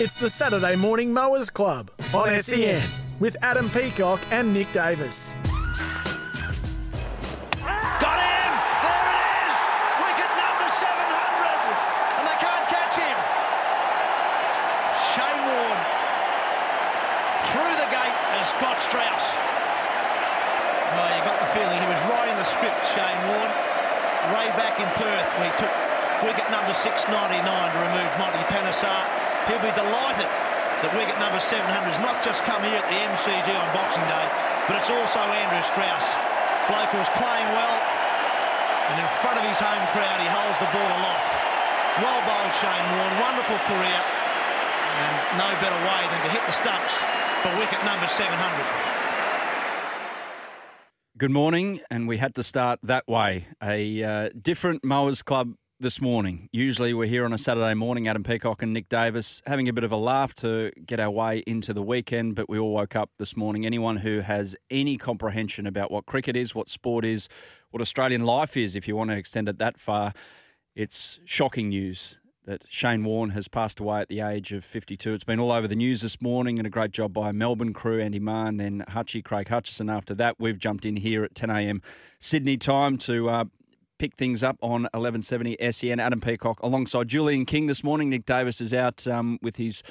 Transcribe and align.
It's 0.00 0.16
the 0.16 0.32
Saturday 0.32 0.80
Morning 0.80 1.12
Mowers 1.12 1.52
Club 1.52 1.90
on 2.16 2.32
SEN 2.40 2.80
with 3.20 3.36
Adam 3.44 3.68
Peacock 3.68 4.24
and 4.32 4.48
Nick 4.48 4.72
Davis. 4.72 5.36
Got 7.60 8.16
him! 8.16 8.52
There 8.80 9.06
it 9.12 9.16
is! 9.20 9.56
Wicket 10.00 10.32
number 10.40 10.68
700! 10.72 12.16
And 12.16 12.24
they 12.24 12.38
can't 12.40 12.66
catch 12.72 12.96
him. 12.96 13.18
Shane 15.12 15.44
Warne 15.44 15.82
through 17.52 17.74
the 17.84 17.88
gate 17.92 18.16
as 18.40 18.48
Scott 18.56 18.80
Strauss. 18.80 19.36
Well, 20.96 21.12
you 21.12 21.20
got 21.28 21.36
the 21.44 21.50
feeling 21.52 21.76
he 21.76 21.88
was 21.92 22.00
right 22.08 22.28
in 22.32 22.40
the 22.40 22.48
script, 22.48 22.88
Shane 22.96 23.20
Warne. 23.36 23.52
Way 24.32 24.48
back 24.56 24.80
in 24.80 24.88
Perth 24.96 25.28
when 25.36 25.52
he 25.52 25.54
took 25.60 25.68
wicket 26.24 26.48
number 26.48 26.72
699 26.72 27.44
to 27.44 27.78
remove 27.84 28.08
Monty 28.16 28.40
Panesar. 28.48 29.19
He'll 29.50 29.66
be 29.66 29.74
delighted 29.74 30.30
that 30.86 30.94
wicket 30.94 31.18
number 31.18 31.42
700 31.42 31.66
has 31.66 31.98
not 31.98 32.22
just 32.22 32.46
come 32.46 32.62
here 32.62 32.78
at 32.78 32.86
the 32.86 32.98
MCG 33.02 33.50
on 33.50 33.66
Boxing 33.74 34.06
Day, 34.06 34.26
but 34.70 34.78
it's 34.78 34.94
also 34.94 35.18
Andrew 35.18 35.58
Strauss. 35.66 36.06
Bloke 36.70 36.94
who's 36.94 37.10
playing 37.18 37.50
well, 37.50 37.78
and 38.94 39.02
in 39.02 39.08
front 39.18 39.42
of 39.42 39.44
his 39.50 39.58
home 39.58 39.82
crowd, 39.90 40.18
he 40.22 40.30
holds 40.30 40.54
the 40.62 40.70
ball 40.70 40.86
aloft. 41.02 41.34
Well 41.98 42.22
bowled, 42.30 42.54
Shane 42.62 42.86
Warne. 42.94 43.16
Wonderful 43.26 43.58
career, 43.66 44.00
and 45.02 45.14
no 45.34 45.50
better 45.58 45.80
way 45.82 46.02
than 46.14 46.20
to 46.22 46.30
hit 46.30 46.46
the 46.46 46.54
stumps 46.54 46.94
for 47.42 47.50
wicket 47.58 47.82
number 47.82 48.06
700. 48.06 48.30
Good 51.18 51.34
morning, 51.34 51.82
and 51.90 52.06
we 52.06 52.16
had 52.16 52.36
to 52.36 52.46
start 52.46 52.78
that 52.84 53.08
way. 53.10 53.50
A 53.60 54.02
uh, 54.02 54.28
different 54.40 54.84
Mowers 54.86 55.26
Club 55.26 55.58
this 55.80 55.98
morning. 55.98 56.50
Usually 56.52 56.92
we're 56.92 57.06
here 57.06 57.24
on 57.24 57.32
a 57.32 57.38
Saturday 57.38 57.72
morning, 57.72 58.06
Adam 58.06 58.22
Peacock 58.22 58.62
and 58.62 58.74
Nick 58.74 58.90
Davis, 58.90 59.40
having 59.46 59.66
a 59.66 59.72
bit 59.72 59.82
of 59.82 59.90
a 59.90 59.96
laugh 59.96 60.34
to 60.36 60.70
get 60.84 61.00
our 61.00 61.10
way 61.10 61.42
into 61.46 61.72
the 61.72 61.82
weekend, 61.82 62.34
but 62.34 62.50
we 62.50 62.58
all 62.58 62.72
woke 62.72 62.94
up 62.94 63.12
this 63.18 63.34
morning. 63.34 63.64
Anyone 63.64 63.96
who 63.96 64.20
has 64.20 64.54
any 64.70 64.98
comprehension 64.98 65.66
about 65.66 65.90
what 65.90 66.04
cricket 66.04 66.36
is, 66.36 66.54
what 66.54 66.68
sport 66.68 67.06
is, 67.06 67.30
what 67.70 67.80
Australian 67.80 68.26
life 68.26 68.58
is, 68.58 68.76
if 68.76 68.86
you 68.86 68.94
want 68.94 69.08
to 69.08 69.16
extend 69.16 69.48
it 69.48 69.58
that 69.58 69.80
far, 69.80 70.12
it's 70.76 71.18
shocking 71.24 71.70
news 71.70 72.16
that 72.44 72.62
Shane 72.68 73.02
Warne 73.02 73.30
has 73.30 73.48
passed 73.48 73.80
away 73.80 74.00
at 74.00 74.08
the 74.08 74.20
age 74.20 74.52
of 74.52 74.64
52. 74.64 75.14
It's 75.14 75.24
been 75.24 75.40
all 75.40 75.52
over 75.52 75.66
the 75.66 75.76
news 75.76 76.02
this 76.02 76.20
morning 76.20 76.58
and 76.58 76.66
a 76.66 76.70
great 76.70 76.90
job 76.90 77.14
by 77.14 77.32
Melbourne 77.32 77.72
crew, 77.72 78.00
Andy 78.00 78.18
Maher, 78.18 78.48
and 78.48 78.60
then 78.60 78.84
Hutchie, 78.88 79.24
Craig 79.24 79.48
Hutchison. 79.48 79.88
After 79.88 80.14
that, 80.16 80.36
we've 80.38 80.58
jumped 80.58 80.84
in 80.84 80.96
here 80.96 81.24
at 81.24 81.34
10 81.34 81.48
a.m. 81.48 81.80
Sydney 82.18 82.56
time 82.56 82.98
to 82.98 83.30
uh, 83.30 83.44
pick 84.00 84.16
things 84.16 84.42
up 84.42 84.56
on 84.62 84.84
1170 84.94 85.58
SEN. 85.72 86.00
Adam 86.00 86.22
Peacock 86.22 86.58
alongside 86.62 87.06
Julian 87.06 87.44
King 87.44 87.66
this 87.66 87.84
morning. 87.84 88.08
Nick 88.08 88.24
Davis 88.24 88.58
is 88.58 88.72
out 88.72 89.06
um, 89.06 89.38
with 89.42 89.56
his 89.56 89.82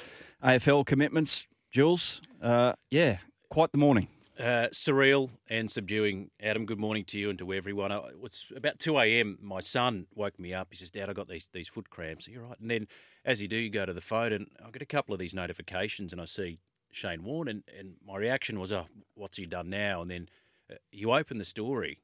AFL 0.42 0.84
commitments. 0.84 1.46
Jules, 1.70 2.20
uh, 2.42 2.72
yeah, 2.90 3.18
quite 3.50 3.70
the 3.70 3.78
morning. 3.78 4.08
Uh, 4.36 4.66
surreal 4.72 5.30
and 5.48 5.70
subduing. 5.70 6.30
Adam, 6.42 6.66
good 6.66 6.80
morning 6.80 7.04
to 7.04 7.20
you 7.20 7.30
and 7.30 7.38
to 7.38 7.52
everyone. 7.52 7.92
Uh, 7.92 8.02
It's 8.24 8.50
about 8.56 8.80
2 8.80 8.98
a.m. 8.98 9.38
My 9.40 9.60
son 9.60 10.08
woke 10.12 10.40
me 10.40 10.52
up. 10.52 10.68
He 10.70 10.76
says, 10.76 10.90
Dad, 10.90 11.08
I 11.08 11.12
got 11.12 11.28
these, 11.28 11.46
these 11.52 11.68
foot 11.68 11.88
cramps. 11.88 12.26
You're 12.26 12.42
right. 12.42 12.58
And 12.58 12.68
then, 12.68 12.88
as 13.24 13.40
you 13.40 13.46
do, 13.46 13.56
you 13.56 13.70
go 13.70 13.86
to 13.86 13.92
the 13.92 14.00
phone 14.00 14.32
and 14.32 14.48
I 14.66 14.70
get 14.70 14.82
a 14.82 14.86
couple 14.86 15.12
of 15.12 15.20
these 15.20 15.34
notifications 15.34 16.10
and 16.12 16.20
I 16.20 16.24
see 16.24 16.58
Shane 16.90 17.22
Warne. 17.22 17.46
And, 17.46 17.62
and 17.78 17.94
my 18.04 18.16
reaction 18.16 18.58
was, 18.58 18.72
oh, 18.72 18.86
what's 19.14 19.36
he 19.36 19.46
done 19.46 19.70
now? 19.70 20.02
And 20.02 20.10
then 20.10 20.28
uh, 20.68 20.76
you 20.90 21.12
open 21.12 21.38
the 21.38 21.44
story, 21.44 22.00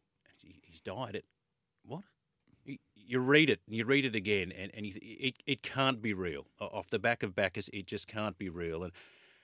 he's 0.63 0.81
died. 0.81 1.17
It, 1.17 1.25
what? 1.87 2.03
You, 2.65 2.79
you 2.95 3.21
read 3.21 3.51
it 3.51 3.61
and 3.67 3.77
you 3.77 3.85
read 3.85 4.05
it 4.05 4.15
again, 4.15 4.53
and, 4.53 4.71
and 4.75 4.87
you, 4.87 4.93
th- 4.93 5.05
it, 5.21 5.35
it 5.47 5.63
can't 5.63 6.03
be 6.03 6.13
real. 6.13 6.47
Off 6.61 6.91
the 6.91 6.99
back 6.99 7.23
of 7.23 7.35
Bacchus, 7.35 7.71
it 7.73 7.87
just 7.87 8.09
can't 8.09 8.37
be 8.37 8.49
real. 8.49 8.83
And 8.83 8.93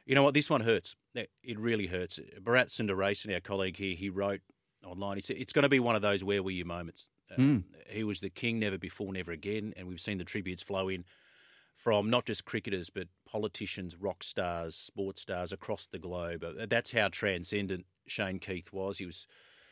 you 0.04 0.14
know 0.14 0.22
what? 0.22 0.34
This 0.34 0.50
one 0.50 0.62
hurts. 0.62 0.96
It 1.14 1.58
really 1.58 1.86
hurts. 1.86 2.18
Bharat 2.40 2.68
Sundaresan, 2.68 3.32
our 3.32 3.40
colleague 3.40 3.76
here, 3.76 3.94
he 3.94 4.10
wrote 4.10 4.40
online, 4.84 5.16
he 5.16 5.20
said, 5.20 5.36
it's 5.38 5.52
going 5.52 5.62
to 5.62 5.68
be 5.68 5.78
one 5.78 5.94
of 5.94 6.02
those 6.02 6.24
where 6.24 6.42
were 6.42 6.50
you 6.50 6.64
moments. 6.64 7.08
Um, 7.30 7.64
He 7.88 8.02
was 8.02 8.20
the 8.20 8.30
king, 8.30 8.58
never 8.58 8.78
before, 8.78 9.12
never 9.12 9.30
again. 9.30 9.72
And 9.76 9.86
we've 9.86 10.00
seen 10.00 10.18
the 10.18 10.24
tributes 10.24 10.62
flow 10.62 10.88
in 10.88 11.04
from 11.76 12.10
not 12.10 12.26
just 12.26 12.44
cricketers, 12.44 12.90
but 12.90 13.08
politicians, 13.30 13.96
rock 13.96 14.22
stars, 14.22 14.74
sports 14.74 15.20
stars 15.20 15.52
across 15.52 15.86
the 15.86 15.98
globe. 15.98 16.44
Uh, 16.44 16.66
That's 16.66 16.92
how 16.92 17.08
transcendent 17.08 17.86
Shane 18.06 18.38
Keith 18.38 18.72
was. 18.72 18.98
He 18.98 19.06
was, 19.06 19.26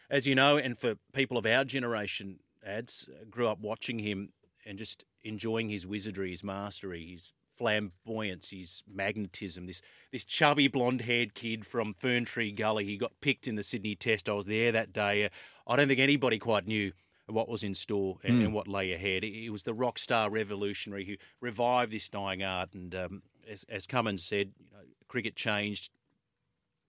as 0.08 0.26
you 0.26 0.34
know, 0.34 0.56
and 0.56 0.78
for 0.78 0.94
people 1.12 1.36
of 1.36 1.44
our 1.44 1.64
generation, 1.64 2.38
ads 2.64 3.08
grew 3.30 3.48
up 3.48 3.60
watching 3.60 3.98
him 3.98 4.30
and 4.66 4.78
just 4.78 5.04
enjoying 5.22 5.68
his 5.68 5.86
wizardry, 5.86 6.30
his 6.30 6.44
mastery, 6.44 7.12
his 7.12 7.32
flamboyance, 7.56 8.50
his 8.50 8.82
magnetism. 8.90 9.66
This 9.66 9.82
this 10.12 10.24
chubby 10.24 10.68
blonde-haired 10.68 11.34
kid 11.34 11.66
from 11.66 11.94
Ferntree 11.94 12.56
Gully. 12.56 12.84
He 12.86 12.96
got 12.96 13.20
picked 13.20 13.46
in 13.46 13.56
the 13.56 13.62
Sydney 13.62 13.94
Test. 13.94 14.28
I 14.28 14.32
was 14.32 14.46
there 14.46 14.72
that 14.72 14.92
day. 14.92 15.26
Uh, 15.26 15.28
I 15.66 15.76
don't 15.76 15.88
think 15.88 16.00
anybody 16.00 16.38
quite 16.38 16.66
knew 16.66 16.92
what 17.26 17.48
was 17.48 17.62
in 17.62 17.74
store 17.74 18.18
and, 18.24 18.42
and 18.42 18.52
what 18.52 18.66
lay 18.66 18.92
ahead. 18.92 19.22
He 19.22 19.42
he 19.42 19.50
was 19.50 19.62
the 19.62 19.74
rock 19.74 19.98
star 19.98 20.30
revolutionary 20.30 21.04
who 21.04 21.14
revived 21.40 21.92
this 21.92 22.08
dying 22.08 22.42
art. 22.42 22.74
And 22.74 22.94
um, 22.94 23.22
as, 23.48 23.64
as 23.68 23.86
Cummins 23.86 24.24
said, 24.24 24.52
you 24.58 24.72
know, 24.72 24.84
cricket 25.06 25.36
changed 25.36 25.90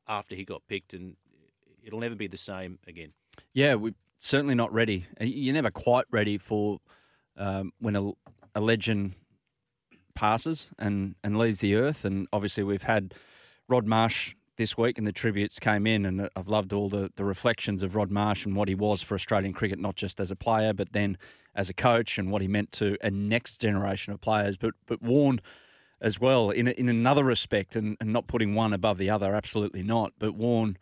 after 0.07 0.35
he 0.35 0.43
got 0.43 0.67
picked, 0.67 0.93
and 0.93 1.15
it'll 1.83 1.99
never 1.99 2.15
be 2.15 2.27
the 2.27 2.37
same 2.37 2.79
again. 2.87 3.13
Yeah, 3.53 3.75
we're 3.75 3.93
certainly 4.21 4.55
not 4.55 4.71
ready. 4.71 5.07
Uh, 5.19 5.25
You're 5.25 5.53
never 5.53 5.71
quite 5.71 6.05
ready 6.11 6.37
for 6.37 6.79
um, 7.35 7.73
when 7.79 7.95
a, 7.95 8.11
a 8.55 8.61
legend 8.61 9.15
passes 10.13 10.67
and, 10.77 11.15
and 11.23 11.37
leaves 11.37 11.59
the 11.59 11.75
earth. 11.75 12.05
And 12.05 12.27
obviously, 12.31 12.63
we've 12.63 12.83
had 12.83 13.13
Rod 13.67 13.85
Marsh 13.85 14.35
this 14.57 14.77
week, 14.77 14.97
and 14.97 15.07
the 15.07 15.11
tributes 15.11 15.59
came 15.59 15.87
in. 15.87 16.05
And 16.05 16.29
I've 16.35 16.47
loved 16.47 16.71
all 16.71 16.87
the, 16.87 17.11
the 17.15 17.25
reflections 17.25 17.81
of 17.81 17.95
Rod 17.95 18.11
Marsh 18.11 18.45
and 18.45 18.55
what 18.55 18.67
he 18.67 18.75
was 18.75 19.01
for 19.01 19.15
Australian 19.15 19.53
cricket, 19.53 19.79
not 19.79 19.95
just 19.95 20.19
as 20.19 20.31
a 20.31 20.35
player, 20.35 20.73
but 20.73 20.93
then 20.93 21.17
as 21.55 21.69
a 21.69 21.73
coach 21.73 22.17
and 22.17 22.31
what 22.31 22.41
he 22.41 22.47
meant 22.47 22.71
to 22.73 22.97
a 23.01 23.09
next 23.09 23.59
generation 23.59 24.13
of 24.13 24.21
players. 24.21 24.55
But 24.55 24.75
but 24.85 25.01
Warne 25.01 25.41
as 25.99 26.19
well 26.19 26.49
in 26.49 26.67
in 26.67 26.89
another 26.89 27.23
respect, 27.23 27.75
and, 27.75 27.97
and 27.99 28.13
not 28.13 28.27
putting 28.27 28.53
one 28.53 28.71
above 28.71 28.97
the 28.97 29.09
other, 29.09 29.33
absolutely 29.33 29.83
not. 29.83 30.13
But 30.19 30.35
Warne 30.35 30.77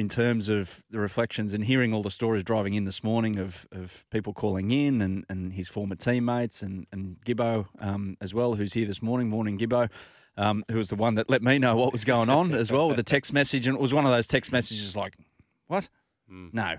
in 0.00 0.08
terms 0.08 0.48
of 0.48 0.82
the 0.88 0.98
reflections 0.98 1.52
and 1.52 1.62
hearing 1.62 1.92
all 1.92 2.02
the 2.02 2.10
stories 2.10 2.42
driving 2.42 2.72
in 2.72 2.86
this 2.86 3.04
morning 3.04 3.38
of, 3.38 3.66
of 3.70 4.06
people 4.08 4.32
calling 4.32 4.70
in 4.70 5.02
and, 5.02 5.26
and 5.28 5.52
his 5.52 5.68
former 5.68 5.94
teammates 5.94 6.62
and, 6.62 6.86
and 6.90 7.18
Gibbo 7.26 7.66
um, 7.80 8.16
as 8.18 8.32
well, 8.32 8.54
who's 8.54 8.72
here 8.72 8.86
this 8.86 9.02
morning. 9.02 9.28
Morning, 9.28 9.58
Gibbo, 9.58 9.90
um, 10.38 10.64
who 10.70 10.78
was 10.78 10.88
the 10.88 10.94
one 10.94 11.16
that 11.16 11.28
let 11.28 11.42
me 11.42 11.58
know 11.58 11.76
what 11.76 11.92
was 11.92 12.06
going 12.06 12.30
on 12.30 12.54
as 12.54 12.72
well 12.72 12.88
with 12.88 12.96
the 12.96 13.02
text 13.02 13.34
message. 13.34 13.66
And 13.66 13.76
it 13.76 13.80
was 13.80 13.92
one 13.92 14.06
of 14.06 14.10
those 14.10 14.26
text 14.26 14.50
messages 14.52 14.96
like, 14.96 15.18
what? 15.66 15.90
No. 16.54 16.76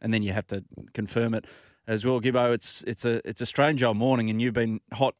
And 0.00 0.14
then 0.14 0.22
you 0.22 0.32
have 0.32 0.46
to 0.46 0.62
confirm 0.94 1.34
it 1.34 1.46
as 1.88 2.04
well. 2.04 2.20
Gibbo, 2.20 2.54
it's, 2.54 2.84
it's, 2.86 3.04
a, 3.04 3.20
it's 3.28 3.40
a 3.40 3.46
strange 3.46 3.82
old 3.82 3.96
morning 3.96 4.30
and 4.30 4.40
you've 4.40 4.54
been 4.54 4.80
hot 4.92 5.16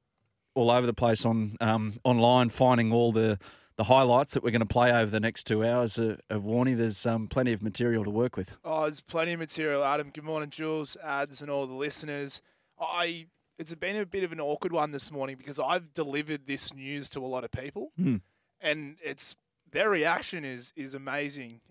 all 0.55 0.71
over 0.71 0.87
the 0.87 0.95
place 0.95 1.25
on 1.25 1.57
um, 1.61 1.95
online 2.05 2.49
finding 2.49 2.93
all 2.93 3.11
the 3.11 3.41
the 3.81 3.85
highlights 3.85 4.35
that 4.35 4.43
we're 4.43 4.51
going 4.51 4.61
to 4.61 4.67
play 4.67 4.93
over 4.93 5.11
the 5.11 5.19
next 5.21 5.45
two 5.47 5.65
hours 5.65 5.97
of, 5.97 6.21
of 6.29 6.43
Warney. 6.43 6.77
There's 6.77 7.07
um, 7.07 7.29
plenty 7.29 7.55
of 7.55 7.63
material 7.63 8.05
to 8.05 8.11
work 8.11 8.37
with. 8.37 8.55
Oh, 8.63 8.83
there's 8.83 9.01
plenty 9.01 9.33
of 9.33 9.39
material, 9.41 9.83
Adam. 9.83 10.11
Good 10.13 10.23
morning, 10.25 10.51
Jules, 10.51 10.99
ads, 11.03 11.41
and 11.41 11.51
all 11.51 11.67
the 11.67 11.73
listeners. 11.73 12.43
I 12.79 13.29
it's 13.59 13.75
been 13.75 13.97
a 13.97 14.05
bit 14.05 14.23
of 14.23 14.33
an 14.33 14.41
awkward 14.41 14.73
one 14.73 14.91
this 14.91 15.11
morning 15.11 15.37
because 15.37 15.59
I've 15.59 15.95
delivered 15.95 16.47
this 16.47 16.75
news 16.75 17.09
to 17.11 17.25
a 17.25 17.27
lot 17.27 17.43
of 17.43 17.51
people, 17.53 17.93
and 18.61 18.97
it's 19.03 19.35
their 19.73 19.89
reaction 19.89 20.45
is 20.45 20.75
is 20.77 20.93
amazing 20.95 21.63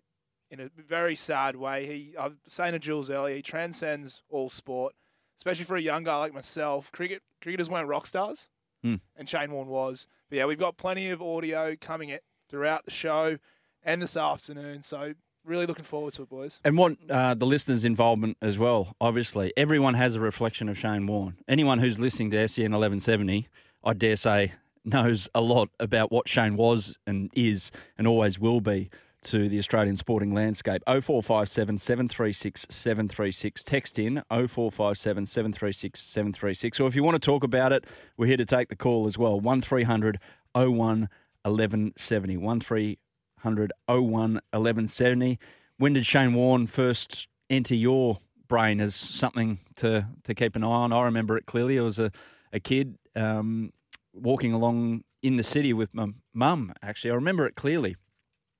in 0.50 0.60
a 0.60 0.70
very 0.82 1.16
sad 1.16 1.56
way. 1.58 1.86
He, 1.86 2.18
I 2.18 2.30
was 2.30 2.38
saying 2.48 2.72
to 2.72 2.80
Jules 2.80 3.12
earlier, 3.12 3.36
he 3.36 3.44
transcends 3.44 4.24
all 4.32 4.50
sport. 4.50 4.96
especially 5.38 5.66
for 5.66 5.76
a 5.78 5.82
young 5.82 6.04
guy 6.06 6.18
like 6.18 6.34
myself. 6.34 6.92
Cricket 6.92 7.22
cricketers 7.40 7.70
weren't 7.70 7.88
rock 7.88 8.08
stars, 8.08 8.50
Hmm. 8.82 8.96
and 9.16 9.30
Shane 9.30 9.52
Warne 9.52 9.68
was. 9.68 10.08
But 10.30 10.38
yeah, 10.38 10.46
we've 10.46 10.60
got 10.60 10.78
plenty 10.78 11.10
of 11.10 11.22
audio 11.22 11.76
coming 11.80 12.10
it 12.10 12.24
throughout 12.50 12.86
the 12.86 12.92
show 12.92 13.38
and 13.84 14.02
this 14.02 14.16
afternoon. 14.16 14.84
So 14.84 15.14
really 15.44 15.66
looking 15.66 15.86
forward 15.86 16.14
to 16.14 16.24
it, 16.24 16.30
boys. 16.30 16.60
And 16.64 16.78
want 16.78 17.00
uh, 17.10 17.34
the 17.34 17.46
listeners' 17.46 17.86
involvement 17.86 18.38
as 18.42 18.58
well. 18.58 18.96
Obviously, 19.02 19.54
everyone 19.58 19.96
has 19.96 20.16
a 20.16 20.20
reflection 20.20 20.70
of 20.70 20.78
Shane 20.78 21.08
Warne. 21.08 21.38
Anyone 21.48 21.80
who's 21.80 22.00
listening 22.00 22.30
to 22.32 22.48
SEN 22.48 22.72
1170, 22.72 23.48
I 23.84 23.94
dare 23.94 24.16
say, 24.16 24.54
knows 24.86 25.28
a 25.36 25.42
lot 25.42 25.70
about 25.80 26.12
what 26.12 26.28
Shane 26.28 26.56
was 26.56 26.98
and 27.06 27.30
is 27.34 27.72
and 27.98 28.08
always 28.08 28.40
will 28.40 28.62
be 28.62 28.90
to 29.24 29.50
the 29.50 29.60
Australian 29.60 29.96
sporting 29.96 30.34
landscape. 30.34 30.82
0457 30.86 31.78
736 31.78 32.66
736. 32.70 33.64
Text 33.64 34.00
in 34.00 34.22
0457 34.30 35.26
736 35.26 36.00
736. 36.00 36.80
Or 36.80 36.88
if 36.88 36.96
you 36.96 37.04
want 37.04 37.16
to 37.16 37.26
talk 37.26 37.44
about 37.44 37.72
it, 37.72 37.86
we're 38.18 38.28
here 38.28 38.38
to 38.38 38.46
take 38.46 38.70
the 38.70 38.76
call 38.76 39.08
as 39.08 39.18
well. 39.18 39.40
1300 39.40 40.20
01 40.54 41.10
1170. 41.44 42.38
1300 42.38 43.74
01 43.88 44.34
1170. 44.34 45.40
When 45.78 45.94
did 45.94 46.06
Shane 46.06 46.34
Warne 46.34 46.68
first 46.68 47.28
enter 47.50 47.76
your 47.76 48.18
brain 48.48 48.82
as 48.82 48.96
something 48.96 49.60
to, 49.78 50.08
to 50.24 50.34
keep 50.34 50.56
an 50.56 50.64
eye 50.64 50.68
on? 50.68 50.94
I 50.94 51.04
remember 51.04 51.38
it 51.38 51.46
clearly. 51.46 51.80
I 51.80 51.84
was 51.84 52.00
a, 52.00 52.12
a 52.52 52.60
kid 52.60 52.98
um, 53.16 53.72
walking 54.14 54.54
along 54.54 55.04
in 55.22 55.38
the 55.38 55.44
city 55.44 55.74
with 55.74 55.94
my 55.94 56.08
mum, 56.34 56.74
actually. 56.82 57.12
I 57.12 57.16
remember 57.16 57.46
it 57.46 57.56
clearly. 57.56 57.96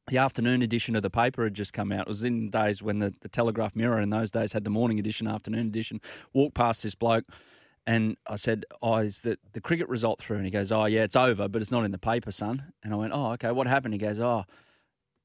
The 0.10 0.18
afternoon 0.18 0.62
edition 0.62 0.96
of 0.96 1.02
the 1.02 1.10
paper 1.10 1.44
had 1.44 1.54
just 1.54 1.74
come 1.74 1.92
out. 1.92 2.02
It 2.02 2.08
was 2.08 2.24
in 2.24 2.50
days 2.50 2.82
when 2.82 3.00
the, 3.00 3.14
the 3.22 3.30
Telegraph 3.30 3.76
Mirror 3.76 4.00
in 4.02 4.10
those 4.10 4.32
days 4.32 4.54
had 4.54 4.64
the 4.64 4.70
morning 4.70 5.00
edition, 5.00 5.28
afternoon 5.28 5.68
edition. 5.68 6.02
Walked 6.34 6.56
past 6.56 6.84
this 6.84 6.96
bloke 6.96 7.26
and 7.88 8.18
I 8.28 8.36
said, 8.36 8.66
Oh, 8.82 8.98
is 8.98 9.22
the, 9.22 9.38
the 9.54 9.62
cricket 9.62 9.88
result 9.90 10.20
through? 10.20 10.38
And 10.38 10.46
he 10.46 10.52
goes, 10.52 10.72
Oh, 10.72 10.86
yeah, 10.86 11.04
it's 11.04 11.16
over, 11.16 11.48
but 11.48 11.62
it's 11.62 11.72
not 11.72 11.86
in 11.86 11.92
the 11.92 11.98
paper, 11.98 12.32
son. 12.32 12.72
And 12.84 12.94
I 12.94 12.98
went, 12.98 13.14
Oh, 13.14 13.32
okay, 13.34 13.52
what 13.52 13.68
happened? 13.68 13.94
He 13.94 14.00
goes, 14.00 14.20
Oh, 14.20 14.46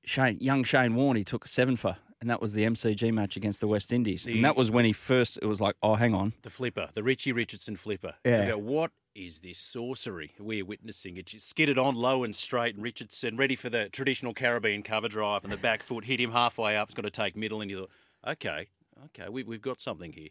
Shane, 0.04 0.38
young 0.40 0.64
Shane 0.64 0.94
Warne, 0.94 1.16
he 1.16 1.24
took 1.24 1.46
a 1.46 1.48
seven 1.48 1.76
for, 1.76 1.96
and 2.20 2.28
that 2.28 2.40
was 2.42 2.52
the 2.52 2.64
MCG 2.64 3.12
match 3.12 3.36
against 3.36 3.60
the 3.60 3.66
West 3.68 3.92
Indies. 3.92 4.24
The- 4.24 4.34
and 4.34 4.44
that 4.44 4.56
was 4.56 4.70
when 4.70 4.84
he 4.84 4.92
first, 4.92 5.38
it 5.40 5.46
was 5.46 5.60
like, 5.60 5.76
Oh, 5.82 5.94
hang 5.94 6.14
on. 6.14 6.34
The 6.42 6.50
flipper, 6.50 6.88
the 6.94 7.02
Richie 7.02 7.32
Richardson 7.32 7.76
flipper. 7.76 8.14
Yeah. 8.24 8.42
You 8.42 8.48
go, 8.52 8.58
what 8.58 8.90
is 9.14 9.40
this 9.40 9.58
sorcery 9.58 10.32
we're 10.38 10.64
witnessing? 10.64 11.16
It 11.16 11.26
just 11.26 11.48
skidded 11.48 11.78
on 11.78 11.94
low 11.94 12.24
and 12.24 12.34
straight, 12.34 12.74
and 12.74 12.82
Richardson 12.82 13.36
ready 13.36 13.56
for 13.56 13.70
the 13.70 13.88
traditional 13.88 14.34
Caribbean 14.34 14.82
cover 14.82 15.08
drive, 15.08 15.44
and 15.44 15.52
the 15.52 15.56
back 15.56 15.82
foot 15.82 16.04
hit 16.04 16.20
him 16.20 16.32
halfway 16.32 16.76
up. 16.76 16.88
It's 16.88 16.94
going 16.94 17.04
to 17.04 17.10
take 17.10 17.36
middle, 17.36 17.60
and 17.60 17.70
you 17.70 17.80
thought, 17.80 17.90
okay, 18.32 18.68
okay, 19.06 19.28
we, 19.28 19.42
we've 19.42 19.62
got 19.62 19.80
something 19.80 20.12
here. 20.12 20.28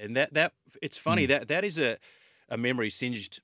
And 0.00 0.16
that 0.16 0.34
that 0.34 0.52
it's 0.82 0.98
funny 0.98 1.24
hmm. 1.24 1.30
that 1.30 1.48
that 1.48 1.64
is 1.64 1.78
a 1.78 1.98
a 2.48 2.56
memory 2.56 2.90
singed, 2.90 3.40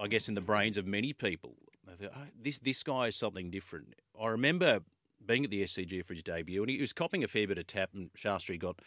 I 0.00 0.08
guess, 0.08 0.28
in 0.28 0.34
the 0.34 0.40
brains 0.40 0.76
of 0.76 0.86
many 0.86 1.12
people. 1.12 1.54
Thought, 1.98 2.12
oh, 2.14 2.26
this 2.40 2.58
this 2.58 2.82
guy 2.82 3.06
is 3.06 3.16
something 3.16 3.50
different. 3.50 3.94
I 4.20 4.28
remember 4.28 4.80
being 5.24 5.44
at 5.44 5.50
the 5.50 5.62
SCG 5.62 6.04
for 6.04 6.14
his 6.14 6.22
debut, 6.22 6.62
and 6.62 6.70
he 6.70 6.80
was 6.80 6.92
copping 6.92 7.24
a 7.24 7.28
fair 7.28 7.46
bit 7.46 7.58
of 7.58 7.66
tap, 7.66 7.90
and 7.94 8.10
Shastri 8.14 8.58
got 8.58 8.80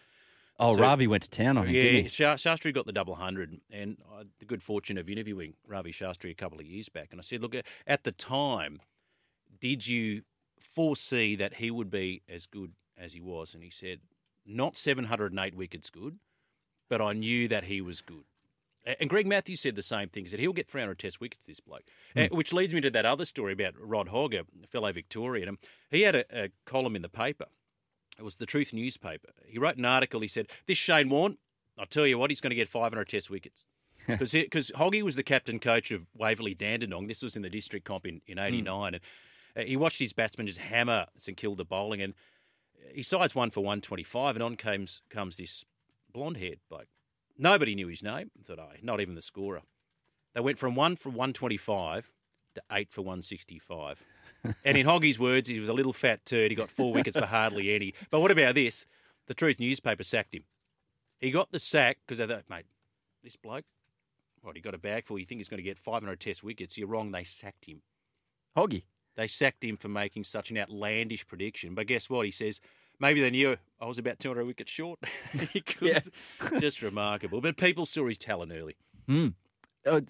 Oh, 0.60 0.76
So- 0.76 0.82
Ravi 0.82 1.08
went 1.08 1.24
to 1.24 1.30
town 1.30 1.58
on 1.58 1.68
him, 1.68 1.76
yeah? 1.76 2.02
Shastri 2.04 2.74
got 2.74 2.86
the 2.86 2.92
double 2.92 3.16
hundred, 3.16 3.60
and 3.72 3.98
I 4.14 4.20
had 4.20 4.28
the 4.40 4.46
good 4.46 4.62
fortune 4.62 4.98
of 4.98 5.10
interviewing 5.10 5.54
Ravi 5.66 5.92
Shastri 5.92 6.32
a 6.32 6.36
couple 6.36 6.60
of 6.60 6.66
years 6.66 6.90
back. 6.90 7.10
And 7.12 7.20
I 7.20 7.24
said, 7.24 7.42
look, 7.42 7.56
at 7.88 8.04
the 8.04 8.12
time, 8.12 8.82
did 9.60 9.88
you 9.88 10.24
foresee 10.60 11.36
that 11.36 11.56
he 11.56 11.72
would 11.72 11.90
be 11.90 12.22
as 12.28 12.46
good 12.46 12.74
as 12.98 13.14
he 13.14 13.22
was? 13.22 13.54
And 13.54 13.64
he 13.64 13.70
said, 13.70 14.00
not 14.46 14.76
708 14.76 15.56
wickets 15.56 15.90
good, 15.90 16.20
but 16.90 17.02
I 17.02 17.14
knew 17.14 17.48
that 17.48 17.66
he 17.66 17.82
was 17.82 18.02
good. 18.02 18.24
And 19.00 19.10
Greg 19.10 19.28
Matthews 19.28 19.60
said 19.60 19.76
the 19.76 19.84
same 19.84 20.10
thing. 20.10 20.24
He 20.24 20.30
said 20.30 20.40
he'll 20.40 20.54
get 20.54 20.68
300 20.68 20.98
Test 20.98 21.22
wickets, 21.22 21.46
this 21.46 21.60
bloke. 21.60 21.84
Uh, 22.16 22.28
which 22.32 22.54
leads 22.54 22.74
me 22.74 22.82
to 22.82 22.90
that 22.90 23.06
other 23.06 23.26
story 23.26 23.54
about 23.54 23.74
Rod 23.78 24.08
Hogg, 24.08 24.34
a 24.34 24.46
fellow 24.72 24.92
Victorian. 24.92 25.58
He 25.92 26.02
had 26.02 26.16
a, 26.16 26.46
a 26.46 26.50
column 26.66 26.96
in 26.96 27.02
the 27.02 27.10
paper. 27.10 27.46
It 28.20 28.24
was 28.24 28.36
the 28.36 28.46
Truth 28.46 28.74
newspaper. 28.74 29.30
He 29.46 29.58
wrote 29.58 29.78
an 29.78 29.86
article. 29.86 30.20
He 30.20 30.28
said, 30.28 30.48
"This 30.68 30.78
Shane 30.78 31.10
Warne, 31.10 31.38
I'll 31.78 31.86
tell 31.86 32.06
you 32.06 32.18
what, 32.18 32.30
he's 32.30 32.42
going 32.42 32.52
to 32.52 32.56
get 32.56 32.70
500 32.70 33.08
Test 33.08 33.30
wickets." 33.30 33.66
Because 34.08 34.72
Hoggy 34.76 35.04
was 35.04 35.16
the 35.16 35.24
captain 35.24 35.60
coach 35.60 35.92
of 35.92 36.08
Waverley 36.16 36.56
Dandenong. 36.56 37.08
This 37.08 37.22
was 37.22 37.36
in 37.36 37.44
the 37.44 37.50
district 37.50 37.86
comp 37.86 38.08
in, 38.08 38.22
in 38.26 38.40
89. 38.40 38.96
And 38.96 39.04
uh, 39.56 39.62
he 39.68 39.76
watched 39.78 40.00
his 40.00 40.14
batsmen 40.14 40.48
just 40.48 40.58
hammer 40.58 41.06
St 41.16 41.38
Kilda 41.38 41.64
bowling. 41.64 42.02
And 42.02 42.16
he 42.92 43.04
sides 43.04 43.36
one 43.36 43.52
for 43.52 43.60
125. 43.60 44.36
And 44.36 44.42
on 44.42 44.56
comes, 44.56 45.04
comes 45.10 45.38
this 45.38 45.64
blonde 46.12 46.38
haired 46.38 46.60
bloke. 46.70 46.88
Nobody 47.38 47.76
knew 47.76 47.88
his 47.88 48.02
name. 48.02 48.32
Thought, 48.44 48.60
I, 48.60 48.80
not 48.82 49.00
even 49.00 49.16
the 49.16 49.22
scorer. 49.22 49.62
They 50.34 50.42
went 50.42 50.58
from 50.58 50.76
one 50.76 50.96
for 50.96 51.10
125 51.10 52.12
to 52.56 52.62
eight 52.72 52.92
for 52.92 53.02
165. 53.02 54.04
And 54.64 54.78
in 54.78 54.86
Hoggy's 54.86 55.20
words, 55.20 55.50
he 55.50 55.60
was 55.60 55.70
a 55.70 55.74
little 55.74 55.94
fat 55.94 56.26
turd. 56.26 56.52
He 56.52 56.56
got 56.56 56.72
four 56.72 56.94
wickets 56.94 57.18
for 57.18 57.26
hardly 57.26 57.74
any. 57.74 57.94
But 58.10 58.20
what 58.20 58.32
about 58.32 58.56
this? 58.56 58.86
The 59.28 59.34
Truth 59.34 59.60
newspaper 59.60 60.04
sacked 60.04 60.34
him. 60.34 60.44
He 61.20 61.32
got 61.32 61.52
the 61.52 61.60
sack 61.60 61.98
because 62.06 62.18
they 62.18 62.28
thought, 62.28 62.50
mate, 62.50 62.66
this 63.24 63.36
bloke, 63.36 63.66
what, 64.42 64.56
he 64.56 64.62
got 64.62 64.74
a 64.74 64.80
bag 64.80 65.06
full. 65.06 65.20
You 65.20 65.26
think 65.26 65.40
he's 65.40 65.50
going 65.50 65.58
to 65.58 65.64
get 65.64 65.78
500 65.78 66.20
test 66.20 66.44
wickets. 66.44 66.78
You're 66.78 66.88
wrong. 66.88 67.12
They 67.12 67.24
sacked 67.24 67.66
him. 67.66 67.82
Hoggy. 68.56 68.84
They 69.16 69.28
sacked 69.28 69.64
him 69.64 69.76
for 69.76 69.90
making 69.90 70.24
such 70.24 70.50
an 70.50 70.58
outlandish 70.58 71.28
prediction. 71.28 71.76
But 71.76 71.88
guess 71.88 72.10
what? 72.10 72.26
He 72.26 72.32
says, 72.32 72.62
maybe 73.00 73.20
they 73.20 73.30
knew 73.30 73.58
I 73.82 73.86
was 73.86 73.98
about 73.98 74.20
200 74.20 74.46
wickets 74.46 74.72
short. 74.72 75.00
he 75.54 75.60
couldn't. 75.62 76.10
Just 76.60 76.82
remarkable. 76.82 77.42
But 77.42 77.58
people's 77.58 77.94
his 77.94 78.18
talent 78.18 78.54
early. 78.56 78.78
Uh, 79.86 80.02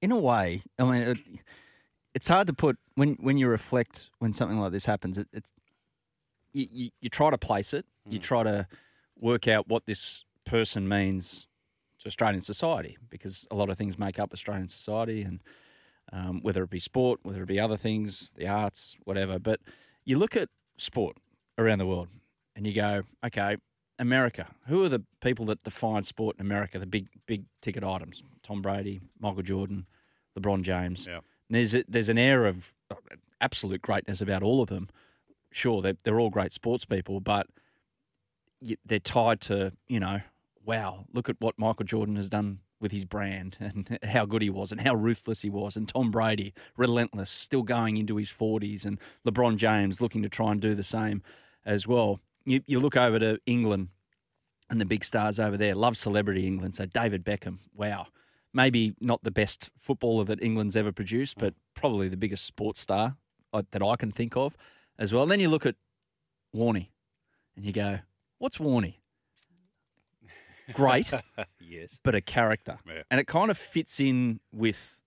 in 0.00 0.12
a 0.12 0.18
way, 0.18 0.62
I 0.78 0.84
mean, 0.84 1.02
it, 1.02 1.18
it's 2.14 2.28
hard 2.28 2.46
to 2.46 2.52
put 2.52 2.78
when 2.94 3.14
when 3.20 3.38
you 3.38 3.48
reflect 3.48 4.10
when 4.18 4.32
something 4.32 4.58
like 4.58 4.72
this 4.72 4.86
happens. 4.86 5.18
It, 5.18 5.28
it's 5.32 5.50
you, 6.52 6.66
you, 6.70 6.90
you 7.00 7.08
try 7.08 7.30
to 7.30 7.38
place 7.38 7.72
it. 7.72 7.86
You 8.08 8.18
try 8.18 8.42
to 8.42 8.66
work 9.18 9.46
out 9.46 9.68
what 9.68 9.86
this 9.86 10.24
person 10.44 10.88
means 10.88 11.46
to 12.00 12.08
Australian 12.08 12.40
society 12.40 12.96
because 13.08 13.46
a 13.50 13.54
lot 13.54 13.70
of 13.70 13.78
things 13.78 13.98
make 13.98 14.18
up 14.18 14.32
Australian 14.32 14.68
society, 14.68 15.22
and 15.22 15.40
um, 16.12 16.40
whether 16.42 16.62
it 16.64 16.70
be 16.70 16.80
sport, 16.80 17.20
whether 17.22 17.42
it 17.42 17.46
be 17.46 17.60
other 17.60 17.76
things, 17.76 18.32
the 18.36 18.48
arts, 18.48 18.96
whatever. 19.04 19.38
But 19.38 19.60
you 20.04 20.18
look 20.18 20.36
at 20.36 20.48
sport 20.76 21.18
around 21.56 21.78
the 21.78 21.86
world, 21.86 22.08
and 22.56 22.66
you 22.66 22.72
go, 22.72 23.02
okay, 23.24 23.58
America. 23.98 24.48
Who 24.66 24.82
are 24.82 24.88
the 24.88 25.04
people 25.20 25.44
that 25.46 25.62
define 25.62 26.02
sport 26.02 26.36
in 26.38 26.46
America? 26.46 26.78
The 26.78 26.86
big 26.86 27.08
big 27.26 27.44
ticket 27.60 27.84
items: 27.84 28.22
Tom 28.42 28.62
Brady, 28.62 29.00
Michael 29.20 29.42
Jordan, 29.42 29.86
LeBron 30.38 30.62
James. 30.62 31.06
Yeah. 31.06 31.20
There's 31.50 31.74
a, 31.74 31.84
there's 31.88 32.08
an 32.08 32.18
air 32.18 32.46
of 32.46 32.72
absolute 33.40 33.82
greatness 33.82 34.20
about 34.20 34.42
all 34.42 34.62
of 34.62 34.68
them. 34.68 34.88
Sure, 35.50 35.82
they're, 35.82 35.96
they're 36.04 36.20
all 36.20 36.30
great 36.30 36.52
sports 36.52 36.84
people, 36.84 37.20
but 37.20 37.46
they're 38.84 38.98
tied 38.98 39.40
to 39.42 39.72
you 39.88 40.00
know, 40.00 40.20
wow, 40.64 41.04
look 41.12 41.28
at 41.28 41.36
what 41.40 41.58
Michael 41.58 41.84
Jordan 41.84 42.16
has 42.16 42.28
done 42.28 42.60
with 42.80 42.92
his 42.92 43.04
brand 43.04 43.56
and 43.60 43.98
how 44.04 44.24
good 44.24 44.42
he 44.42 44.50
was 44.50 44.72
and 44.72 44.80
how 44.80 44.94
ruthless 44.94 45.42
he 45.42 45.50
was, 45.50 45.76
and 45.76 45.88
Tom 45.88 46.10
Brady, 46.10 46.54
relentless, 46.76 47.30
still 47.30 47.62
going 47.62 47.96
into 47.96 48.16
his 48.16 48.30
forties, 48.30 48.84
and 48.84 48.98
LeBron 49.26 49.56
James 49.56 50.00
looking 50.00 50.22
to 50.22 50.28
try 50.28 50.52
and 50.52 50.60
do 50.60 50.74
the 50.74 50.82
same 50.82 51.22
as 51.66 51.86
well. 51.86 52.20
You, 52.44 52.62
you 52.66 52.80
look 52.80 52.96
over 52.96 53.18
to 53.18 53.38
England 53.46 53.88
and 54.70 54.80
the 54.80 54.86
big 54.86 55.04
stars 55.04 55.38
over 55.38 55.56
there. 55.56 55.74
Love 55.74 55.96
celebrity 55.96 56.46
England. 56.46 56.74
So 56.76 56.86
David 56.86 57.24
Beckham, 57.24 57.58
wow. 57.74 58.06
Maybe 58.52 58.94
not 59.00 59.22
the 59.22 59.30
best 59.30 59.70
footballer 59.78 60.24
that 60.24 60.42
England's 60.42 60.74
ever 60.74 60.92
produced, 60.92 61.38
but 61.38 61.54
mm. 61.54 61.56
probably 61.74 62.08
the 62.08 62.16
biggest 62.16 62.44
sports 62.44 62.80
star 62.80 63.16
uh, 63.52 63.62
that 63.70 63.82
I 63.82 63.96
can 63.96 64.10
think 64.10 64.36
of 64.36 64.56
as 64.98 65.12
well. 65.12 65.26
then 65.26 65.40
you 65.40 65.48
look 65.48 65.66
at 65.66 65.76
Warney 66.54 66.88
and 67.56 67.64
you 67.64 67.72
go, 67.72 68.00
what's 68.38 68.58
Warney? 68.58 68.94
Great, 70.72 71.10
yes. 71.60 71.98
but 72.02 72.14
a 72.14 72.20
character. 72.20 72.78
Yeah. 72.86 73.02
And 73.10 73.20
it 73.20 73.26
kind 73.26 73.50
of 73.50 73.58
fits 73.58 74.00
in 74.00 74.40
with 74.52 75.00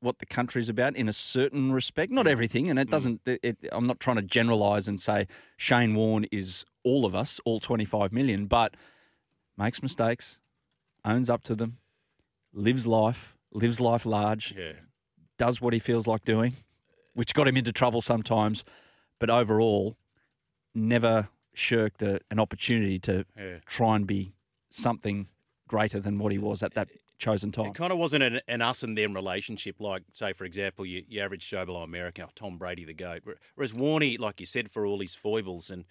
what 0.00 0.18
the 0.18 0.26
country's 0.26 0.68
about 0.68 0.96
in 0.96 1.08
a 1.08 1.12
certain 1.12 1.72
respect. 1.72 2.12
Not 2.12 2.26
mm. 2.26 2.30
everything, 2.30 2.70
and 2.70 2.78
it 2.78 2.88
mm. 2.88 2.90
doesn't. 2.90 3.20
It, 3.26 3.40
it, 3.42 3.56
I'm 3.72 3.86
not 3.86 4.00
trying 4.00 4.16
to 4.16 4.22
generalise 4.22 4.86
and 4.86 5.00
say 5.00 5.26
Shane 5.56 5.94
Warne 5.94 6.26
is 6.30 6.64
all 6.84 7.06
of 7.06 7.14
us, 7.14 7.40
all 7.44 7.60
25 7.60 8.12
million, 8.12 8.46
but 8.46 8.76
makes 9.56 9.82
mistakes, 9.82 10.38
owns 11.04 11.30
up 11.30 11.42
to 11.44 11.54
them, 11.54 11.78
lives 12.54 12.86
life, 12.86 13.34
lives 13.52 13.80
life 13.80 14.06
large, 14.06 14.54
Yeah. 14.56 14.72
does 15.38 15.60
what 15.60 15.72
he 15.74 15.78
feels 15.78 16.06
like 16.06 16.24
doing, 16.24 16.54
which 17.12 17.34
got 17.34 17.46
him 17.48 17.56
into 17.56 17.72
trouble 17.72 18.00
sometimes, 18.00 18.64
but 19.18 19.28
overall, 19.28 19.96
never 20.74 21.28
shirked 21.52 22.02
a, 22.02 22.20
an 22.30 22.40
opportunity 22.40 22.98
to 23.00 23.24
Yeah. 23.36 23.58
try 23.66 23.96
and 23.96 24.06
be 24.06 24.32
something 24.70 25.28
greater 25.68 26.00
than 26.00 26.18
what 26.18 26.32
he 26.32 26.38
was 26.38 26.62
at 26.62 26.74
that 26.74 26.88
chosen 27.18 27.52
time. 27.52 27.66
It 27.66 27.74
kind 27.74 27.92
of 27.92 27.98
wasn't 27.98 28.24
an, 28.24 28.40
an 28.48 28.60
us 28.60 28.82
and 28.82 28.98
them 28.98 29.14
relationship, 29.14 29.80
like, 29.80 30.02
say, 30.12 30.32
for 30.32 30.44
example, 30.44 30.84
your, 30.84 31.02
your 31.08 31.24
average 31.24 31.44
show 31.44 31.64
below 31.64 31.82
America, 31.82 32.28
Tom 32.34 32.58
Brady, 32.58 32.84
the 32.84 32.92
GOAT. 32.94 33.22
Whereas 33.54 33.72
Warney, 33.72 34.18
like 34.18 34.40
you 34.40 34.46
said, 34.46 34.70
for 34.70 34.84
all 34.84 35.00
his 35.00 35.14
foibles 35.14 35.70
and 35.70 35.84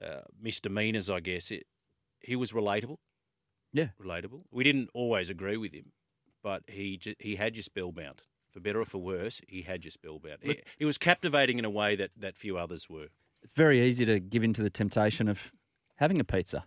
uh, 0.00 0.20
misdemeanors, 0.40 1.10
I 1.10 1.18
guess, 1.20 1.50
it, 1.50 1.66
he 2.20 2.36
was 2.36 2.52
relatable. 2.52 2.98
Yeah. 3.72 3.88
relatable. 4.00 4.42
We 4.50 4.64
didn't 4.64 4.90
always 4.94 5.30
agree 5.30 5.56
with 5.56 5.72
him, 5.72 5.92
but 6.42 6.62
he 6.68 6.96
ju- 6.96 7.14
he 7.18 7.36
had 7.36 7.56
you 7.56 7.62
spellbound. 7.62 8.22
For 8.50 8.60
better 8.60 8.80
or 8.80 8.84
for 8.84 8.98
worse, 8.98 9.40
he 9.48 9.62
had 9.62 9.84
you 9.84 9.90
spellbound. 9.90 10.38
He, 10.42 10.60
he 10.78 10.84
was 10.84 10.98
captivating 10.98 11.58
in 11.58 11.64
a 11.64 11.70
way 11.70 11.96
that, 11.96 12.10
that 12.18 12.36
few 12.36 12.58
others 12.58 12.88
were. 12.90 13.06
It's 13.42 13.52
very 13.52 13.80
easy 13.80 14.04
to 14.04 14.20
give 14.20 14.44
in 14.44 14.52
to 14.52 14.62
the 14.62 14.68
temptation 14.70 15.26
of 15.26 15.52
having 15.96 16.20
a 16.20 16.24
pizza, 16.24 16.64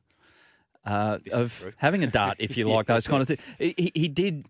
uh, 0.85 1.19
of 1.31 1.73
having 1.77 2.03
a 2.03 2.07
dart, 2.07 2.37
if 2.39 2.57
you 2.57 2.67
like, 2.73 2.87
those 2.87 3.07
kind 3.07 3.21
of 3.21 3.27
things. 3.27 3.39
He, 3.59 3.73
he- 3.77 3.91
he 3.93 4.07
did. 4.07 4.47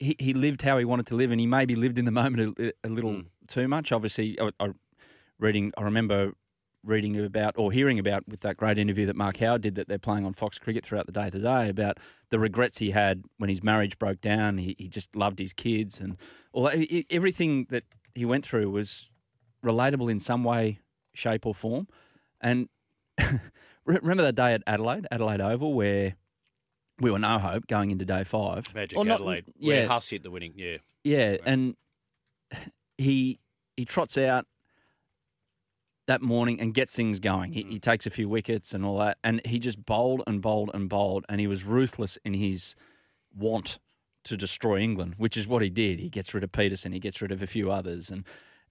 He, 0.00 0.14
he 0.20 0.32
lived 0.32 0.62
how 0.62 0.78
he 0.78 0.84
wanted 0.84 1.06
to 1.08 1.16
live, 1.16 1.32
and 1.32 1.40
he 1.40 1.46
maybe 1.46 1.74
lived 1.74 1.98
in 1.98 2.04
the 2.04 2.12
moment 2.12 2.56
a, 2.58 2.72
a 2.84 2.88
little 2.88 3.10
Mm. 3.14 3.26
too 3.48 3.66
much. 3.66 3.90
Obviously, 3.90 4.38
I, 4.40 4.50
I 4.60 4.68
reading. 5.40 5.72
I 5.76 5.82
remember 5.82 6.32
reading 6.84 7.18
about 7.24 7.54
or 7.56 7.72
hearing 7.72 7.98
about 7.98 8.26
with 8.28 8.40
that 8.40 8.56
great 8.56 8.78
interview 8.78 9.04
that 9.06 9.16
Mark 9.16 9.38
Howard 9.38 9.62
did 9.62 9.74
that 9.74 9.88
they're 9.88 9.98
playing 9.98 10.24
on 10.24 10.32
Fox 10.32 10.58
Cricket 10.58 10.84
throughout 10.84 11.06
the 11.06 11.12
day 11.12 11.28
today 11.30 11.68
about 11.68 11.98
the 12.30 12.38
regrets 12.38 12.78
he 12.78 12.90
had 12.92 13.24
when 13.38 13.48
his 13.50 13.62
marriage 13.62 13.98
broke 13.98 14.20
down. 14.20 14.58
He, 14.58 14.74
he 14.78 14.88
just 14.88 15.14
loved 15.16 15.38
his 15.38 15.52
kids 15.52 16.00
and 16.00 16.16
all 16.52 16.64
that. 16.64 17.04
Everything 17.10 17.66
that 17.70 17.84
he 18.14 18.24
went 18.24 18.44
through 18.44 18.70
was 18.70 19.10
relatable 19.64 20.10
in 20.10 20.18
some 20.20 20.44
way, 20.44 20.78
shape, 21.14 21.46
or 21.46 21.54
form. 21.54 21.88
And 22.40 22.68
remember 23.84 24.22
that 24.22 24.36
day 24.36 24.54
at 24.54 24.62
Adelaide, 24.66 25.06
Adelaide 25.10 25.40
Oval, 25.40 25.74
where 25.74 26.14
we 27.00 27.10
were 27.10 27.18
no 27.18 27.38
hope 27.38 27.66
going 27.66 27.90
into 27.90 28.04
day 28.04 28.24
five. 28.24 28.72
Magic 28.74 28.98
Or 28.98 29.04
not- 29.04 29.14
Adelaide, 29.20 29.44
yeah, 29.58 29.74
where 29.74 29.88
Huss 29.88 30.08
hit 30.08 30.22
the 30.22 30.30
winning. 30.30 30.52
Yeah, 30.56 30.76
yeah, 31.04 31.36
and 31.44 31.74
he 32.98 33.40
he 33.76 33.84
trots 33.84 34.16
out 34.18 34.46
that 36.08 36.22
morning 36.22 36.60
and 36.60 36.74
gets 36.74 36.96
things 36.96 37.20
going. 37.20 37.52
He, 37.52 37.62
he 37.62 37.76
mm. 37.76 37.82
takes 37.82 38.06
a 38.06 38.10
few 38.10 38.28
wickets 38.28 38.72
and 38.72 38.84
all 38.84 38.98
that, 38.98 39.18
and 39.22 39.40
he 39.44 39.58
just 39.58 39.84
bowled 39.84 40.22
and 40.26 40.42
bowled 40.42 40.70
and 40.74 40.88
bowled, 40.88 41.24
and 41.28 41.40
he 41.40 41.46
was 41.46 41.64
ruthless 41.64 42.18
in 42.24 42.34
his 42.34 42.74
want 43.36 43.78
to 44.24 44.36
destroy 44.36 44.78
England, 44.78 45.14
which 45.18 45.36
is 45.36 45.46
what 45.46 45.62
he 45.62 45.70
did. 45.70 46.00
He 46.00 46.08
gets 46.08 46.34
rid 46.34 46.42
of 46.42 46.50
Pietersen, 46.50 46.92
he 46.92 46.98
gets 46.98 47.22
rid 47.22 47.30
of 47.30 47.42
a 47.42 47.46
few 47.46 47.70
others, 47.70 48.10
and 48.10 48.24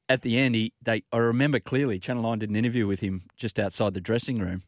at 0.09 0.23
the 0.23 0.37
end, 0.37 0.55
he 0.55 0.73
they 0.81 1.03
I 1.11 1.17
remember 1.17 1.59
clearly. 1.59 1.99
Channel 1.99 2.23
Nine 2.23 2.39
did 2.39 2.49
an 2.49 2.55
interview 2.55 2.87
with 2.87 3.01
him 3.01 3.23
just 3.37 3.59
outside 3.59 3.93
the 3.93 4.01
dressing 4.01 4.39
room, 4.39 4.63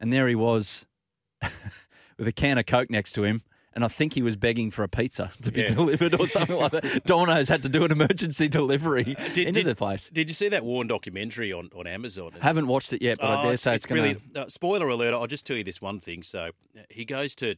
and 0.00 0.12
there 0.12 0.28
he 0.28 0.34
was 0.34 0.84
with 2.18 2.26
a 2.26 2.32
can 2.32 2.58
of 2.58 2.66
Coke 2.66 2.90
next 2.90 3.12
to 3.12 3.24
him. 3.24 3.42
And 3.72 3.84
I 3.84 3.88
think 3.88 4.14
he 4.14 4.22
was 4.22 4.34
begging 4.34 4.72
for 4.72 4.82
a 4.82 4.88
pizza 4.88 5.30
to 5.42 5.52
be 5.52 5.60
Yeah. 5.60 5.74
delivered 5.74 6.18
or 6.18 6.26
something 6.26 6.56
like 6.56 6.72
that. 6.72 7.04
Domino's 7.06 7.48
had 7.48 7.62
to 7.62 7.68
do 7.68 7.84
an 7.84 7.92
emergency 7.92 8.48
delivery 8.48 9.04
Did- 9.34 9.46
into 9.46 9.52
did- 9.60 9.66
the 9.66 9.74
place. 9.76 10.10
Did 10.12 10.28
you 10.28 10.34
see 10.34 10.48
that 10.48 10.64
Warren 10.64 10.88
documentary 10.88 11.52
on, 11.52 11.70
on 11.76 11.86
Amazon? 11.86 12.32
Haven't 12.40 12.66
watched 12.66 12.92
it 12.92 13.00
yet, 13.00 13.18
but 13.18 13.26
I 13.30 13.40
Oh, 13.40 13.42
dare 13.44 13.56
say 13.56 13.76
it's, 13.76 13.86
going 13.86 14.00
brilliant. 14.02 14.36
Uh, 14.36 14.48
spoiler 14.48 14.88
alert! 14.88 15.14
I'll 15.14 15.28
just 15.28 15.46
tell 15.46 15.56
you 15.56 15.62
this 15.62 15.80
one 15.80 16.00
thing. 16.00 16.24
So 16.24 16.50
uh, 16.76 16.80
he 16.88 17.04
goes 17.04 17.36
to 17.36 17.54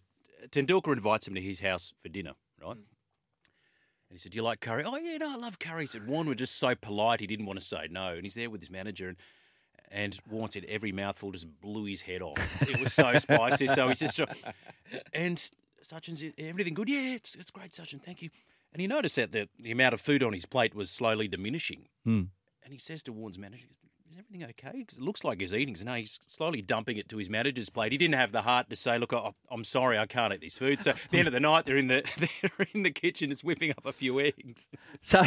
Tendulkar 0.50 0.92
invites 0.92 1.26
him 1.26 1.34
to 1.34 1.40
his 1.40 1.60
house 1.60 1.94
for 2.02 2.08
dinner, 2.10 2.32
right? 2.62 2.72
And 2.76 2.84
he 4.10 4.18
said, 4.18 4.32
"Do 4.32 4.36
you 4.36 4.42
like 4.42 4.60
curry?" 4.60 4.84
Oh 4.84 4.96
yeah, 4.96 5.16
no, 5.16 5.32
I 5.32 5.36
love 5.36 5.58
curry. 5.58 5.84
He 5.84 5.86
said 5.86 6.06
Warren 6.06 6.28
was 6.28 6.36
just 6.36 6.56
so 6.58 6.74
polite; 6.74 7.20
he 7.20 7.26
didn't 7.26 7.46
want 7.46 7.58
to 7.58 7.64
say 7.64 7.88
no. 7.90 8.08
And 8.08 8.22
he's 8.24 8.34
there 8.34 8.50
with 8.50 8.60
his 8.60 8.70
manager, 8.70 9.08
and 9.08 9.16
and 9.90 10.18
Warren 10.28 10.50
said 10.50 10.66
every 10.68 10.92
mouthful 10.92 11.32
just 11.32 11.46
blew 11.62 11.84
his 11.86 12.02
head 12.02 12.20
off. 12.22 12.36
It 12.68 12.80
was 12.80 12.92
so 12.92 13.16
spicy. 13.18 13.68
So 13.68 13.88
he's 13.88 14.00
just, 14.00 14.18
and 15.14 15.50
Sachin's 15.82 16.22
everything 16.38 16.74
good? 16.74 16.88
Yeah, 16.88 17.14
it's 17.14 17.34
it's 17.34 17.50
great, 17.50 17.70
Sachin. 17.72 18.00
Thank 18.00 18.22
you. 18.22 18.30
And 18.72 18.80
he 18.80 18.86
noticed 18.86 19.16
that 19.16 19.32
the, 19.32 19.48
the 19.60 19.70
amount 19.70 19.92
of 19.94 20.00
food 20.00 20.22
on 20.22 20.32
his 20.32 20.46
plate 20.46 20.74
was 20.74 20.90
slowly 20.90 21.28
diminishing. 21.28 21.88
Hmm. 22.04 22.22
And 22.64 22.72
he 22.72 22.78
says 22.78 23.02
to 23.02 23.12
Warren's 23.12 23.38
manager, 23.38 23.66
Is 24.10 24.16
everything 24.18 24.44
okay? 24.50 24.78
Because 24.78 24.96
it 24.96 25.02
looks 25.02 25.24
like 25.24 25.40
he's 25.42 25.52
eating. 25.52 25.76
So 25.76 25.84
no, 25.84 25.94
he's 25.94 26.18
slowly 26.26 26.62
dumping 26.62 26.96
it 26.96 27.06
to 27.10 27.18
his 27.18 27.28
manager's 27.28 27.68
plate. 27.68 27.92
He 27.92 27.98
didn't 27.98 28.14
have 28.14 28.32
the 28.32 28.40
heart 28.42 28.70
to 28.70 28.76
say, 28.76 28.96
Look, 28.98 29.12
I, 29.12 29.32
I'm 29.50 29.64
sorry, 29.64 29.98
I 29.98 30.06
can't 30.06 30.32
eat 30.32 30.40
this 30.40 30.56
food. 30.56 30.80
So 30.80 30.92
at 30.92 30.96
the 31.10 31.18
end 31.18 31.26
of 31.28 31.34
the 31.34 31.40
night, 31.40 31.66
they're 31.66 31.76
in 31.76 31.88
the 31.88 32.02
they're 32.40 32.66
in 32.72 32.82
the 32.82 32.90
kitchen, 32.90 33.28
just 33.28 33.44
whipping 33.44 33.72
up 33.72 33.84
a 33.84 33.92
few 33.92 34.18
eggs. 34.20 34.68
So, 35.02 35.22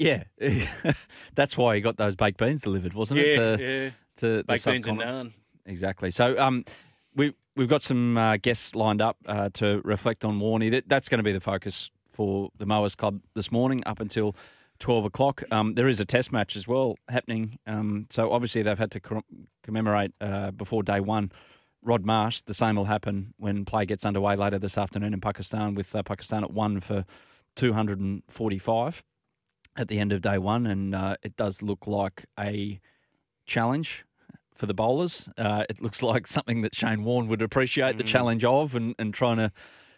yeah, 0.00 0.24
that's 1.34 1.56
why 1.56 1.74
he 1.76 1.80
got 1.80 1.96
those 1.96 2.16
baked 2.16 2.38
beans 2.38 2.60
delivered, 2.62 2.94
wasn't 2.94 3.20
it? 3.20 3.26
Yeah, 3.36 3.56
To, 3.56 3.62
yeah. 3.62 3.90
to 4.16 4.26
the 4.38 4.44
Baked 4.44 4.64
beans 4.64 4.86
and 4.86 4.98
subcontinent? 4.98 5.28
naan. 5.30 5.32
Exactly. 5.66 6.10
So, 6.10 6.38
um, 6.38 6.64
we 7.14 7.34
we've 7.56 7.68
got 7.68 7.82
some 7.82 8.16
uh, 8.16 8.36
guests 8.36 8.74
lined 8.74 9.00
up 9.00 9.16
uh, 9.26 9.50
to 9.54 9.80
reflect 9.84 10.24
on 10.24 10.40
Warney. 10.40 10.70
That, 10.70 10.88
that's 10.88 11.08
going 11.08 11.18
to 11.18 11.24
be 11.24 11.32
the 11.32 11.40
focus 11.40 11.90
for 12.12 12.50
the 12.58 12.66
Mowers 12.66 12.94
Club 12.94 13.20
this 13.34 13.50
morning 13.50 13.82
up 13.86 14.00
until. 14.00 14.34
12 14.80 15.04
o'clock. 15.04 15.44
Um, 15.52 15.74
there 15.74 15.86
is 15.86 16.00
a 16.00 16.04
test 16.04 16.32
match 16.32 16.56
as 16.56 16.66
well 16.66 16.96
happening. 17.08 17.58
Um, 17.64 18.06
so 18.10 18.32
obviously 18.32 18.62
they've 18.62 18.78
had 18.78 18.90
to 18.90 19.00
com- 19.00 19.24
commemorate 19.62 20.12
uh, 20.20 20.50
before 20.50 20.82
day 20.82 20.98
one 20.98 21.30
Rod 21.84 22.04
Marsh. 22.04 22.40
The 22.40 22.54
same 22.54 22.76
will 22.76 22.86
happen 22.86 23.34
when 23.36 23.64
play 23.64 23.86
gets 23.86 24.04
underway 24.04 24.36
later 24.36 24.58
this 24.58 24.76
afternoon 24.76 25.14
in 25.14 25.20
Pakistan 25.20 25.74
with 25.74 25.94
uh, 25.94 26.02
Pakistan 26.02 26.42
at 26.42 26.52
one 26.52 26.80
for 26.80 27.04
245 27.56 29.04
at 29.76 29.88
the 29.88 29.98
end 29.98 30.12
of 30.12 30.20
day 30.20 30.38
one. 30.38 30.66
And 30.66 30.94
uh, 30.94 31.16
it 31.22 31.36
does 31.36 31.62
look 31.62 31.86
like 31.86 32.26
a 32.38 32.80
challenge 33.46 34.04
for 34.54 34.66
the 34.66 34.74
bowlers. 34.74 35.28
Uh, 35.36 35.64
it 35.68 35.80
looks 35.82 36.02
like 36.12 36.26
something 36.26 36.62
that 36.62 36.74
Shane 36.74 37.04
Warne 37.04 37.28
would 37.28 37.42
appreciate 37.42 37.98
the 37.98 38.04
challenge 38.04 38.44
of 38.44 38.74
and, 38.74 38.94
and 38.98 39.12
trying 39.12 39.36
to 39.36 39.52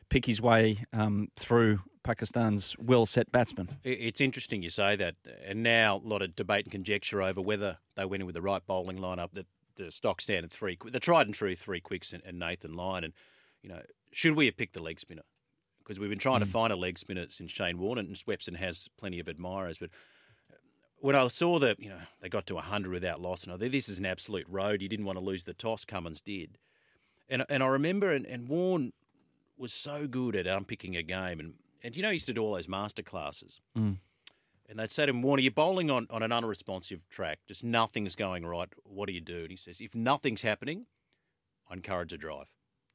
pick 0.09 0.27
his 0.27 0.41
way 0.41 0.85
um, 0.93 1.29
through 1.37 1.81
Pakistan's 2.03 2.77
well 2.79 3.05
set 3.05 3.33
batsmen. 3.33 3.79
It's 3.83 4.21
interesting 4.21 4.63
you 4.63 4.71
say 4.71 4.95
that, 4.97 5.17
and 5.45 5.63
now 5.63 5.97
a 5.97 6.09
lot 6.09 6.23
of 6.23 6.37
debate 6.37 6.67
and 6.67 6.73
conjecture 6.73 7.21
over 7.21 7.41
whether 7.41 7.79
they 7.97 8.05
went 8.05 8.23
in 8.23 8.27
with 8.27 8.37
the 8.37 8.43
right 8.43 8.65
bowling 8.65 8.99
lineup. 8.99 9.31
That 9.33 9.47
the 9.75 9.91
stock 9.91 10.21
standard 10.21 10.51
three, 10.53 10.79
the 10.85 11.01
tried 11.01 11.27
and 11.27 11.35
true 11.35 11.57
three 11.57 11.81
quicks 11.81 12.13
and, 12.13 12.23
and 12.25 12.39
Nathan 12.39 12.75
Lyon, 12.75 13.05
and 13.05 13.13
you 13.63 13.69
know, 13.69 13.83
should 14.13 14.37
we 14.37 14.47
have 14.47 14.57
picked 14.57 14.75
the 14.75 14.83
leg 14.83 15.01
spinner? 15.01 15.25
Because 15.79 16.01
we've 16.01 16.11
been 16.11 16.19
trying 16.19 16.41
to 16.41 16.47
find 16.47 16.73
a 16.73 16.77
leg 16.77 16.99
spinner 16.99 17.27
since 17.29 17.51
Shane 17.51 17.79
Warne, 17.79 17.99
and 17.99 18.17
Swepson 18.17 18.57
has 18.57 18.89
plenty 18.99 19.21
of 19.21 19.29
admirers. 19.29 19.79
But 19.79 19.91
when 20.99 21.15
I 21.15 21.27
saw 21.29 21.59
that, 21.59 21.81
you 21.81 21.89
know, 21.89 22.01
they 22.21 22.29
got 22.29 22.47
to 22.47 22.55
100 22.55 22.91
without 22.91 23.21
loss, 23.21 23.45
and 23.45 23.53
I 23.53 23.57
thought 23.57 23.73
this 23.73 23.89
is 23.89 23.99
an 23.99 24.07
absolute 24.07 24.47
road. 24.49 24.83
You 24.83 24.89
didn't 24.89 25.07
want 25.07 25.19
to 25.19 25.25
lose 25.25 25.45
the 25.45 25.55
toss. 25.55 25.85
Cummins 25.85 26.21
did, 26.21 26.59
and 27.29 27.45
and 27.49 27.63
I 27.63 27.67
remember, 27.67 28.13
and, 28.13 28.27
and 28.27 28.49
Warne 28.49 28.93
was 29.59 29.73
so 29.73 30.07
good 30.07 30.37
at 30.37 30.47
unpicking 30.47 30.97
a 30.97 31.03
game, 31.03 31.41
and 31.41 31.55
and 31.83 31.97
you 31.97 32.03
know, 32.03 32.09
he 32.09 32.15
used 32.15 32.27
to 32.27 32.33
do 32.33 32.43
all 32.43 32.55
those 32.55 32.69
master 32.69 33.03
classes. 33.03 33.61
Mm. 33.77 33.99
And 34.69 34.81
they'd 34.81 34.91
say 34.91 35.07
to 35.07 35.11
him, 35.11 35.23
Warner, 35.23 35.43
you're 35.43 35.53
bowling 35.53 35.93
on, 35.93 36.09
on 36.11 36.25
an 36.25 36.33
unresponsive 36.33 37.09
track. 37.09 37.39
Just 37.47 37.63
nothing's 37.63 38.17
going 38.17 38.45
right. 38.45 38.69
What 38.83 39.07
do 39.07 39.13
you 39.13 39.21
do? 39.21 39.43
And 39.43 39.51
he 39.51 39.57
says, 39.57 39.81
if 39.81 39.95
nothing's 39.95 40.43
happening, 40.43 40.87
I 41.71 41.75
encourage 41.75 42.13
a 42.13 42.17
drive. 42.17 42.47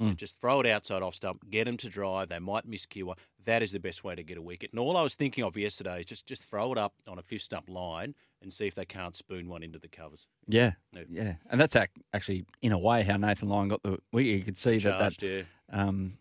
So 0.01 0.07
Mm. 0.07 0.15
just 0.17 0.41
throw 0.41 0.59
it 0.61 0.65
outside 0.67 1.01
off 1.03 1.15
stump, 1.15 1.49
get 1.49 1.65
them 1.65 1.77
to 1.77 1.87
drive. 1.89 2.29
They 2.29 2.39
might 2.39 2.67
miscue 2.69 3.03
one. 3.03 3.17
That 3.45 3.61
is 3.61 3.71
the 3.71 3.79
best 3.79 4.03
way 4.03 4.15
to 4.15 4.23
get 4.23 4.37
a 4.37 4.41
wicket. 4.41 4.71
And 4.71 4.79
all 4.79 4.97
I 4.97 5.01
was 5.03 5.15
thinking 5.15 5.43
of 5.43 5.55
yesterday 5.55 5.99
is 5.99 6.05
just, 6.05 6.25
just 6.25 6.43
throw 6.43 6.71
it 6.71 6.77
up 6.77 6.93
on 7.07 7.19
a 7.19 7.21
fifth 7.21 7.43
stump 7.43 7.69
line 7.69 8.15
and 8.41 8.51
see 8.51 8.65
if 8.67 8.73
they 8.75 8.85
can't 8.85 9.15
spoon 9.15 9.47
one 9.47 9.61
into 9.63 9.77
the 9.79 9.87
covers. 9.87 10.25
Yeah, 10.47 10.73
No. 10.91 11.03
yeah, 11.09 11.35
and 11.49 11.61
that's 11.61 11.75
actually 11.75 12.45
in 12.61 12.71
a 12.71 12.79
way 12.79 13.03
how 13.03 13.17
Nathan 13.17 13.47
Lyon 13.49 13.67
got 13.69 13.83
the. 13.83 13.99
We 14.11 14.31
you 14.31 14.43
could 14.43 14.57
see 14.57 14.77
that 14.79 14.81
Charged, 14.99 15.21
that 15.21 15.27
yeah. 15.27 15.43
um, 15.71 16.17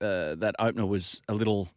uh, 0.00 0.34
that 0.36 0.54
opener 0.60 0.86
was 0.86 1.20
a 1.28 1.34
little 1.34 1.68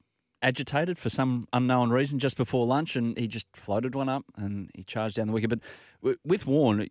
agitated 0.43 0.99
for 0.99 1.09
some 1.09 1.47
unknown 1.53 1.89
reason 1.89 2.19
just 2.19 2.37
before 2.37 2.67
lunch, 2.67 2.95
and 2.95 3.17
he 3.17 3.27
just 3.27 3.47
floated 3.55 3.95
one 3.95 4.09
up 4.09 4.23
and 4.35 4.69
he 4.75 4.83
charged 4.83 5.15
down 5.15 5.25
the 5.27 5.33
wicket. 5.33 5.49
But 5.49 5.59
w- 6.01 6.17
with 6.23 6.45
Warren, 6.45 6.87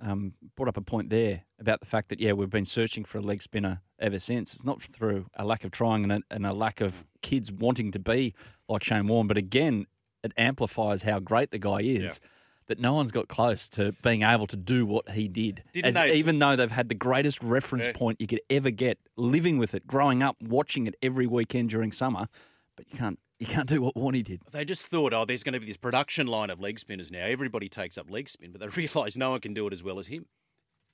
um, 0.00 0.32
brought 0.56 0.68
up 0.68 0.76
a 0.76 0.80
point 0.82 1.10
there 1.10 1.42
about 1.58 1.80
the 1.80 1.86
fact 1.86 2.08
that 2.08 2.20
yeah, 2.20 2.32
we've 2.32 2.50
been 2.50 2.64
searching 2.64 3.04
for 3.04 3.18
a 3.18 3.22
leg 3.22 3.42
spinner 3.42 3.82
ever 3.98 4.18
since. 4.20 4.54
It's 4.54 4.64
not 4.64 4.82
through 4.82 5.26
a 5.34 5.44
lack 5.44 5.64
of 5.64 5.70
trying 5.70 6.04
and 6.04 6.12
a, 6.12 6.20
and 6.30 6.46
a 6.46 6.52
lack 6.52 6.80
of 6.80 7.04
kids 7.22 7.50
wanting 7.50 7.90
to 7.92 7.98
be 7.98 8.34
like 8.68 8.84
Shane 8.84 9.06
Warne, 9.08 9.26
but 9.26 9.36
again, 9.36 9.86
it 10.22 10.32
amplifies 10.36 11.02
how 11.02 11.18
great 11.20 11.50
the 11.50 11.58
guy 11.58 11.80
is. 11.80 12.20
Yeah. 12.22 12.28
That 12.68 12.78
no 12.78 12.92
one's 12.92 13.10
got 13.12 13.28
close 13.28 13.66
to 13.70 13.92
being 14.02 14.22
able 14.22 14.46
to 14.48 14.56
do 14.56 14.84
what 14.84 15.08
he 15.08 15.26
did. 15.26 15.62
Didn't 15.72 15.86
As- 15.86 15.94
they- 16.10 16.16
even 16.16 16.38
though 16.38 16.54
they've 16.54 16.70
had 16.70 16.90
the 16.90 16.94
greatest 16.94 17.42
reference 17.42 17.86
Yeah. 17.86 17.92
point 17.94 18.20
you 18.20 18.26
could 18.26 18.42
ever 18.50 18.70
get, 18.70 18.98
living 19.16 19.56
with 19.56 19.74
it, 19.74 19.86
growing 19.86 20.22
up, 20.22 20.36
watching 20.42 20.86
it 20.86 20.94
every 21.00 21.26
weekend 21.26 21.70
during 21.70 21.92
summer, 21.92 22.28
but 22.76 22.84
you 22.92 22.98
can't 22.98 23.18
you 23.38 23.46
can't 23.46 23.68
do 23.68 23.80
what 23.82 23.94
Warney 23.94 24.22
did. 24.24 24.40
They 24.50 24.64
just 24.64 24.86
thought, 24.86 25.12
oh, 25.12 25.24
there's 25.24 25.42
going 25.42 25.52
to 25.54 25.60
be 25.60 25.66
this 25.66 25.76
production 25.76 26.26
line 26.26 26.50
of 26.50 26.60
leg 26.60 26.78
spinners 26.78 27.10
now. 27.10 27.24
Everybody 27.24 27.68
takes 27.68 27.96
up 27.98 28.10
leg 28.10 28.28
spin, 28.28 28.52
but 28.52 28.60
they 28.60 28.66
realise 28.82 29.16
no 29.16 29.30
one 29.30 29.40
can 29.40 29.54
do 29.54 29.66
it 29.66 29.72
as 29.72 29.82
well 29.82 29.98
as 29.98 30.08
him. 30.08 30.26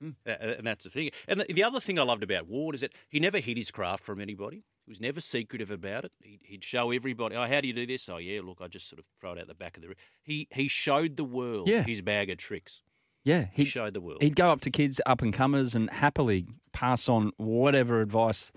Hmm. 0.01 0.09
Uh, 0.27 0.31
and 0.31 0.67
that's 0.67 0.83
the 0.83 0.89
thing. 0.89 1.09
And 1.27 1.39
the, 1.39 1.45
the 1.53 1.63
other 1.63 1.79
thing 1.79 1.97
I 1.97 2.03
loved 2.03 2.21
about 2.23 2.47
Ward 2.47 2.75
is 2.75 2.81
that 2.81 2.93
he 3.09 3.19
never 3.19 3.39
hid 3.39 3.57
his 3.57 3.71
craft 3.71 4.03
from 4.03 4.19
anybody. 4.19 4.63
He 4.85 4.91
was 4.91 4.99
never 5.01 5.19
secretive 5.21 5.71
about 5.71 6.05
it. 6.05 6.11
He'd, 6.21 6.41
he'd 6.43 6.63
show 6.63 6.91
everybody, 6.91 7.35
oh, 7.35 7.47
how 7.47 7.61
do 7.61 7.67
you 7.67 7.73
do 7.73 7.87
this? 7.87 8.07
Oh, 8.09 8.17
yeah, 8.17 8.41
look, 8.43 8.59
I 8.61 8.67
just 8.67 8.87
sort 8.89 8.99
of 8.99 9.05
throw 9.19 9.31
it 9.33 9.39
out 9.39 9.47
the 9.47 9.55
back 9.55 9.77
of 9.77 9.83
the. 9.83 9.95
He 10.21 10.47
he 10.51 10.67
showed 10.67 11.15
the 11.17 11.23
world 11.23 11.67
Yeah. 11.69 11.83
his 11.83 12.01
bag 12.01 12.29
of 12.29 12.37
tricks. 12.37 12.83
Yeah, 13.23 13.47
He 13.53 13.63
he 13.63 13.65
showed 13.65 13.95
the 13.95 14.01
world. 14.01 14.21
He'd 14.21 14.35
go 14.35 14.51
up 14.51 14.61
to 14.61 14.69
kids, 14.69 15.01
up 15.07 15.21
and 15.23 15.33
comers, 15.33 15.73
and 15.73 15.89
happily 15.89 16.45
pass 16.73 17.09
on 17.09 17.31
whatever 17.37 18.01
advice 18.01 18.51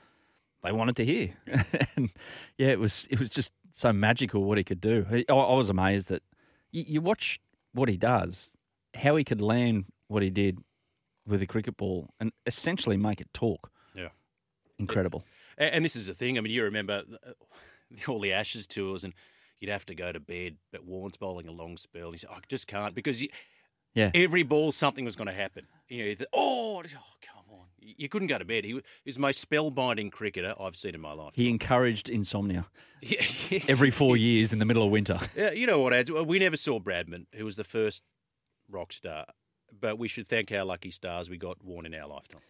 they 0.63 0.73
wanted 0.73 0.97
to 0.97 1.05
hear. 1.05 1.35
and 1.97 2.11
yeah, 2.57 2.69
it 2.69 2.81
was 2.81 3.07
it 3.11 3.21
was 3.21 3.31
just 3.31 3.53
so 3.73 3.93
magical 3.93 4.45
what 4.45 4.59
he 4.59 4.65
could 4.65 4.81
do. 4.81 5.07
I, 5.11 5.25
I 5.33 5.55
was 5.55 5.69
amazed 5.69 6.09
that 6.09 6.23
you, 6.73 6.85
you 6.87 7.01
watch 7.01 7.41
what 7.73 7.89
he 7.89 7.97
does, 7.97 8.57
how 8.95 9.17
he 9.17 9.25
could 9.25 9.41
land 9.41 9.85
what 10.09 10.23
he 10.23 10.31
did 10.31 10.59
with 11.27 11.43
a 11.43 11.47
cricket 11.47 11.77
ball 11.77 12.09
and 12.19 12.33
essentially 12.47 12.97
make 12.97 13.21
it 13.21 13.29
talk. 13.35 13.71
Yeah. 13.95 14.09
Incredible. 14.79 15.25
And, 15.59 15.75
and 15.75 15.85
this 15.85 15.95
is 15.97 16.07
the 16.07 16.15
thing. 16.15 16.39
I 16.39 16.41
mean, 16.41 16.53
you 16.53 16.63
remember 16.65 17.03
all 18.09 18.21
the 18.21 18.33
Ashes 18.33 18.67
tours, 18.67 19.05
and 19.05 19.13
you'd 19.61 19.71
have 19.71 19.87
to 19.87 19.95
go 19.95 20.13
to 20.13 20.21
bed, 20.21 20.57
but 20.73 20.85
Warren's 20.85 21.17
bowling 21.17 21.49
a 21.49 21.53
long 21.53 21.77
spell. 21.77 22.11
He 22.13 22.19
said, 22.19 22.31
"I 22.33 22.39
just 22.49 22.67
can't," 22.67 22.95
because 22.95 23.23
you, 23.23 23.29
Yeah. 23.95 24.11
every 24.15 24.43
ball 24.43 24.73
something 24.73 25.05
was 25.05 25.17
going 25.17 25.27
to 25.29 25.33
happen. 25.35 25.67
You 25.89 26.05
know, 26.07 26.15
the, 26.15 26.29
oh, 26.33 26.77
oh, 26.77 26.77
on, 26.79 27.38
you 27.97 28.09
couldn't 28.09 28.29
go 28.29 28.39
to 28.39 28.45
bed. 28.45 28.65
He 28.65 28.75
was 28.75 28.83
he 29.05 29.09
was 29.09 29.15
the 29.17 29.21
most 29.21 29.49
spellbinding 29.49 30.13
cricketer 30.13 30.55
I've 30.61 30.77
seen 30.77 30.95
in 30.95 31.01
my 31.01 31.13
life. 31.13 31.33
He 31.35 31.49
encouraged 31.49 32.09
insomnia 32.09 32.67
Yeah, 33.03 33.25
yes. 33.51 33.69
every 33.71 33.91
four 33.91 34.17
years 34.17 34.53
in 34.53 34.59
the 34.59 34.65
middle 34.65 34.83
of 34.83 34.91
winter. 34.91 35.19
Yeah, 35.37 35.53
you 35.53 35.67
know 35.67 35.81
what, 35.81 35.93
Ads? 35.93 36.11
We 36.11 36.39
never 36.39 36.57
saw 36.57 36.79
Bradman, 36.81 37.27
who 37.35 37.45
was 37.45 37.57
the 37.57 37.65
first 37.65 38.03
rock 38.71 38.93
star, 38.93 39.27
but 39.81 39.99
we 39.99 40.09
should 40.09 40.27
thank 40.27 40.51
our 40.53 40.65
lucky 40.65 40.91
stars 40.91 41.31
we 41.31 41.39
got 41.39 41.63
Warren 41.65 41.87
in 41.93 42.01
our 42.01 42.09
lifetime. 42.09 42.43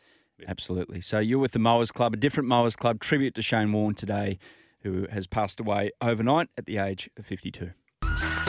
Absolutely. 0.46 1.00
So 1.00 1.18
you're 1.18 1.38
with 1.38 1.52
the 1.52 1.58
Mowers 1.58 1.90
Club, 1.90 2.14
a 2.14 2.16
different 2.16 2.48
Mowers 2.48 2.76
Club 2.76 3.00
tribute 3.00 3.34
to 3.34 3.42
Shane 3.42 3.72
Warne 3.72 3.94
today, 3.94 4.38
who 4.82 5.06
has 5.10 5.26
passed 5.26 5.58
away 5.60 5.90
overnight 6.00 6.48
at 6.56 6.66
the 6.66 6.78
age 6.78 7.10
of 7.18 7.26
52. 7.26 7.70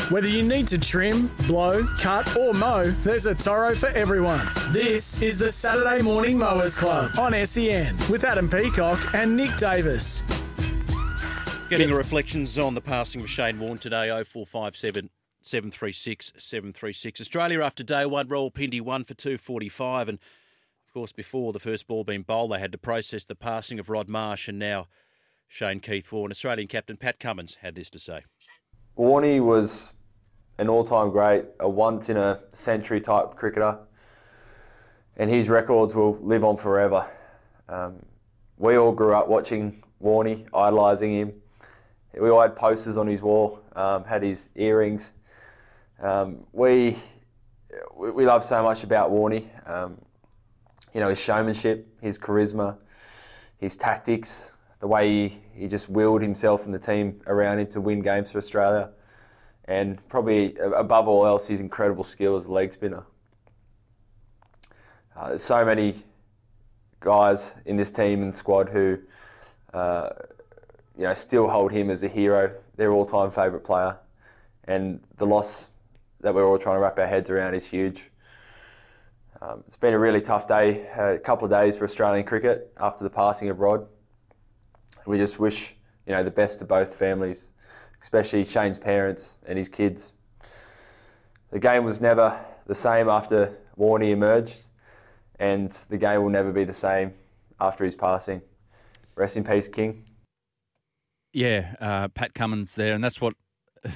Whether 0.10 0.28
you 0.28 0.42
need 0.42 0.68
to 0.70 0.80
trim, 0.80 1.28
blow, 1.46 1.86
cut, 2.00 2.36
or 2.36 2.52
mow, 2.52 2.90
there's 3.02 3.28
a 3.28 3.36
Toro 3.36 3.76
for 3.76 3.90
everyone. 3.90 4.50
This 4.70 5.22
is 5.22 5.38
the 5.38 5.52
Saturday 5.52 6.02
Morning 6.02 6.36
Mowers 6.36 6.80
Club 6.80 7.12
on 7.20 7.34
SEN 7.46 7.96
with 8.10 8.24
Adam 8.24 8.50
Peacock 8.50 9.14
and 9.14 9.38
Nick 9.38 9.56
Davis. 9.58 10.24
Getting 11.70 11.94
reflections 11.94 12.58
on 12.58 12.74
the 12.74 12.82
passing 12.82 13.22
of 13.22 13.30
Shane 13.30 13.60
Warne 13.60 13.78
today, 13.78 14.08
0457 14.08 15.12
736 15.42 16.34
736. 16.40 17.22
Australia 17.22 17.62
after 17.62 17.84
day 17.84 18.08
one, 18.08 18.28
Rawalpindi 18.28 18.82
one 18.82 19.04
for 19.04 19.14
245. 19.14 20.10
And 20.10 20.18
of 20.88 20.92
course, 20.92 21.12
before 21.12 21.54
the 21.54 21.60
first 21.60 21.88
ball 21.88 22.04
being 22.04 22.24
bowled, 22.24 22.52
they 22.52 22.60
had 22.60 22.72
to 22.72 22.80
process 22.80 23.26
the 23.26 23.36
passing 23.36 23.78
of 23.78 23.92
Rod 23.92 24.10
Marsh 24.10 24.48
and 24.48 24.58
now 24.58 24.88
Shane 25.48 25.80
Keith 25.82 26.12
Warne. 26.12 26.32
Australian 26.32 26.68
captain 26.68 26.98
Pat 26.98 27.20
Cummins 27.20 27.58
had 27.62 27.76
this 27.76 27.92
to 27.92 28.00
say. 28.00 28.24
Warney 28.98 29.40
was 29.40 29.94
an 30.60 30.68
all-time 30.68 31.10
great, 31.10 31.46
a 31.60 31.70
once-in-a-century 31.70 33.02
type 33.02 33.36
cricketer, 33.36 33.78
and 35.16 35.30
his 35.30 35.50
records 35.50 35.96
will 35.96 36.18
live 36.22 36.44
on 36.44 36.58
forever. 36.58 37.10
Um, 37.70 38.06
we 38.58 38.78
all 38.78 38.92
grew 38.92 39.16
up 39.16 39.30
watching 39.30 39.82
Warney, 40.04 40.46
idolising 40.54 41.14
him. 41.14 41.34
We 42.20 42.30
all 42.30 42.42
had 42.42 42.56
posters 42.56 42.98
on 42.98 43.08
his 43.08 43.22
wall, 43.22 43.62
um, 43.76 44.04
had 44.04 44.22
his 44.22 44.50
earrings. 44.56 45.12
Um, 46.02 46.46
we, 46.52 46.98
we 47.96 48.12
we 48.12 48.26
love 48.26 48.44
so 48.44 48.62
much 48.62 48.84
about 48.84 49.12
Warney. 49.12 49.48
Um, 49.70 49.98
you 50.94 51.00
know 51.00 51.10
his 51.10 51.20
showmanship, 51.20 51.88
his 52.02 52.18
charisma, 52.18 52.78
his 53.58 53.78
tactics, 53.78 54.52
the 54.80 54.88
way 54.88 55.10
he, 55.10 55.38
he 55.54 55.68
just 55.68 55.90
willed 55.90 56.22
himself 56.22 56.66
and 56.66 56.74
the 56.74 56.80
team 56.80 57.22
around 57.28 57.60
him 57.60 57.68
to 57.68 57.82
win 57.82 58.02
games 58.02 58.32
for 58.32 58.38
Australia, 58.38 58.90
and 59.70 60.06
probably 60.10 60.56
above 60.58 61.08
all 61.08 61.28
else, 61.28 61.48
his 61.48 61.62
incredible 61.62 62.04
skill 62.04 62.36
as 62.36 62.48
a 62.48 62.52
leg 62.52 62.74
spinner. 62.74 63.04
Uh, 65.16 65.30
there's 65.30 65.44
so 65.44 65.64
many 65.64 65.94
guys 67.02 67.54
in 67.66 67.76
this 67.76 67.92
team 67.92 68.24
and 68.24 68.36
squad 68.36 68.68
who, 68.68 68.98
uh, 69.76 70.10
you 70.98 71.04
know, 71.04 71.14
still 71.14 71.48
hold 71.48 71.72
him 71.72 71.92
as 71.92 72.02
a 72.02 72.08
hero, 72.08 72.52
their 72.78 72.92
all-time 72.92 73.30
favourite 73.30 73.64
player, 73.64 73.96
and 74.64 75.02
the 75.18 75.26
loss 75.26 75.70
that 76.22 76.34
we're 76.34 76.48
all 76.48 76.58
trying 76.58 76.78
to 76.78 76.82
wrap 76.82 76.98
our 76.98 77.08
heads 77.08 77.30
around 77.30 77.54
is 77.54 77.64
huge. 77.64 78.10
Um, 79.40 79.64
it's 79.68 79.78
been 79.78 79.94
a 79.94 80.00
really 80.00 80.20
tough 80.20 80.48
day, 80.48 80.88
a 80.98 81.20
couple 81.20 81.46
of 81.46 81.52
days 81.52 81.78
for 81.78 81.84
Australian 81.84 82.26
cricket 82.26 82.74
after 82.80 83.04
the 83.04 83.10
passing 83.12 83.50
of 83.50 83.60
Rod. 83.60 83.86
We 85.06 85.20
just 85.20 85.40
wish, 85.40 85.76
you 86.08 86.14
know, 86.14 86.24
the 86.24 86.32
best 86.32 86.58
to 86.60 86.66
both 86.66 86.96
families, 86.96 87.52
especially 88.02 88.46
Shane's 88.46 88.78
parents 88.78 89.38
and 89.46 89.58
his 89.58 89.70
kids. 89.70 90.14
The 91.52 91.60
game 91.60 91.84
was 91.84 92.00
never 92.00 92.40
the 92.68 92.76
same 92.76 93.10
after 93.10 93.58
Warney 93.78 94.12
emerged, 94.12 94.68
and 95.40 95.72
the 95.90 95.98
game 95.98 96.22
will 96.22 96.30
never 96.30 96.52
be 96.52 96.64
the 96.64 96.74
same 96.74 97.14
after 97.60 97.84
his 97.84 97.96
passing. 97.96 98.42
Rest 99.16 99.38
in 99.38 99.44
peace, 99.44 99.68
King. 99.68 100.06
Yeah, 101.34 101.76
uh, 101.80 102.08
Pat 102.10 102.34
Cummins 102.34 102.76
there, 102.76 102.94
and 102.94 103.04
that's 103.04 103.20
what 103.20 103.34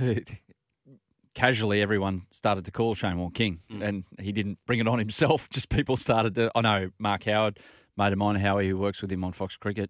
casually 1.34 1.82
everyone 1.82 2.26
started 2.32 2.66
to 2.66 2.72
call 2.72 2.96
Shane 2.96 3.18
Warne 3.18 3.32
King, 3.32 3.60
and 3.82 4.04
he 4.20 4.32
didn't 4.32 4.60
bring 4.66 4.80
it 4.80 4.88
on 4.88 5.00
himself. 5.00 5.50
Just 5.52 5.70
people 5.70 5.98
started 5.98 6.36
to. 6.36 6.52
I 6.56 6.62
know 6.62 6.90
Mark 7.00 7.24
Howard, 7.24 7.60
mate 7.98 8.14
of 8.14 8.20
mine, 8.20 8.36
Howie, 8.36 8.68
who 8.68 8.78
works 8.78 9.02
with 9.02 9.12
him 9.12 9.24
on 9.24 9.32
Fox 9.32 9.58
Cricket, 9.58 9.90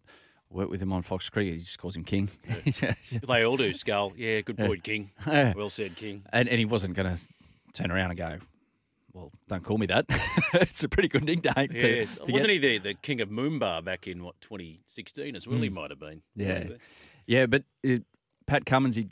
worked 0.53 0.69
with 0.71 0.81
him 0.81 0.93
on 0.93 1.01
Fox 1.01 1.29
Creek. 1.29 1.51
He 1.53 1.59
just 1.59 1.77
calls 1.79 1.95
him 1.95 2.03
King. 2.03 2.29
They 3.27 3.43
all 3.45 3.57
do, 3.57 3.73
Skull. 3.73 4.13
Yeah, 4.15 4.41
good 4.41 4.57
point, 4.57 4.83
King. 4.83 5.11
Yeah. 5.27 5.53
Well 5.55 5.69
said, 5.69 5.95
King. 5.95 6.23
and 6.31 6.47
and 6.49 6.59
he 6.59 6.65
wasn't 6.65 6.93
going 6.95 7.15
to 7.15 7.21
turn 7.73 7.91
around 7.91 8.11
and 8.11 8.17
go. 8.17 8.37
Well, 9.13 9.31
don't 9.47 9.63
call 9.63 9.77
me 9.77 9.85
that. 9.87 10.05
it's 10.53 10.83
a 10.83 10.89
pretty 10.89 11.07
good 11.09 11.23
nickname. 11.23 11.67
to- 11.69 11.95
Yes. 11.97 12.15
to 12.15 12.31
Wasn't 12.31 12.49
get- 12.49 12.49
he 12.49 12.57
the, 12.57 12.77
the 12.79 12.93
king 12.95 13.21
of 13.21 13.29
Moomba 13.29 13.83
back 13.83 14.07
in, 14.07 14.23
what, 14.23 14.39
2016 14.41 15.35
as 15.35 15.47
well? 15.47 15.59
He 15.59 15.69
might 15.69 15.91
have 15.91 15.99
been. 15.99 16.23
Hmm. 16.35 16.41
Yeah, 16.41 16.63
yeah, 17.27 17.45
but 17.45 17.63
it, 17.83 18.03
Pat 18.47 18.65
Cummins, 18.65 18.95
he 18.95 19.07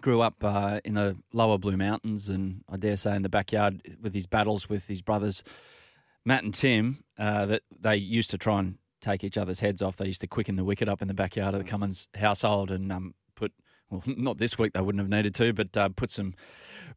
grew 0.00 0.20
up 0.20 0.42
uh, 0.42 0.80
in 0.84 0.94
the 0.94 1.16
lower 1.32 1.56
Blue 1.56 1.76
Mountains, 1.76 2.28
and 2.28 2.64
I 2.68 2.76
dare 2.76 2.96
say 2.96 3.14
in 3.14 3.22
the 3.22 3.28
backyard 3.28 3.80
with 4.02 4.12
his 4.12 4.26
battles 4.26 4.68
with 4.68 4.88
his 4.88 5.00
brothers 5.02 5.44
Matt 6.24 6.42
and 6.42 6.52
Tim. 6.52 6.98
Uh, 7.16 7.46
that 7.46 7.62
they 7.80 7.94
used 7.96 8.30
to 8.30 8.38
try 8.38 8.58
and 8.58 8.76
take 9.02 9.22
each 9.24 9.36
other's 9.36 9.60
heads 9.60 9.82
off. 9.82 9.96
They 9.98 10.06
used 10.06 10.20
to 10.22 10.26
quicken 10.26 10.56
the 10.56 10.64
wicket 10.64 10.88
up 10.88 11.02
in 11.02 11.08
the 11.08 11.14
backyard 11.14 11.54
of 11.54 11.62
the 11.62 11.68
Cummins 11.68 12.08
household 12.14 12.70
and 12.70 12.90
um, 12.90 13.14
put. 13.36 13.52
Well, 13.90 14.02
not 14.16 14.38
this 14.38 14.56
week. 14.56 14.72
They 14.72 14.80
wouldn't 14.80 15.00
have 15.02 15.10
needed 15.10 15.34
to, 15.34 15.52
but 15.52 15.76
uh, 15.76 15.88
put 15.90 16.10
some 16.10 16.34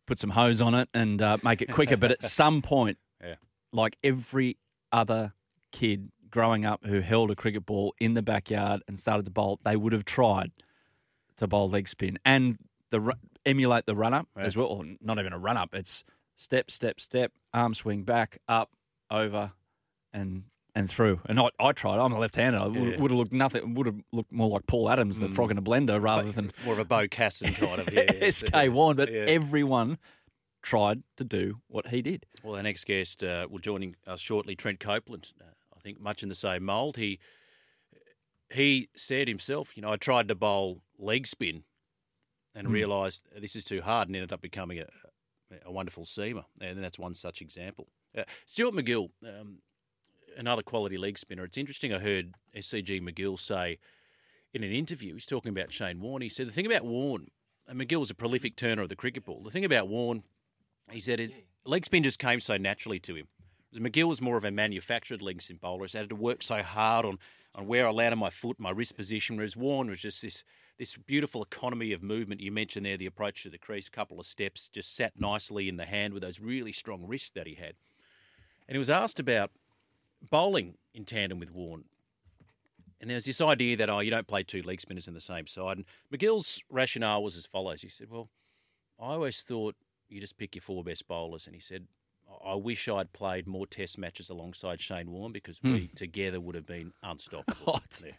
put 0.07 0.19
some 0.19 0.29
hose 0.29 0.61
on 0.61 0.73
it 0.75 0.87
and 0.93 1.21
uh, 1.21 1.37
make 1.43 1.61
it 1.61 1.71
quicker. 1.71 1.97
but 1.97 2.11
at 2.11 2.21
some 2.41 2.61
point, 2.61 2.97
Yeah. 3.21 3.35
like 3.73 3.97
every 4.03 4.57
other 4.93 5.33
kid 5.71 6.11
growing 6.29 6.65
up 6.65 6.85
who 6.85 6.99
held 7.01 7.31
a 7.31 7.35
cricket 7.35 7.65
ball 7.65 7.93
in 7.99 8.13
the 8.13 8.21
backyard 8.21 8.81
and 8.87 8.99
started 8.99 9.25
to 9.25 9.31
bowl, 9.31 9.59
they 9.65 9.75
would 9.75 9.93
have 9.93 10.05
tried 10.05 10.51
to 11.37 11.47
bowl 11.47 11.69
leg 11.69 11.87
spin 11.89 12.17
and 12.23 12.57
the 12.91 13.13
emulate 13.45 13.85
the 13.85 13.95
run 13.95 14.13
up 14.13 14.27
as 14.37 14.55
well. 14.55 14.67
Or 14.67 14.85
not 15.01 15.17
even 15.19 15.33
a 15.33 15.37
run 15.39 15.57
up. 15.57 15.73
It's 15.73 16.03
step, 16.37 16.69
step, 16.71 16.99
step, 16.99 17.31
arm 17.53 17.73
swing 17.73 18.03
back, 18.03 18.37
up, 18.47 18.69
over, 19.09 19.51
and 20.13 20.43
and 20.75 20.89
through. 20.89 21.21
And 21.25 21.39
I, 21.39 21.49
I 21.59 21.71
tried. 21.71 21.99
I'm 21.99 22.11
a 22.11 22.19
left-hander. 22.19 22.59
I 22.59 22.67
would, 22.67 22.75
Yeah. 22.75 22.99
would 23.01 23.11
have 23.11 23.17
looked 23.17 23.31
nothing. 23.33 23.73
Would 23.75 23.85
have 23.87 23.99
looked 24.11 24.31
more 24.31 24.49
like 24.49 24.67
Paul 24.67 24.89
Adams, 24.89 25.19
the 25.19 25.27
Mm. 25.27 25.33
frog 25.33 25.51
in 25.51 25.57
a 25.57 25.61
blender, 25.61 26.01
rather 26.01 26.31
than 26.31 26.51
More 26.63 26.73
of 26.73 26.79
a 26.79 26.85
Beau 26.85 27.07
Casson 27.07 27.53
kind 27.53 27.79
of. 27.81 27.89
Yeah, 27.93 28.29
SK 28.29 28.69
one. 28.69 28.95
But 28.97 29.11
Yeah. 29.11 29.25
everyone 29.27 29.97
tried 30.61 31.03
to 31.17 31.23
do 31.23 31.61
what 31.67 31.87
he 31.87 32.01
did. 32.01 32.25
Well, 32.43 32.55
our 32.55 32.63
next 32.63 32.85
guest 32.85 33.23
uh, 33.23 33.47
will 33.49 33.59
joining 33.59 33.95
us 34.05 34.19
shortly, 34.19 34.55
Trent 34.55 34.79
Copeland. 34.79 35.31
Uh, 35.39 35.45
I 35.75 35.79
think 35.79 35.99
much 36.01 36.23
in 36.23 36.29
the 36.29 36.35
same 36.35 36.63
mould. 36.65 36.97
He 36.97 37.19
he 38.53 38.89
said 38.95 39.27
himself, 39.27 39.75
you 39.75 39.81
know, 39.81 39.91
I 39.91 39.95
tried 39.97 40.27
to 40.27 40.35
bowl 40.35 40.81
leg 40.97 41.25
spin 41.27 41.63
and 42.53 42.67
Hmm. 42.67 42.73
realised 42.73 43.27
this 43.39 43.55
is 43.55 43.65
too 43.65 43.81
hard 43.81 44.07
and 44.07 44.15
ended 44.15 44.31
up 44.31 44.41
becoming 44.41 44.79
a, 44.79 44.87
a 45.65 45.71
wonderful 45.71 46.05
seamer. 46.05 46.45
And 46.61 46.83
that's 46.83 46.99
one 46.99 47.15
such 47.15 47.41
example. 47.41 47.87
Uh, 48.17 48.23
Stuart 48.45 48.73
MacGill, 48.75 49.09
um, 49.27 49.59
another 50.35 50.61
quality 50.61 50.97
leg 50.97 51.17
spinner. 51.17 51.43
It's 51.43 51.57
interesting, 51.57 51.93
I 51.93 51.99
heard 51.99 52.33
SCG 52.55 53.01
MacGill 53.01 53.39
say 53.39 53.79
in 54.53 54.63
an 54.63 54.71
interview, 54.71 55.13
he's 55.13 55.25
talking 55.25 55.49
about 55.49 55.73
Shane 55.73 55.99
Warne. 55.99 56.21
He 56.21 56.29
said, 56.29 56.47
the 56.47 56.51
thing 56.51 56.65
about 56.65 56.85
Warne, 56.85 57.27
and 57.67 57.79
MacGill 57.79 57.99
was 57.99 58.09
a 58.09 58.15
prolific 58.15 58.55
turner 58.55 58.83
of 58.83 58.89
the 58.89 58.95
cricket 58.95 59.25
ball. 59.25 59.43
The 59.43 59.51
thing 59.51 59.65
about 59.65 59.87
Warne, 59.87 60.23
he 60.91 60.99
said, 60.99 61.19
it, 61.19 61.31
leg 61.65 61.85
spin 61.85 62.03
just 62.03 62.19
came 62.19 62.39
so 62.39 62.57
naturally 62.57 62.99
to 63.01 63.15
him. 63.15 63.27
MacGill 63.75 64.07
was 64.07 64.21
more 64.21 64.37
of 64.37 64.45
a 64.45 64.51
manufactured 64.51 65.21
leg 65.21 65.41
spin 65.41 65.57
bowler. 65.57 65.87
I 65.93 65.97
had 65.97 66.09
to 66.09 66.15
work 66.15 66.41
so 66.41 66.63
hard 66.63 67.05
on, 67.05 67.19
on 67.53 67.67
where 67.67 67.87
I 67.87 67.91
landed 67.91 68.15
my 68.15 68.29
foot, 68.29 68.59
my 68.59 68.69
wrist 68.69 68.95
position, 68.95 69.35
whereas 69.35 69.57
Warne 69.57 69.89
was 69.89 70.01
just 70.01 70.21
this 70.21 70.43
this 70.77 70.97
beautiful 70.97 71.41
economy 71.41 71.93
of 71.93 72.03
movement. 72.03 72.41
You 72.41 72.51
mentioned 72.51 72.85
there 72.85 72.97
the 72.97 73.05
approach 73.05 73.43
to 73.43 73.49
the 73.49 73.57
crease, 73.57 73.89
couple 73.89 74.19
of 74.19 74.25
steps, 74.25 74.67
just 74.67 74.93
sat 74.93 75.13
nicely 75.17 75.69
in 75.69 75.77
the 75.77 75.85
hand 75.85 76.13
with 76.13 76.21
those 76.21 76.41
really 76.41 76.73
strong 76.73 77.05
wrists 77.07 77.29
that 77.31 77.47
he 77.47 77.55
had. 77.55 77.75
And 78.67 78.75
he 78.75 78.79
was 78.79 78.89
asked 78.89 79.19
about 79.19 79.51
bowling 80.29 80.75
in 80.93 81.05
tandem 81.05 81.39
with 81.39 81.51
Warne. 81.51 81.85
And 83.01 83.09
there's 83.09 83.25
this 83.25 83.41
idea 83.41 83.75
that, 83.77 83.89
oh, 83.89 83.99
you 83.99 84.09
don't 84.09 84.27
play 84.27 84.43
two 84.43 84.61
leg 84.61 84.81
spinners 84.81 85.07
in 85.07 85.13
the 85.13 85.21
same 85.21 85.47
side. 85.47 85.77
And 85.77 85.85
MacGill's 86.11 86.61
rationale 86.69 87.21
was 87.21 87.35
as 87.37 87.45
follows. 87.45 87.81
He 87.81 87.89
said, 87.89 88.09
well, 88.09 88.29
I 88.99 89.13
always 89.13 89.41
thought 89.41 89.75
you 90.07 90.21
just 90.21 90.37
pick 90.37 90.55
your 90.55 90.61
four 90.61 90.83
best 90.83 91.07
bowlers. 91.07 91.45
And 91.45 91.55
he 91.55 91.61
said, 91.61 91.87
I 92.43 92.55
wish 92.55 92.87
I'd 92.87 93.13
played 93.13 93.47
more 93.47 93.67
test 93.67 93.97
matches 93.97 94.29
alongside 94.29 94.81
Shane 94.81 95.11
Warne 95.11 95.31
because 95.31 95.61
we 95.61 95.85
hmm. 95.85 95.93
together 95.95 96.39
would 96.39 96.55
have 96.55 96.65
been 96.65 96.93
unstoppable. 97.03 97.81
Yeah. 98.05 98.11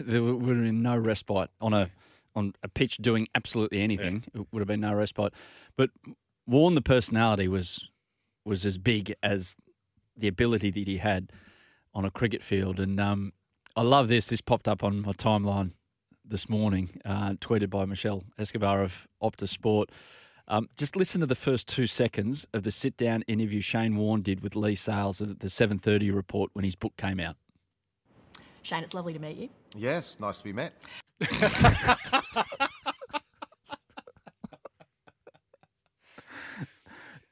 There 0.00 0.22
would 0.22 0.56
have 0.56 0.64
been 0.64 0.82
no 0.82 0.96
respite 0.96 1.50
on 1.60 1.72
a 1.72 1.90
on 2.34 2.54
a 2.62 2.68
pitch 2.68 2.98
doing 2.98 3.28
absolutely 3.34 3.80
anything. 3.80 4.24
It 4.34 4.46
would 4.52 4.60
have 4.60 4.68
been 4.68 4.80
no 4.80 4.94
respite. 4.94 5.32
But 5.76 5.90
Warren, 6.46 6.74
the 6.74 6.82
personality 6.82 7.48
was 7.48 7.88
was 8.44 8.66
as 8.66 8.78
big 8.78 9.14
as 9.22 9.54
the 10.16 10.28
ability 10.28 10.70
that 10.70 10.86
he 10.86 10.98
had 10.98 11.32
on 11.94 12.04
a 12.04 12.10
cricket 12.10 12.42
field. 12.42 12.78
And 12.80 13.00
um, 13.00 13.32
I 13.76 13.82
love 13.82 14.08
this. 14.08 14.28
This 14.28 14.40
popped 14.40 14.68
up 14.68 14.82
on 14.84 15.02
my 15.02 15.12
timeline 15.12 15.72
this 16.24 16.48
morning, 16.48 17.00
uh, 17.04 17.30
tweeted 17.34 17.70
by 17.70 17.84
Michelle 17.84 18.22
Escobar 18.38 18.82
of 18.82 19.08
Optus 19.22 19.48
Sport. 19.48 19.90
Um, 20.48 20.68
just 20.76 20.96
listen 20.96 21.20
to 21.20 21.26
the 21.26 21.34
first 21.36 21.68
two 21.68 21.86
seconds 21.86 22.46
of 22.52 22.64
the 22.64 22.70
sit-down 22.70 23.22
interview 23.22 23.60
Shane 23.60 23.96
Warne 23.96 24.22
did 24.22 24.40
with 24.40 24.56
Leigh 24.56 24.74
Sales 24.74 25.20
at 25.20 25.40
the 25.40 25.48
7:30 25.48 26.10
report 26.10 26.50
when 26.54 26.64
his 26.64 26.74
book 26.74 26.96
came 26.96 27.20
out. 27.20 27.36
Shane, 28.62 28.82
it's 28.82 28.94
lovely 28.94 29.12
to 29.12 29.18
meet 29.18 29.36
you. 29.36 29.48
Yes, 29.76 30.18
nice 30.18 30.38
to 30.38 30.44
be 30.44 30.52
met. 30.52 30.72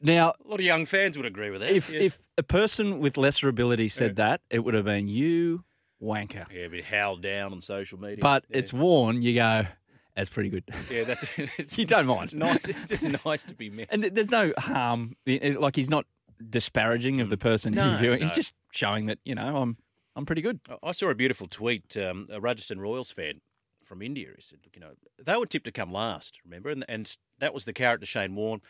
Now, 0.01 0.35
A 0.45 0.49
lot 0.49 0.61
of 0.61 0.65
young 0.65 0.87
fans 0.87 1.17
would 1.17 1.27
agree 1.27 1.51
with 1.51 1.61
that. 1.61 1.71
if 1.71 1.91
yes. 1.93 2.03
if 2.03 2.19
a 2.37 2.43
person 2.43 3.01
with 3.01 3.17
lesser 3.17 3.49
ability 3.49 3.89
said 3.89 4.17
that, 4.17 4.41
it 4.51 4.61
would 4.61 4.75
have 4.75 4.85
been 4.85 5.09
you, 5.09 5.65
wanker. 6.03 6.47
yeah, 6.53 6.69
be 6.69 6.83
howled 6.83 7.23
down 7.23 7.53
on 7.53 7.61
social 7.61 7.99
media. 7.99 8.19
But 8.21 8.45
yeah. 8.49 8.59
it's 8.59 8.73
Warne. 8.73 9.23
You 9.23 9.35
go, 9.35 9.67
that's 10.15 10.29
pretty 10.31 10.51
good. 10.51 10.65
yeah, 10.91 11.05
that's 11.05 11.27
You 11.79 11.85
don't 11.85 12.07
mind. 12.07 12.33
nice. 12.35 12.69
It's 12.69 12.85
just 12.89 13.25
nice 13.25 13.43
to 13.45 13.55
be 13.55 13.71
met. 13.71 13.89
And 13.91 14.03
there's 14.05 14.31
no 14.31 14.53
harm. 14.57 15.17
Like 15.27 15.75
he's 15.75 15.91
not 15.91 16.07
disparaging 16.49 17.21
of 17.21 17.31
the 17.31 17.37
person 17.37 17.75
No. 17.75 17.97
He's 17.97 18.21
no. 18.21 18.29
just 18.29 18.53
showing 18.71 19.07
that 19.07 19.19
you 19.25 19.35
know 19.35 19.57
I'm 19.57 19.77
I'm 20.15 20.27
pretty 20.27 20.43
good. 20.43 20.61
I 20.83 20.93
saw 20.93 21.11
a 21.11 21.15
beautiful 21.15 21.47
tweet. 21.47 21.97
Um, 21.97 22.27
a 22.31 22.41
Rajasthan 22.41 22.81
Royals 22.81 23.13
fan 23.13 23.41
from 23.85 24.03
India. 24.03 24.29
He 24.35 24.41
said, 24.43 24.59
"Look, 24.65 24.75
you 24.75 24.81
know, 24.81 24.93
they 25.25 25.37
were 25.37 25.47
tipped 25.47 25.65
to 25.67 25.73
come 25.73 25.93
last. 25.93 26.41
Remember, 26.45 26.71
and 26.71 26.85
and 26.89 27.17
that 27.39 27.55
was 27.55 27.65
the 27.67 27.73
carrot 27.73 28.01
to 28.01 28.07
Shane 28.07 28.35
Warne. 28.35 28.61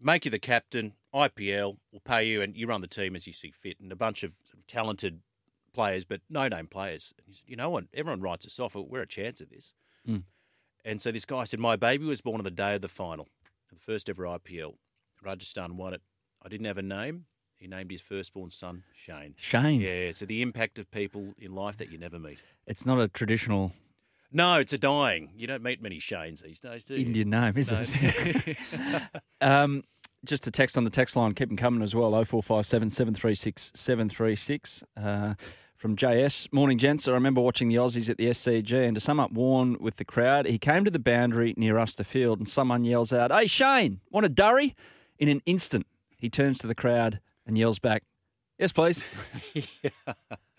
Make 0.00 0.24
you 0.24 0.30
the 0.30 0.38
captain. 0.38 0.92
IPL 1.14 1.78
will 1.92 2.00
pay 2.00 2.24
you, 2.24 2.42
and 2.42 2.56
you 2.56 2.66
run 2.66 2.82
the 2.82 2.86
team 2.86 3.16
as 3.16 3.26
you 3.26 3.32
see 3.32 3.50
fit. 3.50 3.80
And 3.80 3.90
a 3.90 3.96
bunch 3.96 4.22
of, 4.22 4.34
sort 4.44 4.58
of 4.58 4.66
talented 4.66 5.20
players, 5.72 6.04
but 6.04 6.20
no 6.28 6.48
name 6.48 6.66
players. 6.66 7.12
And 7.18 7.26
he 7.26 7.34
said, 7.34 7.44
you 7.46 7.56
know 7.56 7.70
what? 7.70 7.84
Everyone 7.94 8.20
writes 8.20 8.46
us 8.46 8.58
off. 8.58 8.74
We're 8.74 9.02
a 9.02 9.06
chance 9.06 9.40
at 9.40 9.50
this. 9.50 9.72
Mm. 10.08 10.24
And 10.84 11.00
so 11.00 11.10
this 11.10 11.24
guy 11.24 11.44
said, 11.44 11.60
my 11.60 11.76
baby 11.76 12.04
was 12.04 12.20
born 12.20 12.38
on 12.38 12.44
the 12.44 12.50
day 12.50 12.74
of 12.74 12.82
the 12.82 12.88
final, 12.88 13.28
the 13.70 13.78
first 13.78 14.08
ever 14.08 14.24
IPL. 14.24 14.74
Rajasthan 15.22 15.76
won 15.76 15.94
it. 15.94 16.02
I 16.44 16.48
didn't 16.48 16.66
have 16.66 16.78
a 16.78 16.82
name. 16.82 17.24
He 17.56 17.66
named 17.66 17.90
his 17.90 18.00
firstborn 18.00 18.50
son 18.50 18.84
Shane. 18.94 19.34
Shane. 19.36 19.80
Yeah, 19.80 20.12
so 20.12 20.26
the 20.26 20.42
impact 20.42 20.78
of 20.78 20.90
people 20.90 21.34
in 21.38 21.52
life 21.52 21.78
that 21.78 21.90
you 21.90 21.98
never 21.98 22.18
meet. 22.18 22.38
It's 22.66 22.84
not 22.84 23.00
a 23.00 23.08
traditional 23.08 23.72
No, 24.36 24.58
it's 24.60 24.74
a 24.74 24.78
dying. 24.78 25.30
You 25.34 25.46
don't 25.46 25.62
meet 25.62 25.80
many 25.80 25.96
Shanes 25.98 26.42
these 26.42 26.60
days, 26.60 26.84
do 26.84 26.94
you? 26.94 27.06
Indian 27.06 27.30
name, 27.30 27.54
is 27.56 27.72
No. 27.72 27.82
it? 27.82 28.56
um, 29.40 29.82
just 30.26 30.46
a 30.46 30.50
text 30.50 30.76
on 30.76 30.84
the 30.84 30.90
text 30.90 31.16
line, 31.16 31.32
keep 31.32 31.48
them 31.48 31.56
coming 31.56 31.80
as 31.82 31.94
well. 31.94 32.10
0457 32.10 32.90
736 32.90 33.72
736. 33.74 34.84
Uh, 34.94 35.34
from 35.78 35.96
JS. 35.96 36.52
Morning, 36.52 36.76
gents. 36.76 37.08
I 37.08 37.12
remember 37.12 37.40
watching 37.40 37.68
the 37.70 37.76
Aussies 37.76 38.10
at 38.10 38.18
the 38.18 38.26
SCG, 38.26 38.86
and 38.86 38.94
to 38.94 39.00
sum 39.00 39.18
up 39.18 39.32
Warren 39.32 39.78
with 39.80 39.96
the 39.96 40.04
crowd, 40.04 40.44
he 40.46 40.58
came 40.58 40.84
to 40.84 40.90
the 40.90 40.98
boundary 40.98 41.54
near 41.56 41.78
us 41.78 41.94
to 41.94 42.04
field, 42.04 42.38
and 42.38 42.46
someone 42.48 42.84
yells 42.84 43.14
out, 43.14 43.30
Hey, 43.32 43.46
Shane, 43.46 44.00
want 44.10 44.26
a 44.26 44.28
durry? 44.30 44.74
In 45.18 45.28
an 45.30 45.40
instant, 45.46 45.86
he 46.18 46.28
turns 46.28 46.58
to 46.58 46.66
the 46.66 46.74
crowd 46.74 47.20
and 47.46 47.56
yells 47.56 47.78
back, 47.78 48.02
Yes, 48.58 48.72
please. 48.72 49.02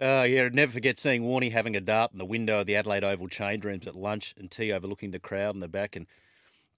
Uh, 0.00 0.22
yeah, 0.22 0.44
I'd 0.44 0.54
never 0.54 0.72
forget 0.72 0.96
seeing 0.96 1.24
Warney 1.24 1.52
having 1.52 1.76
a 1.76 1.80
dart 1.80 2.12
in 2.12 2.18
the 2.18 2.24
window 2.24 2.60
of 2.60 2.66
the 2.66 2.74
Adelaide 2.74 3.04
Oval 3.04 3.28
change 3.28 3.66
rooms 3.66 3.86
at 3.86 3.94
lunch 3.94 4.34
and 4.38 4.50
tea 4.50 4.72
overlooking 4.72 5.10
the 5.10 5.18
crowd 5.18 5.54
in 5.54 5.60
the 5.60 5.68
back 5.68 5.94
and 5.94 6.06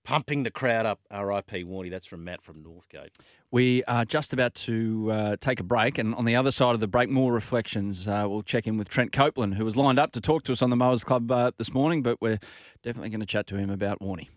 pumping 0.03 0.43
the 0.43 0.51
crowd 0.51 0.87
up. 0.87 0.99
R.I.P. 1.09 1.63
Warney. 1.63 1.89
That's 1.89 2.07
from 2.07 2.25
Matt 2.25 2.43
from 2.43 2.65
Northgate. 2.65 3.11
We 3.53 3.85
are 3.85 4.05
just 4.05 4.33
about 4.33 4.55
to 4.57 5.13
uh, 5.13 5.37
take 5.39 5.61
a 5.61 5.63
break, 5.63 5.99
and 5.99 6.17
on 6.17 6.25
the 6.25 6.35
other 6.35 6.51
side 6.51 6.75
of 6.75 6.81
the 6.81 6.89
break, 6.89 7.09
more 7.09 7.33
reflections. 7.33 8.09
Uh, 8.09 8.27
we'll 8.29 8.43
check 8.43 8.67
in 8.67 8.77
with 8.77 8.89
Trent 8.89 9.13
Copeland, 9.13 9.55
who 9.55 9.65
was 9.65 9.77
lined 9.77 10.01
up 10.01 10.11
to 10.13 10.21
talk 10.21 10.43
to 10.45 10.53
us 10.53 10.61
on 10.61 10.71
the 10.71 10.77
Mowers 10.77 11.05
Club 11.05 11.31
uh, 11.31 11.53
this 11.59 11.73
morning, 11.73 12.03
but 12.03 12.21
we're 12.21 12.41
definitely 12.83 13.11
going 13.11 13.21
to 13.21 13.27
chat 13.27 13.47
to 13.49 13.57
him 13.57 13.71
about 13.71 14.01
Warney. 14.01 14.29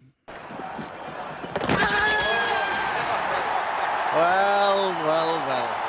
Well, 4.15 4.91
well, 5.04 5.36
well. 5.48 5.85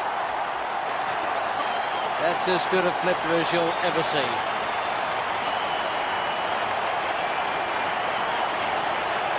That's 2.21 2.49
as 2.49 2.67
good 2.67 2.85
a 2.85 2.93
flipper 3.03 3.35
as 3.35 3.53
you'll 3.53 3.75
ever 3.85 4.03
see. 4.03 4.19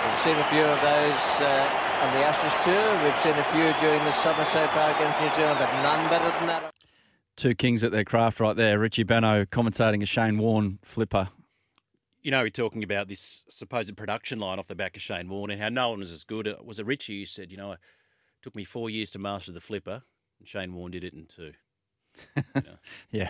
We've 0.06 0.22
seen 0.22 0.38
a 0.38 0.48
few 0.50 0.64
of 0.64 0.80
those 0.82 1.42
uh, 1.42 2.04
on 2.04 2.14
the 2.14 2.24
Ashes 2.24 2.54
tour. 2.64 3.04
We've 3.04 3.16
seen 3.18 3.34
a 3.34 3.44
few 3.46 3.74
during 3.82 4.04
the 4.04 4.12
summer 4.12 4.46
so 4.46 4.68
far 4.68 4.92
against 4.96 5.20
New 5.20 5.34
Zealand, 5.36 5.60
but 5.60 5.72
none 5.82 6.10
better 6.10 6.38
than 6.38 6.48
that. 6.48 6.74
Two 7.36 7.56
kings 7.56 7.84
at 7.84 7.92
their 7.92 8.04
craft 8.04 8.40
right 8.40 8.56
there. 8.56 8.80
Richie 8.80 9.04
Benaud 9.04 9.46
commentating 9.48 10.02
a 10.04 10.06
Shane 10.06 10.38
Warne 10.38 10.80
flipper. 10.84 11.30
You 12.22 12.32
know, 12.32 12.42
we're 12.42 12.50
talking 12.50 12.84
about 12.84 13.08
this 13.08 13.44
supposed 13.50 13.96
production 13.96 14.40
line 14.40 14.60
off 14.60 14.68
the 14.68 14.76
back 14.76 14.96
of 14.96 15.02
Shane 15.02 15.30
Warne 15.30 15.52
and 15.52 15.62
how 15.62 15.70
no 15.70 15.90
one 15.90 16.00
was 16.00 16.12
as 16.12 16.24
good. 16.24 16.46
It 16.46 16.66
was 16.66 16.80
it 16.80 16.86
Richie 16.86 17.20
who 17.20 17.26
said, 17.26 17.52
you 17.52 17.58
know, 17.58 17.74
it 17.74 17.80
took 18.42 18.56
me 18.56 18.64
four 18.64 18.90
years 18.90 19.12
to 19.12 19.20
master 19.20 19.52
the 19.52 19.62
flipper, 19.62 20.04
and 20.40 20.48
Shane 20.48 20.74
Warne 20.74 20.92
did 20.92 21.04
it 21.04 21.14
in 21.14 21.26
two. 21.26 21.54
Yeah. 23.12 23.30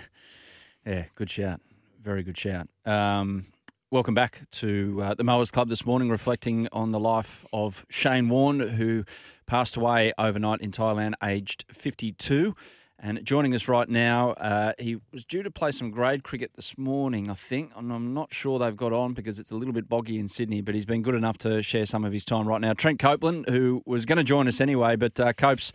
Yeah, 0.86 1.06
good 1.16 1.30
shout. 1.30 1.62
Very 2.02 2.24
good 2.24 2.38
shout. 2.38 2.70
Um, 2.86 3.48
welcome 3.92 4.14
back 4.14 4.42
to 4.52 5.02
uh, 5.04 5.14
the 5.14 5.24
Mowers 5.24 5.52
Club 5.52 5.68
this 5.70 5.86
morning, 5.86 6.10
reflecting 6.10 6.70
on 6.72 6.92
the 6.92 7.00
life 7.00 7.46
of 7.52 7.86
Shane 7.90 8.30
Warne, 8.30 8.60
who 8.60 9.04
passed 9.46 9.76
away 9.76 10.14
overnight 10.18 10.62
in 10.62 10.72
Thailand, 10.72 11.14
aged 11.22 11.66
52. 11.72 12.56
And 13.00 13.24
joining 13.24 13.54
us 13.54 13.68
right 13.68 13.88
now, 13.88 14.32
uh, 14.32 14.74
he 14.80 14.98
was 15.14 15.24
due 15.24 15.44
to 15.44 15.52
play 15.52 15.72
some 15.72 15.92
grade 15.92 16.24
cricket 16.24 16.52
this 16.56 16.78
morning, 16.78 17.30
I 17.30 17.36
think. 17.36 17.72
And 17.76 17.94
I'm 17.94 18.14
not 18.14 18.34
sure 18.34 18.58
they've 18.58 18.76
got 18.76 18.92
on 18.92 19.14
because 19.14 19.38
it's 19.38 19.52
a 19.52 19.56
little 19.56 19.74
bit 19.74 19.88
boggy 19.88 20.18
in 20.18 20.28
Sydney, 20.28 20.62
but 20.62 20.74
he's 20.74 20.86
been 20.86 21.04
good 21.04 21.14
enough 21.14 21.38
to 21.40 21.62
share 21.62 21.86
some 21.86 22.04
of 22.06 22.12
his 22.12 22.26
time 22.26 22.48
right 22.48 22.60
now. 22.60 22.74
Trent 22.74 22.98
Copeland, 22.98 23.50
who 23.50 23.84
was 23.86 24.06
going 24.06 24.18
to 24.18 24.24
join 24.24 24.48
us 24.48 24.60
anyway, 24.60 24.96
but 24.96 25.20
uh, 25.20 25.34
Copes, 25.34 25.74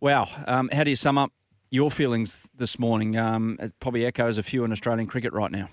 wow. 0.00 0.26
Um, 0.46 0.68
how 0.72 0.82
do 0.82 0.90
you 0.90 0.96
sum 0.96 1.16
up 1.16 1.32
your 1.72 1.90
feelings 1.90 2.48
this 2.54 2.78
morning? 2.78 3.16
Um, 3.16 3.56
it 3.58 3.72
probably 3.80 4.04
echoes 4.04 4.38
a 4.38 4.42
few 4.42 4.62
in 4.64 4.72
Australian 4.72 5.06
cricket 5.06 5.32
right 5.32 5.50
now. 5.50 5.70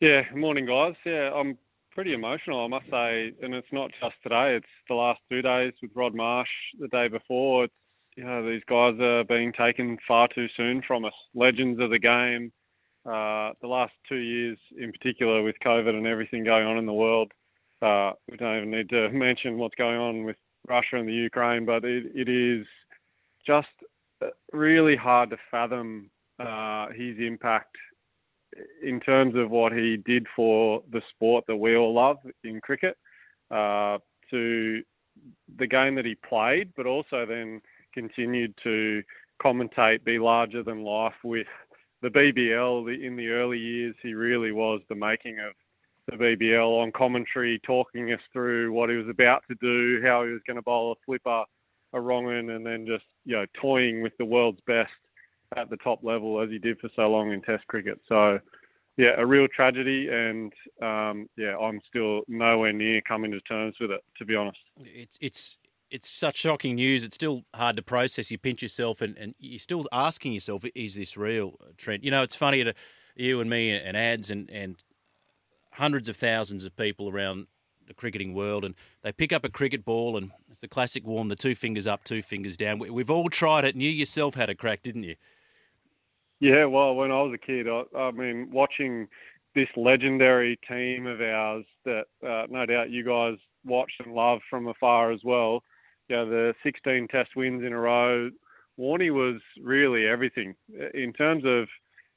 Yeah, 0.00 0.22
morning 0.34 0.64
guys. 0.64 0.94
Yeah, 1.04 1.30
I'm 1.34 1.58
pretty 1.92 2.14
emotional, 2.14 2.64
I 2.64 2.68
must 2.68 2.86
say, 2.86 3.32
and 3.42 3.54
it's 3.54 3.68
not 3.70 3.90
just 4.00 4.14
today. 4.22 4.56
It's 4.56 4.66
the 4.88 4.94
last 4.94 5.20
two 5.28 5.42
days 5.42 5.74
with 5.82 5.90
Rod 5.94 6.14
Marsh. 6.14 6.48
The 6.78 6.88
day 6.88 7.08
before, 7.08 7.64
it's 7.64 7.74
you 8.16 8.24
know 8.24 8.44
these 8.48 8.62
guys 8.66 8.98
are 9.00 9.22
being 9.24 9.52
taken 9.52 9.98
far 10.08 10.28
too 10.34 10.46
soon 10.56 10.82
from 10.86 11.04
us. 11.04 11.12
Legends 11.34 11.80
of 11.80 11.90
the 11.90 11.98
game. 11.98 12.50
Uh, 13.04 13.52
the 13.60 13.68
last 13.68 13.92
two 14.08 14.16
years, 14.16 14.58
in 14.78 14.92
particular, 14.92 15.42
with 15.42 15.56
COVID 15.64 15.90
and 15.90 16.06
everything 16.06 16.44
going 16.44 16.66
on 16.66 16.78
in 16.78 16.86
the 16.86 16.92
world, 16.92 17.32
uh, 17.82 18.12
we 18.30 18.38
don't 18.38 18.56
even 18.56 18.70
need 18.70 18.88
to 18.90 19.08
mention 19.12 19.58
what's 19.58 19.74
going 19.74 19.98
on 19.98 20.24
with 20.24 20.36
Russia 20.66 20.96
and 20.96 21.08
the 21.08 21.12
Ukraine, 21.12 21.66
but 21.66 21.84
it, 21.84 22.04
it 22.14 22.28
is 22.28 22.66
just 23.46 23.68
really 24.52 24.96
hard 24.96 25.30
to 25.30 25.36
fathom 25.50 26.10
uh, 26.38 26.88
his 26.88 27.18
impact 27.18 27.76
in 28.82 29.00
terms 29.00 29.34
of 29.36 29.50
what 29.50 29.72
he 29.72 29.96
did 29.96 30.26
for 30.34 30.82
the 30.92 31.02
sport 31.10 31.44
that 31.46 31.56
we 31.56 31.76
all 31.76 31.94
love 31.94 32.18
in 32.44 32.60
cricket, 32.60 32.96
uh, 33.50 33.98
to 34.30 34.82
the 35.58 35.66
game 35.66 35.94
that 35.94 36.04
he 36.04 36.16
played, 36.28 36.72
but 36.76 36.86
also 36.86 37.26
then 37.26 37.60
continued 37.94 38.54
to 38.62 39.02
commentate, 39.42 40.04
be 40.04 40.18
larger 40.18 40.62
than 40.62 40.82
life 40.82 41.14
with 41.24 41.46
the 42.02 42.08
BBL. 42.08 43.04
In 43.04 43.16
the 43.16 43.28
early 43.28 43.58
years, 43.58 43.94
he 44.02 44.14
really 44.14 44.52
was 44.52 44.80
the 44.88 44.94
making 44.94 45.38
of 45.38 45.52
the 46.06 46.16
BBL 46.16 46.82
on 46.82 46.92
commentary, 46.92 47.60
talking 47.64 48.12
us 48.12 48.20
through 48.32 48.72
what 48.72 48.90
he 48.90 48.96
was 48.96 49.08
about 49.08 49.42
to 49.48 49.56
do, 49.60 50.00
how 50.04 50.24
he 50.24 50.32
was 50.32 50.40
going 50.46 50.56
to 50.56 50.62
bowl 50.62 50.92
a 50.92 50.94
flipper, 51.04 51.44
a 51.92 52.00
wrong 52.00 52.24
one, 52.24 52.50
and 52.50 52.64
then 52.64 52.86
just 52.86 53.04
you 53.24 53.36
know 53.36 53.46
toying 53.60 54.02
with 54.02 54.16
the 54.18 54.24
world's 54.24 54.60
best 54.66 54.90
at 55.56 55.70
the 55.70 55.76
top 55.78 56.02
level 56.02 56.40
as 56.40 56.50
he 56.50 56.58
did 56.58 56.78
for 56.78 56.88
so 56.94 57.02
long 57.02 57.32
in 57.32 57.42
Test 57.42 57.66
cricket. 57.66 58.00
So, 58.08 58.38
yeah, 58.96 59.14
a 59.16 59.26
real 59.26 59.48
tragedy, 59.48 60.08
and 60.08 60.52
um, 60.82 61.28
yeah, 61.36 61.56
I'm 61.56 61.80
still 61.88 62.22
nowhere 62.28 62.72
near 62.72 63.00
coming 63.00 63.32
to 63.32 63.40
terms 63.40 63.76
with 63.80 63.90
it, 63.90 64.02
to 64.18 64.24
be 64.24 64.36
honest. 64.36 64.58
It's 64.78 65.18
it's 65.20 65.58
it's 65.90 66.08
such 66.08 66.36
shocking 66.36 66.76
news. 66.76 67.04
It's 67.04 67.14
still 67.14 67.44
hard 67.54 67.76
to 67.76 67.82
process. 67.82 68.30
You 68.30 68.38
pinch 68.38 68.62
yourself, 68.62 69.00
and, 69.00 69.16
and 69.16 69.34
you're 69.38 69.58
still 69.58 69.86
asking 69.92 70.32
yourself, 70.32 70.64
"Is 70.74 70.94
this 70.94 71.16
real, 71.16 71.56
Trent?" 71.76 72.04
You 72.04 72.10
know, 72.10 72.22
it's 72.22 72.36
funny 72.36 72.62
to 72.64 72.74
you 73.16 73.40
and 73.40 73.50
me 73.50 73.70
and 73.70 73.96
ads 73.96 74.30
and 74.30 74.50
and 74.50 74.76
hundreds 75.72 76.08
of 76.08 76.16
thousands 76.16 76.64
of 76.64 76.76
people 76.76 77.08
around 77.08 77.46
the 77.90 77.94
cricketing 77.94 78.32
world, 78.32 78.64
and 78.64 78.74
they 79.02 79.10
pick 79.10 79.32
up 79.32 79.44
a 79.44 79.48
cricket 79.48 79.84
ball, 79.84 80.16
and 80.16 80.30
it's 80.50 80.60
the 80.60 80.68
classic 80.68 81.04
one: 81.04 81.28
the 81.28 81.36
two 81.36 81.54
fingers 81.54 81.86
up, 81.86 82.04
two 82.04 82.22
fingers 82.22 82.56
down. 82.56 82.78
We, 82.78 82.88
we've 82.88 83.10
all 83.10 83.28
tried 83.28 83.64
it, 83.64 83.74
and 83.74 83.82
you 83.82 83.90
yourself 83.90 84.36
had 84.36 84.48
a 84.48 84.54
crack, 84.54 84.82
didn't 84.82 85.02
you? 85.02 85.16
Yeah, 86.38 86.64
well, 86.66 86.94
when 86.94 87.10
I 87.10 87.20
was 87.20 87.34
a 87.34 87.38
kid, 87.38 87.66
I, 87.68 87.82
I 87.98 88.10
mean, 88.12 88.48
watching 88.50 89.08
this 89.54 89.68
legendary 89.76 90.58
team 90.68 91.06
of 91.06 91.20
ours 91.20 91.64
that 91.84 92.04
uh, 92.26 92.46
no 92.48 92.64
doubt 92.64 92.90
you 92.90 93.04
guys 93.04 93.36
watched 93.64 94.00
and 94.04 94.14
loved 94.14 94.42
from 94.48 94.68
afar 94.68 95.10
as 95.10 95.20
well. 95.24 95.62
You 96.08 96.16
know, 96.16 96.30
the 96.30 96.54
16 96.62 97.08
Test 97.08 97.30
wins 97.36 97.64
in 97.64 97.72
a 97.72 97.78
row. 97.78 98.30
Warney 98.78 99.12
was 99.12 99.40
really 99.60 100.06
everything 100.06 100.54
in 100.94 101.12
terms 101.12 101.44
of 101.44 101.66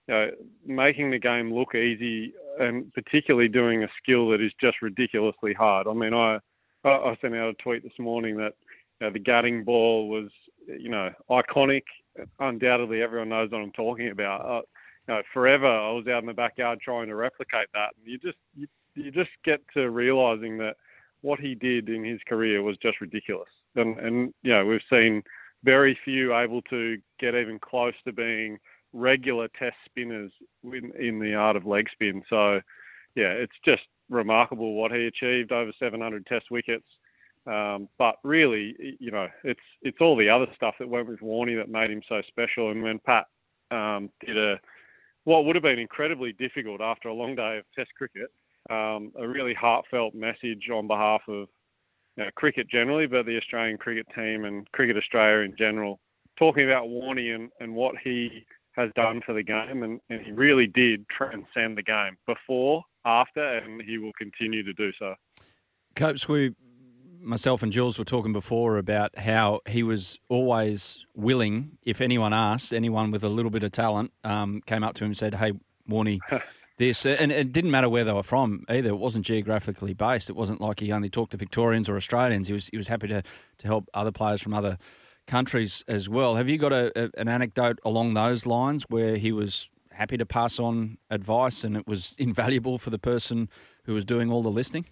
you 0.07 0.13
know, 0.13 0.27
making 0.65 1.12
the 1.12 1.19
game 1.19 1.51
look 1.51 1.75
easy 1.75 2.33
and 2.60 2.94
particularly 2.94 3.48
doing 3.48 3.84
a 3.84 3.88
skill 4.02 4.30
that 4.30 4.42
is 4.42 4.52
just 4.60 4.82
ridiculously 4.82 5.54
hard. 5.54 5.88
I 5.88 5.94
mean, 5.94 6.13
I 6.13 6.39
I 6.84 7.18
sent 7.22 7.36
out 7.36 7.50
a 7.50 7.54
tweet 7.63 7.84
this 7.84 7.98
morning 8.00 8.38
that 8.38 8.54
you 9.00 9.08
know, 9.08 9.13
the 9.13 9.20
Gatting 9.20 9.66
ball 9.66 10.10
was 10.10 10.30
you 10.68 10.89
know 10.89 11.10
iconic. 11.30 11.84
Undoubtedly, 12.39 13.02
everyone 13.02 13.30
knows 13.30 13.52
what 13.52 13.62
I'm 13.62 13.72
talking 13.72 14.10
about. 14.10 14.42
Uh, 14.42 14.62
you 15.08 15.13
know, 15.16 15.22
forever 15.34 15.68
I 15.68 15.92
was 15.92 16.08
out 16.08 16.24
in 16.24 16.28
the 16.28 16.34
backyard 16.34 16.80
trying 16.82 17.08
to 17.08 17.16
replicate 17.16 17.68
that, 17.74 17.89
and 17.98 18.06
you 18.06 18.18
just 18.20 18.38
you, 18.56 18.68
you 18.96 19.12
just 19.12 19.32
get 19.44 19.62
to 19.74 19.89
realizing 19.89 20.58
that 20.60 20.76
what 21.22 21.39
he 21.39 21.56
did 21.56 21.89
in 21.89 22.04
his 22.04 22.20
career 22.28 22.62
was 22.62 22.78
just 22.78 23.02
ridiculous. 23.02 23.50
And 23.76 23.98
and 24.00 24.34
you 24.44 24.52
know, 24.52 24.66
we've 24.66 24.82
seen 24.89 25.24
very 25.63 25.98
few 26.04 26.36
able 26.36 26.62
to 26.63 26.98
get 27.20 27.36
even 27.36 27.60
close 27.60 27.94
to 28.06 28.12
being 28.12 28.58
regular 28.93 29.47
test 29.60 29.75
spinners 29.86 30.32
in, 30.63 30.91
in 30.99 31.19
the 31.19 31.34
art 31.34 31.56
of 31.56 31.65
leg 31.65 31.88
spin. 31.91 32.21
So, 32.29 32.62
yeah, 33.15 33.29
it's 33.29 33.56
just 33.65 33.84
remarkable 34.10 34.73
what 34.73 34.91
he 34.91 35.06
achieved 35.08 35.51
over 35.51 35.71
700 35.79 36.25
test 36.25 36.45
wickets. 36.51 36.86
Um, 37.45 37.89
but 37.97 38.15
really, 38.23 38.75
you 38.99 39.12
know, 39.12 39.27
it's 39.43 39.60
it's 39.82 39.97
all 39.99 40.15
the 40.15 40.29
other 40.29 40.47
stuff 40.56 40.75
that 40.79 40.88
went 40.88 41.10
with 41.10 41.19
Warney 41.19 41.58
that 41.58 41.69
made 41.69 41.91
him 41.91 42.01
so 42.08 42.21
special. 42.27 42.71
And 42.71 42.82
when 42.82 42.99
Pat 42.99 43.25
um, 43.69 44.10
did 44.25 44.38
a 44.38 44.60
what 45.25 45.45
would 45.45 45.56
have 45.56 45.63
been 45.63 45.79
incredibly 45.79 46.34
difficult 46.34 46.82
after 46.82 47.10
a 47.10 47.13
long 47.13 47.36
day 47.36 47.58
of 47.58 47.65
Test 47.75 47.91
cricket, 47.97 48.29
um, 48.69 49.12
a 49.17 49.27
really 49.27 49.53
heartfelt 49.53 50.13
message 50.13 50.69
on 50.73 50.88
behalf 50.88 51.21
of 51.27 51.47
you 52.17 52.23
know, 52.23 52.29
cricket 52.36 52.69
generally, 52.69 53.08
but 53.08 53.25
the 53.25 53.38
Australian 53.38 53.77
cricket 53.77 54.06
team 54.15 54.45
and 54.45 54.69
Cricket 54.71 54.97
Australia 54.97 55.45
in 55.45 55.56
general, 55.58 55.99
talking 56.38 56.65
about 56.65 56.88
Warney 56.88 57.36
and, 57.36 57.49
and 57.60 57.73
what 57.73 57.95
he 58.03 58.45
has 58.75 58.89
done 58.95 59.21
for 59.25 59.33
the 59.33 59.43
game, 59.43 59.83
and, 59.83 59.99
and 60.09 60.21
he 60.21 60.31
really 60.31 60.67
did 60.67 61.05
transcend 61.09 61.77
the 61.77 61.83
game 61.83 62.17
before, 62.25 62.83
after, 63.05 63.57
and 63.57 63.81
he 63.81 63.97
will 63.97 64.13
continue 64.17 64.63
to 64.63 64.73
do 64.73 64.91
so. 64.99 65.15
Copes, 65.95 66.27
we, 66.27 66.55
myself 67.21 67.63
and 67.63 67.71
Jules 67.71 67.99
were 67.99 68.05
talking 68.05 68.33
before 68.33 68.77
about 68.77 69.17
how 69.17 69.62
he 69.67 69.83
was 69.83 70.19
always 70.29 71.05
willing, 71.15 71.77
if 71.83 72.01
anyone 72.01 72.33
asked, 72.33 72.73
anyone 72.73 73.12
with 73.12 73.23
a 73.23 73.29
little 73.29 73.51
bit 73.51 73.63
of 73.63 73.71
talent 73.71 74.12
um, 74.23 74.62
came 74.65 74.83
up 74.83 74.95
to 74.95 75.03
him 75.03 75.09
and 75.09 75.17
said, 75.17 75.36
"Hey, 75.36 75.53
Warney." 75.89 76.19
this, 76.77 77.05
and 77.05 77.31
it 77.31 77.51
didn't 77.51 77.71
matter 77.71 77.89
where 77.89 78.03
they 78.03 78.13
were 78.13 78.23
from 78.23 78.65
either. 78.69 78.89
It 78.89 78.97
wasn't 78.97 79.25
geographically 79.25 79.93
based. 79.93 80.29
It 80.29 80.36
wasn't 80.36 80.59
like 80.59 80.79
he 80.79 80.91
only 80.91 81.09
talked 81.09 81.31
to 81.31 81.38
Victorians 81.38 81.88
or 81.88 81.95
Australians. 81.95 82.47
He 82.47 82.53
was 82.53 82.67
he 82.67 82.77
was 82.77 82.88
happy 82.88 83.07
to 83.07 83.21
to 83.59 83.67
help 83.67 83.89
other 83.93 84.12
players 84.12 84.41
from 84.41 84.53
other 84.53 84.77
countries 85.27 85.83
as 85.88 86.09
well. 86.09 86.36
Have 86.36 86.49
you 86.49 86.57
got 86.57 86.73
a, 86.73 86.91
a, 86.99 87.09
an 87.17 87.27
anecdote 87.27 87.79
along 87.86 88.13
those 88.13 88.45
lines 88.45 88.83
where 88.89 89.17
he 89.17 89.31
was 89.31 89.69
happy 89.91 90.17
to 90.17 90.25
pass 90.25 90.59
on 90.59 90.97
advice 91.09 91.63
and 91.63 91.77
it 91.77 91.88
was 91.88 92.15
invaluable 92.17 92.77
for 92.77 92.89
the 92.89 92.99
person 92.99 93.49
who 93.86 93.93
was 93.93 94.05
doing 94.05 94.31
all 94.31 94.41
the 94.41 94.51
listening? 94.51 94.86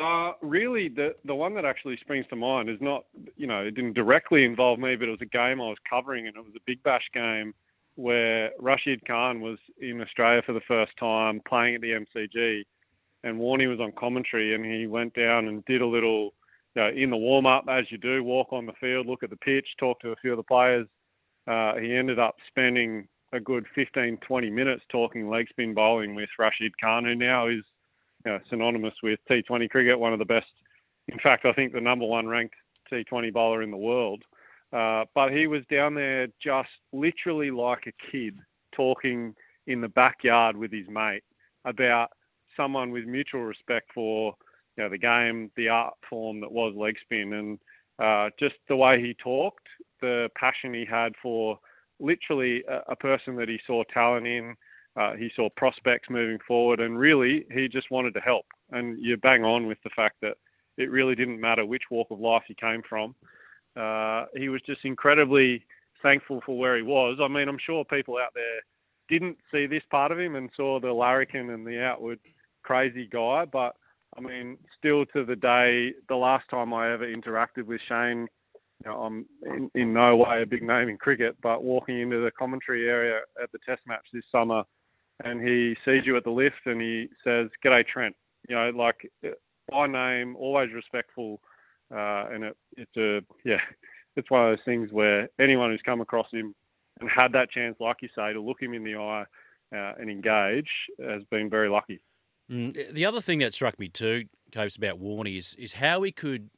Uh, 0.00 0.32
really, 0.42 0.88
the 0.88 1.14
the 1.24 1.34
one 1.34 1.54
that 1.54 1.64
actually 1.64 1.96
springs 2.00 2.26
to 2.28 2.34
mind 2.34 2.68
is 2.68 2.78
not, 2.80 3.04
you 3.36 3.46
know, 3.46 3.60
it 3.60 3.76
didn't 3.76 3.92
directly 3.92 4.44
involve 4.44 4.80
me, 4.80 4.96
but 4.96 5.06
it 5.06 5.10
was 5.12 5.20
a 5.22 5.26
game 5.26 5.60
I 5.60 5.68
was 5.68 5.78
covering, 5.88 6.26
and 6.26 6.36
it 6.36 6.44
was 6.44 6.54
a 6.56 6.62
Big 6.66 6.82
Bash 6.82 7.08
game 7.14 7.54
where 7.94 8.50
Rashid 8.58 9.06
Khan 9.06 9.40
was 9.40 9.58
in 9.80 10.00
Australia 10.00 10.42
for 10.44 10.52
the 10.52 10.60
first 10.66 10.90
time 10.98 11.40
playing 11.46 11.76
at 11.76 11.80
the 11.80 11.92
MCG, 11.92 12.64
and 13.22 13.38
Warney 13.38 13.68
was 13.68 13.78
on 13.78 13.92
commentary, 13.92 14.52
and 14.56 14.64
he 14.64 14.88
went 14.88 15.14
down 15.14 15.46
and 15.46 15.64
did 15.66 15.80
a 15.80 15.86
little 15.86 16.34
you 16.74 16.82
know, 16.82 16.88
in 16.88 17.10
the 17.10 17.16
warm 17.16 17.46
up, 17.46 17.64
as 17.68 17.84
you 17.90 17.98
do, 17.98 18.24
walk 18.24 18.52
on 18.52 18.66
the 18.66 18.72
field, 18.80 19.06
look 19.06 19.22
at 19.22 19.30
the 19.30 19.36
pitch, 19.36 19.66
talk 19.78 20.00
to 20.00 20.10
a 20.10 20.16
few 20.16 20.32
of 20.32 20.36
the 20.36 20.42
players. 20.42 20.86
Uh, 21.46 21.76
he 21.76 21.94
ended 21.94 22.18
up 22.18 22.36
spending 22.48 23.06
a 23.32 23.40
good 23.40 23.64
15, 23.74 24.18
20 24.26 24.50
minutes 24.50 24.82
talking 24.90 25.28
leg 25.28 25.46
spin 25.50 25.74
bowling 25.74 26.14
with 26.14 26.28
Rashid 26.38 26.72
Khan, 26.80 27.04
who 27.04 27.14
now 27.14 27.48
is 27.48 27.62
you 28.24 28.32
know, 28.32 28.38
synonymous 28.48 28.94
with 29.02 29.18
T20 29.30 29.68
cricket, 29.70 29.98
one 29.98 30.12
of 30.12 30.18
the 30.18 30.24
best. 30.24 30.46
In 31.08 31.18
fact, 31.18 31.44
I 31.44 31.52
think 31.52 31.72
the 31.72 31.80
number 31.80 32.06
one 32.06 32.26
ranked 32.26 32.54
T20 32.92 33.32
bowler 33.32 33.62
in 33.62 33.70
the 33.70 33.76
world. 33.76 34.22
Uh, 34.72 35.04
but 35.14 35.32
he 35.32 35.46
was 35.46 35.62
down 35.70 35.94
there 35.94 36.26
just 36.42 36.70
literally 36.92 37.50
like 37.50 37.86
a 37.86 38.10
kid 38.10 38.36
talking 38.72 39.34
in 39.66 39.80
the 39.80 39.88
backyard 39.88 40.56
with 40.56 40.72
his 40.72 40.88
mate 40.88 41.22
about 41.64 42.08
someone 42.56 42.90
with 42.90 43.04
mutual 43.04 43.42
respect 43.42 43.90
for 43.94 44.34
you 44.76 44.84
know, 44.84 44.90
the 44.90 44.98
game, 44.98 45.50
the 45.56 45.68
art 45.68 45.94
form 46.08 46.40
that 46.40 46.52
was 46.52 46.74
leg 46.76 46.96
spin, 47.02 47.32
and 47.32 47.58
uh, 47.98 48.30
just 48.38 48.56
the 48.68 48.76
way 48.76 49.00
he 49.00 49.14
talked, 49.14 49.66
the 50.00 50.28
passion 50.36 50.74
he 50.74 50.84
had 50.84 51.12
for 51.22 51.58
literally 52.00 52.62
a, 52.68 52.92
a 52.92 52.96
person 52.96 53.36
that 53.36 53.48
he 53.48 53.58
saw 53.66 53.82
talent 53.92 54.26
in. 54.26 54.54
Uh, 54.96 55.14
he 55.14 55.28
saw 55.34 55.48
prospects 55.56 56.08
moving 56.08 56.38
forward, 56.46 56.80
and 56.80 56.98
really, 56.98 57.46
he 57.52 57.68
just 57.68 57.90
wanted 57.90 58.14
to 58.14 58.20
help. 58.20 58.46
And 58.70 58.96
you 59.02 59.16
bang 59.16 59.44
on 59.44 59.66
with 59.66 59.78
the 59.82 59.90
fact 59.94 60.16
that 60.22 60.36
it 60.76 60.90
really 60.90 61.14
didn't 61.14 61.40
matter 61.40 61.66
which 61.66 61.82
walk 61.90 62.08
of 62.10 62.20
life 62.20 62.42
he 62.46 62.54
came 62.54 62.82
from. 62.88 63.14
Uh, 63.76 64.26
he 64.36 64.48
was 64.48 64.60
just 64.66 64.84
incredibly 64.84 65.64
thankful 66.02 66.40
for 66.46 66.56
where 66.56 66.76
he 66.76 66.82
was. 66.82 67.18
I 67.20 67.28
mean, 67.28 67.48
I'm 67.48 67.58
sure 67.64 67.84
people 67.84 68.18
out 68.18 68.34
there 68.34 68.60
didn't 69.08 69.38
see 69.52 69.66
this 69.66 69.82
part 69.90 70.12
of 70.12 70.18
him 70.18 70.36
and 70.36 70.50
saw 70.56 70.78
the 70.78 70.92
larrikin 70.92 71.50
and 71.50 71.66
the 71.66 71.82
outward 71.82 72.20
crazy 72.62 73.08
guy, 73.10 73.44
but 73.44 73.74
I 74.16 74.20
mean, 74.20 74.58
still 74.78 75.04
to 75.06 75.24
the 75.24 75.36
day, 75.36 75.92
the 76.08 76.16
last 76.16 76.48
time 76.50 76.72
I 76.72 76.92
ever 76.92 77.06
interacted 77.06 77.64
with 77.64 77.80
Shane, 77.88 78.28
you 78.84 78.90
know, 78.90 79.02
I'm 79.02 79.26
in, 79.44 79.70
in 79.74 79.92
no 79.92 80.16
way 80.16 80.42
a 80.42 80.46
big 80.46 80.62
name 80.62 80.88
in 80.88 80.96
cricket, 80.96 81.36
but 81.42 81.64
walking 81.64 82.00
into 82.00 82.22
the 82.22 82.30
commentary 82.30 82.88
area 82.88 83.20
at 83.42 83.50
the 83.52 83.58
Test 83.66 83.80
match 83.86 84.06
this 84.12 84.24
summer, 84.30 84.62
and 85.24 85.40
he 85.46 85.74
sees 85.84 86.02
you 86.04 86.16
at 86.16 86.24
the 86.24 86.30
lift 86.30 86.66
and 86.66 86.80
he 86.80 87.08
says, 87.22 87.48
"G'day, 87.64 87.86
Trent." 87.86 88.16
You 88.48 88.56
know, 88.56 88.70
like 88.70 89.10
by 89.70 89.86
name, 89.86 90.36
always 90.36 90.72
respectful, 90.72 91.40
uh, 91.90 92.26
and 92.32 92.44
it, 92.44 92.56
it's 92.76 92.96
a 92.96 93.20
yeah, 93.44 93.60
it's 94.16 94.30
one 94.30 94.44
of 94.44 94.50
those 94.50 94.64
things 94.64 94.92
where 94.92 95.28
anyone 95.40 95.70
who's 95.70 95.82
come 95.84 96.00
across 96.00 96.26
him 96.32 96.54
and 97.00 97.08
had 97.10 97.32
that 97.32 97.50
chance, 97.50 97.76
like 97.80 97.96
you 98.02 98.08
say, 98.14 98.32
to 98.32 98.40
look 98.40 98.60
him 98.60 98.74
in 98.74 98.84
the 98.84 98.96
eye 98.96 99.24
uh, 99.74 99.92
and 99.98 100.10
engage 100.10 100.68
has 101.00 101.22
been 101.30 101.50
very 101.50 101.68
lucky. 101.68 102.00
Mm, 102.50 102.92
the 102.92 103.04
other 103.04 103.20
thing 103.20 103.38
that 103.40 103.52
struck 103.52 103.78
me 103.78 103.88
too, 103.88 104.24
Copes, 104.52 104.76
about 104.76 105.00
Warney 105.00 105.38
is, 105.38 105.54
is 105.54 105.74
how 105.74 106.02
he 106.02 106.12
could 106.12 106.50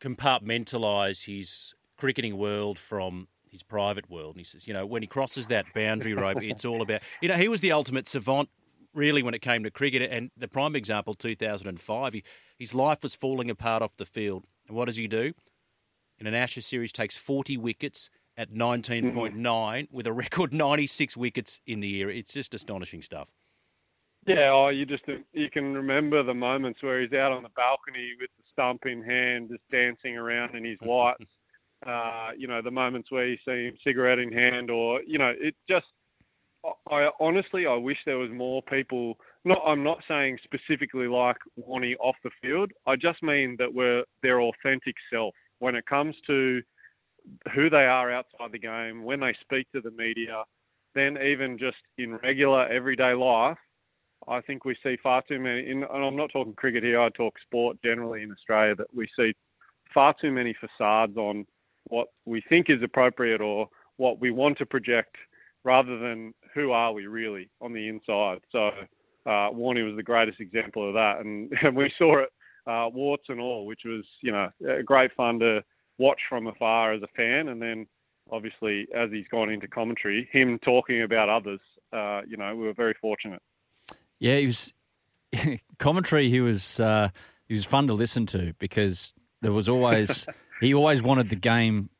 compartmentalise 0.00 1.26
his 1.26 1.74
cricketing 1.96 2.36
world 2.36 2.78
from 2.78 3.28
his 3.48 3.62
private 3.62 4.10
world. 4.10 4.34
And 4.34 4.40
he 4.40 4.44
says, 4.44 4.66
you 4.66 4.74
know, 4.74 4.86
when 4.86 5.02
he 5.02 5.06
crosses 5.06 5.48
that 5.48 5.66
boundary 5.74 6.14
rope, 6.14 6.38
it's 6.42 6.64
all 6.64 6.82
about, 6.82 7.02
you 7.20 7.28
know, 7.28 7.36
he 7.36 7.48
was 7.48 7.60
the 7.60 7.72
ultimate 7.72 8.06
savant 8.06 8.48
really 8.94 9.22
when 9.22 9.34
it 9.34 9.42
came 9.42 9.62
to 9.64 9.70
cricket. 9.70 10.10
And 10.10 10.30
the 10.36 10.48
prime 10.48 10.74
example, 10.74 11.14
2005, 11.14 12.12
he, 12.14 12.24
his 12.58 12.74
life 12.74 13.02
was 13.02 13.14
falling 13.14 13.50
apart 13.50 13.82
off 13.82 13.96
the 13.96 14.06
field. 14.06 14.44
And 14.66 14.76
what 14.76 14.86
does 14.86 14.96
he 14.96 15.06
do? 15.06 15.32
In 16.18 16.26
an 16.26 16.34
Ashes 16.34 16.66
series, 16.66 16.92
takes 16.92 17.16
40 17.16 17.56
wickets 17.56 18.10
at 18.36 18.52
19.9 18.52 19.34
mm-hmm. 19.34 19.94
with 19.94 20.06
a 20.06 20.12
record 20.12 20.52
96 20.52 21.16
wickets 21.16 21.60
in 21.66 21.80
the 21.80 21.88
year. 21.88 22.10
It's 22.10 22.32
just 22.32 22.54
astonishing 22.54 23.02
stuff. 23.02 23.32
Yeah, 24.26 24.50
oh, 24.52 24.68
you 24.68 24.86
just 24.86 25.02
you 25.32 25.50
can 25.50 25.74
remember 25.74 26.22
the 26.22 26.34
moments 26.34 26.82
where 26.82 27.00
he's 27.00 27.12
out 27.12 27.32
on 27.32 27.42
the 27.42 27.48
balcony 27.56 28.10
with 28.20 28.30
the 28.38 28.44
stump 28.52 28.86
in 28.86 29.02
hand, 29.02 29.48
just 29.50 29.68
dancing 29.70 30.16
around 30.16 30.54
in 30.54 30.64
his 30.64 30.78
whites. 30.80 31.24
uh, 31.86 32.30
you 32.36 32.46
know, 32.46 32.62
the 32.62 32.70
moments 32.70 33.10
where 33.10 33.26
you 33.26 33.36
see 33.44 33.66
him 33.66 33.74
cigarette 33.84 34.20
in 34.20 34.32
hand, 34.32 34.70
or 34.70 35.00
you 35.06 35.18
know, 35.18 35.32
it 35.38 35.54
just. 35.68 35.86
I 36.92 37.08
honestly, 37.18 37.66
I 37.66 37.74
wish 37.74 37.96
there 38.06 38.18
was 38.18 38.30
more 38.30 38.62
people. 38.62 39.16
Not, 39.44 39.58
I'm 39.66 39.82
not 39.82 39.98
saying 40.06 40.38
specifically 40.44 41.08
like 41.08 41.36
Warney 41.58 41.96
off 41.98 42.14
the 42.22 42.30
field. 42.40 42.70
I 42.86 42.94
just 42.94 43.20
mean 43.20 43.56
that 43.58 43.74
we're 43.74 44.04
their 44.22 44.40
authentic 44.40 44.94
self 45.12 45.34
when 45.58 45.74
it 45.74 45.84
comes 45.86 46.14
to 46.28 46.62
who 47.52 47.68
they 47.68 47.84
are 47.84 48.12
outside 48.12 48.52
the 48.52 48.60
game, 48.60 49.02
when 49.02 49.18
they 49.18 49.34
speak 49.40 49.66
to 49.72 49.80
the 49.80 49.90
media, 49.90 50.44
then 50.94 51.18
even 51.18 51.58
just 51.58 51.78
in 51.98 52.14
regular 52.22 52.68
everyday 52.68 53.14
life 53.14 53.58
I 54.28 54.40
think 54.40 54.64
we 54.64 54.76
see 54.82 54.96
far 55.02 55.22
too 55.26 55.38
many, 55.38 55.70
and 55.70 55.84
I'm 55.84 56.16
not 56.16 56.30
talking 56.32 56.54
cricket 56.54 56.82
here, 56.82 57.00
I 57.00 57.08
talk 57.10 57.34
sport 57.40 57.78
generally 57.82 58.22
in 58.22 58.32
Australia, 58.32 58.74
that 58.76 58.94
we 58.94 59.08
see 59.16 59.34
far 59.92 60.14
too 60.20 60.30
many 60.30 60.54
facades 60.54 61.16
on 61.16 61.46
what 61.84 62.08
we 62.24 62.42
think 62.48 62.70
is 62.70 62.82
appropriate 62.82 63.40
or 63.40 63.68
what 63.96 64.20
we 64.20 64.30
want 64.30 64.58
to 64.58 64.66
project 64.66 65.16
rather 65.64 65.98
than 65.98 66.34
who 66.54 66.72
are 66.72 66.92
we 66.92 67.06
really 67.06 67.48
on 67.60 67.72
the 67.72 67.88
inside. 67.88 68.40
So 68.50 68.68
uh, 69.26 69.50
Warney 69.50 69.84
was 69.84 69.96
the 69.96 70.02
greatest 70.02 70.40
example 70.40 70.86
of 70.86 70.94
that, 70.94 71.20
and, 71.20 71.52
and 71.62 71.76
we 71.76 71.92
saw 71.98 72.22
it 72.22 72.28
uh, 72.66 72.88
warts 72.92 73.24
and 73.28 73.40
all, 73.40 73.66
which 73.66 73.82
was 73.84 74.04
you 74.22 74.32
know 74.32 74.50
great 74.84 75.12
fun 75.16 75.38
to 75.40 75.62
watch 75.98 76.20
from 76.28 76.46
afar 76.46 76.92
as 76.92 77.02
a 77.02 77.08
fan, 77.16 77.48
and 77.48 77.60
then 77.60 77.86
obviously 78.30 78.86
as 78.94 79.10
he's 79.10 79.26
gone 79.30 79.50
into 79.50 79.68
commentary, 79.68 80.28
him 80.32 80.58
talking 80.64 81.02
about 81.02 81.28
others. 81.28 81.60
Uh, 81.92 82.22
you 82.26 82.36
know, 82.36 82.56
we 82.56 82.64
were 82.64 82.72
very 82.72 82.94
fortunate. 83.00 83.42
Yeah, 84.22 84.36
he 84.38 84.46
was 84.46 84.72
commentary. 85.78 86.30
He 86.30 86.40
was 86.40 86.78
uh, 86.80 87.08
he 87.48 87.54
was 87.54 87.64
fun 87.64 87.86
to 87.88 87.94
listen 87.94 88.26
to 88.26 88.54
because 88.58 89.12
there 89.40 89.52
was 89.52 89.68
always 89.68 90.26
he 90.60 90.72
always 90.74 91.02
wanted 91.02 91.28
the 91.28 91.36
game 91.36 91.90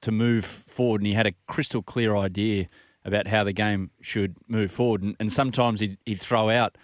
to 0.00 0.10
move 0.10 0.44
forward, 0.44 1.00
and 1.00 1.06
he 1.06 1.14
had 1.14 1.26
a 1.28 1.32
crystal 1.46 1.82
clear 1.82 2.16
idea 2.16 2.68
about 3.04 3.28
how 3.28 3.44
the 3.44 3.52
game 3.52 3.90
should 4.00 4.36
move 4.48 4.70
forward. 4.70 5.02
And, 5.02 5.16
and 5.20 5.32
sometimes 5.32 5.80
he'd, 5.80 5.98
he'd 6.06 6.20
throw 6.20 6.50
out 6.50 6.76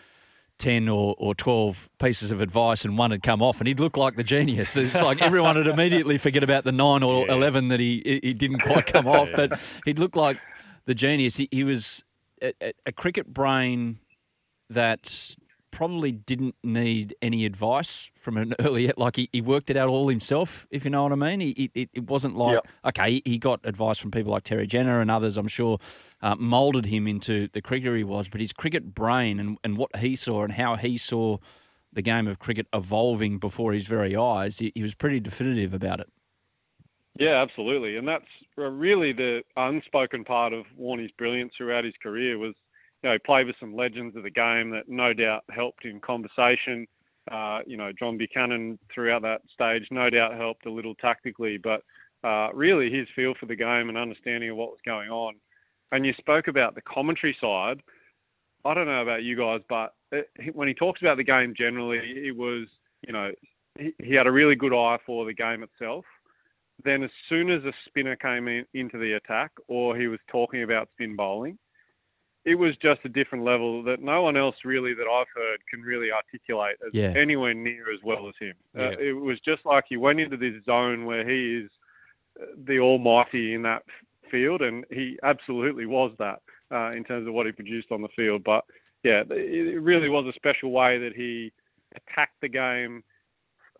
10 0.59 0.89
or, 0.89 1.15
or 1.19 1.33
12 1.35 1.89
pieces 2.01 2.31
of 2.33 2.41
advice 2.41 2.85
and 2.85 2.99
one 2.99 3.13
had 3.13 3.23
come 3.23 3.41
off 3.41 3.61
and 3.61 3.69
he'd 3.69 3.79
look 3.79 3.97
like 3.97 4.17
the 4.17 4.25
genius. 4.25 4.77
It's 4.77 5.01
like 5.03 5.23
everyone 5.23 5.55
would 5.57 5.69
immediately 5.69 6.19
forget 6.19 6.43
about 6.43 6.65
the 6.65 6.73
9 6.73 7.05
or 7.05 7.27
Yeah. 7.27 7.35
11 7.35 7.69
that 7.69 7.79
he, 7.79 8.21
he 8.23 8.35
didn't 8.35 8.61
quite 8.61 8.87
come 8.87 9.07
off, 9.07 9.29
but 9.35 9.61
he'd 9.85 10.01
look 10.01 10.17
like 10.17 10.39
the 10.87 10.95
genius. 10.95 11.37
He, 11.37 11.49
he 11.53 11.63
was 11.63 12.03
a- 12.43 12.73
a 12.85 12.91
cricket 12.93 13.33
brain 13.33 14.01
that 14.71 15.37
probably 15.71 16.11
didn't 16.11 16.55
need 16.65 17.15
any 17.23 17.45
advice 17.45 18.11
from 18.17 18.37
an 18.37 18.55
early, 18.61 18.91
like 18.97 19.17
he, 19.17 19.29
he 19.33 19.41
worked 19.41 19.71
it 19.71 19.77
out 19.77 19.89
all 19.89 20.09
himself, 20.09 20.67
if 20.71 20.85
you 20.85 20.91
know 20.91 21.05
what 21.05 21.13
I 21.13 21.17
mean. 21.17 21.41
He, 21.41 21.71
it, 21.75 21.91
it 21.93 22.11
wasn't 22.11 22.37
like, 22.37 22.61
okay, 22.85 23.23
he- 23.25 23.39
got 23.39 23.61
advice 23.65 23.99
from 23.99 24.11
people 24.11 24.33
like 24.33 24.43
Terry 24.43 24.67
Jenner 24.67 25.01
and 25.01 25.11
others, 25.11 25.37
I'm 25.37 25.49
sure, 25.49 25.79
uh, 26.23 26.35
moulded 26.37 26.87
him 26.87 27.07
into 27.07 27.49
the 27.53 27.63
cricketer 27.63 27.95
he 27.97 28.05
was, 28.05 28.29
but 28.29 28.41
his 28.41 28.53
cricket 28.53 28.95
brain 28.95 29.39
and, 29.39 29.59
and 29.63 29.77
what 29.77 29.95
he 29.97 30.17
saw 30.17 30.43
and 30.43 30.53
how 30.53 30.75
he 30.75 30.99
saw 30.99 31.39
the 31.93 32.03
game 32.03 32.27
of 32.27 32.39
cricket 32.39 32.67
evolving 32.73 33.39
before 33.39 33.73
his 33.73 33.87
very 33.87 34.17
eyes, 34.17 34.59
he, 34.59 34.73
he 34.75 34.83
was 34.83 34.95
pretty 34.95 35.21
definitive 35.21 35.73
about 35.73 36.01
it. 36.01 36.09
Yeah, 37.19 37.43
absolutely, 37.43 37.97
and 37.97 38.07
that's 38.07 38.27
really 38.57 39.13
the 39.13 39.43
unspoken 39.57 40.25
part 40.25 40.53
of 40.53 40.67
Warney's 40.77 41.11
brilliance 41.17 41.53
throughout 41.57 41.85
his 41.85 41.95
career 42.03 42.39
was, 42.39 42.55
you 43.03 43.11
know, 43.11 43.17
played 43.25 43.47
with 43.47 43.57
some 43.61 43.75
legends 43.75 44.17
of 44.17 44.23
the 44.23 44.31
game 44.31 44.71
that 44.71 44.89
no 44.89 45.13
doubt 45.13 45.45
helped 45.51 45.85
in 45.85 46.01
conversation. 46.01 46.87
Uh, 47.31 47.61
you 47.67 47.77
know, 47.77 47.93
John 47.99 48.17
Buchanan 48.17 48.79
throughout 48.93 49.23
that 49.23 49.43
stage 49.53 49.87
no 49.91 50.09
doubt 50.11 50.35
helped 50.35 50.67
a 50.67 50.71
little 50.71 50.95
tactically, 50.95 51.59
but 51.59 51.83
uh, 52.25 52.53
really 52.53 52.91
his 52.91 53.07
feel 53.15 53.35
for 53.39 53.47
the 53.47 53.57
game 53.57 53.89
and 53.89 53.99
understanding 53.99 54.51
of 54.51 54.57
what 54.57 54.71
was 54.71 54.81
going 54.85 55.11
on. 55.11 55.35
And 55.93 56.05
you 56.05 56.13
spoke 56.19 56.49
about 56.49 56.75
the 56.75 56.83
commentary 56.83 57.37
side. 57.41 57.81
I 58.65 58.75
don't 58.75 58.87
know 58.87 59.03
about 59.03 59.23
you 59.23 59.37
guys, 59.37 59.61
but 59.69 59.95
it, 60.11 60.29
when 60.55 60.69
he 60.69 60.75
talks 60.75 61.01
about 61.01 61.17
the 61.17 61.25
game 61.25 61.55
generally, 61.57 61.99
it 61.99 62.37
was, 62.37 62.67
you 63.07 63.13
know, 63.13 63.31
he, 63.79 63.95
he 64.03 64.15
had 64.15 64.27
a 64.27 64.33
really 64.33 64.57
good 64.57 64.75
eye 64.75 64.99
for 65.07 65.25
the 65.25 65.35
game 65.35 65.63
itself 65.63 66.05
then 66.85 67.03
as 67.03 67.11
soon 67.29 67.51
as 67.51 67.65
a 67.65 67.73
spinner 67.87 68.17
came 68.17 68.49
in, 68.49 68.65
into 68.75 68.99
the 68.99 69.15
attack 69.15 69.51
or 69.67 69.97
he 69.97 70.07
was 70.07 70.21
talking 70.31 70.63
about 70.63 70.89
spin 70.95 71.17
bowling, 71.17 71.59
it 72.45 72.55
was 72.55 72.77
just 72.77 73.01
a 73.05 73.09
different 73.09 73.45
level 73.45 73.83
that 73.83 74.01
no 74.01 74.23
one 74.23 74.37
else 74.37 74.57
really 74.65 74.95
that 74.95 75.07
I've 75.07 75.27
heard 75.35 75.59
can 75.69 75.83
really 75.83 76.11
articulate 76.11 76.77
as 76.87 76.93
Yeah. 76.95 77.13
anywhere 77.17 77.55
near 77.55 77.93
as 77.93 78.03
well 78.03 78.29
as 78.29 78.35
him. 78.39 78.55
Uh, 78.77 78.97
it 78.99 79.13
was 79.13 79.39
just 79.41 79.65
like 79.67 79.85
he 79.89 79.97
went 79.97 80.21
into 80.21 80.37
this 80.37 80.63
zone 80.65 81.05
where 81.05 81.29
he 81.29 81.57
is 81.57 81.71
uh, 82.41 82.47
the 82.65 82.79
almighty 82.79 83.55
in 83.55 83.63
that 83.63 83.83
field, 84.31 84.63
and 84.63 84.85
he 84.91 85.19
absolutely 85.23 85.87
was 85.87 86.13
that 86.19 86.41
uh, 86.71 86.91
in 86.93 87.05
terms 87.05 87.27
of 87.27 87.35
what 87.35 87.47
he 87.47 87.53
produced 87.53 87.91
on 87.91 88.03
the 88.03 88.09
field. 88.09 88.45
But 88.45 88.65
yeah, 89.03 89.23
it 89.31 89.81
really 89.83 90.09
was 90.09 90.27
a 90.27 90.33
special 90.33 90.71
way 90.71 90.99
that 90.99 91.15
he 91.15 91.53
attacked 91.95 92.41
the 92.41 92.49
game 92.49 93.03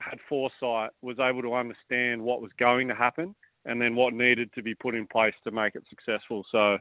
had 0.01 0.19
foresight, 0.29 0.91
was 1.03 1.19
able 1.19 1.43
to 1.43 1.55
understand 1.55 2.23
what 2.23 2.41
was 2.41 2.53
going 2.59 2.89
to 2.89 2.95
happen 2.95 3.35
and 3.65 3.81
then 3.83 3.97
what 3.97 4.15
needed 4.15 4.53
to 4.55 4.63
be 4.63 4.75
put 4.75 4.95
in 4.95 5.07
place 5.07 5.35
to 5.45 5.51
make 5.51 5.75
it 5.75 5.83
successful. 5.91 6.45
So, 6.51 6.79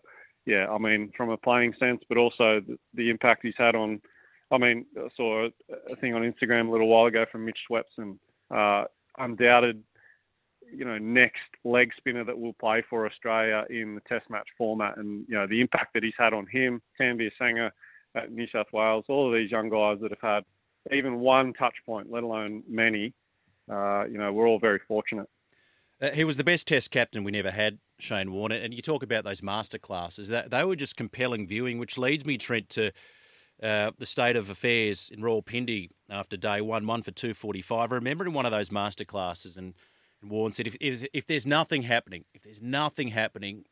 yeah, 0.48 0.66
I 0.70 0.78
mean, 0.78 1.12
from 1.16 1.30
a 1.30 1.38
playing 1.38 1.74
sense, 1.78 2.02
but 2.08 2.18
also 2.18 2.62
the, 2.66 2.80
the 2.94 3.10
impact 3.10 3.42
he's 3.44 3.54
had 3.58 3.76
on. 3.76 4.02
I 4.50 4.58
mean, 4.58 4.86
I 4.98 5.10
saw 5.18 5.48
a, 5.48 5.50
a 5.92 5.96
thing 5.98 6.14
on 6.14 6.22
Instagram 6.22 6.70
a 6.70 6.72
little 6.72 6.88
while 6.88 7.06
ago 7.06 7.26
from 7.30 7.44
Mitch 7.44 7.60
Swepson, 7.70 8.18
uh, 8.50 8.86
undoubted, 9.18 9.84
you 10.74 10.86
know, 10.86 10.98
next 10.98 11.42
leg 11.66 11.92
spinner 11.98 12.24
that 12.24 12.40
will 12.40 12.54
play 12.54 12.82
for 12.90 13.06
Australia 13.06 13.66
in 13.70 13.94
the 13.94 14.02
Test 14.08 14.30
match 14.30 14.48
format, 14.58 14.96
and 14.96 15.26
you 15.28 15.36
know 15.36 15.48
the 15.48 15.60
impact 15.60 15.94
that 15.94 16.04
he's 16.04 16.14
had 16.18 16.34
on 16.34 16.48
him, 16.48 16.82
Tanveer 17.00 17.32
Sangha 17.40 17.72
at 18.16 18.32
New 18.32 18.48
South 18.48 18.68
Wales, 18.72 19.04
all 19.10 19.28
of 19.28 19.38
these 19.38 19.52
young 19.52 19.70
guys 19.70 19.98
that 20.02 20.12
have 20.12 20.22
had 20.22 20.96
even 20.96 21.20
one 21.20 21.52
touch 21.54 21.76
point, 21.86 22.10
let 22.10 22.24
alone 22.24 22.64
many. 22.70 23.14
Uh, 23.70 24.06
you 24.06 24.18
know, 24.18 24.32
we're 24.32 24.48
all 24.48 24.60
very 24.60 24.80
fortunate. 24.88 25.28
Uh, 26.02 26.12
he 26.12 26.24
was 26.24 26.38
the 26.38 26.44
best 26.44 26.68
Test 26.68 26.92
captain 26.92 27.24
we 27.24 27.32
never 27.32 27.52
had, 27.52 27.80
Shane 28.00 28.32
Warne. 28.32 28.52
And 28.52 28.74
you 28.74 28.82
talk 28.82 29.02
about 29.02 29.24
those 29.24 29.42
master 29.42 29.78
classes; 29.78 30.28
that 30.28 30.52
they 30.52 30.64
were 30.64 30.76
just 30.76 30.96
compelling 30.96 31.48
viewing, 31.48 31.80
which 31.80 31.98
leads 31.98 32.26
me, 32.26 32.38
Trent, 32.38 32.70
to 32.70 32.92
uh, 33.62 33.92
the 33.98 34.06
state 34.06 34.36
of 34.36 34.50
affairs 34.50 35.10
in 35.12 35.24
Royal 35.24 35.42
Rawalpindi 35.42 35.90
after 36.10 36.38
day 36.38 36.62
one, 36.62 36.86
one 36.86 37.02
for 37.02 37.12
two 37.12 37.34
forty 37.34 37.62
five. 37.62 37.92
I 37.92 37.96
remember 37.96 38.26
in 38.26 38.34
one 38.34 38.46
of 38.46 38.52
those 38.52 38.72
master 38.72 39.06
classes, 39.06 39.58
and, 39.58 39.74
and 40.22 40.30
Warne 40.30 40.52
said, 40.54 40.68
if, 40.68 40.76
if 40.80 41.04
if 41.14 41.26
there's 41.26 41.48
nothing 41.48 41.84
happening, 41.84 42.26
if 42.34 42.44
there's 42.44 42.62
nothing 42.62 43.10
happening. 43.10 43.66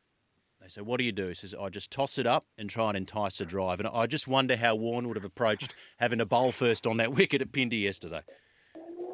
They 0.62 0.70
say, 0.70 0.82
"What 0.82 0.98
do 0.98 1.04
you 1.04 1.12
do?" 1.12 1.28
He 1.28 1.34
says, 1.36 1.54
"I 1.54 1.70
just 1.70 1.92
toss 1.92 2.18
it 2.18 2.26
up 2.26 2.46
and 2.58 2.70
try 2.70 2.88
and 2.88 2.98
entice 2.98 3.40
a 3.40 3.46
drive." 3.46 3.80
And 3.80 3.88
I 3.90 4.08
just 4.08 4.28
wonder 4.28 4.56
how 4.56 4.74
Warne 4.74 5.08
would 5.08 5.18
have 5.18 5.26
approached 5.26 5.76
having 5.98 6.20
a 6.20 6.26
bowl 6.26 6.52
first 6.52 6.88
on 6.88 6.98
that 6.98 7.12
wicket 7.16 7.42
at 7.42 7.52
Pindi 7.52 7.78
yesterday. 7.78 8.22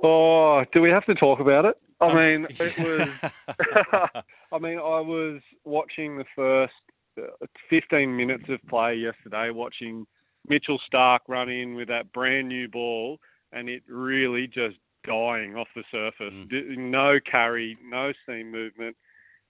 Oh, 0.02 0.64
do 0.72 0.82
we 0.82 0.90
have 0.92 1.06
to 1.08 1.16
talk 1.16 1.42
about 1.42 1.66
it? 1.66 1.76
I 2.02 2.14
mean, 2.14 2.48
it 2.60 2.78
was. 2.78 3.10
I 4.54 4.60
mean, 4.60 4.78
I 4.78 5.00
was 5.02 5.42
watching 5.66 6.18
the 6.18 6.26
first 6.36 6.74
uh, 7.22 7.46
15 7.70 8.16
minutes 8.16 8.46
of 8.50 8.60
play 8.70 8.96
yesterday, 8.96 9.50
watching 9.52 10.06
Mitchell 10.48 10.80
Starc 10.92 11.20
run 11.28 11.50
in 11.50 11.76
with 11.76 11.88
that 11.90 12.12
brand 12.14 12.50
new 12.50 12.68
ball, 12.68 13.20
and 13.54 13.70
it 13.70 13.84
really 13.88 14.48
just 14.48 14.78
dying 15.06 15.56
off 15.56 15.68
the 15.76 15.84
surface. 15.92 16.34
D- 16.50 16.76
No 16.78 17.20
carry, 17.30 17.78
no 17.84 18.12
seam 18.26 18.52
movement. 18.52 18.96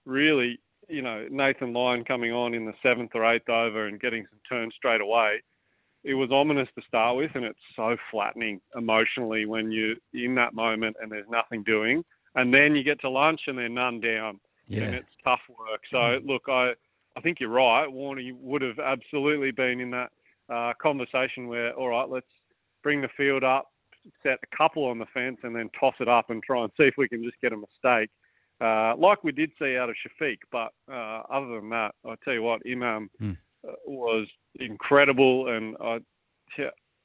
Really, 0.06 0.58
you 0.88 1.02
know, 1.02 1.26
Nathan 1.30 1.72
Lyon 1.72 2.04
coming 2.04 2.32
on 2.32 2.54
in 2.54 2.64
the 2.66 2.74
seventh 2.82 3.12
or 3.14 3.24
eighth 3.32 3.48
over 3.48 3.86
and 3.86 4.00
getting 4.00 4.24
some 4.30 4.40
turns 4.48 4.74
straight 4.76 5.00
away 5.00 5.40
it 6.04 6.14
was 6.14 6.30
ominous 6.32 6.68
to 6.76 6.82
start 6.86 7.16
with, 7.16 7.30
and 7.34 7.44
it's 7.44 7.58
so 7.76 7.96
flattening 8.10 8.60
emotionally 8.76 9.46
when 9.46 9.70
you're 9.70 9.94
in 10.14 10.34
that 10.34 10.54
moment 10.54 10.96
and 11.00 11.10
there's 11.12 11.28
nothing 11.30 11.62
doing, 11.62 12.04
and 12.34 12.52
then 12.52 12.74
you 12.74 12.82
get 12.82 13.00
to 13.02 13.10
lunch 13.10 13.42
and 13.46 13.56
they're 13.58 13.68
none 13.68 14.00
down, 14.00 14.40
Yeah. 14.68 14.84
and 14.84 14.94
it's 14.94 15.08
tough 15.24 15.40
work. 15.48 15.82
So 15.90 16.20
look, 16.24 16.42
I 16.48 16.74
I 17.16 17.20
think 17.20 17.40
you're 17.40 17.50
right. 17.50 17.86
Warney 17.88 18.32
would 18.34 18.62
have 18.62 18.78
absolutely 18.78 19.50
been 19.50 19.80
in 19.80 19.90
that 19.90 20.10
uh, 20.48 20.72
conversation 20.80 21.46
where, 21.46 21.72
all 21.74 21.88
right, 21.88 22.08
let's 22.08 22.26
bring 22.82 23.02
the 23.02 23.08
field 23.16 23.44
up, 23.44 23.70
set 24.22 24.38
a 24.42 24.56
couple 24.56 24.84
on 24.86 24.98
the 24.98 25.04
fence, 25.12 25.36
and 25.42 25.54
then 25.54 25.68
toss 25.78 25.94
it 26.00 26.08
up 26.08 26.30
and 26.30 26.42
try 26.42 26.62
and 26.62 26.72
see 26.78 26.84
if 26.84 26.94
we 26.96 27.08
can 27.08 27.22
just 27.22 27.38
get 27.42 27.52
a 27.52 27.56
mistake. 27.56 28.08
Uh, 28.62 28.94
like 28.96 29.22
we 29.24 29.30
did 29.32 29.50
see 29.58 29.76
out 29.76 29.90
of 29.90 29.96
Shafiq, 29.96 30.38
but 30.50 30.72
uh, 30.90 31.22
other 31.30 31.60
than 31.60 31.68
that, 31.70 31.94
I 32.06 32.14
tell 32.24 32.32
you 32.32 32.42
what, 32.42 32.62
Imam 32.70 33.10
uh, 33.22 33.72
was 33.86 34.26
incredible. 34.58 35.48
And 35.54 35.76
I, 35.82 35.98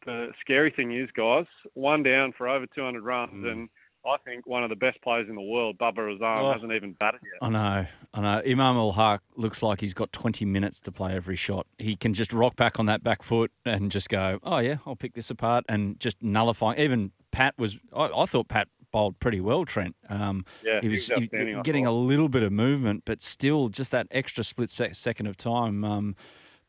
the 0.05 0.29
scary 0.41 0.71
thing 0.71 0.95
is, 0.95 1.09
guys, 1.17 1.45
one 1.73 2.03
down 2.03 2.33
for 2.37 2.47
over 2.47 2.65
200 2.67 3.03
runs, 3.03 3.31
Hmm. 3.31 3.45
and 3.47 3.69
I 4.07 4.17
think 4.25 4.47
one 4.47 4.63
of 4.63 4.69
the 4.69 4.75
best 4.75 5.01
players 5.01 5.27
in 5.27 5.35
the 5.35 5.41
world, 5.41 5.77
Babar 5.77 6.05
Azam, 6.05 6.39
Oh. 6.39 6.51
hasn't 6.51 6.71
even 6.71 6.93
batted 6.93 7.19
yet. 7.23 7.45
I 7.45 7.49
know, 7.49 7.85
I 8.13 8.21
know. 8.21 8.41
Imam 8.49 8.77
Ul 8.77 8.93
Haq 8.93 9.21
looks 9.35 9.61
like 9.61 9.81
he's 9.81 9.93
got 9.93 10.11
20 10.13 10.45
minutes 10.45 10.79
to 10.81 10.91
play 10.91 11.13
every 11.15 11.35
shot. 11.35 11.67
He 11.77 11.95
can 11.95 12.13
just 12.13 12.31
rock 12.31 12.55
back 12.55 12.79
on 12.79 12.85
that 12.85 13.03
back 13.03 13.21
foot 13.23 13.51
and 13.65 13.91
just 13.91 14.09
go, 14.09 14.39
oh, 14.43 14.59
yeah, 14.59 14.77
I'll 14.85 14.95
pick 14.95 15.13
this 15.13 15.29
apart 15.29 15.65
and 15.67 15.99
just 15.99 16.21
nullifying. 16.23 16.79
Even 16.79 17.11
Pat 17.31 17.53
was, 17.57 17.77
I, 17.95 18.05
I 18.15 18.25
thought 18.25 18.47
Pat 18.47 18.69
bowled 18.91 19.19
pretty 19.19 19.41
well, 19.41 19.65
Trent. 19.65 19.95
Um, 20.09 20.45
Yeah, 20.63 20.79
he 20.81 20.87
was 20.87 21.07
he- 21.07 21.27
getting 21.63 21.85
a 21.85 21.91
little 21.91 22.29
bit 22.29 22.43
of 22.43 22.51
movement, 22.53 23.03
but 23.05 23.21
still 23.21 23.67
just 23.69 23.91
that 23.91 24.07
extra 24.11 24.43
split 24.45 24.69
sec- 24.69 24.95
second 24.95 25.27
of 25.27 25.35
time 25.35 25.83
um, 25.83 26.15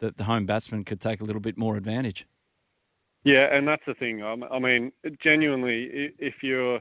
that 0.00 0.16
the 0.16 0.24
home 0.24 0.44
batsman 0.44 0.82
could 0.84 1.00
take 1.00 1.20
a 1.20 1.24
little 1.24 1.40
bit 1.40 1.56
more 1.56 1.76
advantage. 1.76 2.26
Yeah, 3.24 3.54
and 3.54 3.66
that's 3.68 3.82
the 3.86 3.94
thing. 3.94 4.22
I 4.22 4.58
mean, 4.58 4.92
genuinely, 5.22 6.10
if 6.18 6.34
you're 6.42 6.80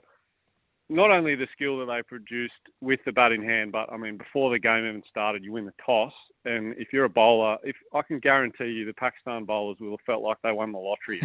not 0.90 1.12
only 1.12 1.36
the 1.36 1.48
skill 1.54 1.80
that 1.80 1.86
they 1.86 2.02
produced 2.02 2.54
with 2.82 3.00
the 3.06 3.12
bat 3.12 3.32
in 3.32 3.44
hand, 3.44 3.72
but 3.72 3.92
I 3.92 3.98
mean, 3.98 4.18
before 4.18 4.52
the 4.52 4.60
game 4.60 4.86
even 4.88 5.04
started, 5.10 5.44
you 5.44 5.52
win 5.52 5.66
the 5.66 5.74
toss, 5.86 6.14
and 6.46 6.74
if 6.78 6.94
you're 6.94 7.06
a 7.06 7.10
bowler, 7.10 7.58
if 7.64 7.76
I 7.94 8.02
can 8.02 8.20
guarantee 8.20 8.68
you, 8.68 8.86
the 8.86 8.94
Pakistan 8.94 9.44
bowlers 9.44 9.78
will 9.80 9.92
have 9.92 10.06
felt 10.06 10.24
like 10.24 10.38
they 10.44 10.52
won 10.52 10.72
the 10.72 10.78
lottery. 10.78 11.22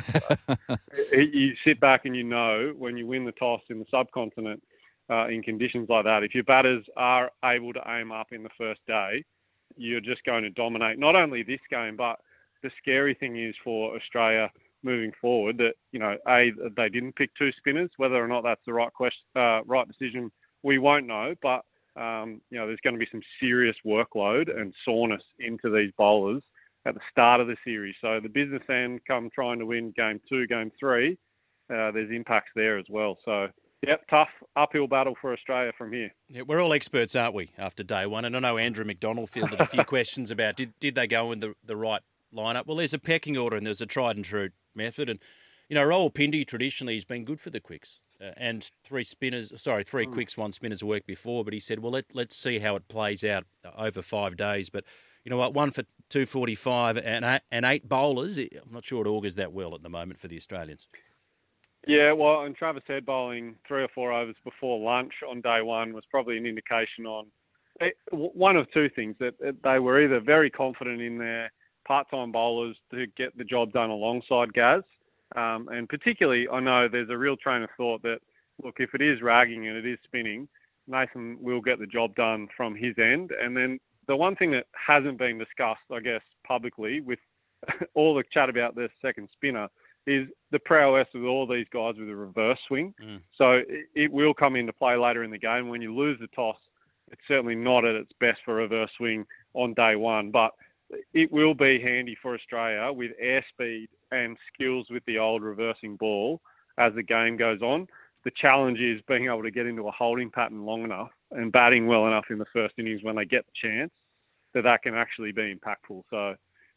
you 1.12 1.52
sit 1.64 1.78
back 1.80 2.04
and 2.04 2.16
you 2.16 2.24
know 2.24 2.74
when 2.76 2.96
you 2.96 3.06
win 3.06 3.24
the 3.24 3.32
toss 3.32 3.60
in 3.70 3.78
the 3.78 3.86
subcontinent 3.90 4.62
uh, 5.10 5.28
in 5.28 5.42
conditions 5.42 5.88
like 5.88 6.04
that, 6.04 6.24
if 6.24 6.34
your 6.34 6.44
batters 6.44 6.84
are 6.96 7.30
able 7.44 7.72
to 7.72 7.82
aim 7.86 8.10
up 8.10 8.32
in 8.32 8.42
the 8.42 8.50
first 8.58 8.80
day, 8.86 9.24
you're 9.76 10.00
just 10.00 10.24
going 10.24 10.42
to 10.42 10.50
dominate 10.50 10.98
not 10.98 11.14
only 11.14 11.42
this 11.42 11.60
game, 11.70 11.96
but 11.96 12.16
the 12.62 12.70
scary 12.80 13.14
thing 13.14 13.40
is 13.40 13.54
for 13.62 13.96
Australia 13.96 14.50
moving 14.82 15.12
forward 15.20 15.58
that 15.58 15.74
you 15.92 15.98
know 15.98 16.16
a 16.28 16.50
they 16.76 16.88
didn't 16.88 17.16
pick 17.16 17.30
two 17.36 17.50
spinners. 17.58 17.90
Whether 17.96 18.22
or 18.22 18.28
not 18.28 18.42
that's 18.42 18.60
the 18.66 18.72
right 18.72 18.92
question, 18.92 19.22
uh, 19.36 19.62
right 19.64 19.86
decision, 19.86 20.30
we 20.62 20.78
won't 20.78 21.06
know. 21.06 21.34
But 21.42 21.62
um, 22.00 22.40
you 22.50 22.58
know 22.58 22.66
there's 22.66 22.80
going 22.82 22.94
to 22.94 23.00
be 23.00 23.08
some 23.10 23.22
serious 23.40 23.76
workload 23.86 24.54
and 24.54 24.74
soreness 24.84 25.22
into 25.38 25.70
these 25.70 25.92
bowlers 25.96 26.42
at 26.86 26.94
the 26.94 27.00
start 27.10 27.40
of 27.40 27.46
the 27.46 27.56
series. 27.64 27.94
So 28.00 28.20
the 28.20 28.28
business 28.28 28.62
end 28.68 29.00
come 29.06 29.30
trying 29.34 29.58
to 29.60 29.66
win 29.66 29.92
game 29.96 30.20
two, 30.28 30.46
game 30.46 30.72
three. 30.78 31.18
Uh, 31.72 31.90
there's 31.92 32.10
impacts 32.10 32.50
there 32.54 32.78
as 32.78 32.86
well. 32.90 33.16
So 33.24 33.48
Yep, 33.86 34.02
tough 34.08 34.28
uphill 34.54 34.86
battle 34.86 35.16
for 35.20 35.32
Australia 35.32 35.72
from 35.76 35.92
here. 35.92 36.14
Yeah, 36.28 36.42
we're 36.42 36.60
all 36.60 36.72
experts, 36.72 37.16
aren't 37.16 37.34
we, 37.34 37.50
after 37.58 37.82
day 37.82 38.06
one? 38.06 38.24
And 38.24 38.36
I 38.36 38.38
know 38.38 38.56
Andrew 38.56 38.84
McDonald 38.84 39.28
fielded 39.30 39.60
a 39.60 39.66
few 39.66 39.82
questions 39.86 40.30
about 40.30 40.54
did, 40.54 40.72
did 40.78 40.94
they 40.94 41.08
go 41.08 41.32
in 41.32 41.40
the, 41.40 41.54
the 41.64 41.76
right 41.76 42.00
lineup? 42.32 42.66
Well, 42.66 42.76
there's 42.76 42.94
a 42.94 42.98
pecking 42.98 43.36
order 43.36 43.56
and 43.56 43.66
there's 43.66 43.80
a 43.80 43.86
tried 43.86 44.14
and 44.14 44.24
true 44.24 44.50
method. 44.74 45.08
And, 45.08 45.18
you 45.68 45.74
know, 45.74 45.84
Rawalpindi 45.84 46.46
traditionally 46.46 46.94
has 46.94 47.04
been 47.04 47.24
good 47.24 47.40
for 47.40 47.50
the 47.50 47.60
quicks. 47.60 48.00
Uh, 48.20 48.32
and 48.36 48.70
three 48.84 49.04
spinners, 49.04 49.52
sorry, 49.60 49.84
three 49.84 50.06
Hmm. 50.06 50.12
quicks, 50.12 50.36
one 50.36 50.52
spinner's 50.52 50.84
worked 50.84 51.06
before. 51.06 51.44
But 51.44 51.54
he 51.54 51.60
said, 51.60 51.80
well, 51.80 51.92
let, 51.92 52.06
let's 52.14 52.36
see 52.36 52.58
how 52.60 52.76
it 52.76 52.88
plays 52.88 53.24
out 53.24 53.44
over 53.76 54.02
five 54.02 54.36
days. 54.36 54.70
But, 54.70 54.84
you 55.24 55.30
know 55.30 55.36
what, 55.36 55.54
one 55.54 55.70
for 55.70 55.82
245 56.08 56.98
and 56.98 57.24
eight, 57.24 57.42
and 57.50 57.64
eight 57.64 57.88
bowlers, 57.88 58.38
I'm 58.38 58.48
not 58.70 58.84
sure 58.84 59.04
it 59.04 59.08
augurs 59.08 59.34
that 59.36 59.52
well 59.52 59.74
at 59.74 59.82
the 59.82 59.88
moment 59.88 60.18
for 60.20 60.28
the 60.28 60.36
Australians. 60.36 60.88
Yeah, 61.86 62.12
well, 62.12 62.42
and 62.44 62.54
Travis 62.54 62.84
Head 62.86 63.04
bowling 63.04 63.56
three 63.66 63.82
or 63.82 63.88
four 63.88 64.12
overs 64.12 64.36
before 64.44 64.78
lunch 64.78 65.14
on 65.28 65.40
day 65.40 65.62
one 65.62 65.92
was 65.92 66.04
probably 66.10 66.36
an 66.38 66.46
indication 66.46 67.06
on 67.06 67.26
eh, 67.80 67.90
one 68.12 68.56
of 68.56 68.70
two 68.72 68.88
things 68.88 69.16
that 69.18 69.34
they 69.64 69.78
were 69.80 70.00
either 70.04 70.20
very 70.20 70.48
confident 70.50 71.00
in 71.00 71.18
their 71.18 71.50
part-time 71.86 72.32
bowlers 72.32 72.76
to 72.92 73.06
get 73.16 73.36
the 73.36 73.44
job 73.44 73.72
done 73.72 73.90
alongside 73.90 74.52
Gaz, 74.52 74.82
um, 75.36 75.68
and 75.68 75.88
particularly 75.88 76.46
I 76.48 76.60
know 76.60 76.88
there's 76.90 77.10
a 77.10 77.16
real 77.16 77.36
train 77.36 77.62
of 77.62 77.70
thought 77.76 78.02
that 78.02 78.18
look 78.62 78.76
if 78.78 78.94
it 78.94 79.02
is 79.02 79.22
ragging 79.22 79.68
and 79.68 79.76
it 79.76 79.86
is 79.86 79.98
spinning, 80.04 80.48
Nathan 80.86 81.38
will 81.40 81.60
get 81.60 81.78
the 81.78 81.86
job 81.86 82.14
done 82.14 82.48
from 82.56 82.74
his 82.74 82.94
end, 82.98 83.30
and 83.40 83.56
then 83.56 83.78
the 84.08 84.16
one 84.16 84.34
thing 84.36 84.50
that 84.52 84.66
hasn't 84.72 85.18
been 85.18 85.38
discussed, 85.38 85.80
I 85.92 86.00
guess, 86.00 86.22
publicly 86.46 87.00
with 87.00 87.18
all 87.94 88.14
the 88.14 88.24
chat 88.32 88.48
about 88.48 88.74
the 88.74 88.88
second 89.00 89.28
spinner 89.32 89.68
is 90.06 90.26
the 90.50 90.58
prowess 90.58 91.06
of 91.14 91.24
all 91.24 91.46
these 91.46 91.66
guys 91.72 91.94
with 91.96 92.08
a 92.08 92.14
reverse 92.14 92.58
swing. 92.66 92.92
So 93.36 93.52
it, 93.52 93.86
it 93.94 94.12
will 94.12 94.34
come 94.34 94.56
into 94.56 94.72
play 94.72 94.96
later 94.96 95.22
in 95.22 95.30
the 95.30 95.38
game. 95.38 95.68
When 95.68 95.80
you 95.80 95.94
lose 95.94 96.18
the 96.20 96.26
toss, 96.28 96.56
it's 97.12 97.20
certainly 97.28 97.54
not 97.54 97.84
at 97.84 97.94
its 97.94 98.10
best 98.18 98.38
for 98.44 98.54
reverse 98.56 98.90
swing 98.96 99.24
on 99.54 99.74
day 99.74 99.94
one, 99.94 100.30
but 100.32 100.50
it 101.12 101.32
will 101.32 101.54
be 101.54 101.80
handy 101.80 102.16
for 102.20 102.34
Australia 102.34 102.92
with 102.92 103.12
airspeed 103.22 103.88
and 104.10 104.36
skills 104.52 104.86
with 104.90 105.02
the 105.06 105.18
old 105.18 105.42
reversing 105.42 105.96
ball 105.96 106.40
as 106.78 106.94
the 106.94 107.02
game 107.02 107.36
goes 107.36 107.62
on. 107.62 107.86
The 108.24 108.32
challenge 108.40 108.78
is 108.78 109.00
being 109.08 109.26
able 109.26 109.42
to 109.42 109.50
get 109.50 109.66
into 109.66 109.88
a 109.88 109.90
holding 109.90 110.30
pattern 110.30 110.64
long 110.64 110.84
enough 110.84 111.10
and 111.32 111.50
batting 111.50 111.86
well 111.86 112.06
enough 112.06 112.26
in 112.30 112.38
the 112.38 112.46
first 112.52 112.74
innings 112.78 113.02
when 113.02 113.16
they 113.16 113.24
get 113.24 113.44
the 113.46 113.68
chance 113.68 113.90
that 114.54 114.62
that 114.62 114.82
can 114.82 114.94
actually 114.94 115.32
be 115.32 115.54
impactful. 115.54 116.02
So, 116.10 116.34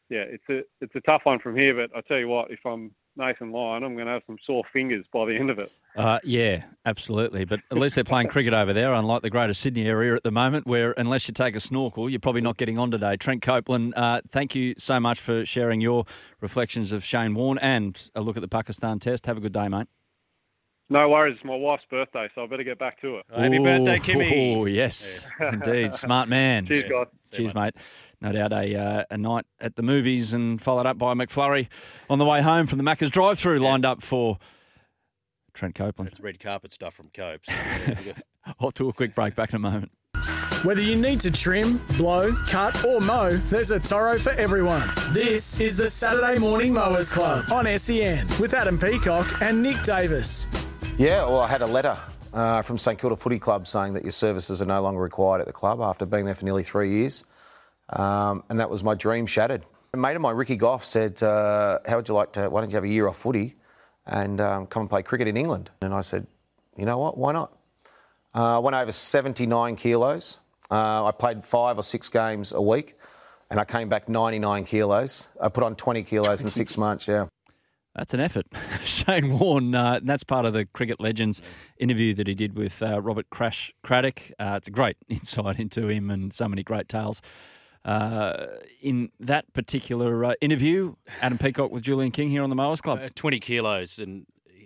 yeah, 0.09 0.23
it's 0.27 0.43
a 0.49 0.61
it's 0.81 0.95
a 0.95 1.01
tough 1.01 1.21
one 1.25 1.39
from 1.39 1.55
here. 1.55 1.75
But 1.75 1.95
I 1.95 2.01
tell 2.07 2.17
you 2.17 2.27
what, 2.27 2.51
if 2.51 2.59
I'm 2.65 2.91
Nathan 3.17 3.51
Lyon, 3.51 3.83
I'm 3.83 3.95
going 3.95 4.07
to 4.07 4.13
have 4.13 4.23
some 4.27 4.37
sore 4.45 4.63
fingers 4.71 5.05
by 5.13 5.25
the 5.25 5.35
end 5.35 5.49
of 5.49 5.59
it. 5.59 5.71
Uh, 5.95 6.19
yeah, 6.23 6.63
absolutely. 6.85 7.45
But 7.45 7.61
at 7.71 7.77
least 7.77 7.95
they're 7.95 8.03
playing 8.03 8.27
cricket 8.27 8.53
over 8.53 8.73
there, 8.73 8.93
unlike 8.93 9.21
the 9.21 9.29
Greater 9.29 9.53
Sydney 9.53 9.87
area 9.87 10.13
at 10.13 10.23
the 10.23 10.31
moment, 10.31 10.67
where 10.67 10.93
unless 10.97 11.27
you 11.27 11.33
take 11.33 11.55
a 11.55 11.59
snorkel, 11.59 12.09
you're 12.09 12.19
probably 12.19 12.41
not 12.41 12.57
getting 12.57 12.77
on 12.77 12.91
today. 12.91 13.15
Trent 13.15 13.41
Copeland, 13.41 13.93
uh, 13.95 14.21
thank 14.31 14.55
you 14.55 14.75
so 14.77 14.99
much 14.99 15.19
for 15.19 15.45
sharing 15.45 15.79
your 15.79 16.05
reflections 16.41 16.91
of 16.91 17.03
Shane 17.03 17.33
Warne 17.33 17.57
and 17.59 18.09
a 18.13 18.21
look 18.21 18.35
at 18.35 18.41
the 18.41 18.49
Pakistan 18.49 18.99
Test. 18.99 19.25
Have 19.25 19.37
a 19.37 19.41
good 19.41 19.53
day, 19.53 19.69
mate. 19.69 19.87
No 20.89 21.09
worries, 21.09 21.35
it's 21.35 21.45
my 21.45 21.55
wife's 21.55 21.83
birthday, 21.89 22.29
so 22.35 22.43
I 22.43 22.47
better 22.47 22.63
get 22.63 22.77
back 22.77 23.01
to 23.01 23.17
it. 23.17 23.25
Happy 23.35 23.57
birthday, 23.57 23.97
Kimmy. 23.97 24.55
Oh, 24.55 24.65
yes, 24.65 25.27
indeed. 25.39 25.93
Smart 25.93 26.29
man. 26.29 26.67
Cheers, 26.67 26.83
guys. 26.83 27.07
Cheers, 27.31 27.55
mate. 27.55 27.73
No 28.21 28.31
doubt 28.31 28.53
a, 28.53 28.75
uh, 28.75 29.03
a 29.09 29.17
night 29.17 29.45
at 29.59 29.75
the 29.75 29.81
movies 29.81 30.33
and 30.33 30.61
followed 30.61 30.85
up 30.85 30.97
by 30.97 31.13
McFlurry 31.13 31.67
on 32.09 32.19
the 32.19 32.25
way 32.25 32.41
home 32.41 32.67
from 32.67 32.77
the 32.77 32.83
Macca's 32.83 33.09
drive 33.09 33.39
through 33.39 33.59
lined 33.59 33.85
up 33.85 34.03
for 34.03 34.37
Trent 35.53 35.73
Copeland. 35.73 36.09
It's 36.09 36.19
red 36.19 36.39
carpet 36.39 36.71
stuff 36.71 36.93
from 36.93 37.09
Copes. 37.15 37.49
Off 38.59 38.73
to 38.75 38.87
a 38.89 38.93
quick 38.93 39.15
break. 39.15 39.35
Back 39.35 39.49
in 39.49 39.55
a 39.55 39.59
moment. 39.59 39.91
Whether 40.63 40.81
you 40.81 40.95
need 40.95 41.19
to 41.21 41.31
trim, 41.31 41.81
blow, 41.97 42.33
cut, 42.47 42.85
or 42.85 43.01
mow, 43.01 43.37
there's 43.37 43.71
a 43.71 43.79
Toro 43.79 44.17
for 44.17 44.31
everyone. 44.31 44.87
This 45.11 45.59
is 45.59 45.77
the 45.77 45.87
Saturday 45.87 46.39
Morning 46.39 46.73
Mowers 46.73 47.11
Club 47.11 47.51
on 47.51 47.65
SEN 47.77 48.27
with 48.39 48.53
Adam 48.53 48.79
Peacock 48.79 49.41
and 49.41 49.61
Nick 49.61 49.83
Davis. 49.83 50.47
Yeah, 50.97 51.25
well, 51.25 51.41
I 51.41 51.47
had 51.49 51.61
a 51.61 51.67
letter 51.67 51.97
uh, 52.33 52.61
from 52.61 52.77
St 52.77 52.97
Kilda 52.97 53.17
Footy 53.17 53.37
Club 53.37 53.67
saying 53.67 53.93
that 53.93 54.03
your 54.03 54.13
services 54.13 54.61
are 54.61 54.65
no 54.65 54.81
longer 54.81 55.01
required 55.01 55.41
at 55.41 55.45
the 55.45 55.51
club 55.51 55.81
after 55.81 56.05
being 56.05 56.23
there 56.23 56.35
for 56.35 56.45
nearly 56.45 56.63
three 56.63 56.89
years. 56.89 57.25
Um, 57.89 58.43
and 58.49 58.61
that 58.61 58.69
was 58.69 58.81
my 58.81 58.95
dream 58.95 59.25
shattered. 59.25 59.65
A 59.93 59.97
mate 59.97 60.15
of 60.15 60.21
mine, 60.21 60.37
Ricky 60.37 60.55
Goff, 60.55 60.85
said, 60.85 61.21
uh, 61.21 61.79
How 61.85 61.97
would 61.97 62.07
you 62.07 62.13
like 62.13 62.31
to, 62.33 62.49
why 62.49 62.61
don't 62.61 62.69
you 62.69 62.75
have 62.77 62.85
a 62.85 62.89
year 62.89 63.09
off 63.09 63.17
footy 63.17 63.55
and 64.05 64.39
um, 64.39 64.67
come 64.67 64.81
and 64.83 64.89
play 64.89 65.03
cricket 65.03 65.27
in 65.27 65.35
England? 65.35 65.69
And 65.81 65.93
I 65.93 65.99
said, 65.99 66.27
You 66.77 66.85
know 66.85 66.97
what, 66.97 67.17
why 67.17 67.33
not? 67.33 67.51
Uh, 68.33 68.55
I 68.55 68.59
went 68.59 68.77
over 68.77 68.93
79 68.93 69.75
kilos. 69.75 70.39
Uh, 70.71 71.03
I 71.05 71.11
played 71.11 71.43
five 71.43 71.77
or 71.77 71.83
six 71.83 72.07
games 72.07 72.53
a 72.53 72.61
week 72.61 72.95
and 73.51 73.59
I 73.59 73.65
came 73.65 73.89
back 73.89 74.07
99 74.07 74.63
kilos. 74.63 75.27
I 75.41 75.49
put 75.49 75.63
on 75.63 75.75
20 75.75 76.03
kilos 76.03 76.41
in 76.41 76.49
six 76.61 76.77
months, 76.77 77.05
yeah. 77.05 77.27
That's 77.95 78.13
an 78.13 78.19
effort. 78.19 78.45
Shane 78.83 79.39
Warne, 79.39 79.73
uh, 79.73 80.01
that's 80.03 80.23
part 80.23 80.45
of 80.45 80.53
the 80.53 80.65
Cricket 80.65 80.99
Legends 80.99 81.41
interview 81.77 82.13
that 82.15 82.27
he 82.27 82.35
did 82.35 82.57
with 82.57 82.83
uh, 82.83 83.01
Robert 83.01 83.29
Crash 83.29 83.73
Craddock. 83.83 84.31
Uh, 84.37 84.55
it's 84.57 84.67
a 84.67 84.71
great 84.71 84.97
insight 85.09 85.59
into 85.59 85.87
him 85.87 86.09
and 86.09 86.33
so 86.33 86.47
many 86.47 86.63
great 86.63 86.89
tales. 86.89 87.21
Uh, 87.85 88.47
in 88.81 89.11
that 89.19 89.51
particular 89.53 90.25
uh, 90.25 90.33
interview, 90.41 90.95
Adam 91.21 91.37
Peacock 91.37 91.71
with 91.71 91.83
Julian 91.83 92.11
King 92.11 92.29
here 92.29 92.43
on 92.43 92.49
the 92.49 92.55
Mowers 92.55 92.81
Club. 92.81 92.99
Uh, 93.01 93.09
20 93.13 93.39
kilos, 93.39 93.99
and 93.99 94.25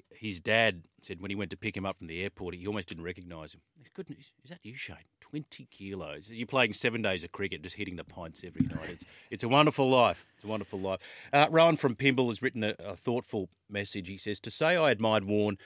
his 0.09 0.39
dad 0.39 0.84
said 1.01 1.21
when 1.21 1.30
he 1.30 1.36
went 1.36 1.51
to 1.51 1.57
pick 1.57 1.75
him 1.75 1.86
up 1.86 1.97
from 1.97 2.07
the 2.07 2.23
airport, 2.23 2.55
he 2.55 2.65
almost 2.65 2.88
didn't 2.88 3.03
recognise 3.03 3.53
him. 3.53 3.61
Goodness, 3.93 4.32
is 4.43 4.49
that 4.49 4.59
you, 4.63 4.75
Shane? 4.75 4.97
20 5.30 5.67
kilos. 5.69 6.30
You're 6.32 6.47
playing 6.47 6.73
seven 6.73 7.01
days 7.01 7.23
of 7.23 7.32
cricket, 7.32 7.61
just 7.61 7.75
hitting 7.75 7.95
the 7.95 8.03
pints 8.03 8.43
every 8.45 8.65
night. 8.65 8.89
It's 8.89 9.05
it's 9.30 9.43
a 9.43 9.47
wonderful 9.49 9.89
life. 9.89 10.25
It's 10.36 10.43
a 10.43 10.47
wonderful 10.47 10.80
life. 10.80 10.99
Uh, 11.32 11.47
Rowan 11.49 11.77
from 11.77 11.95
Pymble 11.95 12.30
has 12.30 12.41
written 12.41 12.63
a, 12.63 12.75
a 12.80 12.95
thoughtful 12.95 13.49
message. 13.69 14.07
He 14.07 14.17
says, 14.17 14.39
To 14.41 14.49
say 14.49 14.75
I 14.75 14.91
admired 14.91 15.25
Warne 15.25 15.57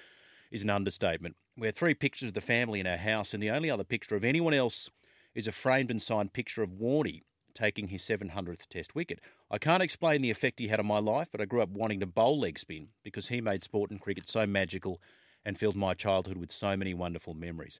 is 0.52 0.64
an 0.64 0.70
understatement. 0.70 1.36
We 1.58 1.68
have 1.68 1.76
three 1.76 1.94
pictures 1.94 2.30
of 2.30 2.34
the 2.34 2.42
family 2.42 2.80
in 2.80 2.88
our 2.88 2.98
house, 2.98 3.34
and 3.34 3.42
the 3.42 3.52
only 3.52 3.70
other 3.70 3.84
picture 3.84 4.16
of 4.16 4.26
anyone 4.26 4.54
else 4.54 4.90
is 5.34 5.48
a 5.48 5.52
framed 5.52 5.90
and 5.90 6.02
signed 6.02 6.34
picture 6.34 6.62
of 6.62 6.72
Warney 6.72 7.22
taking 7.54 7.88
his 7.88 8.02
700th 8.02 8.68
Test 8.68 8.96
wicket. 8.96 9.20
I 9.50 9.60
can't 9.60 9.84
explain 9.84 10.22
the 10.22 10.32
effect 10.32 10.60
he 10.60 10.68
had 10.68 10.80
on 10.80 10.88
my 10.88 11.00
life, 11.00 11.30
but 11.32 11.40
I 11.40 11.46
grew 11.46 11.62
up 11.62 11.70
wanting 11.70 12.00
to 12.00 12.06
bowl 12.06 12.40
leg 12.40 12.60
spin 12.60 12.90
because 13.04 13.28
he 13.28 13.40
made 13.42 13.64
sport 13.64 13.92
and 13.92 14.02
cricket 14.02 14.28
so 14.28 14.46
magical 14.46 15.00
and 15.46 15.58
filled 15.58 15.76
my 15.76 15.94
childhood 15.94 16.38
with 16.38 16.52
so 16.52 16.76
many 16.76 16.94
wonderful 16.94 17.34
memories. 17.34 17.80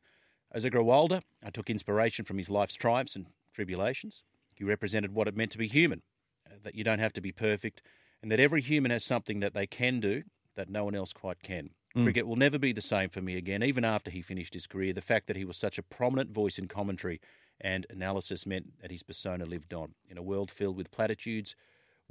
As 0.54 0.66
I 0.66 0.70
grew 0.70 0.92
older, 0.92 1.22
I 1.44 1.50
took 1.50 1.70
inspiration 1.70 2.26
from 2.26 2.38
his 2.38 2.50
life's 2.50 2.76
triumphs 2.76 3.16
and 3.16 3.26
tribulations. 3.54 4.24
He 4.54 4.64
represented 4.64 5.14
what 5.14 5.28
it 5.28 5.36
meant 5.36 5.52
to 5.52 5.58
be 5.58 5.68
human, 5.68 6.04
uh, 6.48 6.56
that 6.64 6.76
you 6.76 6.84
don't 6.84 7.00
have 7.00 7.14
to 7.14 7.22
be 7.22 7.32
perfect, 7.32 7.82
and 8.22 8.32
that 8.32 8.40
every 8.40 8.62
human 8.62 8.92
has 8.92 9.04
something 9.04 9.40
that 9.40 9.54
they 9.54 9.66
can 9.66 10.00
do 10.00 10.24
that 10.56 10.70
no 10.70 10.84
one 10.86 10.96
else 10.96 11.12
quite 11.12 11.42
can. 11.42 11.72
Mm. 11.96 12.04
Cricket 12.04 12.28
will 12.28 12.36
never 12.36 12.60
be 12.60 12.72
the 12.72 12.82
same 12.82 13.10
for 13.10 13.22
me 13.22 13.36
again, 13.36 13.64
even 13.64 13.84
after 13.84 14.12
he 14.12 14.22
finished 14.22 14.54
his 14.54 14.68
career. 14.68 14.94
The 14.94 15.02
fact 15.02 15.26
that 15.28 15.36
he 15.36 15.46
was 15.46 15.58
such 15.58 15.80
a 15.80 15.84
prominent 15.84 16.32
voice 16.32 16.60
in 16.60 16.68
commentary 16.68 17.20
and 17.60 17.88
analysis 17.90 18.46
meant 18.46 18.80
that 18.82 18.92
his 18.92 19.04
persona 19.04 19.46
lived 19.46 19.74
on. 19.74 19.96
In 20.08 20.18
a 20.18 20.24
world 20.24 20.52
filled 20.52 20.78
with 20.78 20.92
platitudes, 20.92 21.56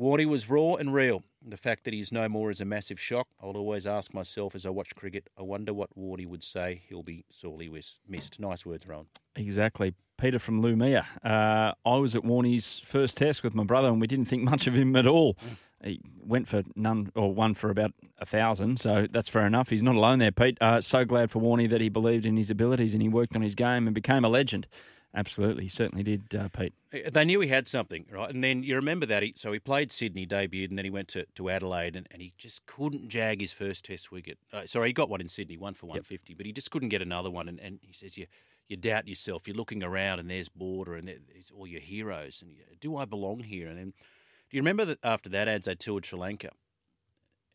Warney 0.03 0.27
was 0.27 0.51
raw 0.51 0.75
and 0.75 0.93
real. 0.93 1.23
The 1.47 1.57
fact 1.57 1.85
that 1.85 1.95
he's 1.95 2.11
no 2.11 2.29
more 2.29 2.51
is 2.51 2.61
a 2.61 2.65
massive 2.65 2.99
shock. 2.99 3.29
I 3.41 3.47
will 3.47 3.57
always 3.57 3.87
ask 3.87 4.13
myself 4.13 4.55
as 4.57 4.67
I 4.67 4.71
watch 4.71 4.97
cricket, 4.97 5.31
I 5.39 5.43
wonder 5.43 5.73
what 5.73 5.97
Warney 5.97 6.27
would 6.27 6.43
say. 6.43 6.83
He'll 6.89 7.05
be 7.05 7.25
sorely 7.31 7.69
missed. 8.09 8.41
Nice 8.41 8.67
words, 8.67 8.87
Rowan. 8.87 9.07
Exactly. 9.37 9.95
Peter 10.19 10.41
from 10.41 10.61
Leumeah. 10.61 11.05
Uh, 11.25 11.75
I 11.89 11.97
was 11.97 12.17
at 12.17 12.23
Warney's 12.23 12.81
first 12.85 13.17
test 13.17 13.45
with 13.45 13.55
my 13.55 13.63
brother, 13.63 13.89
and 13.89 14.01
we 14.01 14.09
didn't 14.09 14.25
think 14.27 14.43
much 14.51 14.67
of 14.67 14.75
him 14.75 14.97
at 14.97 15.07
all. 15.07 15.37
He 15.85 16.01
went 16.21 16.49
for 16.49 16.65
none 16.75 17.13
or 17.15 17.33
one 17.33 17.55
for 17.55 17.71
about 17.71 17.93
a 18.19 18.27
thousand, 18.27 18.81
so 18.81 19.07
that's 19.11 19.29
fair 19.29 19.47
enough. 19.47 19.71
He's 19.71 19.83
not 19.85 19.95
alone 19.95 20.19
there, 20.19 20.33
Pete. 20.33 20.59
Uh, 20.61 20.81
so 20.81 21.05
glad 21.05 21.31
for 21.31 21.41
Warney 21.41 21.71
that 21.71 21.81
he 21.81 21.89
believed 21.89 22.27
in 22.27 22.37
his 22.37 22.51
abilities 22.51 22.93
and 22.93 23.03
he 23.03 23.09
worked 23.09 23.37
on 23.37 23.43
his 23.43 23.55
game 23.55 23.87
and 23.87 23.95
became 23.95 24.25
a 24.25 24.29
legend. 24.29 24.67
Absolutely, 25.15 25.65
he 25.65 25.69
certainly 25.69 26.03
did, 26.03 26.35
uh, 26.35 26.49
Pete. 26.49 26.73
They 26.91 27.25
knew 27.27 27.41
he 27.41 27.49
had 27.49 27.69
something, 27.69 28.07
right? 28.11 28.31
And 28.31 28.43
then 28.43 28.63
you 28.63 28.77
remember 28.77 29.05
that. 29.07 29.23
He, 29.23 29.35
so 29.37 29.53
he 29.53 29.59
played 29.59 29.93
Sydney, 29.93 30.27
debuted, 30.27 30.71
and 30.71 30.79
then 30.79 30.87
he 30.87 30.91
went 30.91 31.09
to, 31.09 31.27
to 31.35 31.51
Adelaide, 31.51 31.97
and, 31.97 32.07
and 32.11 32.23
he 32.23 32.33
just 32.39 32.65
couldn't 32.65 33.09
jag 33.09 33.41
his 33.43 33.53
first 33.53 33.85
Test 33.85 34.11
wicket. 34.11 34.39
Uh, 34.53 34.63
sorry, 34.65 34.89
he 34.89 34.93
got 34.95 35.11
one 35.11 35.21
in 35.21 35.29
Sydney, 35.29 35.59
one 35.59 35.75
for 35.75 35.87
150, 35.87 36.33
but 36.33 36.47
he 36.47 36.53
just 36.53 36.71
couldn't 36.71 36.89
get 36.89 37.03
another 37.03 37.31
one. 37.31 37.47
And, 37.47 37.61
and 37.61 37.79
he 37.83 37.93
says, 37.93 38.17
you, 38.17 38.27
you 38.69 38.77
doubt 38.79 39.07
yourself. 39.07 39.47
You're 39.47 39.57
looking 39.57 39.83
around, 39.83 40.19
and 40.19 40.31
there's 40.31 40.49
Border, 40.49 40.95
and 40.95 41.07
there's 41.07 41.53
all 41.55 41.67
your 41.67 41.83
heroes. 41.83 42.41
And 42.41 42.55
you, 42.55 42.63
do 42.81 42.97
I 42.97 43.05
belong 43.05 43.41
here? 43.41 43.69
And 43.69 43.77
then, 43.77 43.93
do 44.51 44.57
you 44.57 44.61
remember 44.61 44.87
that 44.87 44.99
after 45.05 45.29
that, 45.29 45.47
Ads, 45.47 45.67
they 45.67 45.75
toured 45.75 46.07
Sri 46.07 46.19
Lanka? 46.19 46.51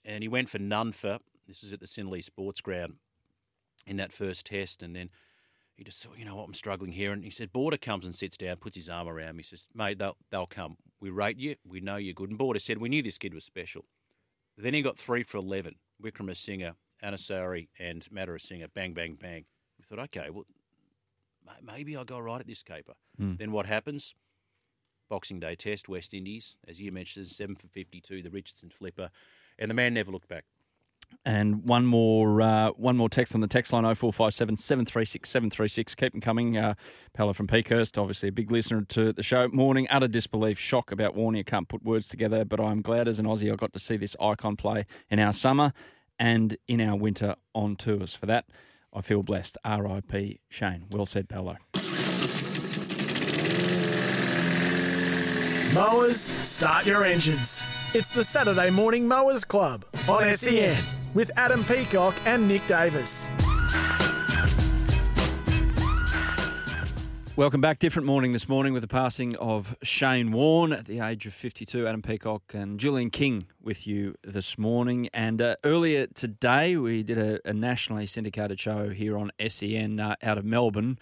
And 0.05 0.23
he 0.23 0.27
went 0.27 0.49
for 0.49 0.59
none 0.59 0.91
for, 0.91 1.17
this 1.47 1.63
is 1.63 1.73
at 1.73 1.79
the 1.79 1.87
Sinley 1.87 2.23
Sports 2.23 2.61
Ground 2.61 2.97
in 3.87 3.97
that 3.97 4.13
first 4.13 4.45
test, 4.45 4.83
and 4.83 4.95
then 4.95 5.09
he 5.77 5.83
just 5.83 6.03
thought, 6.03 6.17
you 6.17 6.25
know 6.25 6.35
what, 6.35 6.47
I'm 6.47 6.53
struggling 6.55 6.91
here. 6.91 7.11
And 7.11 7.23
he 7.23 7.29
said, 7.29 7.53
Border 7.53 7.77
comes 7.77 8.03
and 8.03 8.15
sits 8.15 8.35
down, 8.35 8.57
puts 8.57 8.75
his 8.75 8.89
arm 8.89 9.07
around 9.07 9.35
me, 9.35 9.43
says, 9.43 9.67
mate, 9.75 9.99
they'll, 9.99 10.17
they'll 10.31 10.47
come. 10.47 10.77
We 10.99 11.11
rate 11.11 11.37
you. 11.37 11.55
We 11.65 11.79
know 11.79 11.97
you're 11.97 12.15
good. 12.15 12.29
And 12.29 12.37
Border 12.37 12.59
said, 12.59 12.79
we 12.79 12.89
knew 12.89 13.03
this 13.03 13.19
kid 13.19 13.33
was 13.33 13.45
special. 13.45 13.85
Then 14.57 14.73
he 14.73 14.81
got 14.81 14.97
three 14.97 15.21
for 15.21 15.37
11. 15.37 15.75
Wickramasinghe 16.03 16.73
Anurasiri 17.03 17.67
and 17.79 18.07
Madurasinghe, 18.11 18.67
bang, 18.73 18.93
bang, 18.93 19.15
bang. 19.21 19.45
We 19.77 19.83
thought, 19.83 20.03
okay, 20.05 20.29
well, 20.31 20.45
maybe 21.63 21.95
I'll 21.95 22.05
go 22.05 22.19
right 22.19 22.41
at 22.41 22.47
this 22.47 22.63
caper. 22.63 22.93
Hmm. 23.17 23.35
Then 23.37 23.51
what 23.51 23.67
happens? 23.67 24.15
Boxing 25.09 25.39
Day 25.39 25.55
test, 25.55 25.87
West 25.87 26.13
Indies, 26.13 26.57
as 26.67 26.81
you 26.81 26.91
mentioned, 26.91 27.27
7 27.27 27.55
for 27.55 27.67
52, 27.67 28.23
the 28.23 28.29
Richardson 28.29 28.69
flipper, 28.69 29.09
and 29.57 29.69
the 29.69 29.75
man 29.75 29.93
never 29.93 30.11
looked 30.11 30.27
back. 30.27 30.45
And 31.25 31.65
one 31.65 31.85
more 31.85 32.41
uh, 32.41 32.69
one 32.71 32.95
more 32.95 33.09
text 33.09 33.35
on 33.35 33.41
the 33.41 33.47
text 33.47 33.73
line 33.73 33.83
0457 33.83 34.55
736 34.55 35.29
736. 35.29 35.95
Keep 35.95 36.13
them 36.13 36.21
coming. 36.21 36.57
Uh, 36.57 36.75
Pella 37.13 37.33
from 37.33 37.47
Peakhurst, 37.47 37.97
obviously 37.97 38.29
a 38.29 38.31
big 38.31 38.49
listener 38.49 38.83
to 38.83 39.11
the 39.11 39.23
show. 39.23 39.49
Morning, 39.49 39.87
utter 39.89 40.07
disbelief, 40.07 40.57
shock 40.57 40.89
about 40.89 41.17
Warney. 41.17 41.39
I 41.39 41.43
can't 41.43 41.67
put 41.67 41.83
words 41.83 42.07
together, 42.07 42.45
but 42.45 42.61
I'm 42.61 42.81
glad 42.81 43.09
as 43.09 43.19
an 43.19 43.25
Aussie 43.25 43.51
I 43.51 43.57
got 43.57 43.73
to 43.73 43.79
see 43.79 43.97
this 43.97 44.15
icon 44.21 44.55
play 44.55 44.85
in 45.09 45.19
our 45.19 45.33
summer 45.33 45.73
and 46.17 46.57
in 46.67 46.79
our 46.79 46.95
winter 46.95 47.35
on 47.53 47.75
tours. 47.75 48.15
For 48.15 48.25
that, 48.27 48.45
I 48.93 49.01
feel 49.01 49.21
blessed. 49.21 49.57
R.I.P. 49.65 50.39
Shane. 50.49 50.85
Well 50.91 51.05
said, 51.05 51.27
Pello. 51.27 51.57
Mowers, 55.73 56.19
start 56.19 56.85
your 56.85 57.03
engines. 57.03 57.67
It's 57.97 58.11
the 58.11 58.23
Saturday 58.23 58.69
Morning 58.69 59.07
Mowers 59.07 59.43
Club 59.43 59.83
on 60.07 60.31
SEN 60.35 60.83
with 61.15 61.31
Adam 61.35 61.63
Peacock 61.63 62.15
and 62.25 62.47
Nick 62.47 62.67
Davis. 62.67 63.27
Welcome 67.35 67.59
back. 67.59 67.79
Different 67.79 68.05
morning 68.05 68.33
this 68.33 68.47
morning 68.47 68.71
with 68.71 68.83
the 68.83 68.87
passing 68.87 69.35
of 69.37 69.75
Shane 69.81 70.31
Warne 70.31 70.73
at 70.73 70.85
the 70.85 70.99
age 70.99 71.25
of 71.25 71.33
52. 71.33 71.87
Adam 71.87 72.03
Peacock 72.03 72.53
and 72.53 72.79
Julian 72.79 73.09
King 73.09 73.47
with 73.63 73.87
you 73.87 74.13
this 74.23 74.59
morning. 74.59 75.09
And 75.11 75.41
uh, 75.41 75.55
earlier 75.63 76.05
today, 76.05 76.77
we 76.77 77.01
did 77.01 77.17
a, 77.17 77.39
a 77.49 77.53
nationally 77.53 78.05
syndicated 78.05 78.59
show 78.59 78.89
here 78.89 79.17
on 79.17 79.31
SEN 79.49 79.99
uh, 79.99 80.15
out 80.21 80.37
of 80.37 80.45
Melbourne. 80.45 80.99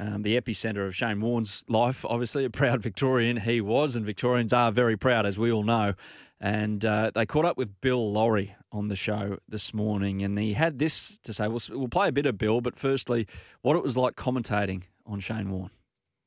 Um, 0.00 0.22
the 0.22 0.40
epicentre 0.40 0.86
of 0.86 0.94
Shane 0.94 1.20
Warne's 1.20 1.64
life, 1.66 2.04
obviously, 2.04 2.44
a 2.44 2.50
proud 2.50 2.80
Victorian 2.80 3.38
he 3.38 3.60
was, 3.60 3.96
and 3.96 4.06
Victorians 4.06 4.52
are 4.52 4.70
very 4.70 4.96
proud, 4.96 5.26
as 5.26 5.36
we 5.36 5.50
all 5.50 5.64
know. 5.64 5.94
And 6.40 6.84
uh, 6.84 7.10
they 7.14 7.26
caught 7.26 7.44
up 7.44 7.56
with 7.56 7.80
Bill 7.80 8.12
Lawry 8.12 8.54
on 8.70 8.88
the 8.88 8.96
show 8.96 9.38
this 9.48 9.74
morning, 9.74 10.22
and 10.22 10.38
he 10.38 10.52
had 10.52 10.78
this 10.78 11.18
to 11.24 11.32
say. 11.32 11.48
We'll, 11.48 11.60
we'll 11.70 11.88
play 11.88 12.08
a 12.08 12.12
bit 12.12 12.26
of 12.26 12.38
Bill, 12.38 12.60
but 12.60 12.78
firstly, 12.78 13.26
what 13.62 13.76
it 13.76 13.82
was 13.82 13.96
like 13.96 14.14
commentating 14.14 14.82
on 15.04 15.20
Shane 15.20 15.50
Warne. 15.50 15.70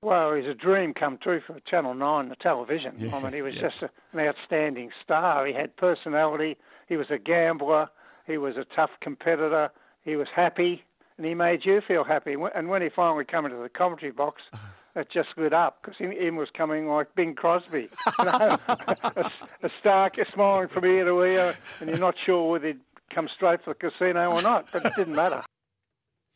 Well, 0.03 0.33
he's 0.33 0.47
a 0.47 0.55
dream 0.55 0.93
come 0.95 1.19
true 1.21 1.41
for 1.45 1.59
Channel 1.69 1.93
9, 1.93 2.29
the 2.29 2.35
television. 2.35 2.95
Yeah, 2.97 3.15
I 3.15 3.21
mean, 3.21 3.33
he 3.33 3.43
was 3.43 3.53
yeah. 3.55 3.69
just 3.69 3.83
a, 3.83 4.17
an 4.17 4.27
outstanding 4.27 4.89
star. 5.03 5.45
He 5.45 5.53
had 5.53 5.77
personality. 5.77 6.57
He 6.89 6.97
was 6.97 7.07
a 7.11 7.19
gambler. 7.19 7.87
He 8.25 8.37
was 8.37 8.55
a 8.57 8.65
tough 8.75 8.89
competitor. 8.99 9.69
He 10.03 10.15
was 10.15 10.27
happy, 10.35 10.83
and 11.17 11.25
he 11.25 11.35
made 11.35 11.65
you 11.65 11.81
feel 11.87 12.03
happy. 12.03 12.35
And 12.55 12.67
when 12.67 12.81
he 12.81 12.89
finally 12.89 13.25
came 13.25 13.45
into 13.45 13.57
the 13.57 13.69
commentary 13.69 14.11
box, 14.11 14.41
it 14.95 15.07
just 15.11 15.29
lit 15.37 15.53
up 15.53 15.81
because 15.81 15.97
him 15.97 16.35
was 16.35 16.49
coming 16.55 16.87
like 16.87 17.13
Bing 17.15 17.35
Crosby, 17.35 17.89
you 18.19 18.25
know, 18.25 18.57
a, 18.67 19.31
stark 19.79 20.17
a 20.17 20.25
star 20.25 20.27
smiling 20.33 20.67
from 20.69 20.85
ear 20.85 21.05
to 21.05 21.21
ear, 21.21 21.57
and 21.79 21.89
you're 21.89 21.99
not 21.99 22.15
sure 22.25 22.51
whether 22.51 22.67
he'd 22.67 22.79
come 23.13 23.29
straight 23.35 23.63
for 23.63 23.73
the 23.73 23.89
casino 23.89 24.31
or 24.31 24.41
not, 24.41 24.67
but 24.71 24.85
it 24.85 24.93
didn't 24.95 25.15
matter. 25.15 25.41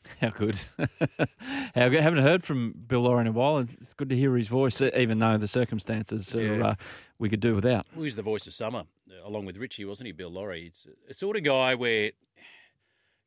How 0.21 0.29
good. 0.29 0.59
How 1.75 1.89
good. 1.89 2.01
Haven't 2.01 2.23
heard 2.23 2.43
from 2.43 2.73
Bill 2.87 3.01
Lawry 3.01 3.21
in 3.21 3.27
a 3.27 3.31
while. 3.31 3.57
It's 3.57 3.93
good 3.93 4.09
to 4.09 4.15
hear 4.15 4.35
his 4.35 4.47
voice, 4.47 4.79
even 4.81 5.19
though 5.19 5.37
the 5.37 5.47
circumstances 5.47 6.35
are, 6.35 6.63
uh, 6.63 6.75
we 7.17 7.27
could 7.27 7.39
do 7.39 7.55
without. 7.55 7.87
Well, 7.95 8.03
he's 8.03 8.15
the 8.15 8.21
voice 8.21 8.45
of 8.45 8.53
summer, 8.53 8.83
uh, 9.09 9.27
along 9.27 9.45
with 9.45 9.57
Richie, 9.57 9.85
wasn't 9.85 10.07
he, 10.07 10.11
Bill 10.11 10.29
Lawry? 10.29 10.67
It's 10.67 10.85
a 11.09 11.13
sort 11.13 11.37
of 11.37 11.43
guy 11.43 11.73
where, 11.75 12.11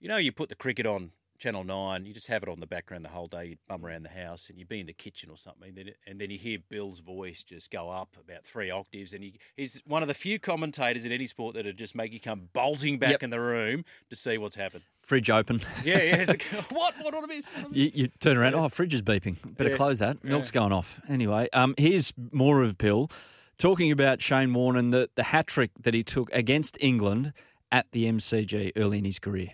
you 0.00 0.08
know, 0.08 0.16
you 0.16 0.30
put 0.30 0.48
the 0.48 0.54
cricket 0.54 0.86
on 0.86 1.10
Channel 1.38 1.62
9, 1.62 2.04
you 2.04 2.12
just 2.12 2.26
have 2.26 2.42
it 2.42 2.48
on 2.48 2.58
the 2.58 2.66
background 2.66 3.04
the 3.04 3.10
whole 3.10 3.28
day, 3.28 3.44
you 3.46 3.56
bum 3.68 3.84
around 3.86 4.02
the 4.02 4.08
house, 4.08 4.50
and 4.50 4.58
you'd 4.58 4.68
be 4.68 4.80
in 4.80 4.86
the 4.86 4.92
kitchen 4.92 5.30
or 5.30 5.36
something, 5.36 5.72
then, 5.74 5.90
and 6.06 6.20
then 6.20 6.30
you 6.30 6.38
hear 6.38 6.58
Bill's 6.68 6.98
voice 6.98 7.44
just 7.44 7.70
go 7.70 7.90
up 7.90 8.16
about 8.20 8.44
three 8.44 8.70
octaves, 8.70 9.12
and 9.12 9.22
he, 9.22 9.38
he's 9.56 9.80
one 9.86 10.02
of 10.02 10.08
the 10.08 10.14
few 10.14 10.38
commentators 10.40 11.04
in 11.04 11.12
any 11.12 11.28
sport 11.28 11.54
that 11.54 11.64
would 11.64 11.78
just 11.78 11.94
make 11.94 12.12
you 12.12 12.18
come 12.20 12.48
bolting 12.52 12.98
back 12.98 13.12
Yep. 13.12 13.22
in 13.22 13.30
the 13.30 13.40
room 13.40 13.84
to 14.10 14.16
see 14.16 14.36
what's 14.36 14.56
happened. 14.56 14.82
Fridge 15.02 15.30
open. 15.30 15.60
Yeah, 15.84 16.02
yeah. 16.02 16.16
It's 16.16 16.28
like, 16.28 16.42
what? 16.70 16.94
What 17.00 17.14
on 17.14 17.24
a 17.24 17.28
miss? 17.28 17.46
What 17.46 17.58
on 17.58 17.64
a 17.66 17.68
miss? 17.68 17.78
You, 17.78 17.90
you 17.94 18.08
turn 18.20 18.36
around. 18.36 18.54
Oh, 18.56 18.68
fridge 18.68 18.92
is 18.92 19.00
beeping. 19.02 19.36
Better 19.56 19.70
Yeah. 19.70 19.76
close 19.76 19.98
that. 19.98 20.22
Milk's 20.24 20.50
Yeah. 20.50 20.60
going 20.60 20.72
off. 20.72 21.00
Anyway, 21.08 21.48
um, 21.52 21.74
here's 21.78 22.12
more 22.32 22.62
of 22.62 22.76
Bill 22.76 23.10
talking 23.58 23.90
about 23.92 24.20
Shane 24.20 24.52
Warne 24.52 24.76
and 24.76 24.92
the, 24.92 25.08
the 25.14 25.22
hat 25.24 25.46
trick 25.46 25.70
that 25.80 25.94
he 25.94 26.02
took 26.02 26.28
against 26.32 26.76
England 26.80 27.32
at 27.72 27.86
the 27.92 28.04
MCG 28.06 28.72
early 28.76 28.98
in 28.98 29.04
his 29.04 29.18
career. 29.18 29.50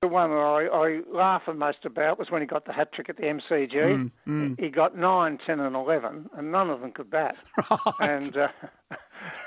The 0.00 0.08
one 0.08 0.30
I, 0.30 0.68
I 0.72 1.00
laugh 1.12 1.42
the 1.46 1.54
most 1.54 1.84
about 1.84 2.20
was 2.20 2.30
when 2.30 2.40
he 2.40 2.46
got 2.46 2.66
the 2.66 2.72
hat 2.72 2.92
trick 2.92 3.08
at 3.08 3.16
the 3.16 3.24
MCG. 3.24 3.72
Mm, 3.72 4.10
mm. 4.28 4.60
He 4.60 4.68
got 4.68 4.96
9, 4.96 5.38
10 5.44 5.58
and 5.58 5.74
11, 5.74 6.30
and 6.36 6.52
none 6.52 6.70
of 6.70 6.80
them 6.80 6.92
could 6.92 7.10
bat. 7.10 7.36
And, 8.00 8.36
uh, 8.36 8.48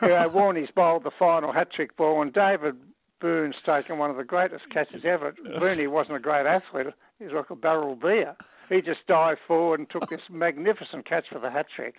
you 0.01 0.09
know, 0.09 0.27
Warney's 0.27 0.69
bowled 0.75 1.05
the 1.05 1.11
final 1.11 1.53
hat 1.53 1.71
trick 1.71 1.95
ball, 1.95 2.21
and 2.21 2.33
David 2.33 2.75
Boon's 3.21 3.55
taken 3.65 3.97
one 3.97 4.09
of 4.09 4.17
the 4.17 4.25
greatest 4.25 4.69
catches 4.69 5.05
ever. 5.05 5.33
Boone 5.57 5.89
wasn't 5.89 6.17
a 6.17 6.19
great 6.19 6.45
athlete, 6.45 6.87
he 7.17 7.25
was 7.25 7.33
like 7.33 7.49
a 7.49 7.55
barrel 7.55 7.95
beer. 7.95 8.35
He 8.67 8.81
just 8.81 9.05
dived 9.07 9.39
forward 9.47 9.79
and 9.79 9.89
took 9.89 10.09
this 10.09 10.21
magnificent 10.29 11.05
catch 11.05 11.29
for 11.29 11.39
the 11.39 11.49
hat 11.49 11.67
trick. 11.73 11.95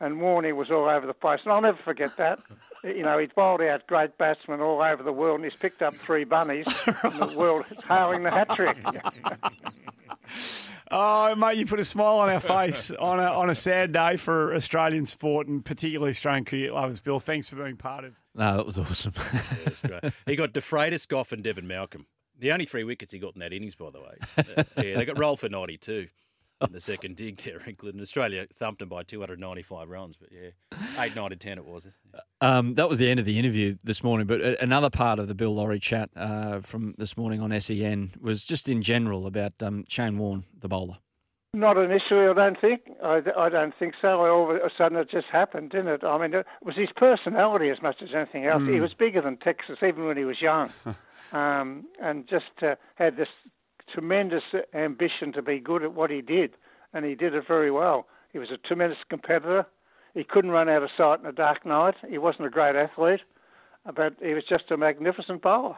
And 0.00 0.16
Warney 0.16 0.54
was 0.54 0.70
all 0.70 0.88
over 0.88 1.06
the 1.06 1.14
place. 1.14 1.40
And 1.44 1.52
I'll 1.52 1.60
never 1.60 1.78
forget 1.84 2.16
that. 2.16 2.38
You 2.84 3.02
know, 3.02 3.18
he's 3.18 3.30
bowled 3.34 3.62
out 3.62 3.84
great 3.88 4.16
batsmen 4.16 4.60
all 4.60 4.80
over 4.80 5.02
the 5.02 5.12
world, 5.12 5.40
and 5.40 5.50
he's 5.50 5.58
picked 5.58 5.82
up 5.82 5.94
three 6.04 6.22
bunnies, 6.24 6.66
and 7.02 7.18
the 7.18 7.34
world 7.36 7.64
is 7.70 7.78
hailing 7.88 8.22
the 8.22 8.30
hat 8.30 8.50
trick. 8.54 8.76
Oh, 10.90 11.34
mate, 11.34 11.56
you 11.56 11.66
put 11.66 11.80
a 11.80 11.84
smile 11.84 12.18
on 12.18 12.28
our 12.28 12.38
face 12.38 12.92
on 12.92 13.18
a, 13.18 13.24
on 13.24 13.50
a 13.50 13.54
sad 13.56 13.92
day 13.92 14.16
for 14.16 14.54
Australian 14.54 15.04
sport 15.04 15.48
and 15.48 15.64
particularly 15.64 16.10
Australian 16.10 16.44
cricket 16.44 16.72
lovers. 16.72 17.00
Bill, 17.00 17.18
thanks 17.18 17.48
for 17.48 17.56
being 17.56 17.76
part 17.76 18.04
of. 18.04 18.14
No, 18.36 18.56
that 18.56 18.66
was 18.66 18.78
awesome. 18.78 19.12
Yeah, 19.16 19.42
that's 19.64 19.80
great. 19.80 20.12
He 20.26 20.36
got 20.36 20.52
DeFreitas, 20.52 21.08
Gough, 21.08 21.32
and 21.32 21.42
Devon 21.42 21.66
Malcolm. 21.66 22.06
The 22.38 22.52
only 22.52 22.66
three 22.66 22.84
wickets 22.84 23.10
he 23.10 23.18
got 23.18 23.34
in 23.34 23.40
that 23.40 23.52
innings, 23.52 23.74
by 23.74 23.90
the 23.90 24.00
way. 24.00 24.16
Uh, 24.38 24.62
yeah, 24.82 24.96
they 24.98 25.04
got 25.04 25.18
rolled 25.18 25.40
for 25.40 25.48
92 25.48 26.06
in 26.60 26.72
the 26.72 26.80
second 26.80 27.16
dig 27.16 27.38
there, 27.38 27.60
England. 27.66 28.00
Australia 28.00 28.46
thumped 28.54 28.80
them 28.80 28.88
by 28.88 29.02
295 29.02 29.88
runs, 29.88 30.16
but 30.16 30.30
yeah, 30.32 30.50
8, 30.98 31.14
9, 31.14 31.32
and 31.32 31.40
10 31.40 31.58
it 31.58 31.64
was. 31.64 31.86
Um, 32.40 32.74
that 32.74 32.88
was 32.88 32.98
the 32.98 33.10
end 33.10 33.20
of 33.20 33.26
the 33.26 33.38
interview 33.38 33.76
this 33.84 34.02
morning. 34.02 34.26
But 34.26 34.40
another 34.62 34.90
part 34.90 35.18
of 35.18 35.28
the 35.28 35.34
Bill 35.34 35.54
Lawry 35.54 35.78
chat 35.78 36.10
uh, 36.16 36.60
from 36.60 36.94
this 36.98 37.16
morning 37.16 37.40
on 37.40 37.58
SEN 37.60 38.12
was 38.20 38.44
just 38.44 38.68
in 38.68 38.82
general 38.82 39.26
about 39.26 39.52
um, 39.62 39.84
Shane 39.88 40.18
Warne, 40.18 40.44
the 40.58 40.68
bowler. 40.68 40.98
Not 41.54 41.78
an 41.78 41.90
issue, 41.90 42.30
I 42.30 42.34
don't 42.34 42.60
think. 42.60 42.82
I, 43.02 43.22
I 43.38 43.48
don't 43.48 43.72
think 43.78 43.94
so. 44.02 44.08
All 44.26 44.50
of 44.50 44.56
a 44.56 44.70
sudden, 44.76 44.98
it 44.98 45.10
just 45.10 45.28
happened, 45.32 45.70
didn't 45.70 45.88
it? 45.88 46.04
I 46.04 46.18
mean, 46.18 46.34
it 46.34 46.44
was 46.62 46.76
his 46.76 46.88
personality 46.96 47.70
as 47.70 47.80
much 47.80 47.96
as 48.02 48.10
anything 48.14 48.44
else. 48.44 48.62
He 48.64 48.72
Mm. 48.72 48.82
was 48.82 48.92
bigger 48.92 49.22
than 49.22 49.38
Texas, 49.38 49.78
even 49.82 50.04
when 50.04 50.18
he 50.18 50.24
was 50.24 50.42
young, 50.42 50.70
um, 51.32 51.86
and 52.02 52.28
just 52.28 52.44
uh, 52.62 52.74
had 52.96 53.16
this 53.16 53.28
tremendous 53.92 54.42
ambition 54.74 55.32
to 55.34 55.42
be 55.42 55.58
good 55.58 55.82
at 55.82 55.94
what 55.94 56.10
he 56.10 56.20
did, 56.20 56.52
and 56.92 57.04
he 57.04 57.14
did 57.14 57.34
it 57.34 57.44
very 57.46 57.70
well. 57.70 58.06
He 58.32 58.38
was 58.38 58.50
a 58.50 58.58
tremendous 58.66 58.98
competitor. 59.08 59.66
He 60.14 60.24
couldn't 60.24 60.50
run 60.50 60.68
out 60.68 60.82
of 60.82 60.90
sight 60.96 61.20
in 61.20 61.26
a 61.26 61.32
dark 61.32 61.64
night. 61.66 61.94
He 62.08 62.18
wasn't 62.18 62.46
a 62.46 62.50
great 62.50 62.76
athlete, 62.76 63.20
but 63.84 64.14
he 64.22 64.34
was 64.34 64.44
just 64.48 64.70
a 64.70 64.76
magnificent 64.76 65.42
bowler. 65.42 65.76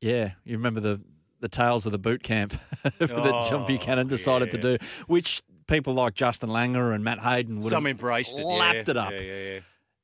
Yeah, 0.00 0.32
you 0.44 0.56
remember 0.56 0.80
the 0.80 1.00
the 1.40 1.48
tales 1.48 1.86
of 1.86 1.92
the 1.92 1.98
boot 1.98 2.22
camp 2.22 2.54
that 2.82 3.46
John 3.48 3.62
Oh, 3.62 3.66
Buchanan 3.66 4.08
decided 4.08 4.50
to 4.50 4.58
do, 4.58 4.76
which 5.06 5.42
people 5.66 5.94
like 5.94 6.14
Justin 6.14 6.50
Langer 6.50 6.94
and 6.94 7.02
Matt 7.02 7.20
Hayden 7.20 7.60
would 7.60 7.70
Some 7.70 7.84
have 7.84 7.92
embraced 7.92 8.38
it, 8.38 8.44
yeah. 8.46 8.54
lapped 8.58 8.88
it 8.88 8.96
up. 8.96 9.12
Yeah, 9.12 9.20
yeah, 9.20 9.52
yeah. 9.54 9.60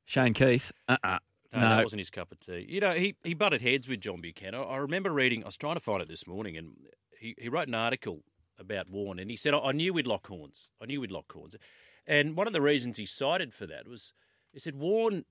Shane 0.07 0.35
Keith, 0.35 0.73
uh, 0.89 0.97
uh 1.03 1.19
No, 1.53 1.61
no, 1.61 1.69
that 1.69 1.83
wasn't 1.83 2.01
his 2.01 2.11
cup 2.11 2.33
of 2.33 2.41
tea. 2.41 2.65
You 2.69 2.81
know, 2.81 2.95
he, 2.95 3.17
he 3.23 3.35
butted 3.35 3.61
heads 3.61 3.89
with 3.89 4.01
John 4.01 4.21
Buchanan. 4.21 4.65
I 4.67 4.77
remember 4.77 5.11
reading, 5.11 5.43
I 5.43 5.47
was 5.47 5.57
trying 5.57 5.75
to 5.75 5.81
find 5.81 6.01
it 6.01 6.09
this 6.09 6.27
morning, 6.27 6.57
and 6.57 6.73
he, 7.19 7.35
he 7.39 7.49
wrote 7.49 7.69
an 7.69 7.75
article 7.75 8.23
about 8.59 8.89
Warren, 8.89 9.19
and 9.19 9.31
he 9.31 9.37
said, 9.37 9.55
I 9.55 9.73
knew 9.73 9.93
we'd 9.93 10.07
lock 10.07 10.27
horns. 10.27 10.71
I 10.81 10.87
knew 10.87 11.01
we'd 11.01 11.11
lock 11.11 11.33
horns. 11.33 11.57
And 12.07 12.37
one 12.37 12.47
of 12.47 12.53
the 12.53 12.61
reasons 12.61 12.99
he 12.99 13.07
cited 13.07 13.53
for 13.53 13.67
that 13.67 13.89
was, 13.89 14.13
he 14.53 14.61
said, 14.61 14.77
Warren 14.77 15.25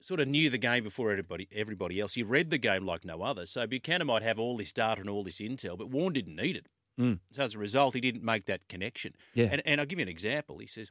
sort 0.00 0.20
of 0.20 0.28
knew 0.28 0.50
the 0.50 0.58
game 0.58 0.82
before 0.82 1.10
everybody 1.10 1.48
everybody 1.54 2.00
else. 2.00 2.14
He 2.14 2.22
read 2.22 2.50
the 2.50 2.58
game 2.58 2.84
like 2.84 3.04
no 3.04 3.22
other. 3.22 3.46
So 3.46 3.66
Buchanan 3.66 4.08
might 4.08 4.22
have 4.22 4.38
all 4.38 4.56
this 4.56 4.72
data 4.72 5.00
and 5.00 5.08
all 5.08 5.22
this 5.22 5.38
intel, 5.38 5.78
but 5.78 5.90
Warren 5.90 6.12
didn't 6.12 6.36
need 6.36 6.56
it. 6.56 6.66
Mm. 7.00 7.20
So 7.30 7.44
as 7.44 7.54
a 7.54 7.58
result, 7.58 7.94
he 7.94 8.00
didn't 8.00 8.24
make 8.24 8.46
that 8.46 8.68
connection. 8.68 9.14
Yeah. 9.34 9.48
And, 9.50 9.62
and 9.64 9.80
I'll 9.80 9.86
give 9.86 9.98
you 9.98 10.04
an 10.04 10.08
example. 10.08 10.58
He 10.58 10.66
says, 10.66 10.90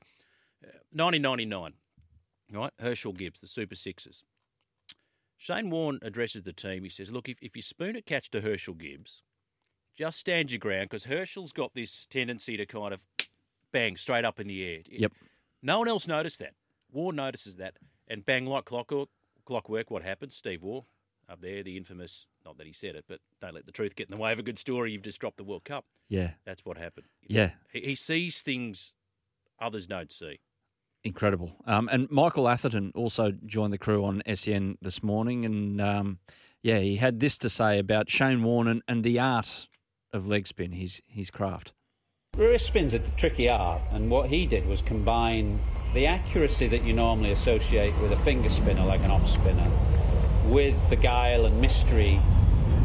uh, 0.64 0.82
1999, 0.92 1.74
right? 2.54 2.72
Herschel 2.80 3.14
Gibbs, 3.14 3.42
the 3.42 3.48
Super 3.48 3.76
Sixers. 3.76 4.24
Shane 5.38 5.70
Warne 5.70 6.00
addresses 6.02 6.44
the 6.44 6.54
team. 6.54 6.84
He 6.84 6.90
says, 6.90 7.12
Look, 7.12 7.28
if, 7.28 7.38
if 7.42 7.56
you 7.56 7.62
spoon 7.62 7.96
a 7.96 8.02
catch 8.02 8.30
to 8.32 8.42
Herschel 8.42 8.76
Gibbs, 8.76 9.24
just 9.96 10.20
stand 10.20 10.52
your 10.52 10.60
ground 10.60 10.90
because 10.90 11.06
Herschel's 11.06 11.52
got 11.52 11.74
this 11.74 12.06
tendency 12.06 12.58
to 12.58 12.66
kind 12.66 12.94
of 12.94 13.04
bang 13.72 13.98
straight 13.98 14.26
up 14.26 14.40
in 14.40 14.48
the 14.48 14.64
air. 14.64 14.80
Yep. 14.90 15.12
No 15.62 15.80
one 15.80 15.88
else 15.88 16.08
noticed 16.08 16.40
that. 16.40 16.54
War 16.92 17.14
notices 17.14 17.58
that. 17.58 17.76
And 18.08 18.26
bang, 18.26 18.46
like 18.46 18.66
clockwork, 18.66 19.10
clockwork 19.46 19.92
what 19.92 20.04
happens? 20.04 20.36
Steve 20.36 20.64
Waugh 20.64 20.84
up 21.30 21.42
there. 21.42 21.64
The 21.64 21.78
infamous, 21.78 22.28
not 22.46 22.58
that 22.58 22.68
he 22.68 22.74
said 22.74 22.96
it, 22.96 23.06
but 23.08 23.20
don't 23.42 23.54
let 23.54 23.66
the 23.66 23.72
truth 23.72 23.96
get 23.96 24.08
in 24.08 24.16
the 24.16 24.22
way 24.22 24.34
of 24.34 24.40
a 24.40 24.44
good 24.44 24.58
story. 24.58 24.92
You've 24.92 25.04
just 25.04 25.20
dropped 25.20 25.38
the 25.38 25.44
World 25.44 25.64
Cup. 25.64 25.86
Yeah. 26.10 26.32
That's 26.46 26.66
what 26.66 26.78
happened. 26.78 27.08
Yeah. 27.28 27.52
He, 27.72 27.82
he 27.82 27.96
sees 27.96 28.42
things 28.42 28.94
others 29.60 29.88
don't 29.88 30.12
see. 30.12 30.40
Incredible. 31.04 31.56
Um, 31.66 31.90
and 31.92 32.10
Michael 32.12 32.48
Atherton 32.48 32.92
also 32.96 33.32
joined 33.46 33.74
the 33.74 33.78
crew 33.78 34.04
on 34.06 34.22
SEN 34.34 34.78
this 34.82 35.02
morning. 35.02 35.46
And 35.46 35.82
um, 35.82 36.20
yeah, 36.62 36.80
he 36.80 36.98
had 36.98 37.20
this 37.20 37.38
to 37.40 37.50
say 37.50 37.80
about 37.80 38.10
Shane 38.10 38.44
Warne 38.44 38.68
and, 38.68 38.82
and 38.88 39.04
the 39.04 39.20
art 39.20 39.68
of 40.14 40.28
leg 40.28 40.48
spin, 40.48 40.72
his, 40.72 41.02
his 41.08 41.32
craft. 41.32 41.74
Wrist 42.38 42.66
spin's 42.66 42.94
a 42.94 43.00
tricky 43.00 43.50
art, 43.50 43.82
and 43.92 44.10
what 44.10 44.30
he 44.30 44.46
did 44.46 44.66
was 44.66 44.82
combine 44.82 45.60
the 45.94 46.08
accuracy 46.08 46.68
that 46.68 46.84
you 46.84 46.94
normally 46.94 47.32
associate 47.32 47.98
with 48.00 48.14
a 48.14 48.20
finger 48.20 48.50
spinner, 48.50 48.86
like 48.86 49.02
an 49.02 49.12
off 49.12 49.30
spinner, 49.30 49.70
with 50.46 50.76
the 50.90 50.96
guile 50.96 51.46
and 51.46 51.60
mystery 51.60 52.22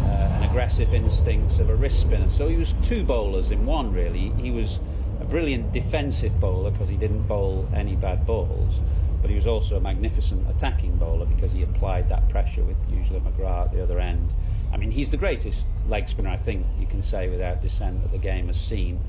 uh, 0.02 0.06
and 0.06 0.44
aggressive 0.44 0.92
instincts 0.92 1.58
of 1.58 1.70
a 1.70 1.74
wrist 1.76 2.00
spinner. 2.00 2.28
So 2.28 2.48
he 2.48 2.56
was 2.56 2.74
two 2.82 3.04
bowlers 3.04 3.50
in 3.50 3.64
one, 3.64 3.92
really. 3.92 4.30
He 4.30 4.50
was 4.50 4.80
a 5.20 5.24
brilliant 5.24 5.72
defensive 5.72 6.38
bowler 6.40 6.72
because 6.72 6.88
he 6.88 6.96
didn't 6.96 7.22
bowl 7.28 7.68
any 7.74 7.94
bad 7.94 8.26
balls, 8.26 8.80
but 9.20 9.30
he 9.30 9.36
was 9.36 9.46
also 9.46 9.76
a 9.76 9.80
magnificent 9.80 10.48
attacking 10.50 10.96
bowler 10.96 11.26
because 11.26 11.52
he 11.52 11.62
applied 11.62 12.08
that 12.08 12.28
pressure 12.28 12.64
with 12.64 12.76
usually 12.90 13.20
McGrath 13.20 13.66
at 13.66 13.72
the 13.72 13.82
other 13.82 14.00
end. 14.00 14.32
I 14.76 14.78
mean, 14.78 14.90
he's 14.90 15.10
the 15.10 15.16
greatest 15.16 15.64
leg 15.88 16.06
spinner, 16.06 16.28
I 16.28 16.36
think 16.36 16.66
you 16.78 16.86
can 16.86 17.02
say 17.02 17.30
without 17.30 17.62
dissent, 17.62 18.02
that 18.02 18.12
the 18.12 18.18
game 18.18 18.48
has 18.48 18.60
seen. 18.60 19.00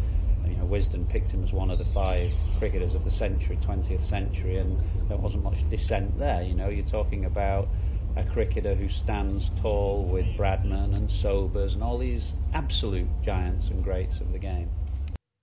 You 0.47 0.55
know, 0.55 0.63
Wisden 0.63 1.09
picked 1.09 1.29
him 1.29 1.43
as 1.43 1.51
one 1.51 1.69
of 1.69 1.77
the 1.77 1.83
five 1.83 2.31
cricketers 2.57 2.95
of 2.95 3.03
the 3.03 3.11
century, 3.11 3.59
20th 3.61 3.99
century, 3.99 4.59
and 4.59 4.81
there 5.09 5.17
wasn't 5.17 5.43
much 5.43 5.69
dissent 5.69 6.17
there. 6.17 6.41
You 6.41 6.53
know, 6.53 6.69
you're 6.69 6.85
talking 6.85 7.25
about 7.25 7.67
a 8.15 8.23
cricketer 8.23 8.75
who 8.75 8.87
stands 8.87 9.51
tall 9.61 10.05
with 10.05 10.25
Bradman 10.37 10.95
and 10.95 11.11
Sobers 11.11 11.73
and 11.73 11.83
all 11.83 11.97
these 11.97 12.35
absolute 12.53 13.09
giants 13.21 13.67
and 13.67 13.83
greats 13.83 14.21
of 14.21 14.31
the 14.31 14.39
game. 14.39 14.69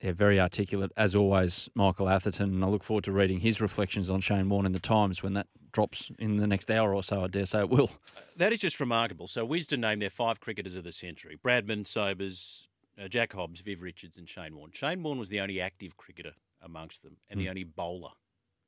Yeah, 0.00 0.12
very 0.12 0.40
articulate 0.40 0.90
as 0.96 1.14
always, 1.14 1.68
Michael 1.74 2.08
Atherton, 2.08 2.54
and 2.54 2.64
I 2.64 2.68
look 2.68 2.82
forward 2.82 3.04
to 3.04 3.12
reading 3.12 3.40
his 3.40 3.60
reflections 3.60 4.08
on 4.08 4.22
Shane 4.22 4.48
Warne 4.48 4.64
in 4.64 4.72
the 4.72 4.80
Times 4.80 5.22
when 5.22 5.34
that 5.34 5.48
drops 5.74 6.10
in 6.18 6.38
the 6.38 6.46
next 6.46 6.70
hour 6.70 6.94
or 6.94 7.02
so. 7.02 7.24
I 7.24 7.26
dare 7.26 7.44
say 7.44 7.58
it 7.60 7.68
will. 7.68 7.90
That 8.38 8.52
is 8.52 8.58
just 8.60 8.80
remarkable. 8.80 9.26
So 9.26 9.46
Wisden 9.46 9.80
named 9.80 10.00
their 10.00 10.08
five 10.10 10.40
cricketers 10.40 10.74
of 10.74 10.84
the 10.84 10.92
century: 10.92 11.36
Bradman, 11.44 11.86
Sobers, 11.86 12.66
uh, 12.98 13.08
Jack 13.08 13.34
Hobbs, 13.34 13.60
Viv 13.60 13.82
Richards, 13.82 14.16
and 14.16 14.26
Shane 14.28 14.56
Warne. 14.56 14.70
Shane 14.72 15.02
Warne 15.02 15.18
was 15.18 15.28
the 15.28 15.40
only 15.40 15.60
active 15.60 15.96
cricketer 15.98 16.32
amongst 16.62 17.02
them, 17.02 17.18
and 17.28 17.38
the 17.38 17.44
Mm. 17.46 17.50
only 17.50 17.64
bowler 17.64 18.10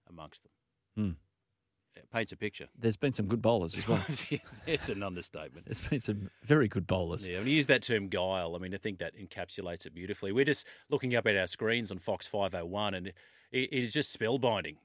amongst 0.06 0.42
them. 0.42 0.52
Hmm. 0.96 1.12
It 1.98 2.10
paints 2.12 2.30
a 2.30 2.36
picture. 2.36 2.68
There's 2.78 2.96
been 2.98 3.14
some 3.14 3.26
good 3.26 3.40
bowlers 3.40 3.74
as 3.74 3.88
well. 3.88 4.04
it's 4.66 4.88
an 4.90 5.02
understatement. 5.02 5.64
There's 5.64 5.80
been 5.80 6.00
some 6.00 6.28
very 6.42 6.68
good 6.68 6.86
bowlers. 6.86 7.26
Yeah, 7.26 7.38
when 7.38 7.46
you 7.46 7.54
use 7.54 7.68
that 7.68 7.80
term 7.82 8.08
guile, 8.08 8.54
I 8.54 8.58
mean, 8.58 8.74
I 8.74 8.76
think 8.76 8.98
that 8.98 9.16
encapsulates 9.16 9.86
it 9.86 9.94
beautifully. 9.94 10.30
We're 10.30 10.44
just 10.44 10.66
looking 10.90 11.14
up 11.16 11.26
at 11.26 11.36
our 11.38 11.46
screens 11.46 11.90
on 11.90 11.98
Fox 11.98 12.26
501, 12.26 12.92
and 12.94 13.06
it 13.50 13.72
is 13.72 13.94
just 13.94 14.16
spellbinding. 14.18 14.76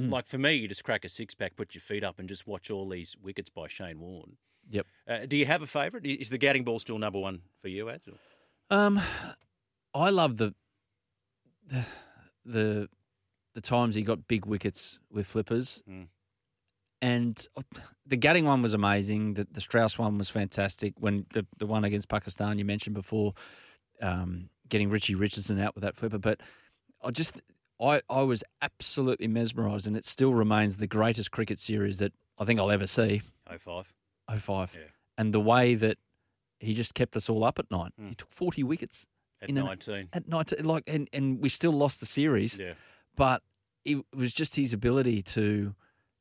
Mm. 0.00 0.10
Like 0.10 0.26
for 0.26 0.38
me, 0.38 0.52
you 0.54 0.68
just 0.68 0.84
crack 0.84 1.04
a 1.04 1.08
six 1.08 1.34
pack, 1.34 1.56
put 1.56 1.74
your 1.74 1.82
feet 1.82 2.04
up, 2.04 2.18
and 2.18 2.28
just 2.28 2.46
watch 2.46 2.70
all 2.70 2.88
these 2.88 3.16
wickets 3.22 3.50
by 3.50 3.66
Shane 3.68 4.00
Warne. 4.00 4.36
Yep. 4.70 4.86
Uh, 5.08 5.26
do 5.26 5.36
you 5.36 5.46
have 5.46 5.62
a 5.62 5.66
favourite? 5.66 6.06
Is 6.06 6.30
the 6.30 6.38
Gatting 6.38 6.64
ball 6.64 6.78
still 6.78 6.98
number 6.98 7.18
one 7.18 7.40
for 7.60 7.68
you, 7.68 7.88
Ads? 7.90 8.08
Um, 8.70 9.00
I 9.94 10.10
love 10.10 10.36
the 10.36 10.54
the 11.66 11.84
the, 12.44 12.88
the 13.54 13.60
times 13.60 13.94
he 13.94 14.02
got 14.02 14.26
big 14.28 14.46
wickets 14.46 14.98
with 15.10 15.26
flippers, 15.26 15.82
Mm. 15.88 16.06
and 17.02 17.46
the 18.06 18.16
Gatting 18.16 18.44
one 18.44 18.62
was 18.62 18.74
amazing. 18.74 19.34
The, 19.34 19.46
the 19.50 19.60
Strauss 19.60 19.98
one 19.98 20.18
was 20.18 20.30
fantastic. 20.30 20.94
When 20.98 21.26
the 21.32 21.44
the 21.58 21.66
one 21.66 21.84
against 21.84 22.08
Pakistan 22.08 22.58
you 22.58 22.64
mentioned 22.64 22.94
before, 22.94 23.34
um, 24.00 24.48
getting 24.68 24.88
Richie 24.88 25.16
Richardson 25.16 25.60
out 25.60 25.74
with 25.74 25.82
that 25.82 25.96
flipper, 25.96 26.18
but 26.18 26.40
I 27.02 27.10
just 27.10 27.40
I 27.80 28.02
I 28.08 28.22
was 28.22 28.44
absolutely 28.62 29.28
mesmerised, 29.28 29.86
and 29.86 29.96
it 29.96 30.04
still 30.04 30.34
remains 30.34 30.76
the 30.76 30.86
greatest 30.86 31.30
cricket 31.30 31.58
series 31.58 31.98
that 31.98 32.12
I 32.38 32.44
think 32.44 32.60
I'll 32.60 32.70
ever 32.70 32.86
see. 32.86 33.22
05. 33.48 33.92
05. 34.38 34.76
Yeah. 34.78 34.86
And 35.18 35.34
the 35.34 35.40
way 35.40 35.74
that 35.74 35.98
he 36.60 36.72
just 36.74 36.94
kept 36.94 37.16
us 37.16 37.28
all 37.28 37.42
up 37.44 37.58
at 37.58 37.70
night. 37.70 37.92
Mm. 38.00 38.08
He 38.10 38.14
took 38.14 38.30
40 38.32 38.62
wickets. 38.64 39.06
At 39.42 39.48
in 39.48 39.56
an- 39.58 39.64
19. 39.64 40.08
at 40.12 40.28
19. 40.28 40.64
Like, 40.64 40.84
and, 40.86 41.08
and 41.12 41.40
we 41.40 41.48
still 41.48 41.72
lost 41.72 42.00
the 42.00 42.06
series. 42.06 42.58
Yeah. 42.58 42.74
But 43.16 43.42
it 43.84 44.04
was 44.14 44.32
just 44.32 44.56
his 44.56 44.72
ability 44.72 45.22
to 45.22 45.74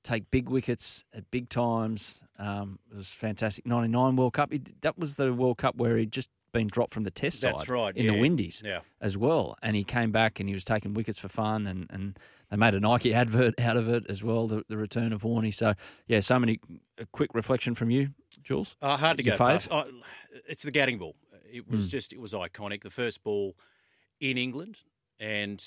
take 0.04 0.32
big 0.32 0.50
wickets 0.50 1.04
at 1.14 1.30
big 1.30 1.50
times. 1.50 2.22
Um, 2.38 2.80
it 2.90 2.96
was 2.96 3.12
fantastic. 3.12 3.66
99 3.66 4.16
World 4.16 4.34
Cup. 4.34 4.52
He, 4.54 4.62
that 4.82 4.98
was 4.98 5.18
the 5.18 5.34
World 5.34 5.58
Cup 5.58 5.76
where 5.76 5.98
he'd 5.98 6.12
just 6.12 6.30
been 6.52 6.68
dropped 6.68 6.94
from 6.94 7.04
the 7.04 7.12
test 7.12 7.42
That's 7.42 7.62
side 7.62 7.70
right, 7.70 7.96
in 7.96 8.06
yeah. 8.06 8.12
the 8.14 8.20
Windies 8.20 8.62
Yeah. 8.66 8.80
as 9.02 9.16
well. 9.18 9.58
And 9.62 9.76
he 9.76 9.84
came 9.84 10.12
back 10.12 10.40
and 10.40 10.48
he 10.50 10.54
was 10.56 10.66
taking 10.66 10.94
wickets 10.94 11.20
for 11.20 11.30
fun 11.30 11.68
and, 11.68 11.88
and 11.90 12.18
they 12.50 12.58
made 12.58 12.74
a 12.74 12.80
Nike 12.80 13.14
advert 13.14 13.60
out 13.60 13.78
of 13.78 13.88
it 13.90 14.06
as 14.10 14.24
well, 14.24 14.48
the, 14.48 14.64
the 14.70 14.78
return 14.78 15.14
of 15.14 15.22
Horney. 15.22 15.52
So, 15.52 15.74
yeah, 16.08 16.20
so 16.20 16.40
many, 16.40 16.60
a 16.98 17.06
quick 17.06 17.34
reflection 17.34 17.76
from 17.76 17.90
you, 17.90 18.10
Jules? 18.44 18.76
Uh, 18.82 18.98
hard 18.98 19.18
to 19.18 19.24
Your 19.24 19.38
go 19.38 19.46
past. 19.46 19.70
It's 20.48 20.64
the 20.64 20.72
Gatting 20.72 20.98
ball. 21.00 21.16
It 21.52 21.70
was 21.70 21.88
Mm. 21.88 21.92
just, 21.92 22.14
it 22.14 22.20
was 22.22 22.34
iconic. 22.34 22.84
The 22.84 22.90
first 22.90 23.24
ball 23.24 23.56
in 24.20 24.38
England, 24.38 24.80
and 25.20 25.64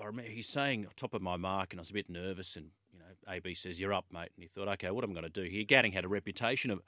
I 0.00 0.04
remember 0.06 0.30
he's 0.30 0.48
saying 0.48 0.86
top 0.96 1.14
of 1.14 1.22
my 1.22 1.36
mark, 1.36 1.72
and 1.72 1.80
I 1.80 1.82
was 1.82 1.90
a 1.90 1.94
bit 1.94 2.08
nervous. 2.10 2.54
And 2.56 2.66
you 2.92 2.98
know, 3.00 3.32
AB 3.32 3.54
says 3.54 3.80
you're 3.80 3.92
up, 3.92 4.06
mate, 4.12 4.30
and 4.36 4.42
he 4.42 4.46
thought, 4.48 4.68
okay, 4.68 4.90
what 4.90 5.02
am 5.04 5.10
I 5.10 5.14
going 5.14 5.24
to 5.24 5.28
do 5.30 5.42
here? 5.48 5.64
Gatting 5.64 5.92
had 5.92 6.04
a 6.04 6.08
reputation 6.08 6.70
of 6.70 6.82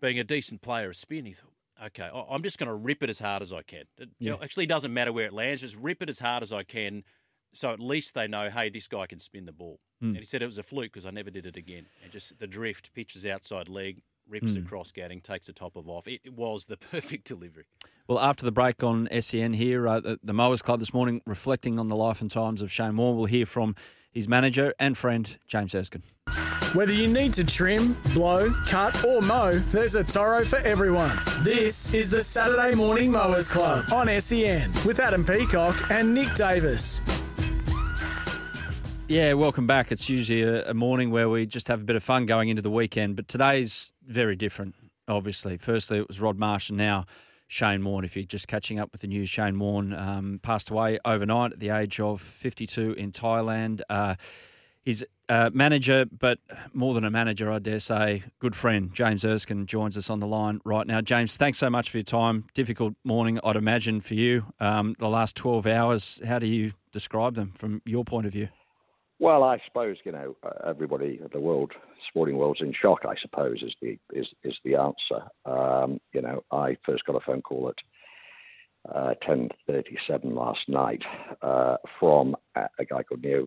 being 0.00 0.18
a 0.18 0.24
decent 0.24 0.62
player 0.62 0.90
of 0.90 0.96
spin. 0.96 1.26
He 1.26 1.32
thought, 1.32 1.52
okay, 1.86 2.08
I'm 2.28 2.42
just 2.42 2.58
going 2.58 2.68
to 2.68 2.74
rip 2.74 3.02
it 3.02 3.10
as 3.10 3.18
hard 3.18 3.42
as 3.42 3.52
I 3.52 3.62
can. 3.62 3.84
It 3.98 4.10
Yeah. 4.18 4.36
actually 4.42 4.66
doesn't 4.66 4.92
matter 4.92 5.12
where 5.12 5.26
it 5.26 5.32
lands, 5.32 5.60
just 5.62 5.76
rip 5.76 6.02
it 6.02 6.08
as 6.08 6.18
hard 6.18 6.42
as 6.42 6.52
I 6.52 6.62
can. 6.62 7.04
So 7.52 7.72
at 7.72 7.80
least 7.80 8.14
they 8.14 8.28
know, 8.28 8.48
hey, 8.50 8.68
this 8.70 8.86
guy 8.86 9.06
can 9.06 9.18
spin 9.18 9.44
the 9.46 9.52
ball. 9.52 9.80
Mm. 10.02 10.08
And 10.10 10.18
he 10.18 10.24
said 10.24 10.40
it 10.42 10.46
was 10.46 10.58
a 10.58 10.62
fluke 10.62 10.92
because 10.92 11.04
I 11.06 11.10
never 11.10 11.30
did 11.30 11.46
it 11.46 11.56
again. 11.56 11.86
And 12.02 12.12
just 12.12 12.38
the 12.38 12.46
drift, 12.46 12.92
pitches 12.94 13.26
outside 13.26 13.68
leg, 13.68 14.02
rips 14.30 14.52
Mm. 14.54 14.64
across 14.64 14.92
Gatting, 14.92 15.22
takes 15.22 15.46
the 15.48 15.52
top 15.52 15.76
of 15.76 15.88
off. 15.88 16.06
It 16.08 16.20
it 16.24 16.32
was 16.34 16.66
the 16.66 16.76
perfect 16.92 17.26
delivery. 17.26 17.64
Well, 18.08 18.18
after 18.18 18.44
the 18.44 18.52
break 18.52 18.82
on 18.82 19.08
SEN 19.20 19.52
here, 19.52 19.86
uh, 19.86 20.00
the, 20.00 20.18
the 20.22 20.32
Mowers 20.32 20.62
Club 20.62 20.80
this 20.80 20.92
morning, 20.94 21.20
reflecting 21.26 21.78
on 21.78 21.88
the 21.88 21.96
life 21.96 22.20
and 22.20 22.30
times 22.30 22.60
of 22.62 22.72
Shane 22.72 22.96
Warne, 22.96 23.16
we'll 23.16 23.26
hear 23.26 23.46
from 23.46 23.74
his 24.10 24.26
manager 24.26 24.74
and 24.80 24.98
friend, 24.98 25.38
James 25.46 25.74
Erskine. 25.74 26.02
Whether 26.72 26.92
you 26.92 27.06
need 27.08 27.32
to 27.34 27.44
trim, 27.44 27.96
blow, 28.14 28.52
cut, 28.66 29.04
or 29.04 29.20
mow, 29.22 29.58
there's 29.70 29.94
a 29.96 30.02
Toro 30.04 30.44
for 30.44 30.58
everyone. 30.58 31.16
This 31.42 31.92
is 31.94 32.10
the 32.10 32.20
Saturday 32.20 32.74
Morning 32.74 33.10
Mowers 33.12 33.50
Club 33.50 33.84
on 33.92 34.08
SEN 34.20 34.72
with 34.84 34.98
Adam 35.00 35.24
Peacock 35.24 35.90
and 35.90 36.12
Nick 36.14 36.34
Davis. 36.34 37.02
Yeah, 39.10 39.32
welcome 39.32 39.66
back. 39.66 39.90
It's 39.90 40.08
usually 40.08 40.42
a, 40.42 40.70
a 40.70 40.72
morning 40.72 41.10
where 41.10 41.28
we 41.28 41.44
just 41.44 41.66
have 41.66 41.80
a 41.80 41.84
bit 41.84 41.96
of 41.96 42.04
fun 42.04 42.26
going 42.26 42.48
into 42.48 42.62
the 42.62 42.70
weekend, 42.70 43.16
but 43.16 43.26
today's 43.26 43.92
very 44.06 44.36
different, 44.36 44.76
obviously. 45.08 45.56
Firstly, 45.56 45.98
it 45.98 46.06
was 46.06 46.20
Rod 46.20 46.38
Marsh, 46.38 46.68
and 46.68 46.78
now 46.78 47.06
Shane 47.48 47.82
Warne. 47.84 48.04
If 48.04 48.14
you're 48.14 48.24
just 48.24 48.46
catching 48.46 48.78
up 48.78 48.92
with 48.92 49.00
the 49.00 49.08
news, 49.08 49.28
Shane 49.28 49.58
Warne 49.58 49.92
um, 49.94 50.38
passed 50.44 50.70
away 50.70 51.00
overnight 51.04 51.54
at 51.54 51.58
the 51.58 51.70
age 51.70 51.98
of 51.98 52.20
52 52.20 52.92
in 52.92 53.10
Thailand. 53.10 53.80
Uh, 53.90 54.14
his 54.84 55.04
uh, 55.28 55.50
manager, 55.52 56.04
but 56.04 56.38
more 56.72 56.94
than 56.94 57.02
a 57.02 57.10
manager, 57.10 57.50
I 57.50 57.58
dare 57.58 57.80
say, 57.80 58.22
good 58.38 58.54
friend, 58.54 58.94
James 58.94 59.24
Erskine, 59.24 59.66
joins 59.66 59.96
us 59.96 60.08
on 60.08 60.20
the 60.20 60.28
line 60.28 60.60
right 60.64 60.86
now. 60.86 61.00
James, 61.00 61.36
thanks 61.36 61.58
so 61.58 61.68
much 61.68 61.90
for 61.90 61.96
your 61.96 62.04
time. 62.04 62.44
Difficult 62.54 62.94
morning, 63.02 63.40
I'd 63.42 63.56
imagine, 63.56 64.02
for 64.02 64.14
you. 64.14 64.52
Um, 64.60 64.94
the 65.00 65.08
last 65.08 65.34
12 65.34 65.66
hours, 65.66 66.22
how 66.24 66.38
do 66.38 66.46
you 66.46 66.74
describe 66.92 67.34
them 67.34 67.54
from 67.58 67.82
your 67.84 68.04
point 68.04 68.26
of 68.26 68.32
view? 68.32 68.50
Well, 69.20 69.44
I 69.44 69.58
suppose 69.66 69.98
you 70.04 70.12
know 70.12 70.34
everybody, 70.66 71.20
the 71.30 71.40
world, 71.40 71.72
sporting 72.08 72.38
world's 72.38 72.62
in 72.62 72.72
shock. 72.72 73.00
I 73.04 73.14
suppose 73.20 73.62
is 73.62 73.74
the 73.82 73.98
is 74.14 74.26
is 74.42 74.54
the 74.64 74.76
answer. 74.76 75.28
Um, 75.44 76.00
you 76.14 76.22
know, 76.22 76.42
I 76.50 76.78
first 76.86 77.04
got 77.04 77.16
a 77.16 77.20
phone 77.20 77.42
call 77.42 77.68
at 77.70 78.90
uh, 78.94 79.14
ten 79.24 79.50
thirty 79.66 79.98
seven 80.08 80.34
last 80.34 80.60
night 80.68 81.02
uh, 81.42 81.76
from 81.98 82.34
a, 82.56 82.62
a 82.78 82.84
guy 82.86 83.02
called 83.02 83.22
Neo. 83.22 83.46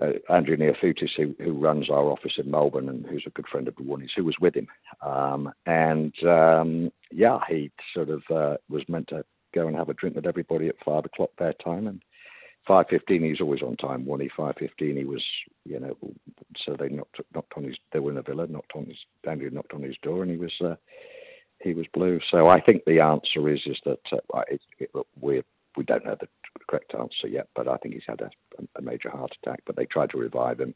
Uh, 0.00 0.12
Andrew 0.30 0.56
Neophitou, 0.56 1.08
who, 1.16 1.34
who 1.42 1.52
runs 1.52 1.88
our 1.90 2.10
office 2.10 2.32
in 2.36 2.50
Melbourne 2.50 2.90
and 2.90 3.06
who's 3.06 3.24
a 3.26 3.30
good 3.30 3.46
friend 3.50 3.66
of 3.66 3.76
the 3.76 3.82
Warnies, 3.82 4.10
who 4.14 4.24
was 4.24 4.36
with 4.38 4.54
him. 4.54 4.68
Um, 5.00 5.50
and 5.64 6.12
um, 6.26 6.92
yeah, 7.10 7.38
he 7.48 7.70
sort 7.94 8.10
of 8.10 8.22
uh, 8.30 8.56
was 8.68 8.82
meant 8.88 9.08
to 9.08 9.24
go 9.54 9.68
and 9.68 9.76
have 9.76 9.88
a 9.88 9.94
drink 9.94 10.16
with 10.16 10.26
everybody 10.26 10.68
at 10.68 10.74
five 10.84 11.04
o'clock 11.06 11.30
their 11.38 11.54
time, 11.54 11.86
and 11.86 12.02
five 12.66 12.86
fifteen. 12.88 13.22
He's 13.22 13.40
always 13.40 13.62
on 13.62 13.76
time. 13.76 14.04
One 14.04 14.20
he 14.20 14.30
five 14.36 14.54
fifteen. 14.58 14.96
He 14.96 15.04
was, 15.04 15.22
you 15.64 15.80
know, 15.80 15.96
so 16.64 16.76
they 16.78 16.88
knocked 16.88 17.20
knocked 17.34 17.54
on 17.56 17.64
his. 17.64 17.76
They 17.92 17.98
were 17.98 18.10
in 18.10 18.16
the 18.16 18.22
villa. 18.22 18.46
Knocked 18.46 18.72
on 18.74 18.86
his. 18.86 18.98
Andrew 19.28 19.50
knocked 19.50 19.74
on 19.74 19.82
his 19.82 19.96
door, 20.02 20.22
and 20.22 20.30
he 20.30 20.36
was 20.36 20.52
uh, 20.64 20.76
he 21.62 21.74
was 21.74 21.86
blue. 21.92 22.20
So 22.30 22.48
I 22.48 22.60
think 22.60 22.84
the 22.84 23.00
answer 23.00 23.48
is 23.48 23.60
is 23.66 23.78
that 23.84 24.00
uh, 24.12 24.42
it, 24.48 24.60
it, 24.78 24.90
we 25.20 25.42
we 25.76 25.84
don't 25.84 26.04
know 26.04 26.16
the 26.18 26.28
correct 26.68 26.94
answer 26.94 27.28
yet, 27.28 27.48
but 27.54 27.68
I 27.68 27.76
think 27.76 27.94
he's 27.94 28.02
had 28.06 28.20
a, 28.20 28.30
a 28.76 28.82
major 28.82 29.10
heart 29.10 29.32
attack. 29.42 29.62
But 29.66 29.76
they 29.76 29.86
tried 29.86 30.10
to 30.10 30.18
revive 30.18 30.60
him. 30.60 30.74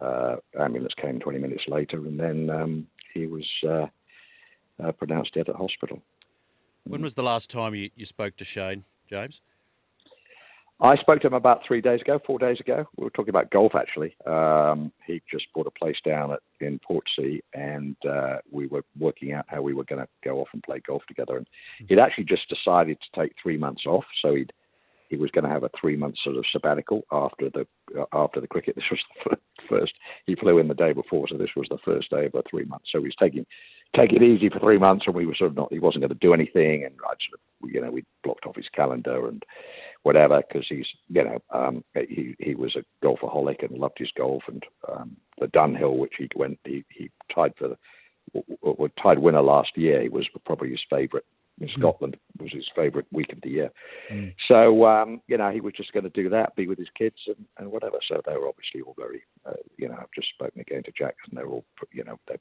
Uh, 0.00 0.36
ambulance 0.58 0.94
came 1.00 1.20
20 1.20 1.38
minutes 1.38 1.64
later, 1.68 1.98
and 1.98 2.18
then 2.18 2.48
um, 2.48 2.86
he 3.12 3.26
was 3.26 3.46
uh, 3.68 3.86
uh, 4.82 4.92
pronounced 4.92 5.34
dead 5.34 5.48
at 5.48 5.54
hospital. 5.54 6.00
When 6.84 7.02
was 7.02 7.14
the 7.14 7.22
last 7.22 7.50
time 7.50 7.74
you, 7.74 7.90
you 7.94 8.06
spoke 8.06 8.36
to 8.36 8.44
Shane, 8.44 8.84
James? 9.08 9.42
I 10.82 10.96
spoke 10.96 11.20
to 11.20 11.28
him 11.28 11.34
about 11.34 11.60
three 11.64 11.80
days 11.80 12.00
ago, 12.00 12.20
four 12.26 12.40
days 12.40 12.58
ago. 12.58 12.84
We 12.96 13.04
were 13.04 13.10
talking 13.10 13.28
about 13.28 13.52
golf 13.52 13.72
actually. 13.76 14.16
Um, 14.26 14.90
he 15.06 15.22
just 15.30 15.46
bought 15.54 15.68
a 15.68 15.70
place 15.70 15.96
down 16.04 16.32
at, 16.32 16.40
in 16.60 16.80
Portsea, 16.80 17.40
and 17.54 17.94
uh, 18.04 18.38
we 18.50 18.66
were 18.66 18.82
working 18.98 19.32
out 19.32 19.44
how 19.46 19.62
we 19.62 19.74
were 19.74 19.84
going 19.84 20.02
to 20.02 20.08
go 20.24 20.40
off 20.40 20.48
and 20.52 20.62
play 20.64 20.82
golf 20.84 21.02
together. 21.06 21.36
And 21.36 21.46
he'd 21.88 22.00
actually 22.00 22.24
just 22.24 22.48
decided 22.48 22.98
to 23.00 23.20
take 23.20 23.32
three 23.40 23.56
months 23.56 23.82
off, 23.86 24.04
so 24.20 24.34
he'd 24.34 24.52
he 25.08 25.18
was 25.18 25.30
going 25.30 25.44
to 25.44 25.50
have 25.50 25.62
a 25.62 25.70
three 25.78 25.94
month 25.94 26.16
sort 26.24 26.36
of 26.36 26.44
sabbatical 26.50 27.02
after 27.12 27.48
the 27.50 27.66
uh, 27.96 28.06
after 28.12 28.40
the 28.40 28.48
cricket. 28.48 28.74
This 28.82 28.90
was 28.90 29.00
the 29.24 29.36
first. 29.68 29.92
He 30.26 30.34
flew 30.34 30.58
in 30.58 30.66
the 30.66 30.74
day 30.74 30.92
before, 30.92 31.28
so 31.28 31.36
this 31.36 31.54
was 31.54 31.66
the 31.70 31.78
first 31.84 32.10
day 32.10 32.26
of 32.26 32.32
the 32.32 32.42
three 32.50 32.64
months. 32.64 32.86
So 32.90 32.98
he 32.98 33.04
was 33.04 33.14
taking 33.20 33.46
take 33.96 34.12
it 34.12 34.22
easy 34.22 34.48
for 34.48 34.58
three 34.58 34.78
months, 34.78 35.04
and 35.06 35.14
we 35.14 35.26
were 35.26 35.36
sort 35.36 35.50
of 35.50 35.56
not. 35.56 35.72
He 35.72 35.78
wasn't 35.78 36.02
going 36.02 36.18
to 36.18 36.26
do 36.26 36.34
anything, 36.34 36.84
and 36.84 36.94
I 37.04 37.14
sort 37.28 37.38
of 37.38 37.70
you 37.70 37.80
know 37.80 37.92
we 37.92 38.04
blocked 38.24 38.46
off 38.46 38.56
his 38.56 38.68
calendar 38.74 39.28
and 39.28 39.44
whatever 40.02 40.42
because 40.46 40.66
he's 40.68 40.86
you 41.08 41.24
know 41.24 41.38
um, 41.50 41.84
he 41.94 42.34
he 42.38 42.54
was 42.54 42.76
a 42.76 43.04
golfaholic 43.04 43.64
and 43.64 43.78
loved 43.78 43.98
his 43.98 44.10
golf 44.16 44.42
and 44.48 44.64
um, 44.88 45.16
the 45.38 45.46
Dunhill 45.46 45.96
which 45.96 46.14
he 46.18 46.28
went 46.34 46.58
he 46.64 46.84
he 46.90 47.10
tied 47.34 47.54
for 47.56 47.68
the 47.68 47.78
w- 48.62 48.88
tied 49.02 49.18
winner 49.18 49.42
last 49.42 49.76
year. 49.76 50.02
He 50.02 50.08
was 50.08 50.28
probably 50.44 50.70
his 50.70 50.80
favourite 50.88 51.24
in 51.60 51.68
Scotland 51.76 52.16
was 52.40 52.52
his 52.52 52.68
favourite 52.74 53.06
week 53.12 53.32
of 53.32 53.40
the 53.42 53.50
year. 53.50 53.70
Mm. 54.10 54.34
So 54.50 54.86
um, 54.86 55.20
you 55.28 55.36
know 55.36 55.50
he 55.50 55.60
was 55.60 55.74
just 55.76 55.92
going 55.92 56.04
to 56.04 56.10
do 56.10 56.28
that, 56.30 56.56
be 56.56 56.66
with 56.66 56.78
his 56.78 56.88
kids 56.96 57.16
and, 57.26 57.46
and 57.58 57.70
whatever. 57.70 57.98
So 58.08 58.20
they 58.26 58.36
were 58.36 58.48
obviously 58.48 58.80
all 58.82 58.94
very 58.98 59.22
uh, 59.46 59.52
you 59.76 59.88
know 59.88 59.96
I've 59.98 60.12
just 60.14 60.30
spoken 60.30 60.60
again 60.60 60.82
to 60.84 60.92
Jack 60.96 61.16
and 61.28 61.36
they're 61.36 61.46
all 61.46 61.64
you 61.92 62.04
know 62.04 62.18
they're 62.26 62.38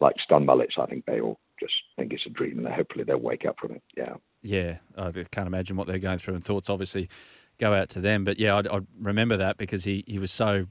like 0.00 0.16
stun 0.22 0.44
mullets. 0.44 0.74
I 0.78 0.86
think 0.86 1.06
they 1.06 1.20
all 1.20 1.38
just 1.58 1.74
think 1.96 2.12
it's 2.12 2.26
a 2.26 2.30
dream 2.30 2.58
and 2.58 2.68
hopefully 2.68 3.04
they'll 3.04 3.18
wake 3.18 3.46
up 3.46 3.56
from 3.58 3.72
it. 3.72 3.82
Yeah. 3.96 4.14
Yeah, 4.46 4.78
I 4.96 5.10
can't 5.30 5.46
imagine 5.46 5.76
what 5.76 5.86
they're 5.86 5.98
going 5.98 6.18
through, 6.18 6.34
and 6.34 6.44
thoughts 6.44 6.70
obviously 6.70 7.08
go 7.58 7.74
out 7.74 7.88
to 7.90 8.00
them. 8.00 8.24
But 8.24 8.38
yeah, 8.38 8.54
I, 8.54 8.76
I 8.76 8.80
remember 9.00 9.36
that 9.36 9.56
because 9.56 9.84
he, 9.84 10.04
he 10.06 10.18
was 10.18 10.30
so 10.30 10.66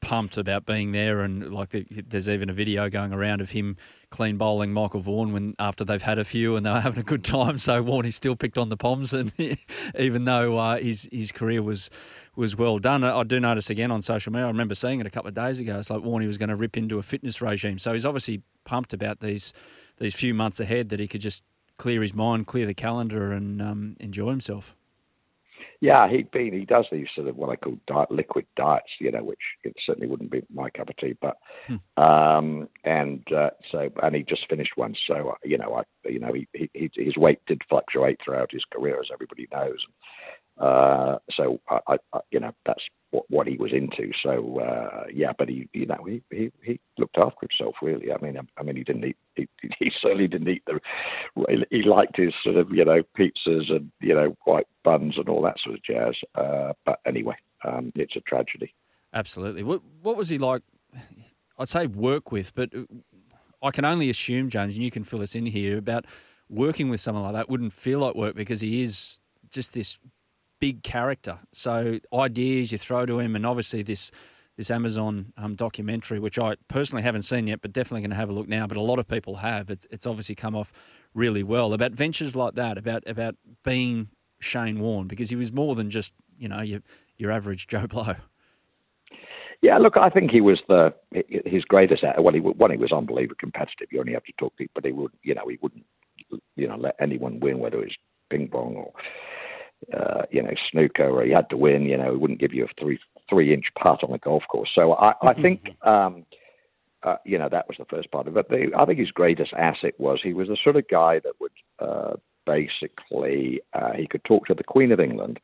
pumped 0.00 0.36
about 0.36 0.66
being 0.66 0.92
there, 0.92 1.20
and 1.20 1.52
like 1.52 1.70
the, 1.70 1.86
there's 2.06 2.28
even 2.28 2.50
a 2.50 2.52
video 2.52 2.88
going 2.88 3.12
around 3.12 3.40
of 3.40 3.50
him 3.50 3.76
clean 4.10 4.36
bowling 4.36 4.72
Michael 4.72 5.00
Vaughan 5.00 5.32
when 5.32 5.54
after 5.58 5.84
they've 5.84 6.02
had 6.02 6.18
a 6.18 6.24
few 6.24 6.56
and 6.56 6.64
they 6.64 6.70
were 6.70 6.80
having 6.80 7.00
a 7.00 7.04
good 7.04 7.24
time. 7.24 7.58
So 7.58 7.82
Warney 7.82 8.12
still 8.12 8.36
picked 8.36 8.58
on 8.58 8.68
the 8.68 8.76
Poms, 8.76 9.12
and 9.12 9.32
even 9.98 10.24
though 10.24 10.58
uh, 10.58 10.78
his 10.78 11.08
his 11.10 11.32
career 11.32 11.62
was 11.62 11.90
was 12.36 12.56
well 12.56 12.78
done, 12.78 13.04
I 13.04 13.22
do 13.24 13.40
notice 13.40 13.70
again 13.70 13.90
on 13.90 14.02
social 14.02 14.32
media. 14.32 14.46
I 14.46 14.48
remember 14.48 14.74
seeing 14.74 15.00
it 15.00 15.06
a 15.06 15.10
couple 15.10 15.28
of 15.28 15.34
days 15.34 15.58
ago. 15.58 15.78
It's 15.78 15.90
like 15.90 16.02
Warney 16.02 16.26
was 16.26 16.38
going 16.38 16.50
to 16.50 16.56
rip 16.56 16.76
into 16.76 16.98
a 16.98 17.02
fitness 17.02 17.40
regime, 17.40 17.78
so 17.78 17.92
he's 17.92 18.04
obviously 18.04 18.42
pumped 18.64 18.92
about 18.92 19.20
these 19.20 19.52
these 19.98 20.14
few 20.14 20.34
months 20.34 20.60
ahead 20.60 20.90
that 20.90 21.00
he 21.00 21.08
could 21.08 21.20
just 21.20 21.42
clear 21.78 22.02
his 22.02 22.14
mind, 22.14 22.46
clear 22.46 22.66
the 22.66 22.74
calendar, 22.74 23.32
and 23.32 23.62
um, 23.62 23.96
enjoy 24.00 24.30
himself. 24.30 24.74
Yeah, 25.80 26.08
been. 26.32 26.52
He 26.52 26.64
does 26.64 26.86
these 26.90 27.06
sort 27.14 27.28
of 27.28 27.36
what 27.36 27.50
I 27.50 27.56
call 27.56 27.78
diet, 27.86 28.10
liquid 28.10 28.46
diets, 28.56 28.88
you 29.00 29.12
know, 29.12 29.22
which 29.22 29.38
it 29.62 29.76
certainly 29.86 30.08
wouldn't 30.08 30.30
be 30.30 30.42
my 30.52 30.70
cup 30.70 30.88
of 30.88 30.96
tea. 30.96 31.16
But 31.20 31.36
um, 31.96 32.68
and 32.84 33.22
uh, 33.32 33.50
so, 33.70 33.88
and 34.02 34.16
he 34.16 34.24
just 34.24 34.48
finished 34.50 34.72
one. 34.74 34.94
So 35.06 35.30
uh, 35.30 35.34
you 35.44 35.56
know, 35.56 35.74
I 35.74 36.08
you 36.08 36.18
know, 36.18 36.32
he, 36.32 36.48
he 36.52 36.90
his 36.96 37.16
weight 37.16 37.38
did 37.46 37.62
fluctuate 37.68 38.18
throughout 38.24 38.50
his 38.50 38.64
career, 38.72 38.98
as 38.98 39.08
everybody 39.12 39.46
knows. 39.52 39.78
Uh, 40.58 41.18
so 41.36 41.60
I, 41.68 41.96
I, 42.12 42.20
you 42.32 42.40
know, 42.40 42.52
that's 42.66 42.82
what, 43.10 43.24
what 43.30 43.46
he 43.46 43.56
was 43.56 43.72
into. 43.72 44.12
So 44.22 44.60
uh, 44.60 45.04
yeah, 45.12 45.32
but 45.36 45.48
he, 45.48 45.68
you 45.72 45.86
know, 45.86 46.04
he, 46.06 46.22
he 46.30 46.50
he 46.62 46.80
looked 46.98 47.16
after 47.16 47.46
himself 47.48 47.76
really. 47.82 48.12
I 48.12 48.22
mean, 48.22 48.36
I, 48.38 48.42
I 48.60 48.62
mean, 48.62 48.76
he 48.76 48.84
didn't 48.84 49.04
eat. 49.04 49.16
He, 49.34 49.48
he 49.78 49.90
certainly 50.02 50.28
didn't 50.28 50.48
eat 50.48 50.62
the. 50.66 50.80
He 51.70 51.82
liked 51.82 52.16
his 52.16 52.32
sort 52.42 52.56
of 52.56 52.70
you 52.70 52.84
know 52.84 53.02
pizzas 53.18 53.70
and 53.70 53.90
you 54.00 54.14
know 54.14 54.36
white 54.44 54.66
buns 54.84 55.14
and 55.16 55.28
all 55.28 55.42
that 55.42 55.56
sort 55.62 55.76
of 55.76 55.84
jazz. 55.84 56.14
Uh, 56.34 56.72
but 56.84 57.00
anyway, 57.06 57.36
um, 57.64 57.92
it's 57.94 58.16
a 58.16 58.20
tragedy. 58.20 58.74
Absolutely. 59.14 59.62
What 59.62 59.82
what 60.02 60.16
was 60.16 60.28
he 60.28 60.38
like? 60.38 60.62
I'd 61.58 61.68
say 61.68 61.86
work 61.86 62.30
with, 62.30 62.54
but 62.54 62.70
I 63.62 63.70
can 63.70 63.84
only 63.84 64.10
assume, 64.10 64.48
James, 64.48 64.74
and 64.74 64.84
you 64.84 64.90
can 64.90 65.02
fill 65.02 65.22
us 65.22 65.34
in 65.34 65.46
here 65.46 65.76
about 65.76 66.04
working 66.48 66.88
with 66.88 67.00
someone 67.00 67.24
like 67.24 67.32
that. 67.32 67.48
Wouldn't 67.48 67.72
feel 67.72 67.98
like 67.98 68.14
work 68.14 68.36
because 68.36 68.60
he 68.60 68.82
is 68.82 69.18
just 69.50 69.74
this 69.74 69.98
big 70.60 70.82
character. 70.82 71.38
So 71.52 71.98
ideas 72.12 72.72
you 72.72 72.78
throw 72.78 73.06
to 73.06 73.18
him, 73.18 73.36
and 73.36 73.46
obviously 73.46 73.82
this 73.82 74.10
this 74.56 74.70
Amazon 74.72 75.32
um, 75.36 75.54
documentary, 75.54 76.18
which 76.18 76.36
I 76.36 76.56
personally 76.66 77.02
haven't 77.02 77.22
seen 77.22 77.46
yet, 77.46 77.60
but 77.62 77.72
definitely 77.72 78.00
going 78.00 78.10
to 78.10 78.16
have 78.16 78.28
a 78.28 78.32
look 78.32 78.48
now. 78.48 78.66
But 78.66 78.76
a 78.76 78.82
lot 78.82 78.98
of 78.98 79.06
people 79.06 79.36
have. 79.36 79.70
It's, 79.70 79.86
it's 79.88 80.04
obviously 80.04 80.34
come 80.34 80.56
off 80.56 80.72
really 81.14 81.44
well 81.44 81.72
about 81.72 81.92
ventures 81.92 82.34
like 82.34 82.54
that, 82.54 82.76
about 82.76 83.06
about 83.06 83.36
being 83.64 84.08
Shane 84.40 84.80
Warne, 84.80 85.06
because 85.06 85.30
he 85.30 85.36
was 85.36 85.52
more 85.52 85.74
than 85.74 85.90
just 85.90 86.12
you 86.38 86.48
know 86.48 86.60
your 86.60 86.80
your 87.16 87.30
average 87.30 87.66
Joe 87.68 87.86
Blow. 87.86 88.16
Yeah, 89.60 89.78
look, 89.78 89.94
I 90.00 90.10
think 90.10 90.30
he 90.30 90.40
was 90.40 90.60
the 90.68 90.94
his 91.10 91.64
greatest. 91.64 92.02
Well, 92.18 92.34
he 92.34 92.40
one, 92.40 92.70
he 92.70 92.76
was 92.76 92.92
unbelievably 92.92 93.36
competitive. 93.40 93.88
You 93.90 94.00
only 94.00 94.12
have 94.12 94.24
to 94.24 94.32
talk 94.38 94.56
to 94.56 94.64
him, 94.64 94.70
but 94.74 94.84
he 94.84 94.92
would, 94.92 95.12
you 95.22 95.34
know, 95.34 95.48
he 95.48 95.58
wouldn't, 95.60 95.84
you 96.54 96.68
know, 96.68 96.76
let 96.76 96.94
anyone 97.00 97.40
win, 97.40 97.58
whether 97.58 97.82
it's 97.82 97.94
ping 98.30 98.48
pong 98.48 98.76
or 98.76 98.92
uh, 99.92 100.22
you 100.30 100.42
know, 100.42 100.52
snooker 100.70 101.08
or 101.08 101.24
he 101.24 101.30
had 101.30 101.48
to 101.50 101.56
win, 101.56 101.82
you 101.82 101.96
know, 101.96 102.12
he 102.12 102.16
wouldn't 102.16 102.40
give 102.40 102.52
you 102.52 102.64
a 102.64 102.80
three 102.80 102.98
three 103.28 103.52
inch 103.52 103.66
putt 103.80 104.02
on 104.02 104.12
a 104.12 104.18
golf 104.18 104.42
course. 104.48 104.70
So 104.74 104.94
I, 104.94 105.12
I 105.22 105.34
think, 105.34 105.76
um, 105.82 106.24
uh, 107.02 107.16
you 107.24 107.38
know, 107.38 107.48
that 107.48 107.68
was 107.68 107.76
the 107.78 107.84
first 107.84 108.10
part 108.10 108.26
of 108.26 108.36
it. 108.36 108.46
But 108.48 108.58
I 108.80 108.84
think 108.84 108.98
his 108.98 109.10
greatest 109.10 109.52
asset 109.52 109.94
was 109.98 110.20
he 110.22 110.32
was 110.32 110.48
the 110.48 110.56
sort 110.62 110.76
of 110.76 110.88
guy 110.88 111.20
that 111.20 111.34
would 111.40 111.52
uh, 111.78 112.16
basically 112.46 113.60
uh, 113.74 113.92
he 113.92 114.06
could 114.06 114.24
talk 114.24 114.46
to 114.46 114.54
the 114.54 114.64
Queen 114.64 114.92
of 114.92 115.00
England 115.00 115.38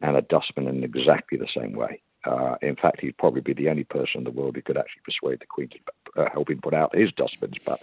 and 0.00 0.16
a 0.16 0.22
dustman 0.22 0.68
in 0.68 0.84
exactly 0.84 1.38
the 1.38 1.48
same 1.56 1.72
way. 1.72 2.00
Uh, 2.24 2.56
in 2.62 2.76
fact, 2.76 3.00
he'd 3.00 3.18
probably 3.18 3.40
be 3.40 3.54
the 3.54 3.68
only 3.68 3.84
person 3.84 4.18
in 4.18 4.24
the 4.24 4.30
world 4.30 4.56
who 4.56 4.62
could 4.62 4.76
actually 4.76 5.02
persuade 5.04 5.40
the 5.40 5.46
Queen 5.46 5.68
to 5.68 5.78
uh, 6.16 6.28
help 6.32 6.50
him 6.50 6.60
put 6.60 6.74
out 6.74 6.96
his 6.96 7.12
dustbins. 7.12 7.56
But 7.64 7.80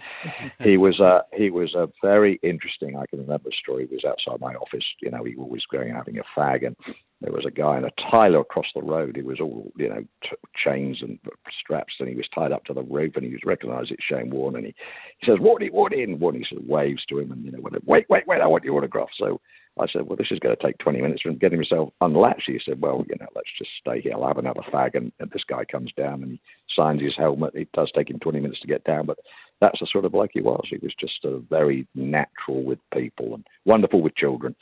he 0.60 0.78
was 0.78 1.00
a 1.00 1.24
he 1.34 1.50
was 1.50 1.76
a 1.76 1.90
very 2.02 2.40
interesting. 2.44 2.98
I 2.98 3.06
can 3.06 3.20
remember 3.20 3.50
a 3.50 3.56
story. 3.56 3.88
He 3.88 3.96
was 3.96 4.06
outside 4.06 4.40
my 4.40 4.56
office. 4.56 4.86
You 5.02 5.12
know, 5.12 5.24
he 5.24 5.36
was 5.36 5.66
going 5.72 5.94
having 5.94 6.18
a 6.18 6.24
fag, 6.40 6.66
and 6.66 6.76
there 7.22 7.32
was 7.32 7.46
a 7.46 7.52
guy 7.52 7.78
in 7.78 7.86
a 7.86 7.92
Tyler 8.12 8.40
across 8.40 8.68
the 8.76 8.82
road. 8.82 9.16
He 9.16 9.22
was 9.22 9.40
all 9.40 9.72
you 9.76 9.90
know 9.90 10.04
t- 10.24 10.36
chains 10.64 11.00
and 11.02 11.20
straps, 11.60 11.94
and 12.00 12.10
he 12.10 12.16
was 12.16 12.28
tied 12.34 12.52
up 12.52 12.66
to 12.66 12.74
the 12.74 12.84
roof, 12.84 13.16
and 13.16 13.26
he 13.26 13.32
was 13.32 13.42
recognised 13.46 13.92
it's 13.92 14.04
Shane 14.04 14.30
Warne, 14.30 14.56
and 14.56 14.66
he 14.66 14.76
he 15.20 15.32
says, 15.32 15.40
"Warney, 15.40 15.72
Warney," 15.72 16.04
and 16.04 16.20
Warney 16.20 16.48
sort 16.48 16.62
of 16.62 16.68
waves 16.68 17.06
to 17.10 17.20
him, 17.20 17.32
and 17.32 17.46
you 17.46 17.52
know, 17.52 17.60
wait, 17.86 18.10
wait, 18.10 18.28
wait, 18.28 18.42
I 18.42 18.48
want 18.48 18.64
your 18.64 18.78
autograph. 18.78 19.10
So 19.18 19.40
I 19.80 19.88
said, 19.92 20.04
well, 20.04 20.18
this 20.18 20.28
is 20.30 20.40
going 20.40 20.56
to 20.56 20.64
take 20.64 20.78
20 20.78 21.02
minutes 21.02 21.22
from 21.22 21.38
getting 21.38 21.58
himself 21.58 21.90
unlatched. 22.00 22.44
He 22.46 22.60
said, 22.64 22.80
well, 22.80 23.04
you 23.10 23.16
know, 23.20 23.28
let's 23.36 23.50
just 23.58 23.72
stay 23.80 24.02
here. 24.02 24.14
I'll 24.14 24.28
have 24.28 24.38
another 24.38 24.62
fag. 24.72 24.96
And, 24.96 25.12
and 25.20 25.32
this 25.32 25.44
guy 25.48 25.66
comes 25.66 25.92
down 25.98 26.22
and 26.22 26.38
signs 26.76 27.02
his 27.02 27.16
helmet. 27.18 27.56
It 27.56 27.72
does 27.74 27.92
take 27.96 28.10
him 28.10 28.20
20 28.20 28.40
minutes 28.40 28.62
to 28.62 28.68
get 28.68 28.84
down, 28.84 29.08
but 29.08 29.18
that's 29.62 29.80
the 29.80 29.88
sort 29.92 30.06
of 30.06 30.12
bloke 30.12 30.32
he 30.34 30.42
was. 30.42 30.68
He 30.70 30.78
was 30.78 30.94
just 31.00 31.26
a 31.26 31.40
very 31.40 31.88
natural 31.96 32.64
with 32.64 32.80
people 32.94 33.34
and 33.34 33.48
wonderful 33.66 34.02
with 34.02 34.16
children. 34.16 34.56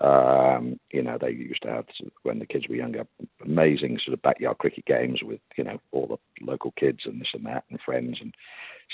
Um, 0.00 0.78
you 0.92 1.02
know, 1.02 1.18
they 1.20 1.30
used 1.30 1.62
to 1.62 1.70
have, 1.70 1.86
when 2.22 2.38
the 2.38 2.46
kids 2.46 2.68
were 2.68 2.76
younger, 2.76 3.06
amazing 3.44 3.98
sort 4.04 4.14
of 4.14 4.22
backyard 4.22 4.58
cricket 4.58 4.84
games 4.86 5.20
with, 5.22 5.40
you 5.56 5.64
know, 5.64 5.80
all 5.90 6.06
the 6.06 6.44
local 6.44 6.72
kids 6.78 7.00
and 7.06 7.20
this 7.20 7.28
and 7.34 7.46
that 7.46 7.64
and 7.70 7.80
friends. 7.80 8.18
And 8.20 8.34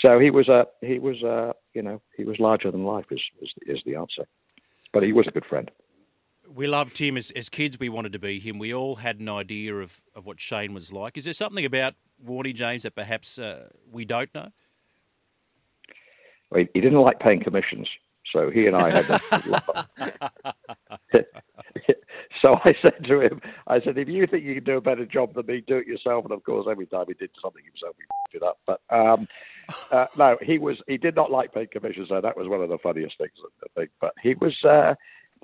so 0.05 0.19
he 0.19 0.31
was 0.31 0.49
a, 0.49 0.67
he 0.81 0.99
was 0.99 1.23
a, 1.23 1.55
you 1.75 1.83
know, 1.83 2.01
he 2.17 2.25
was 2.25 2.39
larger 2.39 2.71
than 2.71 2.85
life 2.85 3.07
is, 3.11 3.21
is, 3.43 3.51
is 3.67 3.79
the 3.85 3.97
answer 3.97 4.27
but 4.93 5.03
he 5.03 5.13
was 5.13 5.27
a 5.27 5.31
good 5.31 5.45
friend. 5.45 5.71
We 6.49 6.67
loved 6.67 6.99
him 6.99 7.17
as, 7.17 7.31
as 7.33 7.49
kids. 7.49 7.79
We 7.79 7.89
wanted 7.89 8.13
to 8.13 8.19
be 8.19 8.41
him. 8.41 8.59
We 8.59 8.75
all 8.75 8.97
had 8.97 9.21
an 9.21 9.29
idea 9.29 9.77
of, 9.77 10.01
of 10.15 10.27
what 10.27 10.41
Shane 10.41 10.75
was 10.75 10.93
like. 10.93 11.17
Is 11.17 11.25
there 11.25 11.33
something 11.33 11.65
about 11.65 11.95
Warney 12.25 12.53
James 12.53 12.83
that 12.83 12.95
perhaps 12.97 13.39
uh, 13.39 13.69
we 13.91 14.05
don't 14.05 14.35
know? 14.35 14.49
Well, 16.51 16.65
he 16.75 16.81
didn't 16.81 17.01
like 17.01 17.21
paying 17.21 17.41
commissions, 17.41 17.89
so 18.33 18.51
he 18.51 18.67
and 18.67 18.77
I 18.77 18.91
had. 18.91 19.21
so 22.45 22.55
I 22.65 22.73
said 22.83 23.05
to 23.05 23.21
him, 23.21 23.41
I 23.67 23.81
said, 23.81 23.99
if 23.99 24.09
you 24.09 24.27
think 24.27 24.45
you 24.45 24.55
can 24.55 24.65
do 24.65 24.77
a 24.77 24.81
better 24.81 25.07
job 25.07 25.35
than 25.35 25.47
me, 25.47 25.63
do 25.67 25.77
it 25.77 25.87
yourself. 25.87 26.25
And 26.25 26.33
of 26.33 26.43
course, 26.45 26.67
every 26.71 26.87
time 26.87 27.07
he 27.09 27.15
did 27.15 27.31
something 27.43 27.63
himself, 27.65 27.97
he 27.99 28.05
f***ed 28.05 28.37
it 28.37 28.43
up. 28.43 28.59
But 28.67 28.81
um, 28.91 29.29
uh, 29.91 30.07
no, 30.17 30.37
he 30.43 30.59
was 30.59 30.77
he 30.87 30.97
did 30.97 31.17
not 31.17 31.31
like 31.31 31.53
paying 31.53 31.69
commissions. 31.73 32.09
So 32.09 32.21
that 32.21 32.37
was 32.37 32.49
one 32.49 32.63
of 32.63 32.69
the 32.69 32.79
funniest 32.79 33.19
things 33.19 33.33
I 33.63 33.67
think. 33.79 33.91
But 34.01 34.15
he 34.23 34.35
was 34.35 34.57
uh, 34.65 34.95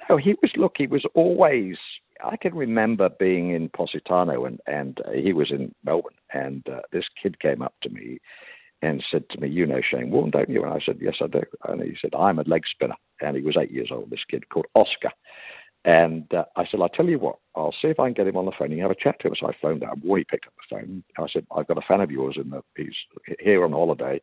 no, 0.08 0.16
he 0.16 0.34
was 0.42 0.50
look, 0.56 0.74
he 0.76 0.86
was 0.86 1.04
always. 1.14 1.76
I 2.24 2.38
can 2.38 2.54
remember 2.54 3.10
being 3.10 3.50
in 3.50 3.68
Positano 3.68 4.46
and 4.46 4.60
and 4.66 4.98
uh, 5.06 5.12
he 5.12 5.32
was 5.32 5.50
in 5.50 5.74
Melbourne, 5.84 6.14
and 6.32 6.66
uh, 6.68 6.80
this 6.92 7.04
kid 7.22 7.40
came 7.40 7.60
up 7.60 7.74
to 7.82 7.90
me 7.90 8.20
and 8.82 9.02
said 9.10 9.24
to 9.30 9.40
me, 9.40 9.48
"You 9.48 9.66
know 9.66 9.80
Shane 9.82 10.10
Warne, 10.10 10.30
don't 10.30 10.48
you?" 10.48 10.64
And 10.64 10.72
I 10.72 10.78
said, 10.84 10.98
"Yes, 11.00 11.16
I 11.22 11.26
do." 11.26 11.42
And 11.64 11.82
he 11.82 11.96
said, 12.00 12.14
"I'm 12.14 12.38
a 12.38 12.44
leg 12.44 12.62
spinner," 12.70 12.96
and 13.20 13.36
he 13.36 13.42
was 13.42 13.56
eight 13.60 13.70
years 13.70 13.90
old. 13.92 14.10
This 14.10 14.24
kid 14.30 14.48
called 14.48 14.66
Oscar. 14.74 15.12
And 15.86 16.32
uh, 16.34 16.44
I 16.56 16.64
said, 16.70 16.80
I'll 16.82 16.90
tell 16.90 17.06
you 17.08 17.20
what, 17.20 17.36
I'll 17.56 17.74
see 17.82 17.88
if 17.88 18.00
I 18.00 18.08
can 18.08 18.14
get 18.14 18.28
him 18.28 18.36
on 18.38 18.46
the 18.46 18.52
phone 18.58 18.72
and 18.72 18.82
have 18.82 18.92
a 18.92 18.96
chat 18.96 19.20
to 19.20 19.28
him. 19.28 19.34
So 19.40 19.48
I 19.48 19.52
phoned 19.62 19.84
up. 19.84 19.98
He 20.02 20.24
picked 20.30 20.46
up 20.48 20.54
the 20.56 20.76
phone. 20.76 21.04
I 21.18 21.26
said, 21.32 21.46
I've 21.56 21.68
got 21.68 21.78
a 21.78 21.86
fan 21.88 22.02
of 22.02 22.10
yours, 22.12 22.38
in 22.42 22.50
the, 22.50 22.62
he's 22.76 22.94
here 23.40 23.64
on 23.64 23.72
holiday. 23.72 24.20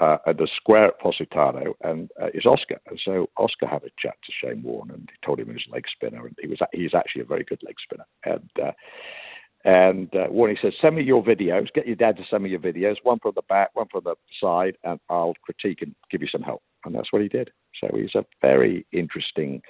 uh, 0.00 0.18
at 0.28 0.38
the 0.38 0.48
square 0.58 0.88
at 0.88 1.00
Positano, 1.00 1.74
and 1.84 2.10
uh, 2.22 2.28
it's 2.34 2.46
Oscar. 2.46 2.80
And 2.88 3.00
so 3.04 3.28
Oscar 3.38 3.68
had 3.68 3.84
a 3.84 3.90
chat 4.00 4.16
to 4.24 4.32
Shane 4.42 4.62
Warne, 4.64 4.92
and 4.92 5.10
he 5.10 5.26
told 5.26 5.40
him 5.40 5.48
he 5.48 5.54
was 5.54 5.66
a 5.70 5.74
leg 5.74 5.84
spinner, 5.94 6.26
and 6.26 6.36
he 6.40 6.48
was 6.48 6.60
he's 6.74 6.94
actually 6.94 7.22
a 7.22 7.26
very 7.26 7.44
good 7.44 7.62
leg 7.64 7.76
spinner. 7.82 8.06
And 8.26 8.50
uh, 8.62 8.72
and 9.64 10.14
uh, 10.14 10.28
says, 10.62 10.74
"Send 10.84 10.96
me 10.96 11.04
your 11.04 11.22
videos. 11.24 11.68
Get 11.74 11.86
your 11.86 11.96
dad 11.96 12.16
to 12.18 12.24
send 12.30 12.44
me 12.44 12.50
your 12.50 12.60
videos. 12.60 12.96
One 13.04 13.18
from 13.20 13.32
the 13.36 13.42
back, 13.48 13.70
one 13.74 13.88
from 13.92 14.02
the 14.04 14.16
side, 14.42 14.76
and 14.84 15.00
I'll 15.10 15.34
critique 15.42 15.82
and 15.82 15.94
give 16.10 16.22
you 16.22 16.28
some 16.32 16.42
help." 16.42 16.62
And 16.84 16.94
that's 16.94 17.12
what 17.12 17.22
he 17.22 17.28
did. 17.28 17.50
So 17.80 17.88
he's 17.96 18.14
a 18.16 18.24
very 18.42 18.86
interesting 18.92 19.62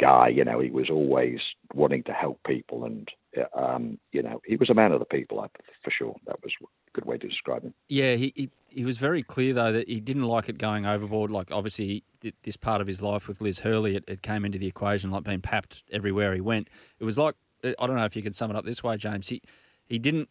guy. 0.00 0.28
You 0.28 0.44
know, 0.44 0.60
he 0.60 0.70
was 0.70 0.90
always 0.90 1.38
wanting 1.74 2.02
to 2.04 2.12
help 2.12 2.40
people, 2.46 2.84
and 2.84 3.08
um, 3.54 3.98
you 4.12 4.22
know, 4.22 4.40
he 4.44 4.56
was 4.56 4.70
a 4.70 4.74
man 4.74 4.92
of 4.92 4.98
the 4.98 5.04
people, 5.04 5.44
for 5.82 5.90
sure. 5.90 6.14
That 6.26 6.42
was 6.42 6.52
a 6.62 6.66
good 6.92 7.04
way 7.04 7.18
to 7.18 7.28
describe 7.28 7.62
him. 7.62 7.74
Yeah, 7.88 8.14
he, 8.14 8.32
he, 8.34 8.50
he 8.68 8.84
was 8.84 8.98
very 8.98 9.22
clear 9.22 9.52
though 9.54 9.72
that 9.72 9.88
he 9.88 10.00
didn't 10.00 10.24
like 10.24 10.48
it 10.48 10.58
going 10.58 10.86
overboard. 10.86 11.30
Like 11.30 11.50
obviously, 11.50 12.04
this 12.42 12.56
part 12.56 12.80
of 12.80 12.86
his 12.86 13.02
life 13.02 13.28
with 13.28 13.40
Liz 13.40 13.60
Hurley, 13.60 13.96
it, 13.96 14.04
it 14.08 14.22
came 14.22 14.44
into 14.44 14.58
the 14.58 14.66
equation 14.66 15.10
like 15.10 15.24
being 15.24 15.40
papped 15.40 15.82
everywhere 15.90 16.34
he 16.34 16.40
went. 16.40 16.68
It 16.98 17.04
was 17.04 17.18
like 17.18 17.34
I 17.64 17.86
don't 17.86 17.96
know 17.96 18.04
if 18.04 18.16
you 18.16 18.22
can 18.22 18.32
sum 18.32 18.50
it 18.50 18.56
up 18.56 18.64
this 18.64 18.82
way, 18.82 18.96
James. 18.96 19.28
He 19.28 19.42
he 19.88 19.98
didn't 19.98 20.28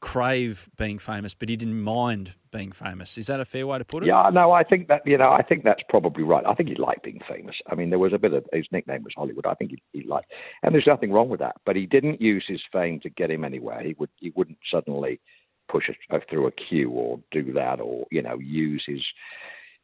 crave 0.00 0.68
being 0.76 0.98
famous, 0.98 1.34
but 1.34 1.48
he 1.48 1.56
didn't 1.56 1.82
mind 1.82 2.34
being 2.52 2.72
famous. 2.72 3.18
Is 3.18 3.26
that 3.26 3.40
a 3.40 3.44
fair 3.44 3.66
way 3.66 3.78
to 3.78 3.84
put 3.84 4.04
it? 4.04 4.06
Yeah, 4.06 4.30
no, 4.32 4.52
I 4.52 4.62
think 4.62 4.88
that 4.88 5.02
you 5.04 5.18
know, 5.18 5.30
I 5.30 5.42
think 5.42 5.64
that's 5.64 5.82
probably 5.88 6.22
right. 6.22 6.44
I 6.46 6.54
think 6.54 6.68
he 6.68 6.74
liked 6.76 7.02
being 7.02 7.20
famous. 7.28 7.56
I 7.70 7.74
mean, 7.74 7.90
there 7.90 7.98
was 7.98 8.12
a 8.12 8.18
bit 8.18 8.32
of 8.32 8.46
his 8.52 8.66
nickname 8.70 9.04
was 9.04 9.12
Hollywood. 9.16 9.46
I 9.46 9.54
think 9.54 9.72
he, 9.72 9.82
he 9.92 10.06
liked, 10.06 10.32
and 10.62 10.74
there's 10.74 10.86
nothing 10.86 11.12
wrong 11.12 11.28
with 11.28 11.40
that. 11.40 11.56
But 11.66 11.76
he 11.76 11.86
didn't 11.86 12.20
use 12.20 12.44
his 12.46 12.60
fame 12.72 13.00
to 13.00 13.10
get 13.10 13.30
him 13.30 13.44
anywhere. 13.44 13.82
He 13.82 13.94
would 13.98 14.10
he 14.16 14.32
wouldn't 14.34 14.58
suddenly 14.70 15.20
push 15.68 15.84
a, 15.88 16.20
through 16.30 16.46
a 16.46 16.52
queue 16.52 16.90
or 16.90 17.20
do 17.30 17.52
that, 17.52 17.80
or 17.80 18.06
you 18.10 18.22
know, 18.22 18.38
use 18.38 18.84
his 18.86 19.02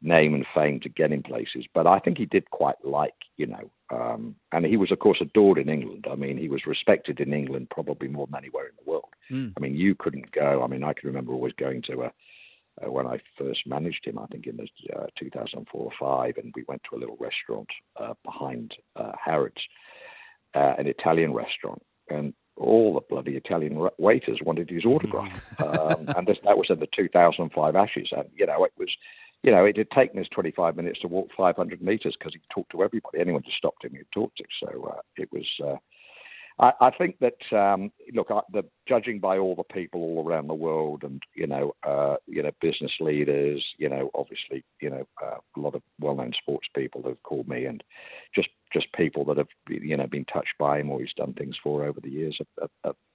name 0.05 0.33
and 0.33 0.45
fame 0.53 0.79
to 0.81 0.89
get 0.89 1.11
in 1.11 1.23
places. 1.23 1.65
But 1.73 1.87
I 1.87 1.99
think 1.99 2.17
he 2.17 2.25
did 2.25 2.49
quite 2.51 2.83
like, 2.83 3.15
you 3.37 3.47
know, 3.47 3.69
um, 3.89 4.35
and 4.51 4.65
he 4.65 4.77
was, 4.77 4.91
of 4.91 4.99
course, 4.99 5.17
adored 5.21 5.57
in 5.57 5.69
England. 5.69 6.07
I 6.09 6.15
mean, 6.15 6.37
he 6.37 6.47
was 6.47 6.65
respected 6.65 7.19
in 7.19 7.33
England 7.33 7.67
probably 7.69 8.07
more 8.07 8.27
than 8.27 8.37
anywhere 8.37 8.65
in 8.67 8.75
the 8.83 8.89
world. 8.89 9.09
Mm. 9.31 9.53
I 9.57 9.59
mean, 9.59 9.75
you 9.75 9.95
couldn't 9.95 10.31
go. 10.31 10.63
I 10.63 10.67
mean, 10.67 10.83
I 10.83 10.93
can 10.93 11.07
remember 11.07 11.33
always 11.33 11.53
going 11.53 11.81
to 11.83 12.03
a, 12.03 12.11
uh, 12.83 12.91
when 12.91 13.07
I 13.07 13.19
first 13.37 13.61
managed 13.65 14.05
him, 14.05 14.19
I 14.19 14.25
think 14.27 14.47
in 14.47 14.57
the, 14.57 14.67
uh, 14.95 15.07
2004 15.17 15.81
or 15.81 15.91
5, 15.99 16.37
and 16.37 16.53
we 16.55 16.63
went 16.67 16.81
to 16.89 16.97
a 16.97 16.99
little 16.99 17.17
restaurant 17.19 17.69
uh, 17.99 18.13
behind 18.23 18.73
uh, 18.95 19.13
Harrods, 19.23 19.61
uh, 20.53 20.73
an 20.77 20.87
Italian 20.87 21.33
restaurant, 21.33 21.81
and 22.09 22.33
all 22.57 22.93
the 22.93 23.01
bloody 23.09 23.35
Italian 23.35 23.87
waiters 23.97 24.39
wanted 24.43 24.69
his 24.69 24.85
autograph. 24.85 25.61
um, 25.61 26.05
and 26.15 26.27
this, 26.27 26.37
that 26.43 26.57
was 26.57 26.67
in 26.69 26.79
the 26.79 26.87
2005 26.95 27.75
Ashes, 27.75 28.09
and 28.11 28.29
you 28.35 28.45
know 28.45 28.63
it 28.63 28.71
was 28.77 28.89
you 29.45 29.51
know, 29.51 29.63
it 29.63 29.77
had 29.77 29.91
taken 29.91 30.19
us 30.19 30.25
25 30.33 30.75
minutes 30.75 30.99
to 31.01 31.07
walk 31.07 31.29
500 31.37 31.79
meters 31.79 32.15
because 32.17 32.33
he 32.33 32.41
talked 32.51 32.71
to 32.71 32.81
everybody. 32.81 33.19
Anyone 33.19 33.43
who 33.43 33.51
stopped 33.55 33.85
him, 33.85 33.91
he'd 33.91 34.11
talk 34.11 34.33
to. 34.37 34.43
So 34.59 34.91
uh, 34.91 35.01
it 35.17 35.29
was. 35.31 35.45
Uh, 35.63 35.75
I, 36.57 36.71
I, 36.87 36.91
think 36.97 37.17
that 37.19 37.55
um, 37.55 37.91
look, 38.11 38.31
I, 38.31 38.39
the 38.51 38.63
judging 38.87 39.19
by 39.19 39.37
all 39.37 39.55
the 39.55 39.63
people 39.71 40.01
all 40.01 40.27
around 40.27 40.47
the 40.47 40.55
world, 40.55 41.03
and 41.03 41.21
you 41.35 41.45
know, 41.45 41.75
uh, 41.83 42.15
you 42.25 42.41
know, 42.41 42.49
business 42.59 42.93
leaders, 42.99 43.63
you 43.77 43.87
know, 43.87 44.09
obviously, 44.15 44.63
you 44.81 44.89
know, 44.89 45.05
uh, 45.23 45.37
a 45.55 45.59
lot 45.59 45.75
of 45.75 45.83
well-known 45.99 46.31
sports 46.41 46.67
people 46.75 47.03
have 47.05 47.21
called 47.21 47.47
me, 47.47 47.65
and 47.65 47.83
just 48.33 48.49
just 48.73 48.91
people 48.93 49.25
that 49.25 49.37
have 49.37 49.47
you 49.69 49.95
know 49.95 50.07
been 50.07 50.25
touched 50.25 50.55
by 50.57 50.79
him 50.79 50.89
or 50.89 51.01
he's 51.01 51.09
done 51.15 51.33
things 51.33 51.55
for 51.61 51.83
over 51.83 51.99
the 52.01 52.09
years. 52.09 52.39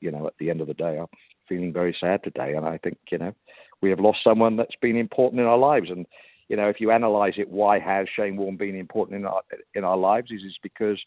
you 0.01 0.13
know, 0.13 0.29
at 0.29 0.35
the 0.39 0.51
end 0.51 0.61
of 0.61 0.69
the 0.69 0.75
day, 0.75 0.97
I'm 0.97 1.07
feeling 1.49 1.73
very 1.73 1.97
sad 1.99 2.23
today, 2.23 2.55
and 2.55 2.65
I 2.65 2.79
think 2.79 2.99
you 3.11 3.19
know 3.19 3.35
we 3.83 3.91
have 3.91 4.01
lost 4.01 4.19
someone 4.23 4.57
that's 4.57 4.77
been 4.81 4.97
important 4.97 5.41
in 5.41 5.47
our 5.47 5.59
lives. 5.59 5.91
And 5.91 6.07
you 6.49 6.57
know, 6.57 6.69
if 6.69 6.81
you 6.81 6.91
analyse 6.91 7.35
it, 7.39 7.49
why 7.49 7.79
has 7.79 8.09
Shane 8.15 8.37
Warne 8.37 8.57
been 8.57 8.75
important 8.75 9.17
in 9.19 9.27
our 9.27 9.43
in 9.75 9.85
our 9.85 9.97
lives? 9.97 10.31
Is 10.31 10.43
is 10.43 10.59
because 10.63 11.01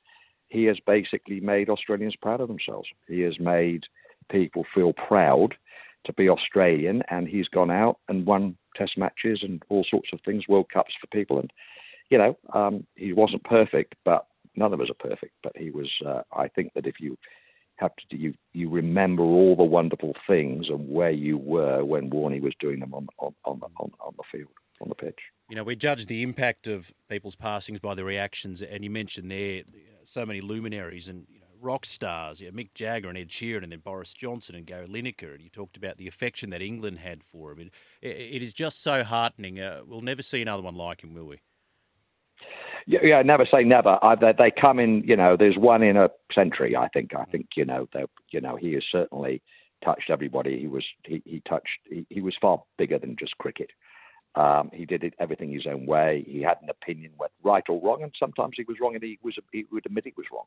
he 0.49 0.65
has 0.65 0.78
basically 0.86 1.39
made 1.39 1.69
Australians 1.69 2.15
proud 2.15 2.41
of 2.41 2.47
themselves. 2.47 2.88
He 3.07 3.21
has 3.21 3.39
made 3.39 3.84
people 4.30 4.65
feel 4.74 4.93
proud 4.93 5.55
to 6.05 6.13
be 6.13 6.30
Australian, 6.30 7.01
and 7.09 7.28
he's 7.28 7.47
gone 7.47 7.71
out 7.71 7.97
and 8.07 8.26
won 8.26 8.57
Test 8.76 8.97
matches 8.97 9.39
and 9.43 9.61
all 9.69 9.86
sorts 9.89 10.09
of 10.13 10.19
things, 10.26 10.47
World 10.47 10.67
Cups 10.74 10.93
for 10.99 11.07
people. 11.07 11.39
And 11.39 11.51
you 12.09 12.17
know, 12.17 12.38
um, 12.53 12.86
he 12.95 13.13
wasn't 13.13 13.43
perfect, 13.43 13.95
but 14.03 14.28
none 14.55 14.74
of 14.74 14.82
us 14.82 14.89
are 14.89 15.09
perfect. 15.09 15.34
But 15.43 15.57
he 15.57 15.69
was. 15.69 15.91
Uh, 16.05 16.21
I 16.36 16.47
think 16.47 16.74
that 16.74 16.88
if 16.88 16.95
you 16.99 17.17
have 17.84 17.95
to 18.09 18.17
you 18.17 18.34
you 18.53 18.69
remember 18.69 19.23
all 19.23 19.55
the 19.55 19.63
wonderful 19.63 20.13
things 20.27 20.67
and 20.69 20.89
where 20.89 21.11
you 21.11 21.38
were 21.38 21.84
when 21.84 22.09
Warney 22.09 22.41
was 22.41 22.53
doing 22.59 22.79
them 22.79 22.93
on 22.93 23.07
on 23.19 23.34
on 23.45 23.59
the, 23.59 23.67
on, 23.77 23.91
on 23.99 24.13
the 24.17 24.23
field 24.31 24.51
on 24.81 24.89
the 24.89 24.95
pitch. 24.95 25.19
You 25.49 25.55
know, 25.55 25.63
we 25.63 25.75
judge 25.75 26.05
the 26.05 26.23
impact 26.23 26.67
of 26.67 26.91
people's 27.09 27.36
passings 27.36 27.79
by 27.79 27.93
the 27.93 28.03
reactions, 28.03 28.61
and 28.61 28.84
you 28.84 28.89
mentioned 28.89 29.29
there 29.29 29.63
so 30.05 30.25
many 30.25 30.41
luminaries 30.41 31.07
and 31.07 31.25
you 31.29 31.39
know, 31.39 31.45
rock 31.61 31.86
stars, 31.86 32.41
yeah, 32.41 32.49
Mick 32.49 32.73
Jagger 32.73 33.09
and 33.09 33.17
Ed 33.17 33.29
Sheeran, 33.29 33.63
and 33.63 33.71
then 33.71 33.79
Boris 33.79 34.13
Johnson 34.13 34.55
and 34.55 34.65
Gary 34.65 34.88
Lineker, 34.88 35.34
and 35.34 35.41
you 35.41 35.49
talked 35.49 35.77
about 35.77 35.97
the 35.97 36.07
affection 36.07 36.49
that 36.49 36.61
England 36.61 36.99
had 36.99 37.23
for 37.23 37.51
him. 37.51 37.59
It, 37.59 37.71
it 38.01 38.43
is 38.43 38.53
just 38.53 38.81
so 38.81 39.03
heartening. 39.03 39.59
Uh, 39.59 39.81
we'll 39.86 40.01
never 40.01 40.21
see 40.21 40.41
another 40.41 40.63
one 40.63 40.75
like 40.75 41.03
him, 41.03 41.13
will 41.13 41.25
we? 41.27 41.41
Yeah, 42.86 43.21
never 43.21 43.45
say 43.53 43.63
never. 43.63 43.97
I, 44.01 44.15
they, 44.15 44.34
they 44.38 44.51
come 44.51 44.79
in, 44.79 45.03
you 45.05 45.15
know, 45.15 45.36
there's 45.38 45.57
one 45.57 45.84
in 45.84 45.97
a 45.97 46.09
century. 46.34 46.75
I 46.75 46.88
think. 46.89 47.15
I 47.15 47.25
think 47.25 47.47
you 47.55 47.65
know, 47.65 47.88
they, 47.93 48.05
you 48.31 48.41
know, 48.41 48.55
he 48.55 48.73
has 48.73 48.84
certainly 48.91 49.41
touched 49.84 50.09
everybody. 50.09 50.59
He 50.59 50.67
was 50.67 50.86
he, 51.05 51.21
he 51.25 51.41
touched. 51.47 51.79
He, 51.89 52.05
he 52.09 52.21
was 52.21 52.36
far 52.41 52.63
bigger 52.77 52.99
than 52.99 53.15
just 53.17 53.38
cricket. 53.38 53.69
Um, 54.36 54.71
he 54.73 54.86
did 54.86 55.03
it 55.03 55.13
everything 55.19 55.51
his 55.51 55.67
own 55.67 55.86
way. 55.86 56.25
He 56.27 56.41
had 56.41 56.57
an 56.63 56.69
opinion, 56.69 57.11
whether 57.17 57.34
right 57.43 57.63
or 57.69 57.79
wrong, 57.79 58.01
and 58.01 58.11
sometimes 58.19 58.53
he 58.57 58.63
was 58.67 58.77
wrong, 58.81 58.95
and 58.95 59.03
he 59.03 59.19
was 59.21 59.36
he 59.51 59.65
would 59.71 59.86
admit 59.86 60.05
he 60.05 60.13
was 60.17 60.25
wrong. 60.31 60.45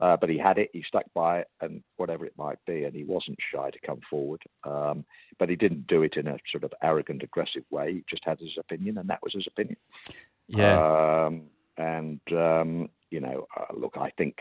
Uh, 0.00 0.16
but 0.16 0.30
he 0.30 0.36
had 0.36 0.58
it. 0.58 0.70
He 0.72 0.82
stuck 0.86 1.04
by 1.14 1.40
it, 1.40 1.48
and 1.60 1.82
whatever 1.96 2.24
it 2.24 2.34
might 2.36 2.58
be, 2.66 2.84
and 2.84 2.94
he 2.94 3.04
wasn't 3.04 3.38
shy 3.52 3.70
to 3.70 3.86
come 3.86 4.00
forward. 4.10 4.42
Um, 4.64 5.04
but 5.38 5.48
he 5.48 5.54
didn't 5.54 5.86
do 5.86 6.02
it 6.02 6.16
in 6.16 6.26
a 6.26 6.38
sort 6.50 6.64
of 6.64 6.72
arrogant, 6.82 7.22
aggressive 7.22 7.62
way. 7.70 7.92
He 7.94 8.04
just 8.10 8.24
had 8.24 8.40
his 8.40 8.56
opinion, 8.58 8.98
and 8.98 9.08
that 9.08 9.22
was 9.22 9.34
his 9.34 9.46
opinion. 9.46 9.76
Yeah. 10.48 11.26
Um, 11.26 11.42
and, 11.80 12.20
um, 12.32 12.90
you 13.10 13.20
know, 13.20 13.46
uh, 13.56 13.74
look, 13.74 13.94
I 13.98 14.10
think 14.10 14.36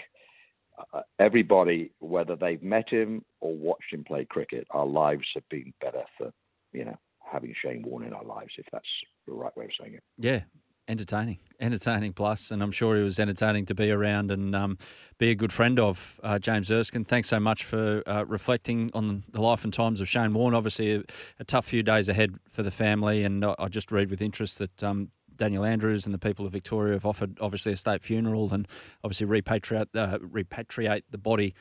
uh, 0.94 1.02
everybody, 1.20 1.92
whether 2.00 2.36
they've 2.36 2.62
met 2.62 2.90
him 2.90 3.24
or 3.40 3.56
watched 3.56 3.94
him 3.94 4.04
play 4.04 4.26
cricket, 4.26 4.68
our 4.72 4.86
lives 4.86 5.26
have 5.36 5.48
been 5.50 5.74
better 5.80 6.04
for, 6.18 6.32
you 6.74 6.84
know, 6.84 6.98
having 7.32 7.54
Shane 7.64 7.84
Warne 7.84 8.04
in 8.04 8.14
our 8.14 8.26
lives, 8.26 8.52
if 8.58 8.66
that's 8.72 8.86
the 9.26 9.34
right 9.34 9.56
way 9.56 9.66
of 9.66 9.72
saying 9.80 9.94
it. 9.94 10.04
Yeah, 10.18 10.42
entertaining, 10.90 11.38
entertaining 11.62 12.12
plus, 12.12 12.52
and 12.52 12.62
I'm 12.62 12.74
sure 12.74 12.98
he 12.98 13.04
was 13.04 13.20
entertaining 13.20 13.66
to 13.68 13.76
be 13.76 13.90
around 13.90 14.32
and 14.32 14.54
um, 14.54 14.78
be 15.18 15.30
a 15.30 15.36
good 15.36 15.54
friend 15.54 15.80
of. 15.80 16.20
Uh, 16.22 16.40
James 16.40 16.70
Erskine, 16.70 17.06
thanks 17.06 17.30
so 17.30 17.40
much 17.40 17.64
for 17.64 18.04
uh, 18.06 18.26
reflecting 18.28 18.92
on 18.94 19.24
the 19.32 19.42
life 19.42 19.64
and 19.64 19.72
times 19.72 20.02
of 20.02 20.10
Shane 20.10 20.34
Warne. 20.34 20.54
Obviously, 20.54 20.96
a, 20.96 21.04
a, 21.40 21.46
tough 21.46 21.68
few 21.68 21.84
days 21.84 22.10
ahead 22.10 22.36
for 22.52 22.64
the 22.64 22.72
family, 22.72 23.24
and 23.24 23.46
I, 23.46 23.56
I 23.60 23.68
just 23.70 23.94
read 23.94 24.10
with 24.10 24.22
interest 24.22 24.58
that 24.58 24.84
um, 24.84 25.10
Daniel 25.40 25.66
Andrews 25.66 26.06
and 26.06 26.14
the 26.14 26.20
people 26.20 26.46
of 26.46 26.52
Victoria 26.52 26.94
have 26.94 27.06
offered 27.06 27.38
obviously 27.42 27.72
a 27.72 27.78
state 27.78 28.04
funeral 28.04 28.54
and 28.54 28.68
obviously 29.04 29.26
repatriate 29.26 29.88
uh, 29.96 30.20
repatriate 30.20 31.04
the 31.10 31.18
body 31.18 31.56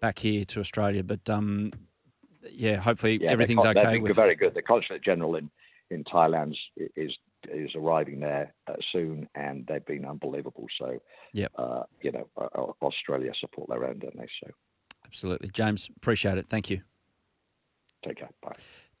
back 0.00 0.20
here 0.20 0.44
to 0.46 0.60
Australia. 0.60 1.02
But 1.02 1.28
um, 1.28 1.72
yeah, 2.50 2.76
hopefully 2.76 3.18
yeah, 3.20 3.30
everything's 3.30 3.64
they're, 3.64 3.72
okay. 3.76 3.98
With... 3.98 4.16
very 4.16 4.36
good. 4.36 4.54
The 4.54 4.62
consulate 4.62 5.02
general 5.02 5.36
in 5.36 5.50
in 5.90 6.04
Thailand 6.04 6.54
is 6.76 7.12
is 7.48 7.70
arriving 7.74 8.20
there 8.20 8.54
uh, 8.68 8.74
soon, 8.92 9.28
and 9.34 9.66
they've 9.66 9.84
been 9.84 10.06
unbelievable. 10.06 10.66
So, 10.78 10.98
yeah, 11.32 11.48
uh, 11.56 11.82
you 12.00 12.12
know, 12.12 12.26
uh, 12.38 12.72
Australia 12.82 13.32
support 13.38 13.68
their 13.68 13.84
own, 13.84 13.98
don't 13.98 14.16
they? 14.16 14.28
So, 14.42 14.50
absolutely, 15.04 15.50
James, 15.50 15.90
appreciate 15.96 16.38
it. 16.38 16.48
Thank 16.48 16.70
you. 16.70 16.80
Take 18.06 18.18
care. 18.18 18.30
Bye. 18.42 18.52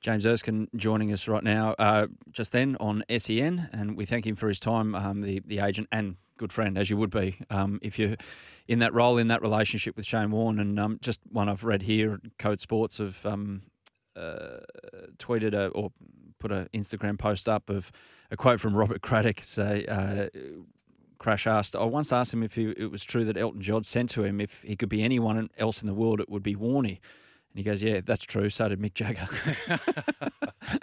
James 0.04 0.26
Erskine 0.26 0.68
joining 0.76 1.14
us 1.14 1.26
right 1.26 1.42
now, 1.42 1.74
uh, 1.78 2.08
just 2.30 2.52
then 2.52 2.76
on 2.78 3.02
SEN, 3.16 3.70
and 3.72 3.96
we 3.96 4.04
thank 4.04 4.26
him 4.26 4.36
for 4.36 4.48
his 4.48 4.60
time, 4.60 4.94
um, 4.94 5.22
the 5.22 5.40
the 5.46 5.60
agent 5.60 5.88
and 5.90 6.16
good 6.36 6.52
friend, 6.52 6.76
as 6.76 6.90
you 6.90 6.98
would 6.98 7.10
be 7.10 7.38
um, 7.48 7.78
if 7.80 7.98
you're 7.98 8.16
in 8.68 8.80
that 8.80 8.92
role, 8.92 9.16
in 9.16 9.28
that 9.28 9.40
relationship 9.40 9.96
with 9.96 10.04
Shane 10.04 10.30
Warne. 10.30 10.58
And 10.58 10.78
um, 10.78 10.98
just 11.00 11.20
one 11.32 11.48
I've 11.48 11.64
read 11.64 11.80
here, 11.80 12.20
Code 12.38 12.60
Sports 12.60 12.98
have 12.98 13.24
um, 13.24 13.62
uh, 14.14 14.58
tweeted 15.16 15.54
a, 15.54 15.68
or 15.68 15.90
put 16.38 16.52
an 16.52 16.68
Instagram 16.74 17.18
post 17.18 17.48
up 17.48 17.70
of 17.70 17.90
a 18.30 18.36
quote 18.36 18.60
from 18.60 18.76
Robert 18.76 19.00
Craddock. 19.00 19.40
Say, 19.42 19.86
uh, 19.86 20.28
Crash 21.16 21.46
asked, 21.46 21.74
I 21.74 21.84
once 21.84 22.12
asked 22.12 22.34
him 22.34 22.42
if 22.42 22.56
he, 22.56 22.74
it 22.76 22.90
was 22.90 23.04
true 23.04 23.24
that 23.24 23.38
Elton 23.38 23.62
John 23.62 23.84
sent 23.84 24.10
to 24.10 24.24
him 24.24 24.38
if 24.38 24.60
he 24.64 24.76
could 24.76 24.90
be 24.90 25.02
anyone 25.02 25.48
else 25.56 25.80
in 25.80 25.86
the 25.86 25.94
world, 25.94 26.20
it 26.20 26.28
would 26.28 26.42
be 26.42 26.54
Warney. 26.54 26.98
And 27.54 27.60
he 27.60 27.62
goes, 27.62 27.82
Yeah, 27.82 28.00
that's 28.04 28.24
true. 28.24 28.50
So 28.50 28.68
did 28.68 28.80
Mick 28.80 28.94
Jagger. 28.94 29.28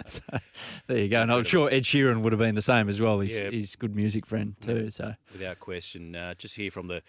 so, 0.06 0.20
there 0.86 0.98
you 0.98 1.08
go. 1.08 1.20
And 1.20 1.30
I'm 1.30 1.44
sure 1.44 1.68
Ed 1.70 1.82
Sheeran 1.82 2.22
would 2.22 2.32
have 2.32 2.40
been 2.40 2.54
the 2.54 2.62
same 2.62 2.88
as 2.88 2.98
well. 2.98 3.20
He's, 3.20 3.38
yeah. 3.38 3.50
he's 3.50 3.76
good 3.76 3.94
music 3.94 4.26
friend 4.26 4.56
too. 4.60 4.90
So 4.90 5.14
Without 5.32 5.60
question. 5.60 6.16
Uh, 6.16 6.32
just 6.34 6.56
here 6.56 6.70
from 6.70 6.88
the 6.88 7.02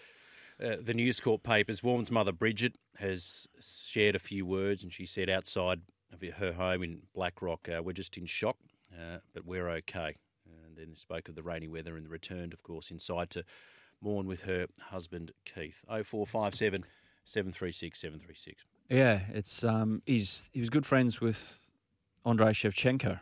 uh, 0.62 0.76
the 0.80 0.94
News 0.94 1.18
Corp 1.18 1.42
papers, 1.42 1.82
Warne's 1.82 2.10
mother 2.10 2.30
Bridget 2.30 2.76
has 2.98 3.48
shared 3.60 4.14
a 4.14 4.20
few 4.20 4.46
words, 4.46 4.84
and 4.84 4.92
she 4.92 5.04
said 5.04 5.28
outside 5.28 5.80
of 6.12 6.22
her 6.36 6.52
home 6.52 6.82
in 6.82 7.02
Blackrock, 7.12 7.68
uh, 7.68 7.82
we're 7.82 7.92
just 7.92 8.16
in 8.16 8.26
shock. 8.26 8.56
uh, 8.92 9.18
but 9.32 9.44
we're 9.44 9.68
okay. 9.68 10.16
And 10.46 10.76
then 10.76 10.94
spoke 10.94 11.28
of 11.28 11.34
the 11.34 11.42
rainy 11.42 11.66
weather 11.66 11.96
and 11.96 12.08
returned, 12.08 12.52
of 12.52 12.62
course, 12.62 12.90
inside 12.90 13.30
to 13.30 13.44
mourn 14.00 14.26
with 14.26 14.42
her 14.42 14.66
husband 14.90 15.32
Keith. 15.44 15.84
0457 15.88 16.84
736 17.24 17.98
736. 17.98 18.64
Yeah, 18.90 19.20
it's 19.32 19.64
um, 19.64 20.02
he's 20.06 20.48
he 20.52 20.60
was 20.60 20.70
good 20.70 20.86
friends 20.86 21.20
with 21.20 21.58
Andrei 22.26 22.52
Shevchenko, 22.52 23.20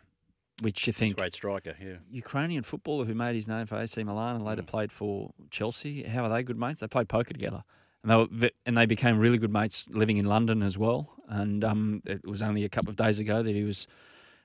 which 0.61 0.85
you 0.85 0.91
He's 0.91 0.97
a 0.97 0.99
think 0.99 1.17
great 1.17 1.33
striker, 1.33 1.75
yeah. 1.81 1.95
Ukrainian 2.11 2.63
footballer 2.63 3.05
who 3.05 3.13
made 3.15 3.35
his 3.35 3.47
name 3.47 3.65
for 3.65 3.77
AC 3.77 4.03
Milan 4.03 4.35
and 4.35 4.45
later 4.45 4.61
Mm. 4.61 4.67
played 4.67 4.91
for 4.91 5.31
Chelsea. 5.51 6.03
How 6.03 6.25
are 6.25 6.29
they 6.29 6.43
good 6.43 6.59
mates? 6.59 6.79
They 6.81 6.87
played 6.87 7.07
poker 7.09 7.33
together, 7.33 7.63
and 8.03 8.11
they 8.11 8.15
were 8.15 8.49
and 8.65 8.77
they 8.77 8.85
became 8.85 9.17
really 9.19 9.37
good 9.37 9.53
mates 9.53 9.87
living 9.89 10.17
in 10.17 10.25
London 10.25 10.61
as 10.63 10.77
well. 10.77 11.13
And 11.29 11.63
um, 11.63 12.01
it 12.05 12.27
was 12.27 12.41
only 12.41 12.65
a 12.65 12.69
couple 12.69 12.89
of 12.89 12.97
days 12.97 13.19
ago 13.19 13.41
that 13.41 13.55
he 13.55 13.63
was 13.63 13.87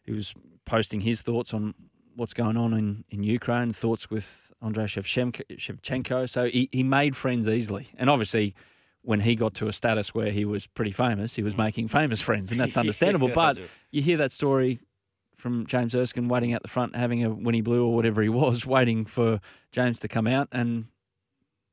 he 0.04 0.12
was 0.12 0.34
posting 0.64 1.00
his 1.00 1.22
thoughts 1.22 1.52
on 1.52 1.74
what's 2.14 2.34
going 2.34 2.56
on 2.56 2.72
in, 2.74 3.04
in 3.10 3.22
Ukraine, 3.22 3.72
thoughts 3.72 4.08
with 4.10 4.52
Andrei 4.62 4.84
Shevchenko. 4.84 5.42
Shevchenko. 5.56 6.28
So 6.28 6.46
he, 6.46 6.68
he 6.72 6.82
made 6.82 7.16
friends 7.16 7.48
easily, 7.48 7.88
and 7.98 8.08
obviously. 8.08 8.54
When 9.08 9.20
he 9.20 9.34
got 9.36 9.54
to 9.54 9.68
a 9.68 9.72
status 9.72 10.14
where 10.14 10.30
he 10.30 10.44
was 10.44 10.66
pretty 10.66 10.92
famous, 10.92 11.34
he 11.34 11.42
was 11.42 11.56
making 11.56 11.88
famous 11.88 12.20
friends, 12.20 12.50
and 12.50 12.60
that's 12.60 12.76
understandable. 12.84 13.28
Yeah, 13.28 13.34
but 13.34 13.56
that's 13.56 13.70
you 13.90 14.02
hear 14.02 14.18
that 14.18 14.30
story 14.32 14.80
from 15.36 15.66
James 15.66 15.94
Erskine 15.94 16.28
waiting 16.28 16.52
out 16.52 16.60
the 16.62 16.68
front, 16.68 16.94
having 16.94 17.24
a 17.24 17.30
Winnie 17.30 17.62
Blue 17.62 17.86
or 17.86 17.94
whatever 17.94 18.20
he 18.22 18.28
was, 18.44 18.66
waiting 18.66 19.06
for 19.06 19.40
James 19.72 19.98
to 20.00 20.08
come 20.08 20.26
out, 20.26 20.48
and 20.52 20.88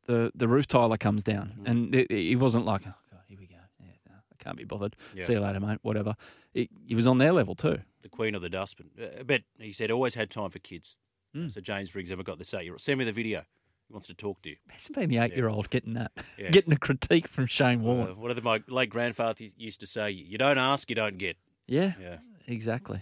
the 0.07 0.31
the 0.33 0.47
roof 0.47 0.65
tiler 0.67 0.97
comes 0.97 1.23
down, 1.23 1.53
Mm. 1.59 1.69
and 1.69 1.95
it, 1.95 2.11
he 2.11 2.35
wasn't 2.37 2.65
like, 2.65 2.83
oh 2.87 2.93
god, 3.11 3.21
here 3.27 3.37
we 3.39 3.47
go, 3.47 3.55
yeah, 3.81 3.87
no, 4.07 4.13
I 4.15 4.43
can't 4.43 4.55
be 4.57 4.63
bothered. 4.63 4.95
Yeah. 5.13 5.25
See 5.25 5.33
you 5.33 5.39
later, 5.41 5.59
mate. 5.59 5.79
Whatever. 5.81 6.15
He, 6.53 6.69
he 6.87 6.95
was 6.95 7.05
on 7.05 7.17
their 7.17 7.33
level 7.33 7.53
too. 7.55 7.79
The 8.01 8.07
queen 8.09 8.33
of 8.35 8.41
the 8.43 8.49
dustbin. 8.49 8.91
Uh, 8.97 9.23
But 9.23 9.41
he 9.59 9.73
said, 9.73 9.91
always 9.91 10.15
had 10.15 10.29
time 10.29 10.51
for 10.51 10.59
kids. 10.59 10.97
Mm. 11.35 11.51
So 11.51 11.59
James 11.59 11.89
Briggs 11.89 12.11
ever 12.13 12.23
got 12.23 12.37
this 12.37 12.53
old. 12.53 12.79
Send 12.79 12.97
me 12.99 13.03
the 13.03 13.11
video. 13.11 13.43
He 13.87 13.93
wants 13.93 14.07
to 14.07 14.13
talk 14.13 14.41
to 14.43 14.49
you. 14.49 14.55
Imagine 14.67 14.93
being 14.95 15.09
the 15.09 15.17
eight 15.19 15.35
year 15.35 15.47
old 15.47 15.69
getting 15.69 15.93
that, 15.93 16.11
Yeah. 16.37 16.49
getting 16.49 16.73
a 16.73 16.77
critique 16.77 17.27
from 17.27 17.45
Shane 17.45 17.83
Warne. 17.83 18.09
Uh, 18.11 18.13
what 18.15 18.33
did 18.33 18.43
my 18.43 18.61
late 18.67 18.89
grandfather 18.89 19.45
used 19.57 19.79
to 19.81 19.87
say? 19.87 20.09
You 20.11 20.37
don't 20.37 20.57
ask, 20.57 20.89
you 20.89 20.95
don't 20.95 21.17
get. 21.17 21.37
Yeah, 21.67 21.93
Yeah. 21.99 22.17
exactly. 22.47 23.01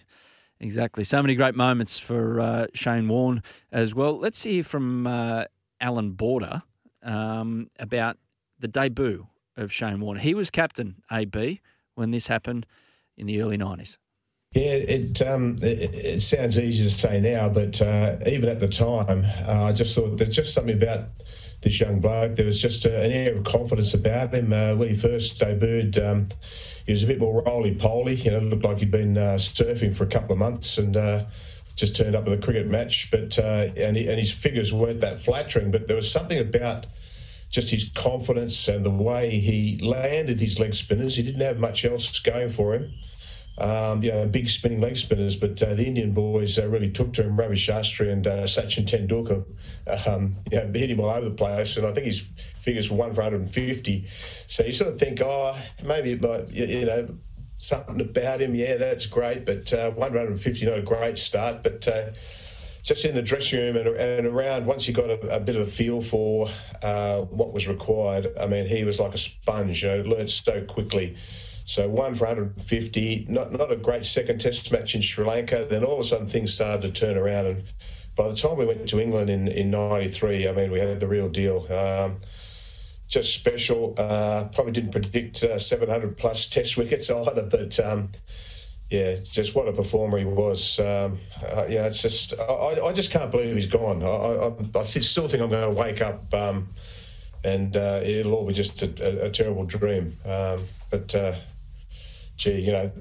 Exactly. 0.60 1.04
So 1.04 1.22
many 1.22 1.36
great 1.36 1.56
moments 1.56 2.00
for 2.00 2.40
uh, 2.40 2.68
Shane 2.74 3.08
Warne 3.08 3.44
as 3.72 3.94
well. 3.94 4.18
Let's 4.18 4.44
hear 4.44 4.64
from 4.64 5.08
uh, 5.08 5.46
Allan 5.82 6.12
Border 6.12 6.64
um, 7.02 7.70
about 7.80 8.18
the 8.60 8.68
debut 8.68 9.28
of 9.58 9.72
Shane 9.74 10.00
Warne. 10.00 10.20
He 10.20 10.34
was 10.34 10.50
captain 10.50 11.02
AB 11.12 11.60
when 11.96 12.12
this 12.12 12.28
happened 12.28 12.66
in 13.18 13.28
the 13.28 13.42
early 13.42 13.58
90s. 13.58 13.98
Yeah, 14.54 14.74
it, 14.74 15.22
um, 15.24 15.56
it 15.64 15.96
it 15.96 16.22
sounds 16.22 16.60
easy 16.60 16.84
to 16.84 16.90
say 16.90 17.20
now, 17.20 17.50
but 17.50 17.82
uh, 17.82 18.18
even 18.28 18.50
at 18.50 18.60
the 18.60 18.68
time, 18.68 19.26
uh, 19.48 19.64
I 19.64 19.74
just 19.74 19.96
thought 19.96 20.18
there's 20.18 20.36
just 20.36 20.54
something 20.54 20.76
about 20.76 21.06
this 21.62 21.80
young 21.80 22.00
bloke. 22.00 22.36
There 22.36 22.46
was 22.46 22.62
just 22.62 22.86
a, 22.86 23.02
an 23.02 23.12
air 23.12 23.36
of 23.36 23.46
confidence 23.46 23.96
about 23.96 24.32
him 24.34 24.54
uh, 24.54 24.76
when 24.76 24.90
he 24.90 24.96
first 24.96 25.40
debuted. 25.42 25.98
Um, 25.98 26.28
he 26.86 26.92
was 26.92 27.02
a 27.02 27.08
bit 27.08 27.20
more 27.20 27.42
roly 27.42 27.74
poly. 27.74 28.14
You 28.16 28.32
know, 28.32 28.40
looked 28.40 28.64
like 28.64 28.78
he'd 28.78 28.92
been 28.92 29.18
uh, 29.18 29.38
surfing 29.38 29.96
for 29.96 30.04
a 30.04 30.08
couple 30.08 30.34
of 30.34 30.38
months 30.38 30.78
and 30.78 30.96
uh, 30.96 31.26
just 31.76 31.96
turned 31.96 32.16
up 32.16 32.28
at 32.28 32.34
a 32.34 32.38
cricket 32.42 32.68
match. 32.68 33.10
But 33.10 33.40
uh, 33.40 33.72
and, 33.76 33.98
he, 33.98 34.08
and 34.08 34.20
his 34.20 34.32
figures 34.32 34.72
weren't 34.72 35.02
that 35.02 35.20
flattering. 35.20 35.72
But 35.72 35.88
there 35.88 35.96
was 35.96 36.12
something 36.12 36.38
about 36.38 36.86
just 37.50 37.72
his 37.72 37.90
confidence 37.90 38.68
and 38.68 38.86
the 38.86 38.92
way 38.92 39.40
he 39.40 39.80
landed 39.80 40.42
his 40.42 40.60
leg 40.60 40.76
spinners. 40.76 41.16
He 41.16 41.24
didn't 41.24 41.42
have 41.42 41.58
much 41.60 41.86
else 41.86 42.20
going 42.20 42.50
for 42.50 42.76
him. 42.76 42.94
Um, 43.56 44.02
you 44.02 44.12
know, 44.12 44.26
big 44.26 44.50
spinning 44.50 44.82
leg 44.82 44.98
spinners, 44.98 45.36
but 45.36 45.62
uh, 45.62 45.76
the 45.76 45.86
Indian 45.86 46.12
boys 46.12 46.58
uh, 46.58 46.68
really 46.68 46.90
took 46.90 47.14
to 47.14 47.24
him. 47.24 47.38
Ravi 47.38 47.56
Shastri 47.56 48.12
and 48.12 48.26
uh, 48.26 48.44
Sachin 48.44 48.86
Tendulkar, 48.86 49.46
um, 50.08 50.38
you 50.52 50.58
know, 50.58 50.72
hit 50.74 50.90
him 50.90 51.00
all 51.00 51.12
over 51.12 51.30
the 51.30 51.36
place, 51.36 51.78
and 51.78 51.86
I 51.86 51.92
think 51.92 52.08
his 52.08 52.22
figures 52.62 52.90
were 52.90 52.98
one 52.98 53.14
for 53.14 53.22
150. 53.22 54.08
So 54.48 54.64
you 54.64 54.72
sort 54.72 54.94
of 54.94 55.00
think, 55.00 55.22
oh, 55.22 55.56
maybe 55.84 56.14
it 56.14 56.22
might, 56.22 56.50
you, 56.50 56.86
know, 56.86 57.16
something 57.58 58.02
about 58.02 58.42
him. 58.42 58.56
Yeah, 58.56 58.78
that's 58.78 59.06
great, 59.06 59.46
but 59.46 59.72
uh, 59.72 59.92
150, 59.92 60.66
not 60.66 60.80
a 60.80 60.82
great 60.82 61.18
start, 61.18 61.62
but. 61.62 61.88
Uh, 61.88 62.12
just 62.84 63.06
in 63.06 63.16
the 63.16 63.22
dressing 63.22 63.60
room 63.60 63.78
and, 63.78 63.88
and 63.88 64.28
around, 64.28 64.66
once 64.66 64.88
you 64.88 64.94
got 64.94 65.10
a, 65.10 65.38
a 65.38 65.40
bit 65.40 65.56
of 65.56 65.62
a 65.62 65.72
feel 65.72 66.02
for 66.02 66.50
uh, 66.82 67.22
what 67.22 67.54
was 67.54 67.66
required, 67.66 68.28
I 68.38 68.46
mean, 68.46 68.68
he 68.68 68.84
was 68.84 69.00
like 69.00 69.14
a 69.14 69.18
sponge, 69.18 69.84
you 69.84 69.90
know, 69.90 70.02
learned 70.02 70.30
so 70.30 70.62
quickly. 70.66 71.16
So 71.66 71.88
one 71.88 72.16
for 72.16 72.26
150, 72.26 73.28
not 73.30 73.52
not 73.52 73.72
a 73.72 73.76
great 73.76 74.06
second 74.06 74.40
test 74.40 74.72
match 74.72 74.96
in 74.96 75.02
Sri 75.02 75.26
Lanka. 75.26 75.66
Then 75.70 75.84
all 75.84 75.94
of 75.94 76.00
a 76.00 76.04
sudden 76.04 76.28
things 76.28 76.54
started 76.54 76.82
to 76.82 76.92
turn 76.92 77.18
around, 77.18 77.46
and 77.46 77.64
by 78.16 78.28
the 78.28 78.36
time 78.36 78.58
we 78.58 78.66
went 78.66 78.88
to 78.90 79.00
England 79.00 79.30
in 79.30 79.48
in 79.48 79.72
'93, 79.72 80.48
I 80.48 80.52
mean 80.52 80.72
we 80.72 80.80
had 80.80 81.00
the 81.00 81.08
real 81.08 81.30
deal. 81.30 81.72
Um, 81.72 82.18
just 83.08 83.34
special. 83.34 83.94
Uh, 83.98 84.50
probably 84.54 84.72
didn't 84.74 84.92
predict 84.92 85.44
uh, 85.44 85.60
700 85.60 86.18
plus 86.18 86.48
test 86.48 86.78
wickets 86.78 87.10
either, 87.12 87.44
but 87.44 87.80
um, 87.80 88.10
yeah, 88.90 89.16
just 89.24 89.56
what 89.56 89.68
a 89.68 89.74
performer 89.74 90.18
he 90.18 90.26
was. 90.26 90.80
Um, 90.80 91.20
uh, 91.42 91.66
yeah, 91.70 91.86
it's 91.86 92.02
just 92.02 92.34
I, 92.40 92.80
I 92.84 92.92
just 92.92 93.12
can't 93.12 93.32
believe 93.32 93.56
he's 93.56 93.68
gone. 93.68 94.04
I, 94.04 94.78
I, 94.78 94.80
I 94.80 94.84
still 94.84 95.28
think 95.28 95.44
I'm 95.44 95.50
going 95.50 95.74
to 95.74 95.80
wake 95.80 96.02
up 96.02 96.34
um, 96.34 96.70
and 97.44 97.76
uh, 97.76 98.02
it'll 98.04 98.34
all 98.34 98.46
be 98.46 98.54
just 98.54 98.82
a, 98.82 99.24
a, 99.24 99.28
a 99.28 99.30
terrible 99.30 99.66
dream. 99.66 100.16
Um, 100.26 100.60
but 100.90 101.14
uh, 101.16 101.36
gee, 102.38 102.60
you 102.60 102.72
know, 102.72 102.92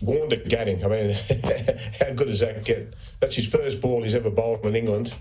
Warne 0.00 0.30
to 0.30 0.36
Gatting. 0.36 0.84
I 0.84 0.88
mean, 0.88 1.78
how 2.00 2.12
good 2.14 2.28
does 2.28 2.40
that 2.40 2.64
get? 2.64 2.94
That's 3.20 3.34
his 3.36 3.46
first 3.46 3.80
ball 3.80 4.02
he's 4.02 4.14
ever 4.14 4.30
bowled 4.30 4.64
in 4.66 4.76
England. 4.76 5.14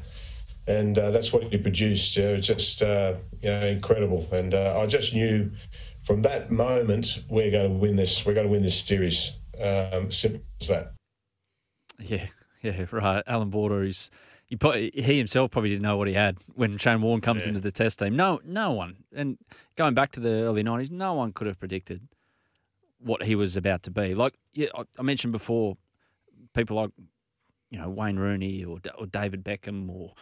And 0.67 0.97
uh, 0.97 1.11
that's 1.11 1.31
what 1.31 1.43
he 1.43 1.57
produced. 1.57 2.17
You 2.17 2.23
know, 2.23 2.33
it's 2.33 2.47
just 2.47 2.81
uh, 2.81 3.15
you 3.41 3.49
know 3.49 3.65
incredible. 3.67 4.27
And 4.31 4.53
uh, 4.53 4.79
I 4.79 4.87
just 4.87 5.13
knew 5.13 5.51
from 6.03 6.23
that 6.23 6.49
moment 6.49 7.23
we're 7.29 7.51
going 7.51 7.71
to 7.71 7.77
win 7.77 7.95
this. 7.95 8.25
We're 8.25 8.33
going 8.33 8.47
to 8.47 8.51
win 8.51 8.63
this 8.63 8.79
series. 8.79 9.37
Um, 9.61 10.11
simple 10.11 10.41
as 10.59 10.67
that. 10.69 10.93
Yeah, 11.99 12.25
yeah, 12.61 12.85
right. 12.91 13.23
Allan 13.27 13.49
Border 13.49 13.83
is. 13.83 14.09
He, 14.47 14.55
probably, 14.55 14.91
he 14.93 15.17
himself 15.17 15.49
probably 15.49 15.71
didn't 15.71 15.81
know 15.81 15.97
what 15.97 16.07
he 16.07 16.13
had 16.13 16.37
when 16.53 16.77
Shane 16.77 17.01
Warne 17.01 17.19
comes 17.19 17.43
Yeah. 17.43 17.49
into 17.49 17.61
the 17.61 17.71
test 17.71 17.97
team. 17.97 18.15
No, 18.15 18.39
no 18.45 18.73
one. 18.73 18.97
And 19.15 19.39
going 19.75 19.95
back 19.95 20.11
to 20.13 20.19
the 20.19 20.29
early 20.29 20.61
nineties, 20.61 20.91
no 20.91 21.15
one 21.15 21.31
could 21.33 21.47
have 21.47 21.59
predicted 21.59 22.07
what 22.99 23.23
he 23.23 23.35
was 23.35 23.57
about 23.57 23.83
to 23.83 23.91
be. 23.91 24.15
Like 24.15 24.33
yeah, 24.53 24.67
I, 24.97 25.01
mentioned 25.01 25.33
before, 25.33 25.77
people 26.53 26.77
like 26.77 26.91
you 27.69 27.79
know 27.79 27.89
Wayne 27.89 28.17
Rooney 28.17 28.63
or, 28.63 28.79
or 28.97 29.05
David 29.05 29.43
Beckham 29.43 29.89
or 29.89 30.13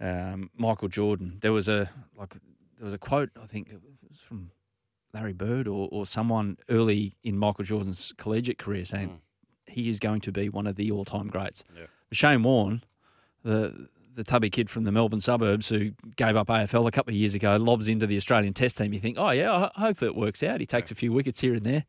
um, 0.00 0.50
Michael 0.56 0.88
Jordan. 0.88 1.38
There 1.40 1.52
was 1.52 1.68
a 1.68 1.90
like 2.16 2.34
there 2.78 2.84
was 2.84 2.94
a 2.94 2.98
quote 2.98 3.30
I 3.40 3.46
think 3.46 3.68
it 3.68 3.80
was 4.08 4.18
from 4.20 4.50
Larry 5.12 5.32
Bird 5.32 5.66
or, 5.66 5.88
or 5.90 6.06
someone 6.06 6.58
early 6.68 7.14
in 7.22 7.38
Michael 7.38 7.64
Jordan's 7.64 8.12
collegiate 8.16 8.58
career 8.58 8.84
saying 8.84 9.20
he 9.66 9.88
is 9.88 9.98
going 9.98 10.20
to 10.22 10.32
be 10.32 10.48
one 10.48 10.66
of 10.66 10.76
the 10.76 10.90
all 10.90 11.04
time 11.04 11.28
greats. 11.28 11.64
Yeah. 11.76 11.86
Shane 12.12 12.42
Warne, 12.42 12.82
the 13.42 13.88
the 14.14 14.24
tubby 14.24 14.50
kid 14.50 14.68
from 14.68 14.82
the 14.82 14.90
Melbourne 14.90 15.20
suburbs 15.20 15.68
who 15.68 15.92
gave 16.16 16.34
up 16.34 16.48
AFL 16.48 16.88
a 16.88 16.90
couple 16.90 17.12
of 17.12 17.16
years 17.16 17.34
ago, 17.34 17.56
lobs 17.56 17.86
into 17.86 18.04
the 18.04 18.16
Australian 18.16 18.52
Test 18.52 18.76
team. 18.76 18.92
You 18.92 18.98
think, 18.98 19.16
oh 19.16 19.30
yeah, 19.30 19.68
hopefully 19.76 20.10
it 20.10 20.16
works 20.16 20.42
out. 20.42 20.58
He 20.58 20.66
takes 20.66 20.90
a 20.90 20.96
few 20.96 21.12
wickets 21.12 21.40
here 21.40 21.54
and 21.54 21.64
there. 21.64 21.84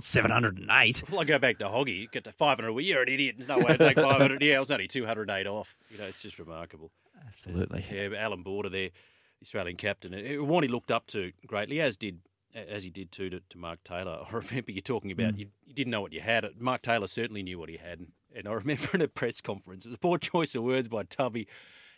Seven 0.00 0.30
hundred 0.30 0.58
and 0.58 0.68
eight. 0.70 1.02
Well, 1.10 1.20
I 1.20 1.24
go 1.24 1.38
back 1.38 1.58
to 1.58 1.64
Hoggy. 1.66 2.00
You 2.02 2.08
get 2.08 2.24
to 2.24 2.32
500. 2.32 2.72
Well, 2.72 2.80
you're 2.84 3.02
an 3.02 3.08
idiot. 3.08 3.36
There's 3.38 3.48
no 3.48 3.58
way 3.58 3.76
to 3.76 3.78
take 3.78 3.96
500. 3.96 4.42
Yeah, 4.42 4.56
I 4.56 4.58
was 4.60 4.70
only 4.70 4.86
208 4.88 5.46
off. 5.46 5.76
You 5.90 5.98
know, 5.98 6.04
it's 6.04 6.20
just 6.20 6.38
remarkable. 6.38 6.90
Absolutely. 7.26 7.84
Yeah, 7.90 8.08
Allan 8.16 8.42
Border 8.42 8.68
there, 8.68 8.88
the 8.88 9.44
Australian 9.44 9.76
captain, 9.76 10.14
uh, 10.14 10.44
one 10.44 10.62
he 10.62 10.68
looked 10.68 10.90
up 10.90 11.06
to 11.08 11.32
greatly, 11.46 11.80
as 11.80 11.96
did 11.96 12.20
as 12.54 12.82
he 12.82 12.90
did 12.90 13.12
too 13.12 13.28
to, 13.30 13.40
to 13.50 13.58
Mark 13.58 13.82
Taylor. 13.84 14.24
I 14.32 14.34
remember 14.34 14.72
you 14.72 14.80
talking 14.80 15.10
about 15.12 15.34
Mm. 15.34 15.38
you, 15.40 15.46
you 15.66 15.74
didn't 15.74 15.90
know 15.90 16.00
what 16.00 16.12
you 16.12 16.20
had. 16.20 16.46
Mark 16.58 16.82
Taylor 16.82 17.06
certainly 17.06 17.42
knew 17.42 17.58
what 17.58 17.68
he 17.68 17.76
had, 17.76 17.98
and, 17.98 18.12
and 18.34 18.48
I 18.48 18.52
remember 18.54 18.88
in 18.94 19.02
a 19.02 19.08
press 19.08 19.40
conference, 19.40 19.84
it 19.84 19.88
was 19.88 19.96
a 19.96 19.98
poor 19.98 20.18
choice 20.18 20.54
of 20.54 20.62
words 20.62 20.88
by 20.88 21.02
Tubby, 21.02 21.46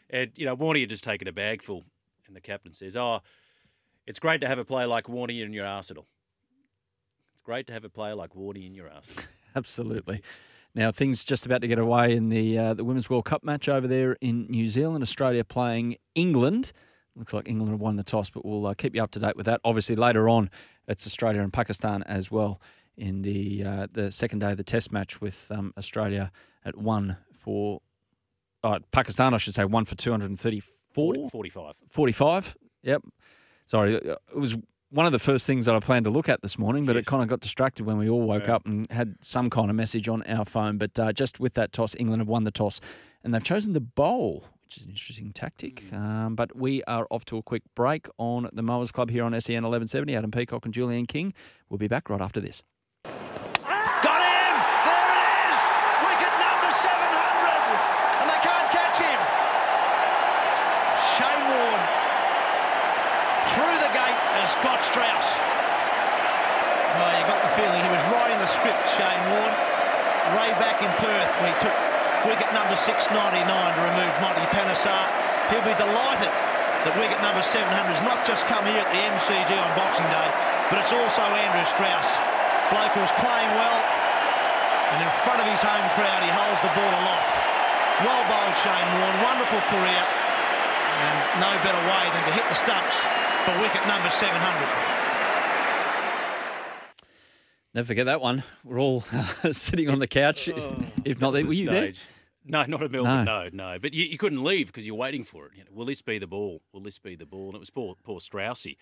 and 0.08 0.30
you 0.36 0.46
know 0.46 0.56
Warney 0.56 0.80
had 0.80 0.88
just 0.90 1.04
taken 1.04 1.28
a 1.28 1.32
bagful, 1.32 1.84
and 2.26 2.34
the 2.34 2.40
captain 2.40 2.72
says, 2.72 2.96
"Oh, 2.96 3.20
it's 4.06 4.18
great 4.18 4.40
to 4.40 4.48
have 4.48 4.58
a 4.58 4.64
player 4.64 4.86
like 4.86 5.04
Warney 5.06 5.42
in 5.44 5.52
your 5.52 5.66
arsenal. 5.66 6.06
It's 7.40 7.46
great 7.46 7.66
to 7.68 7.72
have 7.72 7.86
a 7.86 7.88
player 7.88 8.14
like 8.14 8.34
Warney 8.34 8.66
in 8.66 8.74
your 8.74 8.90
arsenal." 8.90 9.24
Absolutely. 9.56 10.20
Now 10.74 10.92
things 10.92 11.24
just 11.24 11.46
about 11.46 11.62
to 11.62 11.68
get 11.68 11.78
away 11.78 12.14
in 12.14 12.28
the 12.28 12.58
uh, 12.58 12.74
the 12.74 12.84
Women's 12.84 13.08
World 13.08 13.24
Cup 13.24 13.42
match 13.42 13.66
over 13.66 13.88
there 13.88 14.18
in 14.20 14.46
New 14.50 14.68
Zealand. 14.68 15.02
Australia 15.02 15.42
playing 15.42 15.96
England. 16.14 16.72
Looks 17.16 17.32
like 17.32 17.48
England 17.48 17.70
have 17.72 17.80
won 17.80 17.96
the 17.96 18.04
toss, 18.04 18.28
but 18.28 18.44
we'll 18.44 18.66
uh, 18.66 18.74
keep 18.74 18.94
you 18.94 19.02
up 19.02 19.10
to 19.12 19.18
date 19.18 19.36
with 19.36 19.46
that. 19.46 19.62
Obviously, 19.64 19.96
later 19.96 20.28
on, 20.28 20.50
it's 20.86 21.06
Australia 21.06 21.40
and 21.40 21.50
Pakistan 21.50 22.02
as 22.02 22.30
well 22.30 22.60
in 22.98 23.22
the 23.22 23.64
uh, 23.64 23.86
the 23.90 24.12
second 24.12 24.40
day 24.40 24.50
of 24.50 24.58
the 24.58 24.62
Test 24.62 24.92
match 24.92 25.22
with 25.22 25.50
um, 25.50 25.72
Australia 25.78 26.30
at 26.66 26.76
one 26.76 27.16
for 27.32 27.80
uh, 28.62 28.80
Pakistan, 28.90 29.32
I 29.32 29.38
should 29.38 29.54
say, 29.54 29.64
one 29.64 29.86
for 29.86 29.94
two 29.94 30.10
hundred 30.10 30.28
and 30.28 30.38
thirty 30.38 30.60
four. 30.92 31.14
45. 31.30 31.74
45. 31.88 32.56
Yep. 32.82 33.02
Sorry, 33.64 33.96
uh, 33.96 34.16
it 34.30 34.38
was 34.38 34.56
one 34.90 35.06
of 35.06 35.12
the 35.12 35.18
first 35.18 35.46
things 35.46 35.66
that 35.66 35.74
I 35.76 35.80
planned 35.80 36.04
to 36.04 36.10
look 36.10 36.28
at 36.28 36.42
this 36.42 36.58
morning, 36.58 36.84
but 36.84 36.96
it 36.96 37.06
kind 37.06 37.22
of 37.22 37.28
got 37.28 37.40
distracted 37.40 37.86
when 37.86 37.96
we 37.98 38.08
all 38.08 38.22
woke 38.22 38.46
Yeah. 38.48 38.56
up 38.56 38.66
and 38.66 38.90
had 38.90 39.16
some 39.20 39.48
kind 39.50 39.70
of 39.70 39.76
message 39.76 40.08
on 40.08 40.22
our 40.24 40.44
phone. 40.44 40.78
But 40.78 40.98
uh, 40.98 41.12
just 41.12 41.38
with 41.38 41.54
that 41.54 41.72
toss, 41.72 41.94
England 41.98 42.20
have 42.20 42.28
won 42.28 42.44
the 42.44 42.50
toss 42.50 42.80
and 43.22 43.32
they've 43.32 43.42
chosen 43.44 43.72
the 43.72 43.80
bowl, 43.80 44.44
which 44.64 44.76
is 44.78 44.84
an 44.84 44.90
interesting 44.90 45.32
tactic. 45.32 45.84
Um, 45.92 46.34
but 46.34 46.56
we 46.56 46.82
are 46.84 47.06
off 47.10 47.24
to 47.26 47.36
a 47.38 47.42
quick 47.42 47.62
break 47.76 48.08
on 48.18 48.48
the 48.52 48.62
Mowers 48.62 48.90
Club 48.90 49.10
here 49.10 49.22
on 49.24 49.32
SEN 49.40 49.62
1170. 49.62 50.16
Adam 50.16 50.30
Peacock 50.30 50.64
and 50.64 50.74
Julian 50.74 51.06
King. 51.06 51.34
We'll 51.68 51.78
be 51.78 51.88
back 51.88 52.10
right 52.10 52.20
after 52.20 52.40
this. 52.40 52.62
Got 53.04 53.12
him! 54.26 54.54
There 54.88 55.06
it 55.06 55.22
is! 55.46 55.58
Wicket 56.02 56.34
number 56.40 56.70
700! 56.74 58.24
And 58.24 58.26
they 58.26 58.40
can't 58.42 58.68
catch 58.74 58.98
him! 58.98 59.20
Shane 61.14 61.44
Warne 61.46 61.84
through 63.52 63.78
the 63.82 63.92
gate 63.92 64.20
as 64.40 64.48
Scott 64.54 64.80
Strauss. 64.86 65.28
Well, 66.96 67.10
you 67.18 67.24
got 67.26 67.42
the 67.42 67.52
feeling 67.58 67.82
he 67.82 67.90
was 67.90 68.04
Shane 68.94 69.24
Warne. 69.32 69.56
Way 70.36 70.50
back 70.62 70.78
in 70.82 70.90
Perth 71.02 71.32
when 71.40 71.50
he 71.50 71.56
took 71.58 71.74
wicket 72.26 72.50
number 72.52 72.76
699 72.76 73.42
to 73.46 73.80
remove 73.82 74.12
Monty 74.20 74.46
Panesar. 74.52 75.04
He'll 75.50 75.64
be 75.66 75.74
delighted 75.74 76.30
that 76.86 76.96
wicket 76.96 77.20
number 77.20 77.44
700 77.44 77.68
has 77.68 78.04
not 78.06 78.24
just 78.24 78.48
come 78.48 78.64
here 78.64 78.80
at 78.80 78.88
the 78.88 79.02
MCG 79.16 79.52
on 79.52 79.70
Boxing 79.76 80.06
Day, 80.08 80.28
but 80.72 80.80
it's 80.80 80.96
also 80.96 81.20
Andrew 81.20 81.66
Strauss. 81.68 82.08
Bloke 82.72 82.94
who's 82.96 83.12
playing 83.20 83.52
well, 83.58 83.80
and 84.94 84.98
in 85.04 85.12
front 85.26 85.42
of 85.42 85.46
his 85.50 85.60
home 85.60 85.86
crowd, 85.98 86.22
he 86.22 86.30
holds 86.32 86.60
the 86.62 86.72
ball 86.72 86.92
aloft. 87.04 87.34
Well 88.00 88.24
bowled, 88.32 88.56
Shane 88.64 88.90
Warne. 88.96 89.18
Wonderful 89.20 89.60
career, 89.68 90.04
and 91.04 91.16
no 91.42 91.52
better 91.60 91.82
way 91.84 92.04
than 92.16 92.22
to 92.30 92.32
hit 92.32 92.46
the 92.48 92.56
stumps 92.56 92.96
for 93.44 93.52
wicket 93.60 93.84
number 93.84 94.08
700. 94.08 94.30
Never 97.74 97.86
forget 97.86 98.06
that 98.06 98.20
one. 98.20 98.42
We're 98.64 98.80
all 98.80 99.04
sitting 99.52 99.88
on 99.88 99.98
the 100.00 100.08
couch. 100.08 100.48
if 100.48 101.20
not, 101.20 101.32
That 101.32 101.40
there, 101.40 101.44
were 101.44 101.50
the 101.50 101.56
you 101.56 101.66
there? 101.66 101.92
No, 102.44 102.64
not 102.64 102.82
at 102.82 102.90
Melbourne. 102.90 103.24
No, 103.24 103.48
no. 103.52 103.78
But 103.78 103.94
you, 103.94 104.04
you 104.06 104.18
couldn't 104.18 104.42
leave 104.42 104.66
because 104.68 104.86
you're 104.86 104.96
waiting 104.96 105.24
for 105.24 105.46
it. 105.46 105.52
You 105.54 105.64
know, 105.64 105.70
will 105.72 105.84
this 105.84 106.02
be 106.02 106.18
the 106.18 106.26
ball? 106.26 106.62
Will 106.72 106.80
this 106.80 106.98
be 106.98 107.14
the 107.14 107.26
ball? 107.26 107.46
And 107.46 107.54
it 107.54 107.60
was 107.60 107.70
poor, 107.70 107.96
poor 108.02 108.18
Straussy. 108.18 108.76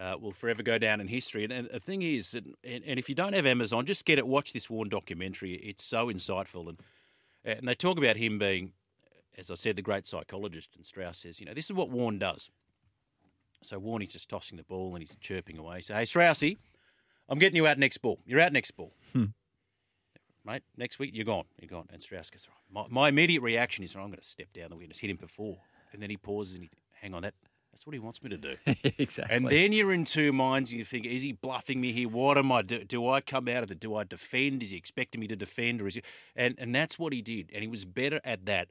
Uh, 0.00 0.16
will 0.18 0.32
forever 0.32 0.62
go 0.62 0.78
down 0.78 1.00
in 1.00 1.08
history. 1.08 1.44
And, 1.44 1.52
and 1.52 1.68
the 1.70 1.80
thing 1.80 2.00
is, 2.00 2.32
and, 2.32 2.54
and 2.64 2.98
if 2.98 3.08
you 3.08 3.14
don't 3.14 3.34
have 3.34 3.44
Amazon, 3.44 3.84
just 3.84 4.06
get 4.06 4.18
it. 4.18 4.26
Watch 4.26 4.52
this 4.54 4.70
Warne 4.70 4.88
documentary. 4.88 5.54
It's 5.54 5.84
so 5.84 6.06
insightful. 6.06 6.68
And 6.68 6.78
and 7.44 7.66
they 7.66 7.74
talk 7.74 7.98
about 7.98 8.16
him 8.16 8.38
being, 8.38 8.72
as 9.38 9.50
I 9.50 9.54
said, 9.54 9.76
the 9.76 9.82
great 9.82 10.06
psychologist. 10.06 10.76
And 10.76 10.84
Strauss 10.84 11.18
says, 11.18 11.40
you 11.40 11.46
know, 11.46 11.54
this 11.54 11.66
is 11.66 11.72
what 11.72 11.90
Warne 11.90 12.18
does. 12.18 12.50
So 13.62 13.78
Warne, 13.78 14.02
he's 14.02 14.12
just 14.12 14.28
tossing 14.28 14.56
the 14.56 14.64
ball 14.64 14.94
and 14.94 15.02
he's 15.02 15.16
chirping 15.16 15.58
away. 15.58 15.80
So, 15.80 15.94
hey, 15.94 16.02
Straussy, 16.02 16.58
I'm 17.30 17.38
getting 17.38 17.56
you 17.56 17.66
out 17.66 17.78
next 17.78 17.98
ball. 17.98 18.18
You're 18.26 18.40
out 18.40 18.52
next 18.52 18.72
ball. 18.72 18.92
Hmm. 19.12 19.26
Mate, 20.44 20.62
next 20.76 20.98
week 20.98 21.12
you're 21.14 21.24
gone. 21.24 21.44
You're 21.60 21.68
gone. 21.68 21.86
And 21.92 22.02
Strauss 22.02 22.30
goes, 22.30 22.48
right. 22.48 22.86
My, 22.90 23.02
my 23.02 23.08
immediate 23.08 23.42
reaction 23.42 23.84
is, 23.84 23.94
"Oh, 23.94 24.00
I'm 24.00 24.08
going 24.08 24.18
to 24.18 24.26
step 24.26 24.52
down 24.52 24.70
the 24.70 24.86
just 24.86 25.00
hit 25.00 25.10
him 25.10 25.16
for 25.16 25.28
four. 25.28 25.58
And 25.92 26.02
then 26.02 26.10
he 26.10 26.16
pauses 26.16 26.54
and 26.54 26.64
he, 26.64 26.70
hang 27.00 27.14
on, 27.14 27.22
that 27.22 27.34
that's 27.72 27.86
what 27.86 27.94
he 27.94 28.00
wants 28.00 28.22
me 28.22 28.30
to 28.30 28.36
do. 28.36 28.56
exactly. 28.98 29.36
And 29.36 29.48
then 29.48 29.72
you're 29.72 29.92
in 29.92 30.04
two 30.04 30.32
minds 30.32 30.70
and 30.70 30.78
you 30.78 30.84
think, 30.84 31.06
is 31.06 31.22
he 31.22 31.32
bluffing 31.32 31.80
me 31.80 31.92
here? 31.92 32.08
What 32.08 32.36
am 32.36 32.50
I 32.50 32.62
do? 32.62 32.84
Do 32.84 33.08
I 33.08 33.20
come 33.20 33.48
out 33.48 33.62
of 33.62 33.70
it? 33.70 33.78
Do 33.78 33.94
I 33.94 34.04
defend? 34.04 34.62
Is 34.62 34.70
he 34.70 34.76
expecting 34.76 35.20
me 35.20 35.28
to 35.28 35.36
defend? 35.36 35.80
Or 35.80 35.86
is 35.86 35.94
he? 35.94 36.02
And, 36.34 36.56
and 36.58 36.74
that's 36.74 36.98
what 36.98 37.12
he 37.12 37.22
did. 37.22 37.50
And 37.52 37.62
he 37.62 37.68
was 37.68 37.84
better 37.84 38.20
at 38.24 38.46
that 38.46 38.68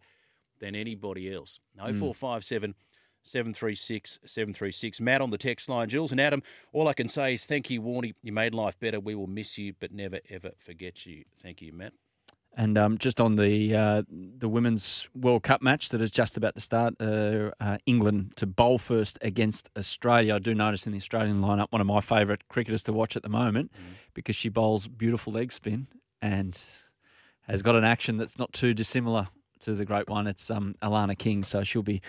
than 0.60 0.76
anybody 0.76 1.34
else. 1.34 1.60
Mm. 1.80 1.97
0457 1.97 2.76
736 3.24 4.20
736. 4.26 5.01
Matt 5.01 5.22
on 5.22 5.30
the 5.30 5.38
text 5.38 5.70
line. 5.70 5.89
Jules 5.89 6.11
and 6.11 6.22
Adam, 6.22 6.41
all 6.74 6.88
I 6.88 6.93
can 6.93 7.07
say 7.07 7.34
is 7.34 7.45
thank 7.45 7.70
you, 7.70 7.82
Warnie. 7.82 8.15
You 8.22 8.32
made 8.32 8.53
life 8.53 8.80
better. 8.80 8.99
We 8.99 9.15
will 9.15 9.28
miss 9.28 9.57
you, 9.57 9.74
but 9.80 9.91
never, 9.91 10.20
ever 10.30 10.51
forget 10.57 11.05
you. 11.05 11.26
Thank 11.41 11.61
you, 11.61 11.74
Matt. 11.74 11.93
And 12.57 12.78
um, 12.78 12.97
just 12.97 13.22
on 13.22 13.36
the 13.36 13.76
uh, 13.76 14.03
the 14.09 14.49
women's 14.49 15.07
World 15.15 15.43
Cup 15.43 15.61
match 15.61 15.89
that 15.89 16.01
is 16.01 16.11
just 16.11 16.36
about 16.36 16.55
to 16.55 16.59
start, 16.59 16.95
uh, 16.99 17.51
uh, 17.59 17.78
England 17.86 18.34
to 18.38 18.47
bowl 18.47 18.78
first 18.78 19.20
against 19.22 19.70
Australia. 19.78 20.36
I 20.36 20.39
do 20.39 20.55
notice 20.55 20.86
in 20.86 20.91
the 20.91 20.97
Australian 20.97 21.41
lineup 21.41 21.67
one 21.70 21.80
of 21.80 21.88
my 21.88 22.01
favourite 22.01 22.47
cricketers 22.49 22.84
to 22.84 22.93
watch 22.93 23.15
at 23.15 23.24
the 23.24 23.30
moment 23.30 23.72
because 24.13 24.36
she 24.36 24.49
bowls 24.49 24.88
beautiful 24.88 25.32
leg 25.32 25.53
spin 25.53 25.88
and 26.22 26.59
has 27.47 27.61
got 27.61 27.76
an 27.76 27.84
action 27.84 28.17
that's 28.17 28.38
not 28.38 28.51
too 28.51 28.74
dissimilar 28.74 29.28
to 29.61 29.74
the 29.74 29.86
great 29.86 30.09
one. 30.09 30.28
It's 30.28 30.49
um, 30.49 30.76
Alana 30.82 31.17
King, 31.17 31.43
so 31.43 31.63
she'll 31.63 31.84
be 31.84 32.01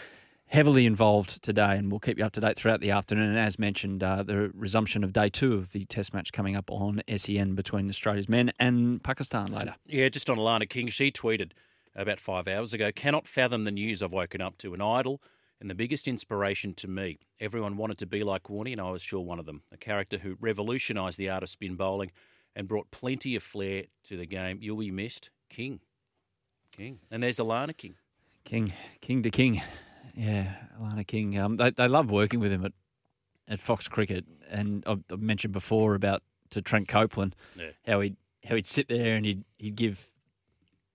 heavily 0.50 0.84
involved 0.84 1.42
today, 1.42 1.76
and 1.76 1.90
we'll 1.90 2.00
keep 2.00 2.18
you 2.18 2.24
up 2.24 2.32
to 2.32 2.40
date 2.40 2.56
throughout 2.56 2.80
the 2.80 2.90
afternoon. 2.90 3.30
And 3.30 3.38
as 3.38 3.58
mentioned, 3.58 4.02
uh, 4.02 4.24
the 4.24 4.50
resumption 4.54 5.04
of 5.04 5.12
day 5.12 5.28
two 5.28 5.54
of 5.54 5.72
the 5.72 5.84
Test 5.84 6.12
match 6.12 6.32
coming 6.32 6.56
up 6.56 6.70
on 6.70 7.02
SEN 7.16 7.54
between 7.54 7.88
Australia's 7.88 8.28
men 8.28 8.52
and 8.58 9.02
Pakistan 9.02 9.46
later. 9.46 9.76
Yeah, 9.86 10.08
just 10.08 10.28
on 10.28 10.36
Alana 10.36 10.68
King, 10.68 10.88
she 10.88 11.10
tweeted 11.10 11.52
about 11.94 12.20
five 12.20 12.46
hours 12.48 12.72
ago 12.72 12.90
cannot 12.92 13.26
fathom 13.26 13.64
the 13.64 13.70
news 13.70 14.02
I've 14.02 14.12
woken 14.12 14.40
up 14.40 14.58
to. 14.58 14.74
An 14.74 14.80
idol 14.80 15.20
and 15.60 15.70
the 15.70 15.74
biggest 15.74 16.08
inspiration 16.08 16.74
to 16.74 16.88
me. 16.88 17.18
Everyone 17.38 17.76
wanted 17.76 17.98
to 17.98 18.06
be 18.06 18.24
like 18.24 18.44
Warnie, 18.44 18.72
and 18.72 18.80
I 18.80 18.90
was 18.90 19.02
sure 19.02 19.20
one 19.20 19.38
of 19.38 19.46
them. 19.46 19.62
A 19.72 19.76
character 19.76 20.18
who 20.18 20.36
revolutionised 20.40 21.16
the 21.16 21.30
art 21.30 21.42
of 21.42 21.48
spin 21.48 21.76
bowling 21.76 22.10
and 22.56 22.66
brought 22.66 22.90
plenty 22.90 23.36
of 23.36 23.42
flair 23.42 23.84
to 24.04 24.16
the 24.16 24.26
game. 24.26 24.58
You'll 24.60 24.78
be 24.78 24.90
missed. 24.90 25.30
King. 25.48 25.80
King. 26.76 26.98
And 27.10 27.22
there's 27.22 27.38
Alana 27.38 27.76
King. 27.76 27.94
King, 28.44 28.72
King 29.00 29.22
to 29.22 29.30
King. 29.30 29.62
Yeah, 30.14 30.52
Alana 30.80 31.06
King. 31.06 31.38
Um, 31.38 31.56
they, 31.56 31.70
they 31.70 31.88
love 31.88 32.10
working 32.10 32.40
with 32.40 32.52
him 32.52 32.64
at, 32.64 32.72
at 33.48 33.60
Fox 33.60 33.88
Cricket. 33.88 34.24
And 34.50 34.84
I've, 34.86 35.02
I've 35.10 35.20
mentioned 35.20 35.52
before 35.52 35.94
about 35.94 36.22
to 36.50 36.60
Trent 36.62 36.88
Copeland 36.88 37.36
Yeah. 37.56 37.70
how 37.86 38.00
he'd, 38.00 38.16
how 38.48 38.56
he'd 38.56 38.66
sit 38.66 38.88
there 38.88 39.16
and 39.16 39.24
he'd, 39.24 39.44
he'd 39.58 39.76
give. 39.76 40.06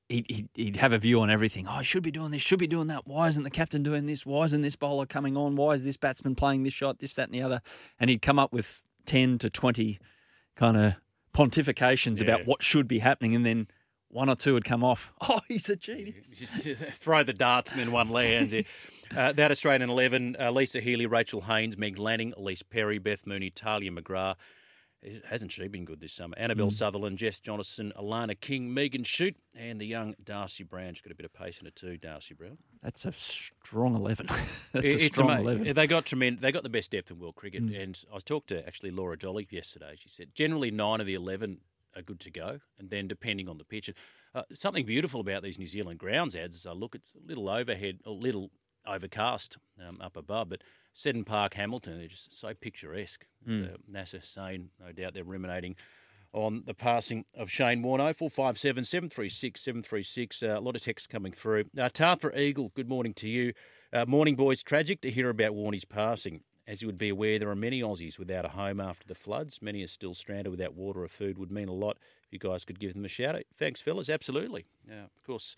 He'd, 0.07 0.25
he'd, 0.29 0.49
he'd 0.53 0.75
have 0.77 0.93
a 0.93 0.99
view 0.99 1.19
on 1.21 1.31
everything. 1.31 1.67
Oh, 1.67 1.71
I 1.77 1.81
should 1.81 2.03
be 2.03 2.11
doing 2.11 2.29
this, 2.29 2.43
should 2.43 2.59
be 2.59 2.67
doing 2.67 2.85
that. 2.87 3.07
Why 3.07 3.27
isn't 3.27 3.41
the 3.41 3.49
captain 3.49 3.81
doing 3.81 4.05
this? 4.05 4.23
Why 4.23 4.43
isn't 4.45 4.61
this 4.61 4.75
bowler 4.75 5.07
coming 5.07 5.35
on? 5.35 5.55
Why 5.55 5.71
is 5.73 5.83
this 5.83 5.97
batsman 5.97 6.35
playing 6.35 6.61
this 6.61 6.73
shot, 6.73 6.99
this, 6.99 7.15
that, 7.15 7.23
and 7.29 7.33
the 7.33 7.41
other? 7.41 7.59
And 7.99 8.11
he'd 8.11 8.21
come 8.21 8.37
up 8.37 8.53
with 8.53 8.81
10 9.07 9.39
to 9.39 9.49
20 9.49 9.97
kind 10.55 10.77
of 10.77 10.93
pontifications 11.33 12.17
Yeah. 12.19 12.25
about 12.25 12.45
what 12.45 12.61
should 12.61 12.87
be 12.87 12.99
happening. 12.99 13.33
And 13.33 13.43
then 13.43 13.67
one 14.09 14.29
or 14.29 14.35
two 14.35 14.53
would 14.53 14.63
come 14.63 14.83
off. 14.83 15.11
Oh, 15.27 15.39
he's 15.47 15.67
a 15.69 15.75
genius. 15.75 16.27
Just 16.29 16.83
throw 17.01 17.23
the 17.23 17.33
darts 17.33 17.71
and 17.71 17.79
then 17.81 17.91
one 17.91 18.09
lands. 18.09 18.53
Uh, 19.15 19.31
that 19.33 19.51
Australian 19.51 19.89
11, 19.89 20.35
uh, 20.39 20.43
Alyssa 20.51 20.81
Healy, 20.81 21.05
Rachel 21.05 21.41
Haynes, 21.41 21.77
Meg 21.77 21.99
Lanning, 21.99 22.33
Ellyse 22.37 22.63
Perry, 22.69 22.97
Beth 22.97 23.25
Mooney, 23.27 23.49
Tahlia 23.49 23.91
McGrath. 23.91 24.35
Hasn't 25.29 25.51
she 25.51 25.67
been 25.67 25.85
good 25.85 25.99
this 25.99 26.13
summer? 26.13 26.33
Annabelle 26.35 26.69
Mm. 26.69 26.71
Sutherland, 26.71 27.19
Jess 27.19 27.39
Jonassen, 27.39 27.93
Alana 27.93 28.39
King, 28.39 28.73
Megan 28.73 29.03
Schutt, 29.03 29.35
and 29.55 29.79
the 29.79 29.85
young 29.85 30.15
Darcie 30.23 30.67
Brown. 30.67 30.95
She's 30.95 31.01
got 31.01 31.11
a 31.11 31.15
bit 31.15 31.25
of 31.25 31.33
pace 31.33 31.59
in 31.61 31.67
it 31.67 31.75
too, 31.75 31.99
Darcie 32.01 32.35
Brown. 32.35 32.57
That's 32.81 33.05
a 33.05 33.11
strong 33.11 33.93
11. 33.95 34.25
That's 34.71 34.85
a 34.85 34.95
It- 34.95 35.01
it's 35.03 35.15
strong 35.17 35.29
ama- 35.29 35.41
11. 35.41 35.73
They 35.75 35.85
got 35.85 36.07
tremendous. 36.07 36.41
They 36.41 36.51
got 36.51 36.63
the 36.63 36.69
best 36.69 36.89
depth 36.89 37.11
in 37.11 37.19
world 37.19 37.35
cricket. 37.35 37.63
Mm. 37.63 37.79
And 37.83 38.03
I 38.11 38.15
was 38.15 38.23
talked 38.23 38.47
to 38.47 38.65
actually 38.65 38.89
Laura 38.89 39.15
Dolly 39.15 39.47
yesterday. 39.51 39.93
She 39.95 40.09
said 40.09 40.33
generally 40.33 40.71
nine 40.71 40.99
of 41.01 41.05
the 41.05 41.13
eleven 41.13 41.59
are 41.95 42.01
good 42.01 42.19
to 42.21 42.31
go, 42.31 42.59
and 42.79 42.89
then 42.89 43.07
depending 43.07 43.47
on 43.47 43.59
the 43.59 43.63
pitch. 43.63 43.91
Uh, 44.33 44.41
something 44.53 44.85
beautiful 44.85 45.21
about 45.21 45.43
these 45.43 45.59
New 45.59 45.67
Zealand 45.67 45.99
grounds 45.99 46.35
ads 46.35 46.55
is 46.55 46.65
I 46.65 46.71
look, 46.71 46.95
it's 46.95 47.13
a 47.13 47.25
little 47.25 47.47
overhead, 47.47 47.99
a 48.05 48.09
little 48.11 48.49
overcast 48.87 49.57
um, 49.87 49.99
up 50.01 50.15
above, 50.15 50.49
but 50.49 50.61
Seddon 50.93 51.23
Park, 51.23 51.55
Hamilton, 51.55 51.99
they're 51.99 52.07
just 52.07 52.33
so 52.33 52.53
picturesque. 52.53 53.25
Mm. 53.47 53.75
NASA 53.91 54.23
saying, 54.23 54.69
no 54.83 54.91
doubt 54.91 55.13
they're 55.13 55.23
ruminating 55.23 55.75
on 56.35 56.63
the 56.65 56.73
passing 56.73 57.25
of 57.35 57.49
Shane 57.49 57.81
Warne. 57.81 57.99
0457 57.99 58.83
736 58.83 59.61
736. 59.61 60.43
Uh, 60.43 60.47
a 60.47 60.59
lot 60.59 60.75
of 60.75 60.83
texts 60.83 61.07
coming 61.07 61.31
through. 61.31 61.65
Uh, 61.77 61.89
Tathra 61.89 62.37
Eagle, 62.37 62.71
good 62.75 62.89
morning 62.89 63.13
to 63.15 63.29
you. 63.29 63.53
Uh, 63.93 64.05
morning, 64.05 64.35
boys. 64.35 64.61
Tragic 64.61 65.01
to 65.01 65.11
hear 65.11 65.29
about 65.29 65.53
Warnie's 65.53 65.85
passing. 65.85 66.41
As 66.67 66.81
you 66.81 66.87
would 66.87 66.97
be 66.97 67.09
aware, 67.09 67.37
there 67.39 67.49
are 67.49 67.55
many 67.55 67.81
Aussies 67.81 68.17
without 68.17 68.43
a 68.43 68.49
home 68.49 68.81
after 68.81 69.07
the 69.07 69.15
floods. 69.15 69.61
Many 69.61 69.83
are 69.83 69.87
still 69.87 70.15
stranded 70.15 70.49
without 70.49 70.73
water 70.73 71.03
or 71.03 71.07
food. 71.07 71.37
Would 71.37 71.51
mean 71.51 71.67
a 71.67 71.73
lot 71.73 71.97
if 72.25 72.33
you 72.33 72.39
guys 72.39 72.65
could 72.65 72.79
give 72.79 72.93
them 72.93 73.05
a 73.05 73.09
shout 73.09 73.35
out. 73.35 73.43
Thanks, 73.55 73.81
fellas. 73.81 74.09
Absolutely. 74.09 74.65
Yeah, 74.89 75.03
of 75.03 75.23
course, 75.25 75.55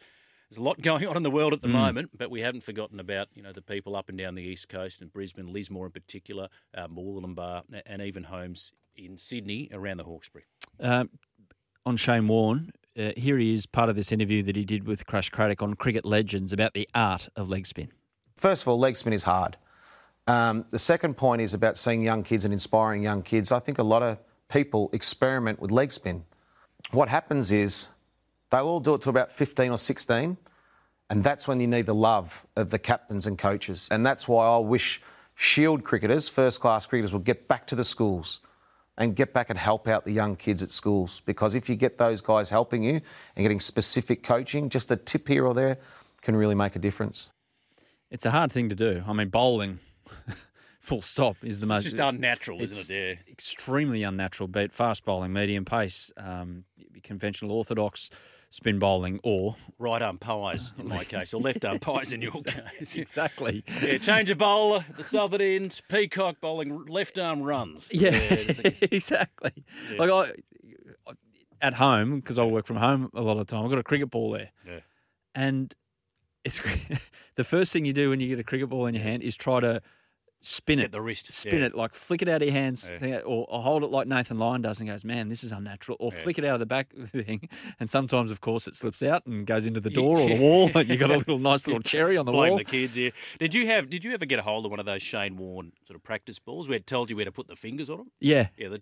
there's 0.50 0.58
a 0.58 0.62
lot 0.64 0.80
going 0.82 1.08
on 1.08 1.18
in 1.18 1.24
the 1.24 1.32
world 1.32 1.54
at 1.54 1.62
the 1.62 1.68
Mm. 1.68 1.74
moment, 1.74 2.10
but 2.18 2.30
we 2.32 2.42
haven't 2.42 2.62
forgotten 2.64 3.00
about 3.00 3.28
you 3.34 3.42
know 3.42 3.52
the 3.54 3.62
people 3.62 3.96
up 3.96 4.10
and 4.10 4.18
down 4.18 4.36
the 4.36 4.44
east 4.44 4.70
coast 4.70 5.02
and 5.02 5.12
Brisbane, 5.12 5.52
Lismore 5.52 5.86
in 5.88 5.92
particular, 5.92 6.50
uh, 6.76 6.88
Murwillumbah, 6.88 7.64
and 7.86 8.02
even 8.02 8.24
homes 8.26 8.72
in 8.96 9.18
Sydney 9.18 9.70
around 9.72 9.98
the 9.98 10.04
Hawkesbury. 10.04 10.46
Um, 10.80 11.10
on 11.86 11.98
Shane 11.98 12.28
Warne, 12.28 12.72
uh, 12.98 13.12
here 13.16 13.38
he 13.38 13.54
is, 13.54 13.66
part 13.66 13.90
of 13.90 13.96
this 13.96 14.12
interview 14.12 14.42
that 14.44 14.56
he 14.56 14.66
did 14.66 14.86
with 14.88 15.06
Crash 15.06 15.30
Craddock 15.30 15.62
on 15.62 15.76
Cricket 15.76 16.04
Legends 16.06 16.52
about 16.52 16.74
the 16.74 16.88
art 16.96 17.30
of 17.36 17.50
leg 17.50 17.66
spin. 17.68 17.90
First 18.36 18.64
of 18.64 18.68
all, 18.68 18.80
leg 18.80 18.98
spin 18.98 19.14
is 19.14 19.24
hard. 19.24 19.58
Um, 20.28 20.66
the 20.72 20.80
second 20.80 21.16
point 21.16 21.42
is 21.42 21.54
about 21.54 21.78
seeing 21.78 22.02
young 22.04 22.24
kids 22.24 22.44
and 22.44 22.54
inspiring 22.54 23.02
young 23.04 23.22
kids. 23.22 23.52
I 23.52 23.60
think 23.60 23.78
a 23.78 23.84
lot 23.84 24.04
of 24.04 24.18
people 24.50 24.90
experiment 24.92 25.60
with 25.62 25.72
leg 25.72 25.94
spin. 25.94 26.26
What 26.92 27.08
happens 27.08 27.52
is 27.52 27.88
they'll 28.50 28.68
all 28.68 28.80
do 28.80 28.94
it 28.96 29.02
to 29.02 29.10
about 29.10 29.32
15 29.32 29.72
or 29.72 29.78
16, 29.78 30.38
and 31.10 31.24
that's 31.24 31.48
when 31.48 31.60
you 31.60 31.68
need 31.68 31.86
the 31.86 31.96
love 31.96 32.46
of 32.56 32.70
the 32.70 32.80
captains 32.80 33.28
and 33.28 33.38
coaches. 33.38 33.88
And 33.92 34.06
that's 34.06 34.28
why 34.28 34.48
I 34.48 34.58
wish 34.58 35.02
Shield 35.36 35.84
cricketers, 35.84 36.28
first 36.30 36.60
class 36.60 36.86
cricketers, 36.86 37.14
will 37.14 37.20
get 37.20 37.48
back 37.48 37.68
to 37.68 37.76
the 37.76 37.84
schools 37.84 38.40
and 38.98 39.16
get 39.16 39.34
back 39.34 39.50
and 39.52 39.60
help 39.60 39.88
out 39.88 40.04
the 40.04 40.12
young 40.12 40.36
kids 40.36 40.64
at 40.64 40.70
schools. 40.72 41.22
Because 41.26 41.54
if 41.54 41.70
you 41.70 41.76
get 41.76 42.00
those 42.00 42.22
guys 42.22 42.50
helping 42.50 42.84
you 42.84 43.00
and 43.36 43.44
getting 43.44 43.60
specific 43.60 44.24
coaching, 44.24 44.70
just 44.70 44.90
a 44.92 44.96
tip 44.96 45.28
here 45.28 45.46
or 45.46 45.54
there 45.54 45.78
can 46.22 46.36
really 46.36 46.56
make 46.56 46.76
a 46.76 46.80
difference. 46.80 47.30
It's 48.10 48.26
a 48.26 48.32
hard 48.32 48.52
thing 48.52 48.70
to 48.70 48.76
do. 48.76 49.04
I 49.06 49.14
mean, 49.14 49.30
bowling, 49.30 49.80
full 50.80 51.02
stop, 51.02 51.38
is 51.44 51.60
the 51.60 51.66
It's 51.66 51.70
most. 51.70 51.84
just 51.84 52.00
unnatural, 52.00 52.62
it's 52.62 52.72
isn't 52.72 52.96
it? 52.98 53.20
Yeah. 53.28 53.32
Extremely 53.32 54.02
unnatural. 54.04 54.48
Be 54.48 54.62
it 54.62 54.74
fast 54.74 55.06
bowling, 55.06 55.34
medium 55.34 55.66
pace, 55.66 56.12
um, 56.18 56.64
conventional 57.04 57.52
orthodox 57.52 58.10
spin 58.50 58.80
bowling, 58.80 59.20
or 59.24 59.56
Right 59.78 60.02
arm 60.02 60.18
pies 60.18 60.74
in 60.80 60.88
my 60.88 61.04
case, 61.16 61.34
or 61.34 61.42
left 61.42 61.64
arm 61.66 61.80
pies 61.80 62.12
in 62.12 62.22
your 62.22 62.32
case. 62.44 62.96
exactly. 62.98 63.64
Yeah, 63.82 63.98
change 63.98 64.30
of 64.30 64.38
bowler, 64.38 64.86
the 64.96 65.04
southern 65.04 65.42
end, 65.42 65.82
peacock 65.90 66.40
bowling, 66.42 66.86
left 66.86 67.20
arm 67.20 67.42
runs. 67.42 67.88
Yeah, 67.92 68.12
a- 68.14 68.74
exactly. 68.96 69.52
Yeah. 69.92 69.98
Like 70.06 70.10
I, 71.08 71.14
at 71.62 71.74
home 71.74 72.20
because 72.20 72.38
I 72.38 72.44
work 72.44 72.68
from 72.68 72.78
home 72.78 73.10
a 73.16 73.22
lot 73.22 73.34
of 73.38 73.46
the 73.48 73.52
time. 73.52 73.64
I've 73.64 73.70
got 73.70 73.80
a 73.80 73.84
cricket 73.84 74.12
ball 74.12 74.32
there, 74.32 74.52
Yeah. 74.66 74.80
and 75.36 75.74
it's 76.44 76.62
the 77.36 77.44
first 77.44 77.74
thing 77.74 77.84
you 77.86 77.94
do 77.94 78.10
when 78.12 78.20
you 78.22 78.28
get 78.30 78.40
a 78.40 78.44
cricket 78.44 78.70
ball 78.70 78.86
in 78.86 78.94
your 78.96 79.04
hand 79.04 79.22
is 79.24 79.36
try 79.36 79.60
to 79.60 79.82
spin 80.42 80.78
Get 80.80 80.86
it, 80.86 80.92
the 80.92 81.02
wrist, 81.02 81.32
spin 81.34 81.60
yeah. 81.60 81.66
it, 81.66 81.76
like 81.76 81.94
flick 81.94 82.22
it 82.22 82.30
out 82.30 82.42
of 82.42 82.48
your 82.48 82.54
hands, 82.58 82.90
Yeah. 83.02 83.18
or, 83.20 83.46
or 83.50 83.62
hold 83.64 83.84
it 83.84 83.88
like 83.92 84.08
Nathan 84.08 84.38
Lyon 84.40 84.62
does 84.62 84.80
and 84.80 84.88
goes, 84.90 85.04
"Man, 85.04 85.30
this 85.30 85.44
is 85.44 85.52
unnatural," 85.52 85.98
or 86.00 86.12
Yeah. 86.14 86.20
flick 86.22 86.38
it 86.38 86.46
out 86.46 86.54
of 86.54 86.60
the 86.60 86.66
back 86.66 86.94
thing, 86.94 87.50
and 87.80 87.90
sometimes, 87.90 88.32
of 88.32 88.40
course, 88.42 88.68
it 88.68 88.76
slips 88.76 89.02
out 89.04 89.26
and 89.26 89.46
goes 89.46 89.66
into 89.66 89.80
the 89.80 89.90
door 90.02 90.18
or 90.20 90.30
the 90.30 90.36
wall, 90.40 90.70
and 90.76 90.88
you 90.90 90.96
got 90.98 91.10
a 91.12 91.18
little 91.18 91.40
nice 91.40 91.66
little 91.68 91.82
cherry 91.84 92.18
on 92.18 92.26
the 92.26 92.32
Blame 92.32 92.50
wall. 92.52 92.58
the 92.60 92.64
kids 92.64 92.96
here. 92.96 93.12
Did 93.40 93.54
you 93.54 93.66
have? 93.68 93.90
Did 93.90 94.04
you 94.04 94.14
ever 94.14 94.26
get 94.26 94.40
a 94.40 94.44
hold 94.44 94.66
of 94.66 94.72
one 94.72 94.80
of 94.80 94.86
those 94.86 95.02
Shane 95.02 95.38
Warne 95.38 95.74
sort 95.86 95.96
of 95.96 96.04
practice 96.04 96.40
balls 96.40 96.68
where 96.68 96.78
it 96.78 96.88
told 96.88 97.10
you 97.10 97.16
where 97.16 97.26
to 97.26 97.32
put 97.32 97.48
the 97.48 97.56
fingers 97.56 97.90
on 97.90 97.98
them? 97.98 98.12
Yeah. 98.20 98.48
Yeah. 98.58 98.70
The, 98.70 98.82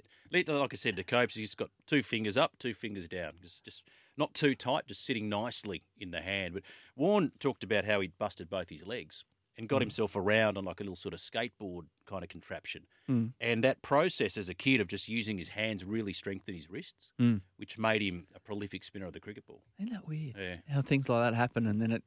like 0.52 0.74
I 0.74 0.76
said 0.76 0.96
to 0.98 1.04
Copes, 1.04 1.36
he's 1.36 1.56
got 1.56 1.70
two 1.88 2.04
fingers 2.04 2.36
up, 2.38 2.54
two 2.60 2.74
fingers 2.74 3.08
down. 3.08 3.34
Just, 3.42 3.64
just 3.66 3.84
not 4.18 4.34
too 4.34 4.54
tight, 4.56 4.88
just 4.88 5.06
sitting 5.06 5.30
nicely 5.30 5.84
in 6.00 6.12
the 6.12 6.22
hand. 6.22 6.54
But 6.54 6.64
Warne 6.96 7.32
talked 7.40 7.64
about 7.64 7.86
how 7.86 8.02
he 8.02 8.08
busted 8.08 8.50
both 8.50 8.70
his 8.70 8.86
legs 8.86 9.24
and 9.58 9.70
got 9.70 9.78
Mm. 9.78 9.82
himself 9.82 10.16
around 10.16 10.58
on 10.58 10.66
like 10.66 10.80
a 10.80 10.84
little 10.84 10.96
sort 10.96 11.14
of 11.14 11.20
skateboard 11.20 11.84
kind 12.06 12.24
of 12.24 12.30
contraption. 12.30 12.84
Mm. 13.10 13.34
And 13.40 13.64
that 13.64 13.82
process 13.82 14.38
as 14.38 14.50
a 14.50 14.54
kid 14.54 14.82
of 14.82 14.88
just 14.88 15.08
using 15.08 15.38
his 15.38 15.50
hands 15.50 15.84
really 15.86 16.14
strengthened 16.14 16.56
his 16.56 16.70
wrists, 16.70 17.12
Mm. 17.20 17.42
which 17.58 17.78
made 17.78 18.02
him 18.02 18.28
a 18.36 18.40
prolific 18.40 18.84
spinner 18.84 19.06
of 19.08 19.14
the 19.14 19.20
cricket 19.20 19.46
ball. 19.48 19.64
Isn't 19.80 19.94
that 19.94 20.08
weird? 20.08 20.36
Yeah. 20.38 20.58
How 20.68 20.82
things 20.82 21.08
like 21.10 21.24
that 21.24 21.36
happen, 21.36 21.66
and 21.68 21.82
then 21.82 21.92
it 21.92 22.04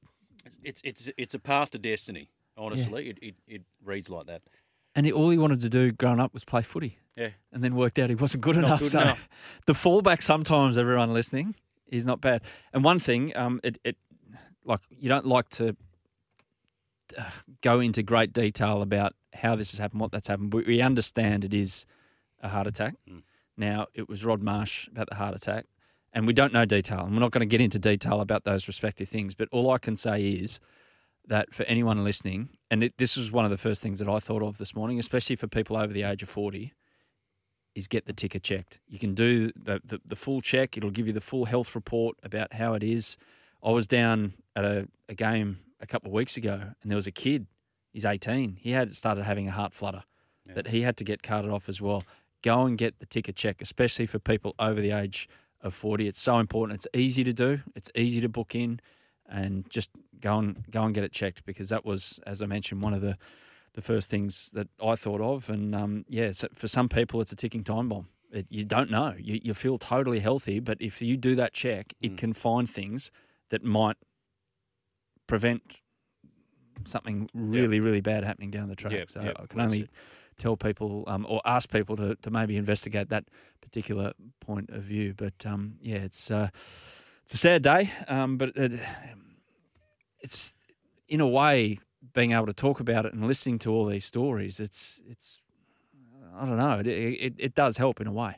It's 0.62 0.80
it's 0.84 1.10
it's 1.16 1.34
a 1.34 1.38
path 1.38 1.70
to 1.70 1.78
destiny. 1.78 2.30
Honestly, 2.56 3.08
it, 3.10 3.18
it 3.22 3.34
it 3.46 3.62
reads 3.82 4.08
like 4.08 4.26
that. 4.26 4.42
And 4.94 5.04
he, 5.06 5.12
all 5.12 5.30
he 5.30 5.38
wanted 5.38 5.60
to 5.60 5.68
do 5.68 5.92
growing 5.92 6.18
up 6.20 6.32
was 6.34 6.44
play 6.44 6.62
footy. 6.62 6.98
Yeah. 7.16 7.30
And 7.52 7.62
then 7.62 7.74
worked 7.76 7.98
out 7.98 8.08
he 8.10 8.16
wasn't 8.16 8.42
good 8.42 8.56
enough. 8.56 8.80
good 8.80 8.90
so 8.92 9.00
enough. 9.00 9.28
the 9.66 9.74
fallback 9.74 10.22
sometimes, 10.22 10.76
everyone 10.78 11.12
listening, 11.12 11.54
is 11.86 12.04
not 12.06 12.20
bad. 12.20 12.42
And 12.72 12.82
one 12.84 12.98
thing, 12.98 13.36
um, 13.36 13.60
it, 13.62 13.78
it 13.84 13.96
like 14.64 14.80
you 14.90 15.08
don't 15.08 15.26
like 15.26 15.48
to 15.50 15.76
go 17.62 17.80
into 17.80 18.02
great 18.02 18.32
detail 18.32 18.82
about 18.82 19.14
how 19.34 19.56
this 19.56 19.70
has 19.72 19.78
happened, 19.78 20.00
what 20.00 20.12
that's 20.12 20.28
happened. 20.28 20.50
But 20.50 20.66
we 20.66 20.80
understand 20.80 21.44
it 21.44 21.54
is 21.54 21.86
a 22.40 22.48
heart 22.48 22.66
attack. 22.66 22.94
Mm. 23.08 23.22
Now 23.56 23.86
it 23.94 24.08
was 24.08 24.24
Rod 24.24 24.42
Marsh 24.42 24.88
about 24.88 25.08
the 25.08 25.16
heart 25.16 25.34
attack, 25.34 25.66
and 26.12 26.26
we 26.26 26.32
don't 26.32 26.52
know 26.52 26.64
detail, 26.64 27.00
and 27.00 27.12
we're 27.12 27.20
not 27.20 27.32
going 27.32 27.40
to 27.40 27.46
get 27.46 27.60
into 27.60 27.78
detail 27.78 28.20
about 28.20 28.44
those 28.44 28.68
respective 28.68 29.08
things. 29.08 29.34
But 29.34 29.48
all 29.50 29.70
I 29.70 29.78
can 29.78 29.96
say 29.96 30.22
is 30.22 30.60
that 31.26 31.54
for 31.54 31.64
anyone 31.64 32.02
listening, 32.04 32.50
and 32.70 32.84
it, 32.84 32.96
this 32.96 33.16
was 33.16 33.30
one 33.30 33.44
of 33.44 33.50
the 33.50 33.58
first 33.58 33.82
things 33.82 33.98
that 33.98 34.08
I 34.08 34.18
thought 34.18 34.42
of 34.42 34.58
this 34.58 34.74
morning, 34.74 34.98
especially 34.98 35.36
for 35.36 35.46
people 35.46 35.76
over 35.76 35.92
the 35.92 36.02
age 36.04 36.22
of 36.22 36.28
40, 36.28 36.72
is 37.74 37.86
get 37.86 38.06
the 38.06 38.12
ticker 38.12 38.38
checked. 38.38 38.80
You 38.88 38.98
can 38.98 39.14
do 39.14 39.52
the, 39.54 39.80
the, 39.84 40.00
the 40.04 40.16
full 40.16 40.40
check, 40.40 40.76
it'll 40.76 40.90
give 40.90 41.06
you 41.06 41.12
the 41.12 41.20
full 41.20 41.44
health 41.44 41.74
report 41.74 42.16
about 42.22 42.54
how 42.54 42.74
it 42.74 42.82
is. 42.82 43.16
I 43.62 43.70
was 43.70 43.86
down 43.86 44.34
at 44.56 44.64
a, 44.64 44.88
a 45.08 45.14
game 45.14 45.58
a 45.80 45.86
couple 45.86 46.08
of 46.08 46.14
weeks 46.14 46.36
ago, 46.36 46.60
and 46.82 46.90
there 46.90 46.96
was 46.96 47.06
a 47.06 47.12
kid, 47.12 47.46
he's 47.92 48.04
18, 48.04 48.58
he 48.60 48.70
had 48.72 48.94
started 48.94 49.24
having 49.24 49.48
a 49.48 49.52
heart 49.52 49.72
flutter 49.72 50.04
that 50.54 50.68
he 50.68 50.82
had 50.82 50.96
to 50.96 51.04
get 51.04 51.22
carted 51.22 51.50
off 51.50 51.68
as 51.68 51.80
well. 51.80 52.02
Go 52.42 52.64
and 52.64 52.78
get 52.78 53.00
the 53.00 53.06
ticker 53.06 53.32
check, 53.32 53.60
especially 53.60 54.06
for 54.06 54.18
people 54.18 54.54
over 54.58 54.80
the 54.80 54.92
age 54.92 55.28
of 55.60 55.74
40. 55.74 56.08
It's 56.08 56.20
so 56.20 56.38
important. 56.38 56.76
It's 56.76 56.86
easy 56.94 57.24
to 57.24 57.32
do, 57.32 57.60
it's 57.74 57.90
easy 57.94 58.20
to 58.20 58.28
book 58.28 58.54
in 58.54 58.80
and 59.28 59.68
just 59.68 59.90
go 60.20 60.38
and 60.38 60.64
go 60.70 60.84
and 60.84 60.94
get 60.94 61.04
it 61.04 61.12
checked 61.12 61.44
because 61.44 61.68
that 61.68 61.84
was, 61.84 62.18
as 62.26 62.40
I 62.40 62.46
mentioned, 62.46 62.82
one 62.82 62.94
of 62.94 63.02
the 63.02 63.16
the 63.74 63.82
first 63.82 64.10
things 64.10 64.50
that 64.54 64.66
I 64.82 64.96
thought 64.96 65.20
of. 65.20 65.48
And 65.50 65.72
um, 65.74 66.04
yeah, 66.08 66.32
so 66.32 66.48
for 66.52 66.66
some 66.66 66.88
people, 66.88 67.20
it's 67.20 67.30
a 67.30 67.36
ticking 67.36 67.62
time 67.62 67.88
bomb. 67.88 68.08
It, 68.32 68.46
you 68.50 68.64
don't 68.64 68.90
know. 68.90 69.14
You, 69.16 69.40
you 69.42 69.54
feel 69.54 69.78
totally 69.78 70.18
healthy, 70.18 70.58
but 70.58 70.78
if 70.80 71.00
you 71.00 71.16
do 71.16 71.36
that 71.36 71.52
check, 71.52 71.94
it 72.00 72.16
can 72.16 72.32
find 72.32 72.68
things 72.68 73.12
that 73.50 73.62
might 73.62 73.96
prevent 75.28 75.62
something 76.84 77.28
really, 77.34 77.78
really 77.78 78.00
bad 78.00 78.24
happening 78.24 78.50
down 78.50 78.68
the 78.68 78.74
track. 78.76 78.92
Yep, 78.92 79.10
so 79.10 79.22
yep, 79.22 79.36
I 79.38 79.46
can 79.46 79.60
only 79.60 79.78
said. 79.80 79.88
tell 80.38 80.56
people 80.56 81.04
um, 81.06 81.24
or 81.28 81.40
ask 81.44 81.70
people 81.70 81.96
to, 81.96 82.16
to 82.16 82.30
maybe 82.30 82.56
investigate 82.56 83.08
that 83.10 83.24
particular 83.60 84.12
point 84.40 84.70
of 84.70 84.82
view. 84.82 85.14
But 85.16 85.44
um, 85.46 85.74
yeah, 85.80 85.98
it's 85.98 86.30
uh, 86.30 86.48
it's 87.24 87.34
a 87.34 87.38
sad 87.38 87.62
day, 87.62 87.90
um, 88.08 88.38
but 88.38 88.56
it, 88.56 88.80
it's 90.20 90.54
in 91.08 91.20
a 91.20 91.28
way 91.28 91.78
being 92.14 92.32
able 92.32 92.46
to 92.46 92.52
talk 92.52 92.80
about 92.80 93.06
it 93.06 93.12
and 93.12 93.26
listening 93.26 93.58
to 93.60 93.70
all 93.72 93.86
these 93.86 94.04
stories. 94.04 94.60
It's 94.60 95.00
it's 95.08 95.40
I 96.36 96.46
don't 96.46 96.56
know. 96.56 96.78
It 96.80 96.86
it, 96.86 97.34
it 97.38 97.54
does 97.54 97.76
help 97.76 98.00
in 98.00 98.06
a 98.06 98.12
way. 98.12 98.36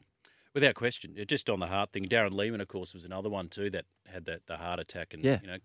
Without 0.54 0.74
question, 0.74 1.14
just 1.28 1.48
on 1.48 1.60
the 1.60 1.68
heart 1.68 1.92
thing. 1.92 2.06
Darren 2.06 2.32
Lehmann, 2.32 2.60
of 2.60 2.66
course, 2.66 2.92
was 2.92 3.04
another 3.04 3.30
one 3.30 3.48
too 3.48 3.70
that 3.70 3.84
had 4.06 4.24
that 4.24 4.46
the 4.48 4.56
heart 4.56 4.80
attack 4.80 5.14
and 5.14 5.24
Yeah. 5.24 5.38
you 5.42 5.46
know 5.46 5.58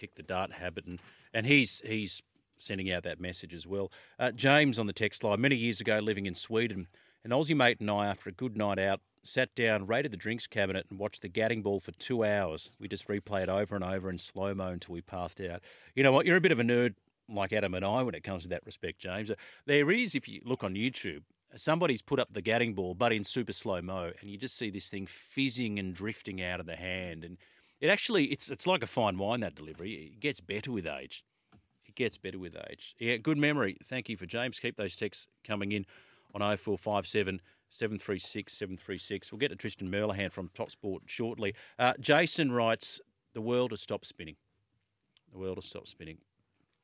kicked 0.00 0.16
the 0.16 0.22
dart 0.22 0.52
habit, 0.52 0.86
and 0.86 1.00
and 1.34 1.46
he's 1.46 1.82
he's 1.84 2.22
sending 2.56 2.90
out 2.92 3.02
that 3.02 3.20
message 3.20 3.54
as 3.54 3.66
well. 3.66 3.90
Uh, 4.18 4.30
James 4.30 4.78
on 4.78 4.86
the 4.86 4.92
text 4.92 5.24
line 5.24 5.40
many 5.40 5.56
years 5.56 5.80
ago, 5.80 5.98
living 5.98 6.26
in 6.26 6.34
Sweden, 6.34 6.88
an 7.24 7.30
Aussie 7.30 7.56
mate 7.56 7.80
and 7.80 7.90
I, 7.90 8.06
after 8.06 8.28
a 8.28 8.32
good 8.32 8.56
night 8.56 8.78
out, 8.78 9.00
sat 9.22 9.54
down, 9.54 9.86
raided 9.86 10.12
the 10.12 10.16
drinks 10.16 10.46
cabinet, 10.46 10.86
and 10.90 10.98
watched 10.98 11.22
the 11.22 11.28
Gatting 11.28 11.62
Ball 11.62 11.80
for 11.80 11.92
two 11.92 12.24
hours. 12.24 12.70
We 12.78 12.88
just 12.88 13.08
replayed 13.08 13.48
over 13.48 13.74
and 13.74 13.84
over 13.84 14.10
in 14.10 14.18
slow 14.18 14.54
mo 14.54 14.68
until 14.68 14.94
we 14.94 15.00
passed 15.02 15.40
out. 15.40 15.62
You 15.94 16.02
know 16.02 16.12
what? 16.12 16.26
You're 16.26 16.36
a 16.36 16.40
bit 16.40 16.52
of 16.52 16.60
a 16.60 16.64
nerd 16.64 16.94
like 17.28 17.52
Adam 17.52 17.74
and 17.74 17.84
I 17.84 18.02
when 18.02 18.14
it 18.14 18.24
comes 18.24 18.42
to 18.42 18.48
that 18.50 18.66
respect, 18.66 18.98
James. 18.98 19.30
Uh, 19.30 19.36
There 19.66 19.90
is, 19.90 20.14
if 20.14 20.28
you 20.28 20.42
look 20.44 20.64
on 20.64 20.74
YouTube, 20.74 21.22
somebody's 21.56 22.02
put 22.02 22.18
up 22.18 22.32
the 22.32 22.42
Gatting 22.42 22.74
Ball, 22.74 22.94
but 22.94 23.12
in 23.12 23.24
super 23.24 23.52
slow 23.52 23.80
mo, 23.80 24.12
and 24.20 24.30
you 24.30 24.36
just 24.36 24.56
see 24.56 24.70
this 24.70 24.88
thing 24.88 25.06
fizzing 25.06 25.78
and 25.78 25.94
drifting 25.94 26.42
out 26.42 26.60
of 26.60 26.66
the 26.66 26.76
hand, 26.76 27.24
and 27.24 27.38
it 27.80 27.88
actually 27.88 28.26
it's 28.26 28.50
it's 28.50 28.66
like 28.66 28.82
a 28.82 28.86
fine 28.86 29.18
wine 29.18 29.40
that 29.40 29.54
delivery. 29.54 30.12
It 30.14 30.20
gets 30.20 30.40
better 30.40 30.72
with 30.72 30.86
age. 30.86 31.24
It 31.86 31.94
gets 31.94 32.18
better 32.18 32.38
with 32.38 32.56
age. 32.70 32.94
Yeah, 32.98 33.16
good 33.16 33.38
memory. 33.38 33.76
Thank 33.84 34.08
you 34.08 34.16
for 34.16 34.26
James. 34.26 34.60
Keep 34.60 34.76
those 34.76 34.94
texts 34.94 35.26
coming 35.44 35.72
in 35.72 35.86
on 36.34 36.40
0457 36.40 37.40
736 37.70 38.52
736. 38.52 39.32
We'll 39.32 39.38
get 39.38 39.48
to 39.48 39.56
Tristan 39.56 39.90
Merlihan 39.90 40.30
from 40.30 40.50
Top 40.54 40.70
Sport 40.70 41.04
shortly. 41.06 41.54
Uh, 41.78 41.94
Jason 41.98 42.52
writes, 42.52 43.00
The 43.32 43.40
world 43.40 43.70
has 43.70 43.80
stopped 43.80 44.06
spinning. 44.06 44.36
The 45.32 45.38
world 45.38 45.56
has 45.56 45.64
stopped 45.64 45.88
spinning. 45.88 46.18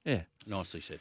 Yeah. 0.05 0.23
Nicely 0.47 0.81
said. 0.81 1.01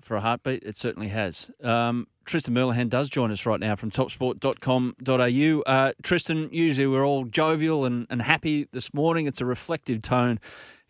For 0.00 0.16
a 0.16 0.20
heartbeat, 0.20 0.64
it 0.64 0.76
certainly 0.76 1.08
has. 1.08 1.50
Um, 1.62 2.08
Tristan 2.24 2.54
Merlihan 2.54 2.88
does 2.88 3.08
join 3.08 3.30
us 3.30 3.44
right 3.46 3.60
now 3.60 3.76
from 3.76 3.90
topsport.com.au. 3.90 5.62
Uh, 5.62 5.92
Tristan, 6.02 6.48
usually 6.52 6.86
we're 6.86 7.06
all 7.06 7.24
jovial 7.24 7.84
and, 7.84 8.06
and 8.10 8.22
happy 8.22 8.68
this 8.72 8.94
morning. 8.94 9.26
It's 9.26 9.40
a 9.40 9.46
reflective 9.46 10.02
tone 10.02 10.38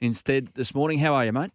instead 0.01 0.49
this 0.55 0.75
morning. 0.75 0.99
How 0.99 1.15
are 1.15 1.25
you, 1.25 1.33
mate? 1.33 1.53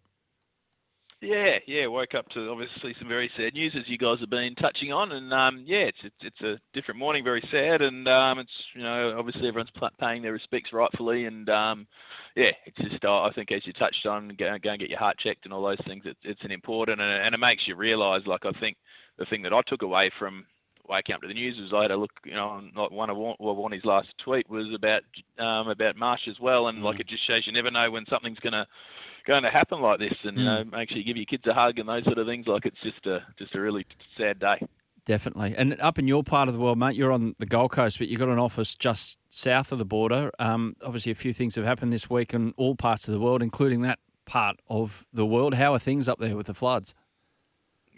Yeah, 1.20 1.58
yeah. 1.66 1.86
Woke 1.88 2.14
up 2.16 2.28
to 2.30 2.48
obviously 2.48 2.94
some 2.98 3.08
very 3.08 3.28
sad 3.36 3.52
news, 3.52 3.74
as 3.76 3.88
you 3.88 3.98
guys 3.98 4.20
have 4.20 4.30
been 4.30 4.54
touching 4.54 4.92
on, 4.92 5.10
and 5.10 5.32
um, 5.32 5.64
yeah, 5.66 5.90
it's, 5.90 5.98
it's 6.04 6.14
it's 6.22 6.40
a 6.42 6.60
different 6.74 7.00
morning, 7.00 7.24
very 7.24 7.42
sad, 7.50 7.82
and 7.82 8.06
um, 8.06 8.38
it's 8.38 8.54
you 8.74 8.82
know 8.84 9.16
obviously 9.18 9.48
everyone's 9.48 9.70
paying 9.98 10.22
their 10.22 10.32
respects 10.32 10.70
rightfully, 10.72 11.24
and 11.24 11.48
um, 11.48 11.88
yeah, 12.36 12.54
it's 12.66 12.78
just 12.78 13.04
uh, 13.04 13.22
I 13.22 13.32
think 13.34 13.50
as 13.50 13.66
you 13.66 13.72
touched 13.72 14.06
on, 14.06 14.28
go, 14.38 14.46
go 14.62 14.70
and 14.70 14.78
get 14.78 14.90
your 14.90 15.00
heart 15.00 15.16
checked 15.18 15.44
and 15.44 15.52
all 15.52 15.66
those 15.66 15.84
things. 15.88 16.04
It's 16.06 16.20
it's 16.22 16.44
an 16.44 16.52
important, 16.52 17.00
and, 17.00 17.10
and 17.26 17.34
it 17.34 17.38
makes 17.38 17.62
you 17.66 17.74
realise. 17.74 18.22
Like 18.24 18.46
I 18.46 18.52
think 18.60 18.76
the 19.18 19.26
thing 19.26 19.42
that 19.42 19.52
I 19.52 19.62
took 19.66 19.82
away 19.82 20.12
from 20.20 20.46
waking 20.88 21.16
up 21.16 21.20
to 21.22 21.28
the 21.28 21.34
news 21.34 21.56
was 21.58 21.72
I 21.76 21.82
had 21.82 21.90
a 21.90 21.96
look, 21.96 22.12
you 22.24 22.34
know, 22.34 22.48
on 22.48 22.72
like 22.76 22.92
one 22.92 23.10
of 23.10 23.16
Warnie's 23.16 23.84
last 23.84 24.08
tweet 24.24 24.48
was 24.48 24.66
about 24.72 25.02
um, 25.42 25.68
about 25.68 25.96
Marsh 25.96 26.28
as 26.28 26.38
well, 26.40 26.68
and 26.68 26.84
like 26.84 27.00
it 27.00 27.08
just 27.08 27.26
shows 27.26 27.42
you 27.44 27.52
never 27.52 27.72
know 27.72 27.90
when 27.90 28.04
something's 28.08 28.38
gonna 28.38 28.66
going 29.28 29.44
to 29.44 29.50
happen 29.50 29.80
like 29.80 30.00
this, 30.00 30.14
and 30.24 30.36
you 30.38 30.44
know, 30.44 30.64
make 30.64 30.88
sure 30.88 30.98
you 30.98 31.04
give 31.04 31.16
your 31.16 31.26
kids 31.26 31.44
a 31.46 31.54
hug 31.54 31.78
and 31.78 31.88
those 31.88 32.02
sort 32.04 32.18
of 32.18 32.26
things. 32.26 32.46
Like 32.48 32.66
it's 32.66 32.80
just 32.82 33.06
a 33.06 33.18
just 33.38 33.54
a 33.54 33.60
really 33.60 33.86
sad 34.16 34.40
day. 34.40 34.66
Definitely. 35.04 35.54
And 35.56 35.80
up 35.80 35.98
in 35.98 36.06
your 36.08 36.22
part 36.22 36.48
of 36.48 36.54
the 36.54 36.60
world, 36.60 36.76
mate, 36.78 36.94
you're 36.96 37.12
on 37.12 37.34
the 37.38 37.46
Gold 37.46 37.70
Coast, 37.70 37.98
but 37.98 38.08
you've 38.08 38.20
got 38.20 38.28
an 38.28 38.38
office 38.38 38.74
just 38.74 39.16
south 39.30 39.72
of 39.72 39.78
the 39.78 39.84
border. 39.86 40.30
Um, 40.38 40.74
obviously, 40.84 41.12
a 41.12 41.14
few 41.14 41.32
things 41.32 41.54
have 41.54 41.64
happened 41.64 41.92
this 41.92 42.10
week 42.10 42.34
in 42.34 42.52
all 42.58 42.74
parts 42.74 43.08
of 43.08 43.14
the 43.14 43.20
world, 43.20 43.42
including 43.42 43.80
that 43.82 43.98
part 44.26 44.56
of 44.68 45.06
the 45.12 45.24
world. 45.24 45.54
How 45.54 45.72
are 45.72 45.78
things 45.78 46.08
up 46.08 46.18
there 46.18 46.36
with 46.36 46.46
the 46.48 46.54
floods? 46.54 46.94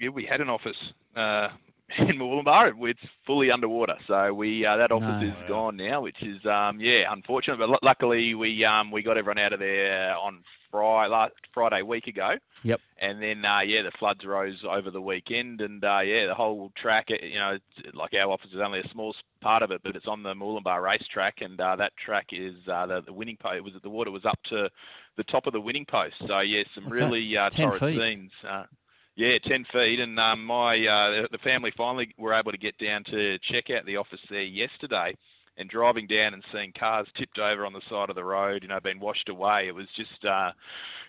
yeah, 0.00 0.08
we 0.10 0.24
had 0.24 0.40
an 0.40 0.48
office 0.48 0.76
uh, 1.16 1.48
in 1.98 2.16
Murwillumbah. 2.16 2.72
It's 2.88 3.00
fully 3.26 3.50
underwater, 3.50 3.96
so 4.06 4.32
we 4.32 4.64
uh, 4.64 4.76
that 4.76 4.92
office 4.92 5.20
No. 5.20 5.26
is 5.28 5.48
gone 5.48 5.76
now, 5.76 6.02
which 6.02 6.22
is 6.22 6.38
um, 6.46 6.78
yeah 6.80 7.02
unfortunate. 7.10 7.58
But 7.58 7.70
lu- 7.70 7.78
luckily 7.82 8.34
we 8.34 8.64
um, 8.64 8.92
we 8.92 9.02
got 9.02 9.18
everyone 9.18 9.38
out 9.38 9.52
of 9.52 9.58
there 9.58 10.14
on 10.16 10.44
Friday 10.70 11.10
last 11.10 11.34
Friday 11.52 11.82
week 11.82 12.06
ago. 12.06 12.34
Yep. 12.62 12.80
And 13.00 13.22
then, 13.22 13.44
uh, 13.44 13.60
yeah, 13.60 13.82
the 13.82 13.92
floods 13.98 14.20
rose 14.26 14.62
over 14.68 14.90
the 14.90 15.00
weekend, 15.00 15.60
and 15.60 15.82
uh, 15.82 16.00
yeah, 16.00 16.26
the 16.26 16.34
whole 16.34 16.70
track, 16.80 17.06
you 17.08 17.38
know, 17.38 17.56
like 17.94 18.12
our 18.14 18.30
office 18.30 18.50
is 18.52 18.60
only 18.64 18.80
a 18.80 18.88
small 18.92 19.14
part 19.40 19.62
of 19.62 19.70
it, 19.70 19.80
but 19.82 19.96
it's 19.96 20.06
on 20.06 20.22
the 20.22 20.34
Murwillumbah 20.34 20.82
racetrack, 20.82 21.36
and 21.40 21.60
uh, 21.60 21.76
that 21.76 21.92
track 22.04 22.26
is 22.32 22.54
uh, 22.70 22.86
the, 22.86 23.00
the 23.06 23.12
winning 23.12 23.38
post. 23.40 23.64
Was 23.64 23.72
the 23.82 23.90
water 23.90 24.10
was 24.10 24.26
up 24.26 24.38
to 24.50 24.68
the 25.16 25.24
top 25.24 25.46
of 25.46 25.52
the 25.52 25.60
winning 25.60 25.86
post. 25.90 26.14
So 26.26 26.40
yeah, 26.40 26.62
some 26.74 26.84
What's 26.84 26.98
that? 26.98 27.04
really 27.06 27.36
uh, 27.36 27.50
10 27.50 27.66
torrid 27.66 27.80
feet? 27.80 27.98
scenes. 27.98 28.32
Uh, 28.48 28.64
yeah, 29.16 29.36
ten 29.46 29.66
feet, 29.70 30.00
and 30.00 30.18
um, 30.18 30.46
my 30.46 30.76
uh, 30.76 31.26
the 31.30 31.38
family 31.44 31.72
finally 31.76 32.14
were 32.16 32.32
able 32.32 32.52
to 32.52 32.58
get 32.58 32.78
down 32.78 33.04
to 33.04 33.38
check 33.52 33.64
out 33.68 33.84
the 33.84 33.96
office 33.96 34.20
there 34.30 34.42
yesterday. 34.42 35.14
And 35.60 35.68
driving 35.68 36.06
down 36.06 36.32
and 36.32 36.42
seeing 36.52 36.72
cars 36.72 37.06
tipped 37.18 37.38
over 37.38 37.66
on 37.66 37.74
the 37.74 37.82
side 37.90 38.08
of 38.08 38.16
the 38.16 38.24
road, 38.24 38.62
you 38.62 38.68
know, 38.68 38.80
being 38.82 38.98
washed 38.98 39.28
away, 39.28 39.68
it 39.68 39.74
was 39.74 39.86
just, 39.94 40.24
uh, 40.24 40.52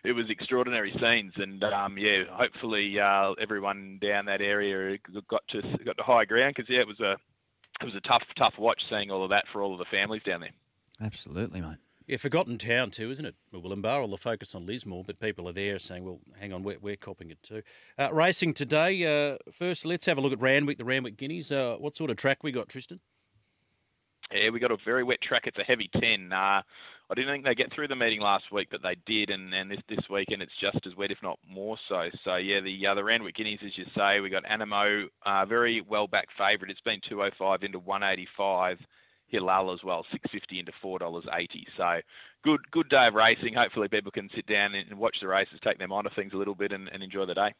it 0.03 0.11
was 0.11 0.25
extraordinary 0.29 0.91
scenes. 0.99 1.33
And 1.37 1.63
um, 1.63 1.97
yeah, 1.97 2.23
hopefully 2.29 2.99
uh, 2.99 3.31
everyone 3.41 3.99
down 4.01 4.25
that 4.25 4.41
area 4.41 4.97
got 5.29 5.43
to 5.51 5.61
got 5.85 5.97
to 5.97 6.03
high 6.03 6.25
ground 6.25 6.55
because 6.55 6.69
yeah, 6.69 6.81
it 6.81 6.87
was 6.87 6.99
a 6.99 7.13
it 7.81 7.85
was 7.85 7.95
a 7.95 8.07
tough 8.07 8.23
tough 8.37 8.53
watch 8.59 8.81
seeing 8.89 9.09
all 9.09 9.23
of 9.23 9.29
that 9.29 9.45
for 9.51 9.61
all 9.61 9.73
of 9.73 9.79
the 9.79 9.85
families 9.89 10.21
down 10.23 10.41
there. 10.41 10.51
Absolutely, 10.99 11.61
mate. 11.61 11.77
Yeah, 12.07 12.17
forgotten 12.17 12.57
town 12.57 12.91
too, 12.91 13.09
isn't 13.11 13.25
it? 13.25 13.35
Willumbar, 13.53 14.01
all 14.01 14.09
the 14.09 14.17
focus 14.17 14.53
on 14.53 14.65
Lismore, 14.65 15.03
but 15.05 15.19
people 15.19 15.47
are 15.47 15.53
there 15.53 15.79
saying, 15.79 16.03
well, 16.03 16.19
hang 16.39 16.51
on, 16.51 16.63
we're, 16.63 16.79
we're 16.79 16.95
copping 16.95 17.29
it 17.29 17.41
too. 17.41 17.61
Uh, 17.97 18.11
racing 18.11 18.53
today, 18.53 19.05
uh, 19.05 19.37
first 19.51 19.85
let's 19.85 20.07
have 20.07 20.17
a 20.17 20.21
look 20.21 20.33
at 20.33 20.41
Randwick, 20.41 20.77
the 20.77 20.83
Randwick 20.83 21.15
Guineas. 21.15 21.51
Uh, 21.51 21.77
what 21.79 21.95
sort 21.95 22.09
of 22.09 22.17
track 22.17 22.43
we 22.43 22.51
got, 22.51 22.69
Tristan? 22.69 22.99
Yeah, 24.31 24.49
we 24.51 24.59
got 24.59 24.71
a 24.71 24.77
very 24.85 25.03
wet 25.03 25.21
track. 25.21 25.43
It's 25.45 25.57
a 25.57 25.63
heavy 25.63 25.89
10. 25.93 26.31
Uh, 26.31 26.61
I 27.11 27.13
didn't 27.13 27.33
think 27.33 27.43
they 27.43 27.55
get 27.55 27.73
through 27.73 27.89
the 27.89 27.95
meeting 27.95 28.21
last 28.21 28.45
week, 28.53 28.69
but 28.71 28.81
they 28.81 28.95
did, 29.05 29.29
and, 29.29 29.53
and 29.53 29.69
this 29.69 29.81
this 29.89 29.99
weekend 30.09 30.41
it's 30.41 30.51
just 30.61 30.87
as 30.87 30.95
wet, 30.95 31.11
if 31.11 31.17
not 31.21 31.39
more 31.45 31.77
so. 31.89 32.07
So 32.23 32.37
yeah, 32.37 32.61
the 32.61 32.87
uh, 32.87 32.95
the 32.95 33.03
Randwick 33.03 33.35
Guineas, 33.35 33.59
as 33.65 33.77
you 33.77 33.83
say, 33.93 34.21
we 34.21 34.29
got 34.29 34.45
Anamoe, 34.45 35.07
uh, 35.25 35.45
very 35.45 35.81
well 35.81 36.07
back 36.07 36.27
favourite. 36.37 36.71
It's 36.71 36.79
been 36.81 37.01
205 37.09 37.63
into 37.63 37.79
185. 37.79 38.77
Hilal 39.27 39.73
as 39.73 39.79
well, 39.83 40.05
650 40.11 40.59
into 40.59 40.71
four 40.81 40.99
dollars 40.99 41.25
80. 41.33 41.65
So 41.77 41.99
good 42.43 42.59
good 42.71 42.89
day 42.89 43.07
of 43.07 43.13
racing. 43.13 43.55
Hopefully 43.55 43.89
people 43.89 44.11
can 44.11 44.29
sit 44.35 44.45
down 44.45 44.73
and 44.73 44.97
watch 44.97 45.17
the 45.21 45.27
races, 45.27 45.59
take 45.63 45.79
their 45.79 45.87
mind 45.87 46.07
off 46.07 46.13
things 46.15 46.33
a 46.33 46.37
little 46.37 46.55
bit, 46.55 46.71
and, 46.71 46.87
and 46.89 47.03
enjoy 47.03 47.25
the 47.25 47.33
day. 47.33 47.53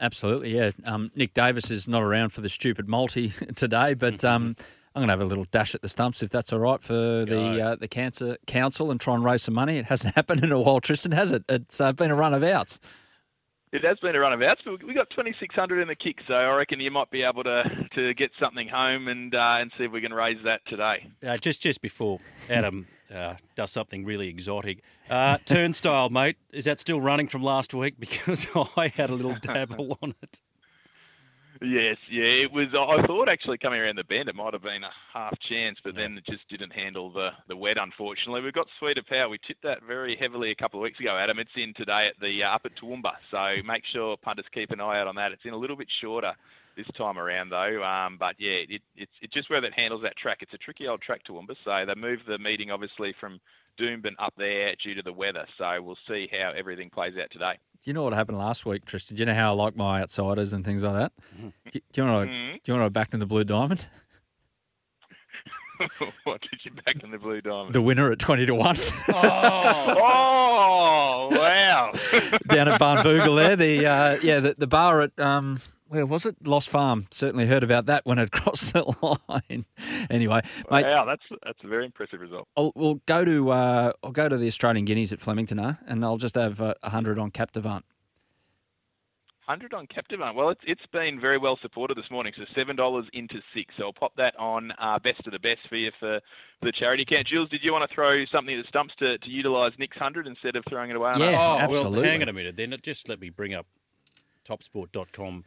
Absolutely, 0.00 0.56
yeah. 0.56 0.70
Um, 0.84 1.10
Nick 1.14 1.34
Davis 1.34 1.70
is 1.70 1.86
not 1.86 2.02
around 2.02 2.30
for 2.30 2.40
the 2.40 2.48
stupid 2.48 2.88
multi 2.88 3.30
today, 3.54 3.94
but 3.94 4.24
um, 4.24 4.56
I'm 4.94 5.00
going 5.00 5.08
to 5.08 5.12
have 5.12 5.20
a 5.20 5.24
little 5.24 5.46
dash 5.50 5.74
at 5.74 5.82
the 5.82 5.88
stumps 5.88 6.22
if 6.22 6.30
that's 6.30 6.52
all 6.52 6.58
right 6.58 6.82
for 6.82 6.94
the 6.94 7.60
uh, 7.64 7.76
the 7.76 7.86
Cancer 7.86 8.36
Council 8.46 8.90
and 8.90 9.00
try 9.00 9.14
and 9.14 9.24
raise 9.24 9.42
some 9.42 9.54
money. 9.54 9.76
It 9.78 9.86
hasn't 9.86 10.14
happened 10.16 10.42
in 10.42 10.50
a 10.50 10.60
while, 10.60 10.80
Tristan, 10.80 11.12
has 11.12 11.32
it? 11.32 11.44
It's 11.48 11.80
uh, 11.80 11.92
been 11.92 12.10
a 12.10 12.16
run 12.16 12.34
of 12.34 12.42
outs. 12.42 12.80
It 13.72 13.84
has 13.84 14.00
been 14.00 14.16
a 14.16 14.18
run 14.18 14.32
of 14.32 14.42
outs, 14.42 14.62
but 14.64 14.82
we 14.82 14.94
got 14.94 15.08
2,600 15.10 15.80
in 15.80 15.86
the 15.86 15.94
kick, 15.94 16.16
so 16.26 16.34
I 16.34 16.52
reckon 16.56 16.80
you 16.80 16.90
might 16.90 17.08
be 17.12 17.22
able 17.22 17.44
to, 17.44 17.62
to 17.94 18.14
get 18.14 18.32
something 18.40 18.66
home 18.66 19.06
and 19.06 19.32
uh, 19.32 19.58
and 19.60 19.70
see 19.78 19.84
if 19.84 19.92
we 19.92 20.00
can 20.00 20.12
raise 20.12 20.38
that 20.44 20.60
today. 20.66 21.08
Uh, 21.24 21.36
just 21.36 21.62
just 21.62 21.80
before 21.80 22.18
Adam 22.48 22.88
uh, 23.14 23.34
does 23.54 23.70
something 23.70 24.04
really 24.04 24.26
exotic. 24.26 24.82
Uh, 25.08 25.38
turnstile, 25.44 26.10
mate, 26.10 26.36
is 26.52 26.64
that 26.64 26.80
still 26.80 27.00
running 27.00 27.28
from 27.28 27.42
last 27.42 27.72
week? 27.72 27.94
Because 28.00 28.48
I 28.76 28.88
had 28.88 29.10
a 29.10 29.14
little 29.14 29.36
dabble 29.40 29.98
on 30.02 30.14
it. 30.20 30.40
Yes, 31.60 32.00
yeah, 32.08 32.48
it 32.48 32.52
was. 32.52 32.72
I 32.72 33.04
thought 33.06 33.28
actually 33.28 33.58
coming 33.58 33.80
around 33.80 33.98
the 34.00 34.04
bend, 34.08 34.30
it 34.30 34.34
might 34.34 34.54
have 34.54 34.62
been 34.62 34.80
a 34.80 34.96
half 35.12 35.36
chance, 35.44 35.76
but 35.84 35.94
then 35.94 36.16
it 36.16 36.24
just 36.24 36.48
didn't 36.48 36.72
handle 36.72 37.12
the 37.12 37.36
the 37.48 37.56
wet. 37.56 37.76
Unfortunately, 37.76 38.40
we've 38.40 38.56
got 38.56 38.66
Sweet 38.78 38.96
of 38.96 39.04
Power. 39.04 39.28
We 39.28 39.36
tipped 39.46 39.62
that 39.64 39.84
very 39.86 40.16
heavily 40.18 40.50
a 40.52 40.54
couple 40.54 40.80
of 40.80 40.84
weeks 40.84 40.98
ago, 41.00 41.12
Adam. 41.20 41.38
It's 41.38 41.52
in 41.56 41.74
today 41.76 42.08
at 42.08 42.18
the 42.18 42.32
uh, 42.48 42.54
up 42.56 42.62
at 42.64 42.72
Toowoomba, 42.80 43.12
so 43.30 43.60
make 43.68 43.82
sure 43.92 44.16
punters 44.16 44.46
keep 44.54 44.70
an 44.70 44.80
eye 44.80 45.00
out 45.00 45.06
on 45.06 45.16
that. 45.16 45.32
It's 45.32 45.44
in 45.44 45.52
a 45.52 45.56
little 45.60 45.76
bit 45.76 45.88
shorter 46.00 46.32
this 46.78 46.88
time 46.96 47.18
around 47.18 47.50
though, 47.50 47.84
um, 47.84 48.16
but 48.18 48.36
yeah, 48.38 48.64
it, 48.64 48.80
it's 48.96 49.12
it's 49.20 49.34
just 49.34 49.50
where 49.50 49.60
that 49.60 49.76
handles 49.76 50.00
that 50.00 50.16
track. 50.16 50.38
It's 50.40 50.54
a 50.54 50.64
tricky 50.64 50.88
old 50.88 51.02
track 51.02 51.20
Toowoomba, 51.28 51.60
so 51.62 51.84
they 51.84 51.94
moved 52.00 52.22
the 52.26 52.38
meeting 52.38 52.70
obviously 52.70 53.12
from 53.20 53.38
Doomben 53.78 54.16
up 54.18 54.32
there 54.38 54.72
due 54.82 54.94
to 54.94 55.02
the 55.02 55.12
weather. 55.12 55.44
So 55.58 55.82
we'll 55.82 56.00
see 56.08 56.26
how 56.32 56.52
everything 56.56 56.88
plays 56.88 57.12
out 57.20 57.28
today. 57.30 57.60
Do 57.82 57.90
you 57.90 57.94
know 57.94 58.02
what 58.02 58.12
happened 58.12 58.36
last 58.36 58.66
week, 58.66 58.84
Tristan? 58.84 59.16
Do 59.16 59.22
you 59.22 59.26
know 59.26 59.34
how 59.34 59.52
I 59.52 59.54
like 59.54 59.74
my 59.74 60.02
outsiders 60.02 60.52
and 60.52 60.64
things 60.64 60.82
like 60.82 60.94
that? 60.94 61.12
Do, 61.72 61.80
do 61.92 62.02
you 62.02 62.06
want 62.06 62.28
to? 62.28 62.52
Do 62.52 62.60
you 62.64 62.74
want 62.74 62.86
to 62.86 62.90
back 62.90 63.14
in 63.14 63.20
the 63.20 63.26
Blue 63.26 63.44
Diamond? 63.44 63.86
what 66.24 66.40
did 66.42 66.60
you 66.64 66.70
back 66.84 67.02
in 67.02 67.10
the 67.10 67.18
blue 67.18 67.40
diamond? 67.40 67.72
The 67.72 67.80
winner 67.80 68.12
at 68.12 68.18
twenty 68.18 68.46
to 68.46 68.54
one. 68.54 68.76
oh, 69.08 69.14
oh 69.98 71.28
wow! 71.32 71.92
down 72.48 72.68
at 72.68 72.80
Barnbougle 72.80 73.36
there. 73.36 73.56
The 73.56 73.86
uh, 73.86 74.18
yeah, 74.22 74.40
the, 74.40 74.54
the 74.58 74.66
bar 74.66 75.02
at 75.02 75.18
um, 75.18 75.60
where 75.90 76.06
was 76.06 76.24
it? 76.24 76.36
Lost 76.46 76.68
Farm. 76.68 77.08
Certainly 77.10 77.46
heard 77.46 77.64
about 77.64 77.86
that 77.86 78.06
when 78.06 78.18
it 78.18 78.30
crossed 78.32 78.72
the 78.72 78.84
line. 79.28 79.66
anyway, 80.08 80.40
mate, 80.70 80.84
wow, 80.84 81.04
that's 81.04 81.22
that's 81.44 81.58
a 81.64 81.66
very 81.66 81.84
impressive 81.84 82.20
result. 82.20 82.48
I'll, 82.56 82.72
we'll 82.76 83.00
go 83.06 83.24
to 83.24 83.50
uh, 83.50 83.92
I'll 84.02 84.12
go 84.12 84.28
to 84.28 84.36
the 84.36 84.46
Australian 84.46 84.84
Guineas 84.84 85.12
at 85.12 85.20
Flemington, 85.20 85.58
uh, 85.58 85.74
and 85.86 86.04
I'll 86.04 86.16
just 86.16 86.36
have 86.36 86.60
uh, 86.60 86.74
a 86.82 86.90
hundred 86.90 87.18
on 87.18 87.32
Captivant. 87.32 87.84
Hundred 89.40 89.74
on 89.74 89.88
Captivant. 89.88 90.36
Well, 90.36 90.50
it's 90.50 90.60
it's 90.64 90.86
been 90.92 91.20
very 91.20 91.36
well 91.38 91.58
supported 91.60 91.96
this 91.96 92.08
morning. 92.08 92.32
So 92.36 92.44
seven 92.54 92.76
dollars 92.76 93.06
into 93.12 93.40
six. 93.52 93.74
So 93.76 93.86
I'll 93.86 93.92
pop 93.92 94.14
that 94.16 94.36
on 94.38 94.72
uh, 94.80 95.00
best 95.00 95.26
of 95.26 95.32
the 95.32 95.40
best 95.40 95.68
for 95.68 95.74
you 95.74 95.90
for, 95.98 96.20
for 96.60 96.66
the 96.66 96.72
charity 96.72 97.02
account. 97.02 97.26
Jules, 97.26 97.48
did 97.50 97.64
you 97.64 97.72
want 97.72 97.88
to 97.90 97.92
throw 97.92 98.24
something 98.26 98.56
at 98.56 98.62
the 98.62 98.68
stumps 98.68 98.94
to, 99.00 99.18
to 99.18 99.28
utilise 99.28 99.72
Nick's 99.76 99.98
hundred 99.98 100.28
instead 100.28 100.54
of 100.54 100.62
throwing 100.68 100.90
it 100.90 100.96
away? 100.96 101.10
on 101.10 101.20
us? 101.20 101.68
oh, 101.68 101.90
Well, 101.90 102.02
hang 102.04 102.22
on 102.22 102.28
a 102.28 102.32
minute 102.32 102.56
then. 102.56 102.76
Just 102.80 103.08
let 103.08 103.20
me 103.20 103.28
bring 103.28 103.52
up 103.52 103.66
topsport.com.au. 104.48 105.42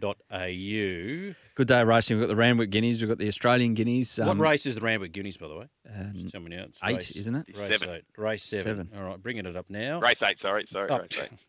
Good 0.00 1.68
day 1.68 1.80
of 1.80 1.88
racing. 1.88 2.16
We've 2.18 2.24
got 2.26 2.28
the 2.28 2.36
Randwick 2.36 2.70
Guineas. 2.70 3.00
We've 3.00 3.08
got 3.08 3.18
the 3.18 3.28
Australian 3.28 3.74
Guineas. 3.74 4.18
what 4.18 4.28
um, 4.28 4.40
race 4.40 4.66
is 4.66 4.76
the 4.76 4.80
Randwick 4.80 5.12
Guineas, 5.12 5.36
by 5.36 5.48
the 5.48 5.56
way? 5.56 5.66
Um, 5.92 6.12
Just 6.14 6.30
tell 6.30 6.40
me 6.40 6.54
now. 6.56 6.64
It's 6.64 6.80
eight, 6.84 6.94
race, 6.96 7.16
isn't 7.16 7.34
it? 7.34 7.46
Race 7.56 7.78
Seven. 7.78 7.94
eight. 7.96 8.04
Race 8.16 8.42
seven. 8.44 8.64
Seven. 8.64 8.90
All 8.96 9.08
right, 9.08 9.22
bringing 9.22 9.46
it 9.46 9.56
up 9.56 9.66
now. 9.68 10.00
Race 10.00 10.18
eight. 10.22 10.38
Sorry, 10.40 10.66
sorry, 10.72 10.88
Oh. 10.90 10.98
race 10.98 11.18
eight. 11.20 11.30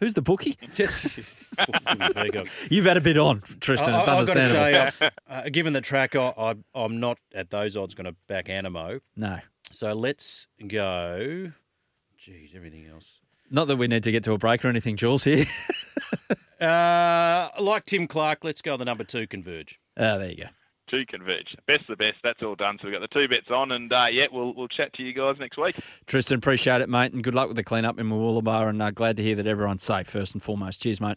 Who's 0.00 0.14
the 0.14 0.22
bookie? 0.22 0.58
You've 0.78 2.48
You've 2.70 2.86
had 2.86 2.96
a 2.96 3.02
bit 3.02 3.18
on, 3.18 3.42
Tristan. 3.60 3.94
It's 3.96 4.08
I, 4.08 4.16
have 4.16 4.26
got 4.26 4.34
to 4.34 4.48
say, 4.48 4.74
uh, 5.00 5.10
uh, 5.28 5.42
given 5.50 5.74
the 5.74 5.82
track, 5.82 6.16
I, 6.16 6.32
I, 6.38 6.54
I'm 6.74 7.00
not 7.00 7.18
at 7.34 7.50
those 7.50 7.76
odds 7.76 7.94
going 7.94 8.06
to 8.06 8.16
back 8.26 8.46
Anamoe. 8.46 9.00
No. 9.14 9.40
So 9.72 9.92
let's 9.92 10.46
go. 10.66 11.52
Geez, 12.16 12.54
everything 12.56 12.86
else. 12.86 13.20
Not 13.50 13.68
that 13.68 13.76
we 13.76 13.88
need 13.88 14.04
to 14.04 14.12
get 14.12 14.24
to 14.24 14.32
a 14.32 14.38
break 14.38 14.64
or 14.64 14.68
anything, 14.68 14.96
Jules. 14.96 15.24
Here. 15.24 15.44
Uh, 16.60 17.48
like 17.58 17.86
Tim 17.86 18.06
Clark, 18.06 18.44
let's 18.44 18.62
go 18.62 18.76
the 18.76 18.84
number 18.84 19.04
two 19.04 19.26
Converge. 19.26 19.78
Oh, 19.96 20.18
there 20.18 20.30
you 20.30 20.36
go. 20.36 20.50
Two 20.90 21.06
converge. 21.08 21.46
Best 21.68 21.88
of 21.88 21.96
the 21.98 22.04
best. 22.04 22.16
That's 22.24 22.42
all 22.42 22.56
done. 22.56 22.76
So 22.80 22.88
we've 22.88 22.98
got 22.98 23.08
the 23.08 23.14
two 23.14 23.28
bets 23.28 23.46
on, 23.48 23.70
and 23.70 23.92
uh, 23.92 24.06
yeah, 24.10 24.24
we'll 24.32 24.52
we'll 24.54 24.66
chat 24.66 24.92
to 24.94 25.04
you 25.04 25.12
guys 25.12 25.36
next 25.38 25.56
week. 25.56 25.76
Tristan, 26.06 26.38
appreciate 26.38 26.80
it, 26.80 26.88
mate, 26.88 27.12
and 27.12 27.22
good 27.22 27.34
luck 27.34 27.46
with 27.46 27.56
the 27.56 27.62
clean 27.62 27.84
up 27.84 28.00
in 28.00 28.08
Mooloolaba, 28.08 28.68
and 28.68 28.82
uh, 28.82 28.90
glad 28.90 29.16
to 29.18 29.22
hear 29.22 29.36
that 29.36 29.46
everyone's 29.46 29.84
safe 29.84 30.08
first 30.08 30.34
and 30.34 30.42
foremost. 30.42 30.82
Cheers, 30.82 31.00
mate. 31.00 31.16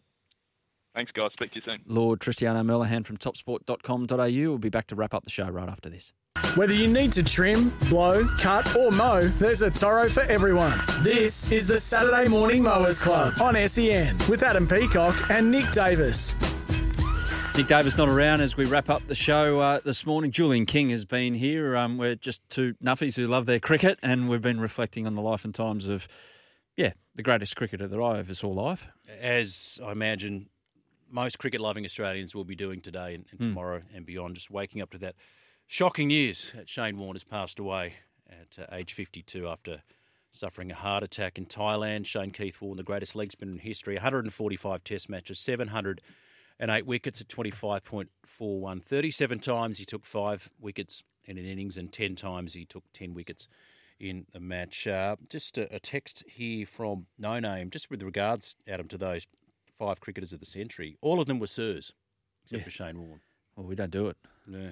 Thanks, 0.95 1.11
guys. 1.11 1.31
Speak 1.33 1.51
to 1.51 1.55
you 1.55 1.61
soon. 1.65 1.81
Lord 1.87 2.19
Cristiano 2.19 2.61
Merlahan 2.61 3.05
from 3.05 3.17
topsport.com.au. 3.17 4.49
We'll 4.49 4.57
be 4.57 4.69
back 4.69 4.87
to 4.87 4.95
wrap 4.95 5.13
up 5.13 5.23
the 5.23 5.31
show 5.31 5.49
right 5.49 5.67
after 5.67 5.89
this. 5.89 6.13
Whether 6.55 6.73
you 6.75 6.87
need 6.87 7.11
to 7.13 7.23
trim, 7.23 7.73
blow, 7.89 8.27
cut, 8.37 8.75
or 8.75 8.91
mow, 8.91 9.27
there's 9.27 9.63
a 9.63 9.71
Toro 9.71 10.07
for 10.07 10.21
everyone. 10.23 10.79
This 11.01 11.51
is 11.51 11.67
the 11.67 11.79
Saturday 11.79 12.27
Morning 12.27 12.61
Mowers 12.61 13.01
Club 13.01 13.33
on 13.41 13.55
SEN 13.67 14.17
with 14.29 14.43
Adam 14.43 14.67
Peacock 14.67 15.31
and 15.31 15.49
Nick 15.49 15.71
Davis. 15.71 16.35
Nick 17.55 17.67
Davis 17.67 17.97
not 17.97 18.09
around 18.09 18.41
as 18.41 18.57
we 18.57 18.65
wrap 18.65 18.89
up 18.89 19.05
the 19.07 19.15
show 19.15 19.59
uh, 19.59 19.79
this 19.83 20.05
morning. 20.05 20.31
Julian 20.31 20.65
King 20.65 20.89
has 20.89 21.05
been 21.05 21.33
here. 21.33 21.75
Um, 21.75 21.97
we're 21.97 22.15
just 22.15 22.41
two 22.49 22.75
nuffies 22.83 23.15
who 23.15 23.25
love 23.25 23.45
their 23.47 23.59
cricket, 23.59 23.97
and 24.03 24.29
we've 24.29 24.41
been 24.41 24.59
reflecting 24.59 25.07
on 25.07 25.15
the 25.15 25.21
life 25.21 25.45
and 25.45 25.53
times 25.55 25.87
of, 25.87 26.07
yeah, 26.75 26.93
the 27.15 27.23
greatest 27.23 27.55
cricketer 27.55 27.87
that 27.87 27.99
I 27.99 28.19
ever 28.19 28.33
saw 28.33 28.49
live. 28.49 28.87
As 29.19 29.79
I 29.83 29.91
imagine 29.91 30.49
most 31.13 31.37
cricket 31.39 31.61
loving 31.61 31.85
Australians 31.85 32.33
will 32.35 32.43
be 32.43 32.55
doing 32.55 32.81
today 32.81 33.13
and, 33.15 33.25
and 33.31 33.39
Mm. 33.39 33.43
tomorrow 33.43 33.81
and 33.93 34.05
beyond, 34.05 34.35
just 34.35 34.49
waking 34.49 34.81
up 34.81 34.89
to 34.91 34.97
that 34.97 35.15
shocking 35.67 36.07
news 36.07 36.51
that 36.55 36.67
Shane 36.67 36.97
Warne 36.97 37.15
has 37.15 37.23
passed 37.23 37.59
away 37.59 37.93
at 38.29 38.57
uh, 38.59 38.75
age 38.75 38.93
52 38.93 39.47
after 39.47 39.83
suffering 40.31 40.71
a 40.71 40.75
heart 40.75 41.03
attack 41.03 41.37
in 41.37 41.45
Thailand. 41.45 42.07
Shane 42.07 42.31
Keith 42.31 42.59
Warne, 42.59 42.77
the 42.77 42.83
greatest 42.83 43.15
leg 43.15 43.31
spinner 43.31 43.51
in 43.51 43.59
history, 43.59 43.93
145 43.95 44.83
test 44.83 45.07
matches, 45.07 45.37
708 45.39 46.85
wickets 46.87 47.21
at 47.21 47.27
25.41. 47.27 48.83
37 48.83 49.39
times 49.39 49.77
he 49.77 49.85
took 49.85 50.05
five 50.05 50.49
wickets 50.59 51.03
in 51.25 51.37
an 51.37 51.45
innings 51.45 51.77
and 51.77 51.91
10 51.93 52.15
times 52.15 52.53
he 52.55 52.65
took 52.65 52.83
10 52.93 53.13
wickets 53.13 53.47
in 53.99 54.25
a 54.33 54.39
match. 54.39 54.87
Uh, 54.87 55.15
just 55.29 55.57
a, 55.57 55.73
a 55.73 55.79
text 55.79 56.23
here 56.27 56.65
from 56.65 57.05
No 57.17 57.39
Name, 57.39 57.69
just 57.69 57.89
with 57.91 58.01
regards, 58.01 58.55
Adam, 58.67 58.87
to 58.89 58.97
those 58.97 59.27
five 59.85 59.99
cricketers 59.99 60.33
of 60.33 60.39
the 60.39 60.45
century. 60.45 60.97
All 61.01 61.19
of 61.19 61.27
them 61.27 61.39
were 61.39 61.47
Sirs, 61.47 61.93
except 62.43 62.59
Yeah. 62.59 62.63
for 62.65 62.69
Shane 62.71 62.99
Warne. 62.99 63.21
Well, 63.55 63.67
we 63.67 63.75
don't 63.75 63.91
do 63.91 64.07
it. 64.07 64.17
Yeah. 64.47 64.71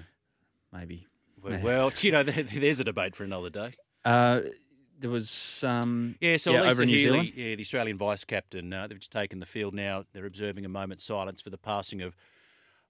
Maybe. 0.72 1.06
Well, 1.42 1.60
well, 1.62 1.92
you 2.00 2.12
know, 2.12 2.22
there- 2.22 2.42
there's 2.42 2.80
a 2.80 2.84
debate 2.84 3.14
for 3.16 3.24
another 3.24 3.50
day. 3.50 3.74
Uh, 4.04 4.40
there 4.98 5.10
was 5.10 5.62
um, 5.64 6.16
Yeah, 6.20 6.36
so 6.36 6.56
over 6.56 6.66
Lisa 6.68 6.82
in 6.82 6.88
New 6.88 6.96
Healy, 6.98 7.10
Zealand. 7.12 7.32
yeah, 7.36 7.54
the 7.56 7.60
Australian 7.62 7.98
vice 7.98 8.24
captain, 8.24 8.72
uh, 8.72 8.86
they've 8.86 8.98
just 8.98 9.12
taken 9.12 9.40
the 9.40 9.46
field 9.46 9.74
now. 9.74 10.04
They're 10.12 10.26
observing 10.26 10.64
a 10.64 10.68
moment's 10.68 11.04
silence 11.04 11.42
for 11.42 11.50
the 11.50 11.58
passing 11.58 12.00
of 12.02 12.16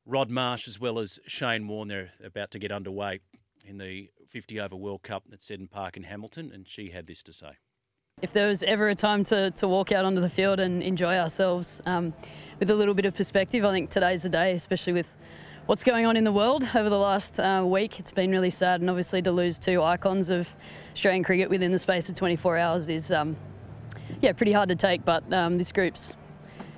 Rod 0.05 0.31
Marsh 0.31 0.69
as 0.69 0.79
well 0.81 0.99
as 0.99 1.19
Shane 1.27 1.67
Warne. 1.69 1.89
They're 1.89 2.11
about 2.23 2.51
to 2.53 2.59
get 2.59 2.71
underway 2.73 3.21
in 3.65 3.79
the 3.79 4.11
50 4.29 4.61
over 4.61 4.77
World 4.77 5.03
Cup 5.03 5.25
at 5.33 5.43
Seddon 5.43 5.69
Park 5.69 5.97
in 5.97 6.03
Hamilton, 6.05 6.51
and 6.53 6.69
she 6.69 6.91
had 6.91 7.07
this 7.07 7.23
to 7.25 7.33
say. 7.33 7.53
If 8.23 8.33
there 8.33 8.47
was 8.47 8.63
ever 8.63 8.89
a 8.89 8.95
time 8.95 9.25
to, 9.25 9.51
to 9.51 9.67
walk 9.67 9.91
out 9.91 10.05
onto 10.05 10.21
the 10.21 10.29
field 10.29 10.61
and 10.61 10.81
enjoy 10.81 11.17
ourselves 11.17 11.83
um, 11.87 12.15
with 12.61 12.71
a 12.71 12.75
little 12.75 12.95
bit 12.95 13.05
of 13.05 13.17
perspective, 13.17 13.65
I 13.65 13.73
think 13.73 13.91
today's 13.91 14.23
the 14.23 14.29
day, 14.29 14.53
especially 14.53 14.93
with 14.93 15.13
what's 15.67 15.83
going 15.83 16.07
on 16.07 16.17
in 16.17 16.23
the 16.23 16.31
world 16.31 16.69
over 16.77 16.89
the 16.89 16.99
last 16.99 17.41
uh, 17.41 17.65
week. 17.67 17.99
It's 17.99 18.13
been 18.13 18.31
really 18.31 18.49
sad, 18.51 18.81
and 18.81 18.89
obviously 18.89 19.23
to 19.23 19.33
lose 19.33 19.59
two 19.59 19.83
icons 19.83 20.31
of 20.31 20.49
Australian 20.93 21.25
cricket 21.25 21.51
within 21.51 21.73
the 21.73 21.79
space 21.81 22.09
of 22.09 22.15
24 22.15 22.59
hours 22.59 22.89
is, 22.89 23.11
um, 23.11 23.37
yeah, 24.21 24.31
pretty 24.33 24.53
hard 24.53 24.69
to 24.69 24.77
take. 24.77 25.05
But 25.05 25.31
um, 25.33 25.59
this 25.59 25.73
group's 25.73 26.15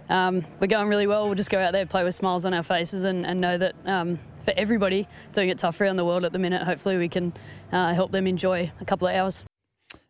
um, 0.09 0.47
we're 0.61 0.67
going 0.67 0.89
really 0.89 1.07
well. 1.07 1.27
We'll 1.27 1.35
just 1.35 1.51
go 1.51 1.61
out 1.61 1.73
there, 1.73 1.85
play 1.85 2.05
with 2.05 2.15
smiles 2.15 2.47
on 2.47 2.55
our 2.55 2.63
faces, 2.63 3.05
and, 3.05 3.27
and 3.27 3.39
know 3.39 3.59
that 3.59 3.75
um, 3.85 4.19
for 4.47 4.55
everybody 4.57 5.07
doing 5.35 5.51
it 5.51 5.59
tough 5.59 5.79
around 5.79 5.97
the 5.97 6.07
world 6.07 6.25
at 6.25 6.33
the 6.33 6.39
minute, 6.39 6.63
hopefully 6.63 6.97
we 6.97 7.11
can 7.11 7.35
uh, 7.71 7.93
help 7.93 8.13
them 8.13 8.27
enjoy 8.27 8.73
a 8.81 8.85
couple 8.87 9.07
of 9.07 9.15
hours. 9.15 9.45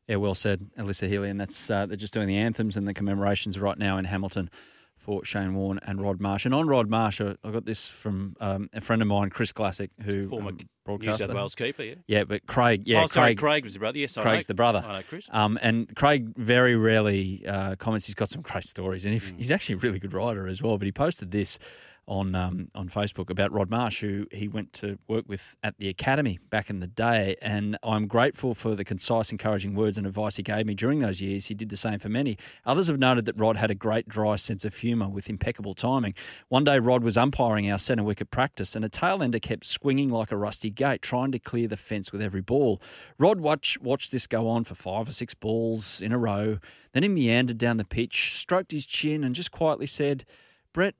Yeah, 0.09 0.17
well 0.17 0.35
said, 0.35 0.69
Alyssa 0.79 1.09
Healy. 1.09 1.31
And 1.31 1.41
that's 1.41 1.71
uh, 1.71 1.87
they're 1.87 1.97
just 1.97 2.13
doing 2.15 2.29
the 2.29 2.37
anthems 2.37 2.77
and 2.77 2.87
the 2.87 2.95
commemorations 2.95 3.59
right 3.59 3.79
now 3.79 3.97
in 3.99 4.05
Hamilton 4.05 4.51
for 4.99 5.25
Shane 5.25 5.55
Warne 5.55 5.81
and 5.83 6.01
Rod 6.01 6.21
Marsh. 6.21 6.45
And 6.47 6.55
on 6.55 6.67
Rod 6.67 6.89
Marsh, 6.89 7.21
I 7.21 7.35
I 7.45 7.51
got 7.51 7.65
this 7.65 7.87
from 7.87 8.37
um, 8.41 8.69
a 8.73 8.81
friend 8.81 9.03
of 9.03 9.09
mine, 9.09 9.31
Chris 9.31 9.53
Classic, 9.53 9.91
who 10.05 10.29
Former 10.29 10.51
um, 10.51 10.57
New 10.57 10.67
broadcaster. 10.85 11.27
South 11.27 11.35
Wales 11.35 11.55
keeper, 11.55 11.83
yeah. 11.83 11.95
Yeah, 12.07 12.25
but 12.25 12.47
Craig, 12.47 12.83
yeah, 12.87 13.03
Oh, 13.03 13.07
sorry, 13.07 13.35
Craig, 13.35 13.39
Craig 13.39 13.65
was 13.65 13.73
the 13.75 13.79
brother. 13.81 13.99
Yes, 13.99 14.17
I 14.19 14.23
Craig's 14.23 14.45
know. 14.45 14.53
the 14.53 14.55
brother. 14.55 14.85
I 14.87 14.99
know 14.99 15.03
Chris. 15.09 15.29
Um, 15.31 15.59
and 15.63 15.95
Craig 15.97 16.35
very 16.37 16.77
rarely 16.77 17.45
uh, 17.47 17.77
comments. 17.77 18.07
He's 18.07 18.15
got 18.15 18.29
some 18.31 18.43
great 18.43 18.65
stories, 18.65 19.05
and 19.07 19.15
if, 19.15 19.31
Mm. 19.33 19.37
he's 19.39 19.51
actually 19.51 19.77
a 19.77 19.79
really 19.79 19.99
good 19.99 20.13
writer 20.15 20.47
as 20.47 20.63
well. 20.63 20.77
But 20.79 20.87
he 20.87 20.93
posted 20.93 21.31
this 21.31 21.59
on 22.07 22.35
um, 22.35 22.69
on 22.75 22.89
Facebook 22.89 23.31
about 23.31 23.53
Rod 23.53 23.71
Marsh, 23.71 24.01
who 24.01 24.27
he 24.31 24.49
went 24.49 24.73
to 24.75 24.99
work 25.09 25.25
with 25.29 25.57
at 25.63 25.79
the 25.79 25.89
academy 25.89 26.39
back 26.51 26.71
in 26.71 26.81
the 26.81 26.87
day. 26.87 27.37
And 27.41 27.79
I'm 27.83 28.07
grateful 28.07 28.55
for 28.55 28.75
the 28.75 28.85
concise, 28.85 29.31
encouraging 29.33 29.75
words 29.75 29.97
and 29.97 30.07
advice 30.07 30.37
he 30.37 30.43
gave 30.43 30.67
me 30.67 30.75
during 30.75 31.01
those 31.01 31.21
years. 31.21 31.47
He 31.47 31.55
did 31.55 31.69
the 31.69 31.77
same 31.77 31.99
for 31.99 32.09
many. 32.09 32.37
Others 32.67 32.89
have 32.89 32.99
noted 32.99 33.25
that 33.27 33.39
Rod 33.39 33.57
had 33.57 33.71
a 33.71 33.75
great, 33.75 34.09
dry 34.09 34.37
sense 34.37 34.65
of 34.65 34.75
humour 34.75 35.09
with 35.09 35.31
impeccable 35.31 35.75
timing. 35.75 36.15
One 36.49 36.65
day, 36.65 36.79
Rod 36.79 37.03
was 37.03 37.17
umpiring 37.17 37.71
our 37.71 37.79
centre 37.79 38.05
wicket 38.05 38.31
practice, 38.31 38.77
and 38.77 38.85
a 38.85 38.89
tailender 38.89 39.41
kept 39.41 39.65
swinging 39.65 40.11
like 40.11 40.31
a 40.31 40.37
rusty 40.37 40.71
gate, 40.71 41.03
trying 41.03 41.33
to 41.33 41.39
clear 41.39 41.69
the 41.69 41.77
fence 41.77 42.13
with 42.13 42.23
every 42.23 42.43
ball. 42.43 42.81
Rod 43.19 43.41
watch, 43.41 43.79
watched 43.81 44.13
this 44.13 44.27
go 44.27 44.49
on 44.49 44.65
for 44.65 44.75
five 44.75 45.09
or 45.09 45.13
six 45.13 45.35
balls 45.35 46.01
in 46.01 46.13
a 46.13 46.19
row. 46.19 46.59
Then 46.93 47.03
he 47.03 47.09
meandered 47.09 47.59
down 47.59 47.77
the 47.77 47.85
pitch, 47.85 48.35
stroked 48.39 48.71
his 48.71 48.87
chin, 48.87 49.25
and 49.25 49.35
just 49.35 49.51
quietly 49.51 49.87
said, 49.87 50.25
Brett, 50.73 50.95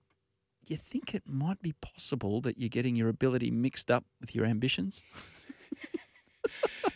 you 0.69 0.77
think 0.77 1.15
it 1.15 1.23
might 1.27 1.61
be 1.63 1.73
possible 1.73 2.41
that 2.43 2.59
you're 2.59 2.69
getting 2.69 2.97
your 2.97 3.09
ability 3.09 3.51
mixed 3.51 3.91
up 3.91 4.05
with 4.21 4.35
your 4.35 4.45
ambitions? 4.45 5.03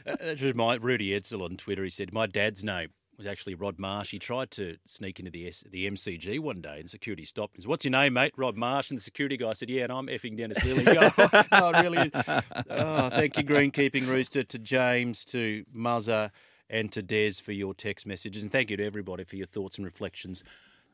Uh, 0.06 0.16
That 0.20 0.40
was 0.42 0.54
my 0.54 0.74
Rudy 0.74 1.18
Edsel 1.18 1.42
on 1.42 1.56
Twitter. 1.56 1.82
He 1.82 1.90
said 1.90 2.12
my 2.12 2.26
dad's 2.26 2.62
name 2.62 2.90
was 3.16 3.26
actually 3.26 3.54
Rod 3.54 3.78
Marsh. 3.78 4.10
He 4.10 4.18
tried 4.18 4.50
to 4.52 4.76
sneak 4.86 5.18
into 5.18 5.30
the 5.30 5.48
S, 5.48 5.64
the 5.70 5.86
MCG 5.90 6.38
one 6.38 6.60
day, 6.60 6.80
and 6.80 6.88
security 6.88 7.24
stopped. 7.24 7.56
He 7.56 7.62
said, 7.62 7.68
"What's 7.68 7.84
your 7.84 7.92
name, 7.92 8.12
mate?" 8.12 8.32
Rod 8.36 8.56
Marsh. 8.56 8.90
And 8.90 8.98
the 8.98 9.02
security 9.02 9.36
guy 9.36 9.54
said, 9.54 9.70
"Yeah, 9.70 9.84
and 9.84 9.92
I'm 9.92 10.06
effing 10.06 10.36
Dennis 10.36 10.58
Lillee." 10.58 10.84
Go, 10.84 11.44
"Oh, 11.52 11.82
really?" 11.82 12.10
Oh, 12.14 13.08
thank 13.10 13.36
you, 13.36 13.42
Greenkeeping 13.42 14.06
Rooster, 14.06 14.44
to 14.44 14.58
James, 14.58 15.24
to 15.26 15.64
Muzza, 15.74 16.30
and 16.70 16.92
to 16.92 17.02
Des 17.02 17.32
for 17.42 17.52
your 17.52 17.74
text 17.74 18.06
messages, 18.06 18.42
and 18.42 18.52
thank 18.52 18.70
you 18.70 18.76
to 18.76 18.84
everybody 18.84 19.24
for 19.24 19.36
your 19.36 19.46
thoughts 19.46 19.78
and 19.78 19.84
reflections 19.84 20.44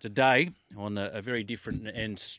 today 0.00 0.50
on 0.76 0.96
a, 0.98 1.10
a 1.12 1.22
very 1.22 1.44
different 1.44 1.86
and 1.88 2.38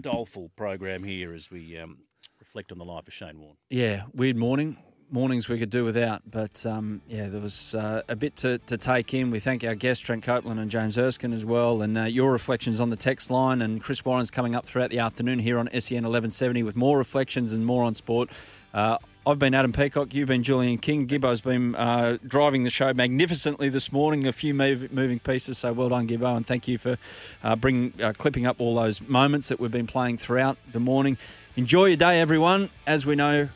doleful 0.00 0.50
program 0.56 1.04
here 1.04 1.32
as 1.32 1.50
we 1.50 1.78
um, 1.78 1.98
reflect 2.40 2.72
on 2.72 2.78
the 2.78 2.84
life 2.84 3.06
of 3.08 3.14
Shane 3.14 3.40
Warne. 3.40 3.56
Yeah, 3.70 4.04
weird 4.14 4.36
morning. 4.36 4.76
Mornings 5.10 5.48
we 5.48 5.58
could 5.58 5.70
do 5.70 5.84
without, 5.84 6.22
but 6.28 6.64
um, 6.66 7.00
yeah, 7.06 7.28
there 7.28 7.40
was 7.40 7.74
uh, 7.74 8.02
a 8.08 8.16
bit 8.16 8.34
to, 8.36 8.58
to 8.58 8.76
take 8.76 9.14
in. 9.14 9.30
We 9.30 9.38
thank 9.38 9.62
our 9.62 9.74
guests, 9.74 10.02
Trent 10.02 10.24
Copeland 10.24 10.58
and 10.58 10.70
James 10.70 10.98
Erskine, 10.98 11.32
as 11.32 11.44
well, 11.44 11.82
and 11.82 11.96
uh, 11.96 12.04
your 12.04 12.32
reflections 12.32 12.80
on 12.80 12.90
the 12.90 12.96
text 12.96 13.30
line. 13.30 13.62
And 13.62 13.82
Chris 13.82 14.04
Warren's 14.04 14.30
coming 14.30 14.54
up 14.56 14.66
throughout 14.66 14.90
the 14.90 14.98
afternoon 14.98 15.38
here 15.38 15.58
on 15.58 15.66
SEN 15.68 16.02
1170 16.02 16.62
with 16.62 16.74
more 16.74 16.98
reflections 16.98 17.52
and 17.52 17.64
more 17.64 17.84
on 17.84 17.94
sport. 17.94 18.30
Uh, 18.72 18.98
I've 19.26 19.38
been 19.38 19.54
Adam 19.54 19.72
Peacock, 19.72 20.12
you've 20.12 20.28
been 20.28 20.42
Julian 20.42 20.76
King. 20.76 21.06
Gibbo's 21.06 21.40
been 21.40 21.74
uh, 21.76 22.18
driving 22.26 22.64
the 22.64 22.70
show 22.70 22.92
magnificently 22.92 23.70
this 23.70 23.90
morning, 23.90 24.26
a 24.26 24.32
few 24.32 24.52
move, 24.52 24.92
moving 24.92 25.18
pieces, 25.18 25.56
so 25.56 25.72
well 25.72 25.88
done, 25.88 26.06
Gibbo, 26.06 26.36
and 26.36 26.46
thank 26.46 26.68
you 26.68 26.76
for 26.76 26.98
uh, 27.42 27.56
bringing, 27.56 27.94
uh, 28.02 28.12
clipping 28.18 28.44
up 28.44 28.60
all 28.60 28.74
those 28.74 29.00
moments 29.00 29.48
that 29.48 29.58
we've 29.58 29.70
been 29.70 29.86
playing 29.86 30.18
throughout 30.18 30.58
the 30.72 30.80
morning. 30.80 31.16
Enjoy 31.56 31.86
your 31.86 31.96
day, 31.96 32.20
everyone. 32.20 32.68
As 32.86 33.06
we 33.06 33.14
know, 33.14 33.48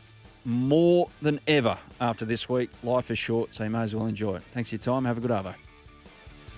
more 0.47 1.11
than 1.20 1.39
ever 1.47 1.77
after 2.01 2.24
this 2.24 2.49
week, 2.49 2.70
life 2.82 3.11
is 3.11 3.19
short, 3.19 3.53
so 3.53 3.65
you 3.65 3.70
may 3.70 3.82
as 3.82 3.95
well 3.95 4.07
enjoy 4.07 4.36
it. 4.36 4.43
Thanks 4.55 4.70
for 4.70 4.77
your 4.77 4.81
time. 4.81 5.05
Have 5.05 5.19
a 5.19 5.20
good 5.20 5.31
Arvo. 5.31 5.55